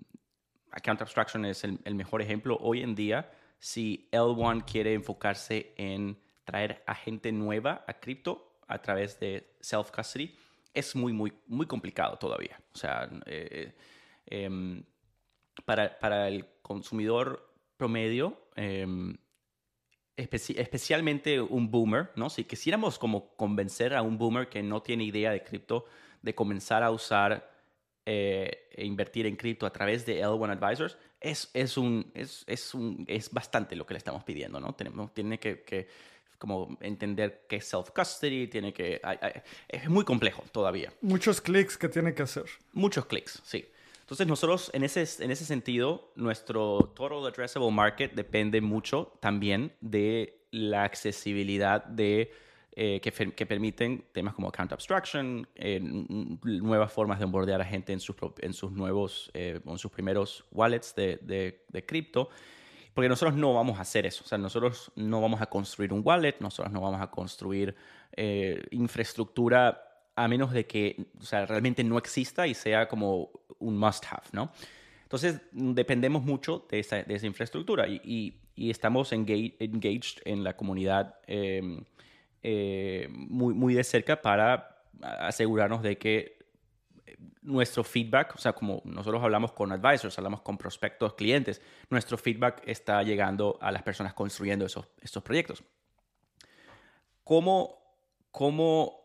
account 0.72 1.02
Abstraction 1.02 1.46
es 1.46 1.64
el, 1.64 1.96
mejor 1.96 2.22
ejemplo. 2.22 2.58
Hoy 2.62 2.82
en 2.82 2.96
día, 2.96 3.32
si 3.60 4.08
L1 4.12 4.64
quiere 4.66 4.94
enfocarse 4.94 5.74
en 5.78 6.18
traer 6.46 6.84
a 6.86 6.96
gente 6.96 7.32
nueva 7.32 7.84
a 7.88 7.94
cripto 8.00 8.60
a 8.68 8.82
través 8.82 9.20
de 9.20 9.56
self-custody, 9.60 10.36
es 10.74 10.96
muy, 10.96 11.14
muy, 11.14 11.34
muy 11.48 11.66
complicado 11.66 12.18
todavía. 12.18 12.60
O 12.74 12.78
sea, 12.78 13.10
eh, 13.26 13.74
em, 14.28 14.84
para, 15.66 16.00
para, 16.00 16.28
el 16.28 16.46
consumidor 16.62 17.50
promedio, 17.78 18.38
especialmente 20.16 21.42
un 21.42 21.72
boomer, 21.72 22.12
¿no? 22.16 22.30
Si 22.30 22.44
quisiéramos 22.44 23.00
como 23.00 23.36
convencer 23.36 23.96
a 23.96 24.02
un 24.02 24.18
boomer 24.18 24.48
que 24.48 24.62
no 24.62 24.82
tiene 24.82 25.04
idea 25.06 25.32
de 25.32 25.44
cripto 25.44 25.86
de 26.22 26.36
comenzar 26.36 26.84
a 26.84 26.92
usar 26.92 27.52
eh, 28.06 28.70
e 28.72 28.86
invertir 28.86 29.26
en 29.26 29.36
cripto 29.36 29.66
a 29.66 29.72
través 29.72 30.06
de 30.06 30.24
L1 30.24 30.52
Advisors, 30.52 30.98
es, 31.20 31.50
es, 31.54 31.78
un, 31.78 32.12
es, 32.14 32.44
es, 32.48 32.74
un, 32.74 33.06
es 33.08 33.32
bastante 33.32 33.76
lo 33.76 33.86
que 33.86 33.94
le 33.94 33.98
estamos 33.98 34.24
pidiendo, 34.24 34.60
¿no? 34.60 34.74
Tenemos, 34.76 35.14
tiene 35.14 35.40
que, 35.40 35.64
que 35.64 35.88
como 36.38 36.78
entender 36.82 37.46
qué 37.48 37.56
es 37.56 37.74
self-custody, 37.74 38.50
tiene 38.50 38.74
que... 38.74 39.02
es 39.70 39.90
muy 39.90 40.04
complejo 40.04 40.44
todavía. 40.52 40.92
Muchos 41.00 41.40
clics 41.40 41.78
que 41.78 41.88
tiene 41.88 42.14
que 42.14 42.24
hacer. 42.24 42.44
Muchos 42.74 43.06
clics, 43.06 43.42
sí. 43.46 43.66
Entonces 44.04 44.28
nosotros 44.28 44.70
en 44.74 44.84
ese, 44.84 45.24
en 45.24 45.32
ese 45.32 45.46
sentido, 45.46 46.12
nuestro 46.16 46.92
total 46.94 47.26
addressable 47.26 47.72
market 47.72 48.14
depende 48.14 48.60
mucho 48.60 49.18
también 49.22 49.72
de 49.80 50.44
la 50.52 50.84
accesibilidad 50.84 51.86
de, 51.86 52.30
eh, 52.74 53.00
que, 53.02 53.46
permiten 53.46 54.04
temas 54.12 54.34
como 54.34 54.50
account 54.50 54.74
abstraction, 54.74 55.48
eh, 55.56 55.80
nuevas 55.80 56.92
formas 56.92 57.18
de 57.18 57.26
onboardear 57.26 57.62
a 57.62 57.66
gente 57.66 57.94
en 57.94 58.02
sus, 58.02 58.16
en 58.40 58.54
sus 58.54 58.74
nuevos, 58.74 59.32
eh, 59.34 59.62
en 59.66 59.78
sus 59.78 59.90
primeros 59.90 60.44
wallets 60.52 60.94
de, 60.94 61.18
de, 61.22 61.64
de 61.70 61.86
cripto. 61.86 62.30
Porque 62.94 63.08
nosotros 63.08 63.38
no 63.38 63.54
vamos 63.54 63.80
a 63.80 63.84
hacer 63.84 64.06
eso. 64.06 64.24
O 64.26 64.28
sea, 64.28 64.38
nosotros 64.38 64.92
no 64.96 65.22
vamos 65.22 65.42
a 65.42 65.46
construir 65.46 65.94
un 65.94 66.02
wallet, 66.04 66.36
nosotros 66.42 66.74
no 66.74 66.82
vamos 66.82 67.02
a 67.02 67.10
construir 67.10 67.74
infraestructura 68.70 69.93
a 70.16 70.28
menos 70.28 70.52
de 70.52 70.66
que 70.66 71.08
o 71.20 71.24
sea, 71.24 71.46
realmente 71.46 71.84
no 71.84 71.98
exista 71.98 72.48
y 72.48 72.54
sea 72.54 72.88
como 72.88 73.32
un 73.60 73.78
must-have, 73.78 74.28
¿no? 74.32 74.52
Entonces, 75.04 75.42
dependemos 75.52 76.24
mucho 76.24 76.66
de 76.70 76.80
esa, 76.80 77.04
de 77.04 77.14
esa 77.14 77.28
infraestructura 77.28 77.88
y, 77.88 78.36
y, 78.56 78.70
estamos 78.72 79.12
engaged 79.14 80.22
en 80.26 80.44
la 80.44 80.56
comunidad 80.56 81.20
em, 81.28 81.84
eh, 82.42 83.08
muy, 83.12 83.54
muy 83.54 83.74
de 83.76 83.84
cerca 83.84 84.22
para 84.22 84.86
asegurarnos 85.02 85.84
de 85.84 85.98
que 85.98 86.40
nuestro 87.44 87.84
feedback, 87.84 88.34
o 88.36 88.40
sea, 88.40 88.54
como 88.54 88.82
nosotros 88.86 89.22
hablamos 89.24 89.52
con 89.52 89.72
advisors, 89.72 90.18
hablamos 90.18 90.42
con 90.42 90.58
prospectos, 90.58 91.14
clientes, 91.14 91.62
nuestro 91.90 92.18
feedback 92.18 92.64
está 92.66 93.04
llegando 93.04 93.58
a 93.62 93.72
las 93.72 93.84
personas 93.84 94.14
construyendo 94.14 94.66
esos, 94.66 94.88
estos 95.02 95.22
proyectos. 95.22 95.64
¿Cómo, 97.24 97.78
cómo 98.32 99.03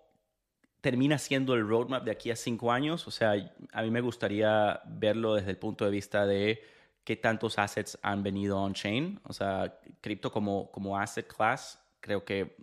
termina 0.88 1.18
siendo 1.18 1.52
el 1.52 1.68
roadmap 1.68 2.02
de 2.02 2.10
aquí 2.10 2.30
a 2.30 2.36
cinco 2.36 2.72
años? 2.72 3.06
O 3.06 3.10
sea, 3.10 3.34
a 3.72 3.82
mí 3.82 3.90
me 3.90 4.00
gustaría 4.00 4.80
verlo 4.86 5.34
desde 5.34 5.50
el 5.50 5.58
punto 5.58 5.84
de 5.84 5.90
vista 5.90 6.24
de 6.24 6.62
qué 7.04 7.14
tantos 7.14 7.58
assets 7.58 7.98
han 8.00 8.22
venido 8.22 8.58
on-chain. 8.58 9.20
O 9.24 9.34
sea, 9.34 9.80
cripto 10.00 10.32
como, 10.32 10.70
como 10.70 10.96
asset 10.96 11.26
class 11.26 11.78
creo 12.00 12.24
que 12.24 12.56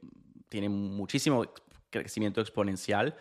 tiene 0.50 0.70
muchísimo 0.70 1.46
crecimiento 1.92 2.42
exponencial, 2.42 3.16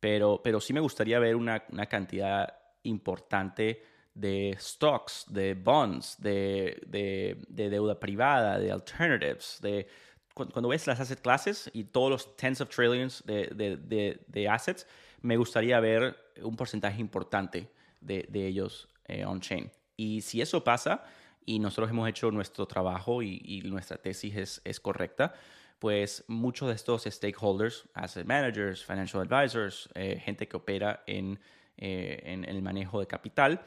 pero, 0.00 0.40
pero 0.42 0.60
sí 0.60 0.72
me 0.72 0.80
gustaría 0.80 1.20
ver 1.20 1.36
una, 1.36 1.62
una 1.70 1.86
cantidad 1.86 2.52
importante 2.82 3.84
de 4.14 4.56
stocks, 4.58 5.26
de 5.28 5.54
bonds, 5.54 6.16
de, 6.20 6.82
de, 6.88 7.40
de 7.46 7.70
deuda 7.70 8.00
privada, 8.00 8.58
de 8.58 8.72
alternatives, 8.72 9.60
de 9.62 9.86
cuando 10.34 10.68
ves 10.68 10.86
las 10.86 11.00
asset 11.00 11.20
classes 11.20 11.70
y 11.72 11.84
todos 11.84 12.10
los 12.10 12.36
tens 12.36 12.60
of 12.60 12.68
trillions 12.68 13.22
de, 13.26 14.48
assets, 14.50 14.86
me 15.22 15.36
gustaría 15.36 15.78
ver 15.80 16.16
un 16.42 16.56
porcentaje 16.56 17.00
importante 17.00 17.70
de, 18.00 18.28
ellos 18.32 18.88
eh, 19.06 19.24
on-chain. 19.24 19.70
Y 19.96 20.22
si 20.22 20.40
eso 20.40 20.64
pasa 20.64 21.04
y 21.44 21.58
nosotros 21.58 21.90
hemos 21.90 22.08
hecho 22.08 22.30
nuestro 22.30 22.66
trabajo 22.66 23.22
y, 23.22 23.62
nuestra 23.64 23.96
tesis 23.98 24.60
es, 24.64 24.80
correcta, 24.80 25.34
pues 25.78 26.24
muchos 26.28 26.68
de 26.68 26.74
estos 26.74 27.04
stakeholders, 27.04 27.84
asset 27.94 28.26
managers, 28.26 28.84
financial 28.84 29.22
advisors, 29.22 29.88
eh, 29.94 30.20
gente 30.22 30.46
que 30.46 30.56
opera 30.56 31.02
en, 31.06 31.40
eh, 31.76 32.20
en, 32.24 32.44
el 32.44 32.62
manejo 32.62 33.00
de 33.00 33.06
capital, 33.06 33.62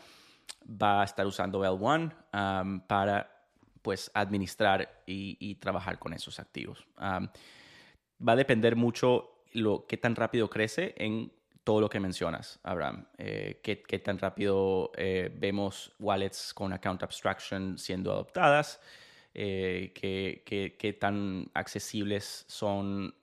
va 0.65 1.02
a 1.02 1.06
estar 1.06 1.26
usando 1.26 1.64
L1 1.64 2.14
um, 2.34 2.80
para 2.81 3.32
pues 3.84 4.10
administrar 4.15 5.03
y, 5.05 5.55
trabajar 5.55 5.99
con 5.99 6.14
esos 6.14 6.39
activos. 6.39 6.88
Va 6.99 8.31
a 8.31 8.35
depender 8.35 8.76
mucho 8.76 9.43
lo 9.51 9.85
qué 9.85 9.97
tan 9.97 10.15
rápido 10.15 10.49
crece 10.49 10.95
en 10.97 11.31
todo 11.64 11.80
lo 11.80 11.89
que 11.89 11.99
mencionas, 11.99 12.60
Abraham. 12.64 13.05
Eh, 13.18 13.60
qué, 13.61 13.99
tan 13.99 14.18
rápido 14.18 14.91
eh, 14.97 15.31
vemos 15.34 15.93
wallets 15.99 16.53
con 16.53 16.73
account 16.73 17.03
abstraction 17.03 17.77
siendo 17.77 18.11
adoptadas, 18.11 18.81
eh, 19.34 19.91
qué, 19.93 20.97
tan 20.99 21.49
accesibles 21.53 22.45
son 22.47 23.15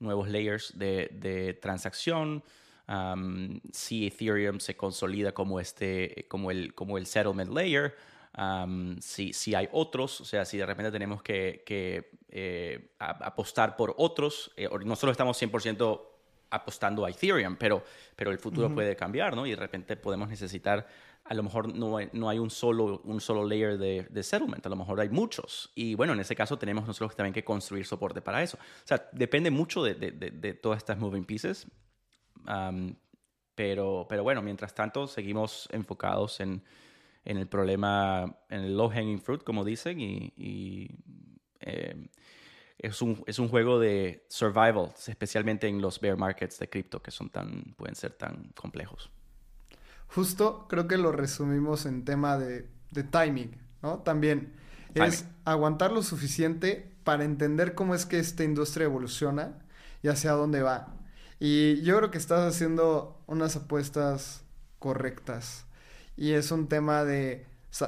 nuevos 0.00 0.28
layers 0.28 0.76
de, 0.76 1.58
transacción, 1.62 2.42
si 3.72 4.06
Ethereum 4.06 4.58
se 4.58 4.76
consolida 4.76 5.32
como, 5.32 5.60
este, 5.60 6.26
como, 6.28 6.50
el, 6.50 6.74
como 6.74 6.98
el 6.98 7.06
settlement 7.06 7.52
layer, 7.52 7.94
si, 9.00 9.32
si, 9.32 9.54
hay 9.54 9.68
otros, 9.72 10.20
o 10.20 10.24
sea, 10.24 10.44
si 10.44 10.58
de 10.58 10.66
repente 10.66 10.90
tenemos 10.90 11.22
que, 11.22 11.62
que 11.64 12.94
apostar 12.98 13.76
por 13.76 13.94
otros, 13.96 14.50
nosotros 14.84 15.12
estamos 15.12 15.40
100% 15.40 16.00
apostando 16.54 17.04
a 17.04 17.10
Ethereum, 17.10 17.56
pero, 17.56 17.82
pero 18.16 18.30
el 18.30 18.38
futuro 18.38 18.72
puede 18.72 18.96
cambiar, 18.96 19.34
¿no? 19.34 19.46
Y 19.46 19.50
de 19.50 19.56
repente 19.56 19.96
podemos 19.96 20.28
necesitar, 20.28 20.86
a 21.24 21.34
lo 21.34 21.42
mejor 21.42 21.74
no 21.74 21.96
hay, 21.96 22.08
no 22.12 22.28
hay 22.28 22.38
un, 22.38 22.50
solo, 22.50 23.00
un 23.04 23.20
solo 23.20 23.44
layer 23.44 23.76
de, 23.76 24.06
de, 24.08 24.22
settlement, 24.22 24.64
a 24.64 24.68
lo 24.68 24.76
mejor 24.76 25.00
hay 25.00 25.08
muchos. 25.08 25.72
Y 25.74 25.94
bueno, 25.94 26.12
en 26.12 26.20
ese 26.20 26.36
caso 26.36 26.56
tenemos 26.56 26.86
nosotros 26.86 27.16
también 27.16 27.34
que 27.34 27.44
construir 27.44 27.84
soporte 27.86 28.20
para 28.20 28.42
eso. 28.42 28.56
O 28.56 28.86
sea, 28.86 29.08
depende 29.12 29.50
mucho 29.50 29.82
de, 29.82 29.94
de, 29.94 30.10
de 30.12 30.54
todas 30.54 30.78
estas 30.78 30.98
moving 30.98 31.24
pieces. 31.24 31.66
pero, 33.54 34.06
pero 34.08 34.22
bueno, 34.22 34.42
mientras 34.42 34.74
tanto, 34.74 35.06
seguimos 35.06 35.68
enfocados 35.72 36.40
en, 36.40 36.62
en 37.24 37.38
el 37.38 37.46
problema, 37.46 38.38
en 38.48 38.60
el 38.60 38.76
low 38.76 38.90
hanging 38.90 39.20
fruit, 39.20 39.42
como 39.42 39.64
dicen, 39.64 40.00
y, 40.00 40.32
y 40.36 40.90
eh, 41.60 42.08
es 42.78 43.00
un, 43.00 43.22
es 43.26 43.38
un 43.38 43.48
juego 43.48 43.78
de 43.78 44.26
survival, 44.28 44.92
especialmente 45.06 45.66
en 45.68 45.80
los 45.80 46.00
bear 46.00 46.16
markets 46.16 46.58
de 46.58 46.68
cripto 46.68 47.02
que 47.02 47.10
son 47.10 47.30
tan, 47.30 47.74
pueden 47.76 47.94
ser 47.94 48.12
tan 48.12 48.52
complejos. 48.54 49.10
Justo 50.08 50.66
creo 50.68 50.86
que 50.86 50.98
lo 50.98 51.12
resumimos 51.12 51.86
en 51.86 52.04
tema 52.04 52.38
de, 52.38 52.68
de 52.90 53.02
timing, 53.04 53.56
¿no? 53.82 53.98
También 54.00 54.52
es 54.94 55.26
aguantar 55.44 55.92
lo 55.92 56.02
suficiente 56.02 56.92
para 57.04 57.24
entender 57.24 57.74
cómo 57.74 57.94
es 57.94 58.06
que 58.06 58.18
esta 58.18 58.44
industria 58.44 58.84
evoluciona 58.84 59.58
y 60.02 60.08
hacia 60.08 60.32
dónde 60.32 60.62
va. 60.62 60.94
Y 61.40 61.82
yo 61.82 61.96
creo 61.98 62.10
que 62.10 62.18
estás 62.18 62.40
haciendo 62.40 63.20
unas 63.26 63.56
apuestas 63.56 64.44
correctas. 64.78 65.66
Y 66.16 66.32
es 66.32 66.50
un 66.50 66.68
tema 66.68 67.04
de 67.04 67.46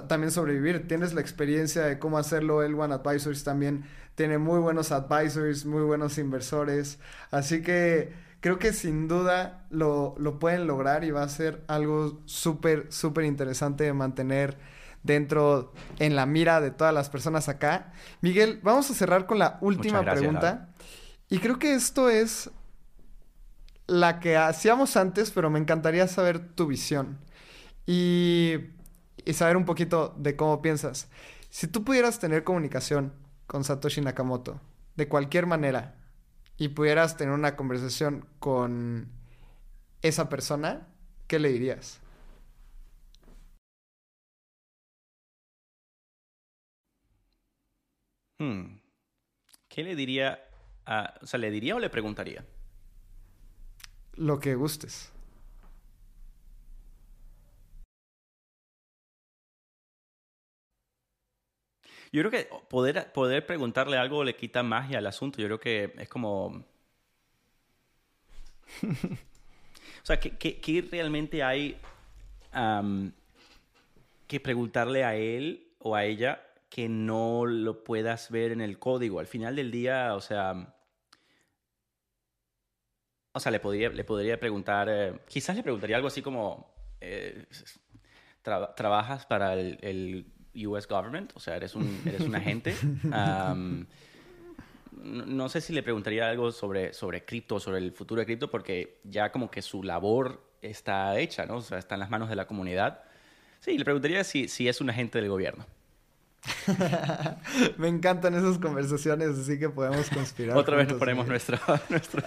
también 0.08 0.30
sobrevivir. 0.30 0.88
Tienes 0.88 1.14
la 1.14 1.20
experiencia 1.20 1.82
de 1.82 1.98
cómo 1.98 2.18
hacerlo. 2.18 2.62
El 2.62 2.74
One 2.74 2.94
Advisors 2.94 3.44
también 3.44 3.84
tiene 4.14 4.38
muy 4.38 4.58
buenos 4.58 4.92
advisors, 4.92 5.64
muy 5.64 5.82
buenos 5.82 6.18
inversores. 6.18 6.98
Así 7.30 7.62
que 7.62 8.12
creo 8.40 8.58
que 8.58 8.72
sin 8.72 9.08
duda 9.08 9.66
lo, 9.70 10.14
lo 10.18 10.38
pueden 10.38 10.66
lograr 10.66 11.04
y 11.04 11.10
va 11.10 11.22
a 11.22 11.28
ser 11.28 11.62
algo 11.68 12.20
súper, 12.24 12.86
súper 12.90 13.24
interesante 13.24 13.84
de 13.84 13.92
mantener 13.92 14.56
dentro 15.06 15.72
en 15.98 16.16
la 16.16 16.26
mira 16.26 16.60
de 16.60 16.70
todas 16.70 16.92
las 16.92 17.08
personas 17.08 17.48
acá. 17.48 17.92
Miguel, 18.20 18.60
vamos 18.62 18.90
a 18.90 18.94
cerrar 18.94 19.26
con 19.26 19.38
la 19.38 19.58
última 19.60 20.02
pregunta. 20.02 20.70
Y 21.28 21.38
creo 21.38 21.58
que 21.58 21.74
esto 21.74 22.08
es 22.08 22.50
la 23.86 24.18
que 24.20 24.36
hacíamos 24.36 24.96
antes, 24.96 25.30
pero 25.30 25.48
me 25.48 25.60
encantaría 25.60 26.08
saber 26.08 26.40
tu 26.40 26.66
visión. 26.66 27.18
Y 27.86 28.76
y 29.26 29.34
saber 29.34 29.56
un 29.56 29.64
poquito 29.66 30.14
de 30.16 30.36
cómo 30.36 30.62
piensas. 30.62 31.10
Si 31.50 31.66
tú 31.66 31.84
pudieras 31.84 32.18
tener 32.20 32.44
comunicación 32.44 33.12
con 33.46 33.64
Satoshi 33.64 34.00
Nakamoto 34.00 34.60
de 34.94 35.08
cualquier 35.08 35.46
manera 35.46 35.96
y 36.56 36.68
pudieras 36.68 37.16
tener 37.16 37.34
una 37.34 37.56
conversación 37.56 38.26
con 38.38 39.10
esa 40.00 40.28
persona, 40.28 40.86
¿qué 41.26 41.38
le 41.38 41.50
dirías? 41.50 42.00
Hmm. 48.38 48.78
¿Qué 49.68 49.82
le 49.82 49.96
diría? 49.96 50.40
o 51.20 51.26
sea, 51.26 51.40
¿le 51.40 51.50
diría 51.50 51.74
o 51.74 51.80
le 51.80 51.90
preguntaría? 51.90 52.44
Lo 54.14 54.38
que 54.38 54.54
gustes. 54.54 55.12
Yo 62.12 62.22
creo 62.22 62.30
que 62.30 62.48
poder, 62.68 63.12
poder 63.12 63.46
preguntarle 63.46 63.96
algo 63.96 64.24
le 64.24 64.36
quita 64.36 64.62
magia 64.62 64.98
al 64.98 65.06
asunto. 65.06 65.40
Yo 65.40 65.46
creo 65.46 65.60
que 65.60 65.92
es 65.98 66.08
como... 66.08 66.64
o 68.82 70.04
sea, 70.04 70.18
¿qué, 70.18 70.88
realmente 70.90 71.42
hay 71.42 71.78
que 74.26 74.40
preguntarle 74.40 75.04
a 75.04 75.14
él 75.16 75.72
o 75.78 75.94
a 75.94 76.04
ella 76.04 76.42
que 76.68 76.88
no 76.88 77.46
lo 77.46 77.84
puedas 77.84 78.30
ver 78.30 78.52
en 78.52 78.60
el 78.60 78.78
código? 78.78 79.20
Al 79.20 79.26
final 79.26 79.56
del 79.56 79.70
día, 79.70 80.14
o 80.14 80.20
sea... 80.20 80.72
O 83.32 83.40
sea, 83.40 83.52
le 83.52 83.60
podría, 83.60 83.90
le 83.90 84.02
podría 84.02 84.40
preguntar, 84.40 84.88
eh, 84.90 85.20
quizás 85.28 85.54
le 85.56 85.62
preguntaría 85.62 85.96
algo 85.96 86.08
así 86.08 86.22
como, 86.22 86.74
eh, 87.02 87.44
¿trabajas 88.42 89.26
para 89.26 89.52
el 89.52 90.35
US 90.64 90.86
government, 90.86 91.32
o 91.34 91.40
sea, 91.40 91.56
eres 91.56 91.74
un, 91.74 92.02
eres 92.06 92.22
un 92.22 92.34
agente. 92.34 92.74
no, 94.92 95.48
sé 95.48 95.60
si 95.60 95.72
le 95.72 95.82
preguntaría 95.82 96.28
algo 96.28 96.52
sobre, 96.52 96.92
sobre 96.92 97.24
cripto, 97.24 97.60
sobre 97.60 97.78
el 97.78 97.92
futuro 97.92 98.20
de 98.20 98.26
cripto, 98.26 98.50
porque 98.50 99.00
ya 99.04 99.32
como 99.32 99.50
que 99.50 99.62
su 99.62 99.82
labor 99.82 100.42
está 100.62 101.18
hecha, 101.18 101.46
¿no? 101.46 101.56
O 101.56 101.62
sea, 101.62 101.78
está 101.78 101.94
en 101.94 102.00
las 102.00 102.10
manos 102.10 102.28
de 102.28 102.36
la 102.36 102.46
comunidad. 102.46 103.02
Sí, 103.60 103.76
le 103.76 103.84
preguntaría 103.84 104.24
si, 104.24 104.48
si 104.48 104.68
es 104.68 104.80
un 104.80 104.90
agente 104.90 105.20
del 105.20 105.28
gobierno. 105.28 105.66
Me 107.78 107.88
encantan 107.88 108.34
esas 108.34 108.58
conversaciones, 108.58 109.38
así 109.38 109.58
que 109.58 109.68
podemos 109.68 110.08
conspirar. 110.10 110.56
Otra 110.56 110.76
vez 110.76 110.88
nos 110.88 110.98
ponemos 110.98 111.26
nuestro, 111.26 111.58
nuestro, 111.88 112.22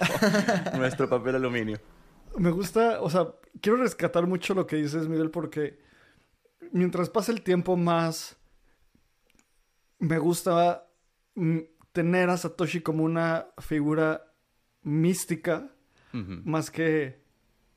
nuestro 0.76 1.08
papel 1.08 1.36
aluminio. 1.36 1.78
Me 2.36 2.50
gusta, 2.50 3.00
o 3.00 3.10
sea, 3.10 3.28
quiero 3.60 3.78
rescatar 3.78 4.26
mucho 4.26 4.54
lo 4.54 4.66
que 4.66 4.76
dices, 4.76 5.08
Miguel, 5.08 5.30
porque 5.30 5.78
mientras 6.72 7.10
pasa 7.10 7.32
el 7.32 7.42
tiempo 7.42 7.76
más 7.76 8.36
me 9.98 10.18
gusta 10.18 10.88
mm, 11.34 11.58
tener 11.92 12.30
a 12.30 12.36
Satoshi 12.36 12.80
como 12.80 13.04
una 13.04 13.46
figura 13.58 14.32
mística 14.82 15.70
más 16.12 16.72
que 16.72 17.22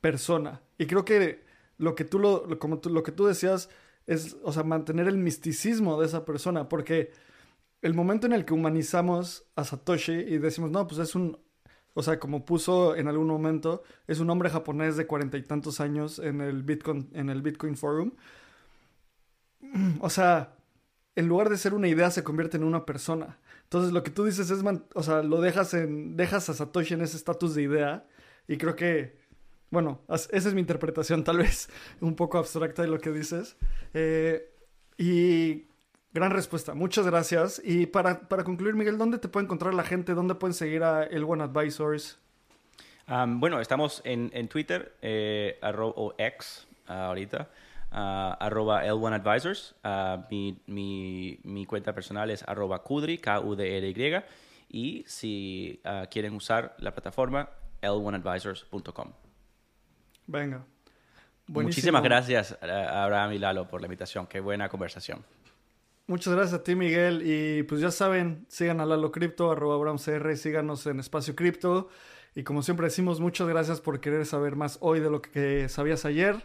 persona. 0.00 0.60
Y 0.76 0.86
creo 0.86 1.04
que 1.04 1.44
lo 1.78 1.94
que 1.94 2.04
tú 2.04 2.18
lo, 2.18 2.58
como 2.58 2.80
lo 2.84 3.02
que 3.04 3.12
tú 3.12 3.26
decías 3.26 3.68
es, 4.06 4.36
o 4.42 4.52
sea, 4.52 4.64
mantener 4.64 5.06
el 5.06 5.18
misticismo 5.18 6.00
de 6.00 6.06
esa 6.06 6.24
persona, 6.24 6.68
porque 6.68 7.12
el 7.80 7.94
momento 7.94 8.26
en 8.26 8.32
el 8.32 8.44
que 8.44 8.54
humanizamos 8.54 9.46
a 9.54 9.64
Satoshi 9.64 10.12
y 10.12 10.38
decimos, 10.38 10.70
no, 10.70 10.86
pues 10.86 10.98
es 10.98 11.14
un, 11.14 11.38
o 11.92 12.02
sea, 12.02 12.18
como 12.18 12.44
puso 12.44 12.96
en 12.96 13.06
algún 13.06 13.28
momento, 13.28 13.82
es 14.08 14.18
un 14.18 14.30
hombre 14.30 14.50
japonés 14.50 14.96
de 14.96 15.06
cuarenta 15.06 15.38
y 15.38 15.42
tantos 15.42 15.80
años 15.80 16.18
en 16.18 16.40
el 16.40 16.64
Bitcoin, 16.64 17.10
en 17.12 17.28
el 17.28 17.42
Bitcoin 17.42 17.76
Forum 17.76 18.12
o 20.00 20.10
sea, 20.10 20.54
en 21.16 21.28
lugar 21.28 21.48
de 21.48 21.56
ser 21.56 21.74
una 21.74 21.88
idea 21.88 22.10
se 22.10 22.24
convierte 22.24 22.56
en 22.56 22.64
una 22.64 22.84
persona. 22.84 23.38
Entonces 23.64 23.92
lo 23.92 24.02
que 24.02 24.10
tú 24.10 24.24
dices 24.24 24.50
es, 24.50 24.62
o 24.94 25.02
sea, 25.02 25.22
lo 25.22 25.40
dejas 25.40 25.74
en, 25.74 26.16
dejas 26.16 26.48
a 26.48 26.54
Satoshi 26.54 26.94
en 26.94 27.02
ese 27.02 27.16
estatus 27.16 27.54
de 27.54 27.62
idea 27.62 28.06
y 28.46 28.56
creo 28.56 28.76
que, 28.76 29.16
bueno, 29.70 30.00
esa 30.08 30.28
es 30.32 30.54
mi 30.54 30.60
interpretación 30.60 31.24
tal 31.24 31.38
vez 31.38 31.68
un 32.00 32.14
poco 32.14 32.38
abstracta 32.38 32.82
de 32.82 32.88
lo 32.88 32.98
que 32.98 33.10
dices. 33.10 33.56
Eh, 33.94 34.50
y 34.96 35.66
gran 36.12 36.30
respuesta, 36.30 36.74
muchas 36.74 37.06
gracias. 37.06 37.60
Y 37.64 37.86
para, 37.86 38.28
para, 38.28 38.44
concluir, 38.44 38.74
Miguel, 38.74 38.98
¿dónde 38.98 39.18
te 39.18 39.28
puede 39.28 39.44
encontrar 39.44 39.74
la 39.74 39.82
gente? 39.82 40.14
¿Dónde 40.14 40.34
pueden 40.36 40.54
seguir 40.54 40.84
a 40.84 41.04
El 41.04 41.24
One 41.24 41.44
Advisors? 41.44 42.18
bueno, 43.06 43.60
estamos 43.60 44.00
en, 44.04 44.30
en 44.32 44.48
Twitter, 44.48 44.94
eh, 45.02 45.58
ahorita. 46.86 47.50
Uh, 47.94 48.34
arroba 48.40 48.84
L1 48.84 49.12
Advisors. 49.12 49.76
Uh, 49.84 50.24
mi, 50.28 50.60
mi, 50.66 51.38
mi, 51.44 51.64
cuenta 51.64 51.94
personal 51.94 52.28
es 52.28 52.42
arroba 52.42 52.82
Kudri, 52.82 53.18
K-U-D-R-Y. 53.18 54.24
Y 54.68 55.04
si 55.06 55.80
uh, 55.84 56.08
quieren 56.10 56.34
usar 56.34 56.74
la 56.80 56.92
plataforma, 56.92 57.50
l1advisors.com. 57.80 59.12
Venga. 60.26 60.64
Muchísimas 61.46 62.02
gracias 62.02 62.58
a 62.60 63.04
Abraham 63.04 63.34
y 63.34 63.38
Lalo 63.38 63.68
por 63.68 63.80
la 63.80 63.86
invitación. 63.86 64.26
Qué 64.26 64.40
buena 64.40 64.68
conversación. 64.68 65.24
Muchas 66.08 66.34
gracias 66.34 66.60
a 66.60 66.64
ti, 66.64 66.74
Miguel. 66.74 67.22
Y 67.24 67.62
pues 67.62 67.80
ya 67.80 67.92
saben, 67.92 68.44
sigan 68.48 68.80
a 68.80 68.86
Lalo 68.86 69.12
Cripto, 69.12 69.52
arroba 69.52 69.76
Abraham 69.76 69.98
CR, 69.98 70.36
síganos 70.36 70.84
en 70.86 70.98
Espacio 70.98 71.36
Cripto. 71.36 71.88
Y 72.34 72.42
como 72.42 72.62
siempre 72.62 72.86
decimos, 72.86 73.20
muchas 73.20 73.46
gracias 73.46 73.80
por 73.80 74.00
querer 74.00 74.26
saber 74.26 74.56
más 74.56 74.78
hoy 74.80 74.98
de 74.98 75.10
lo 75.10 75.22
que 75.22 75.68
sabías 75.68 76.04
ayer. 76.04 76.44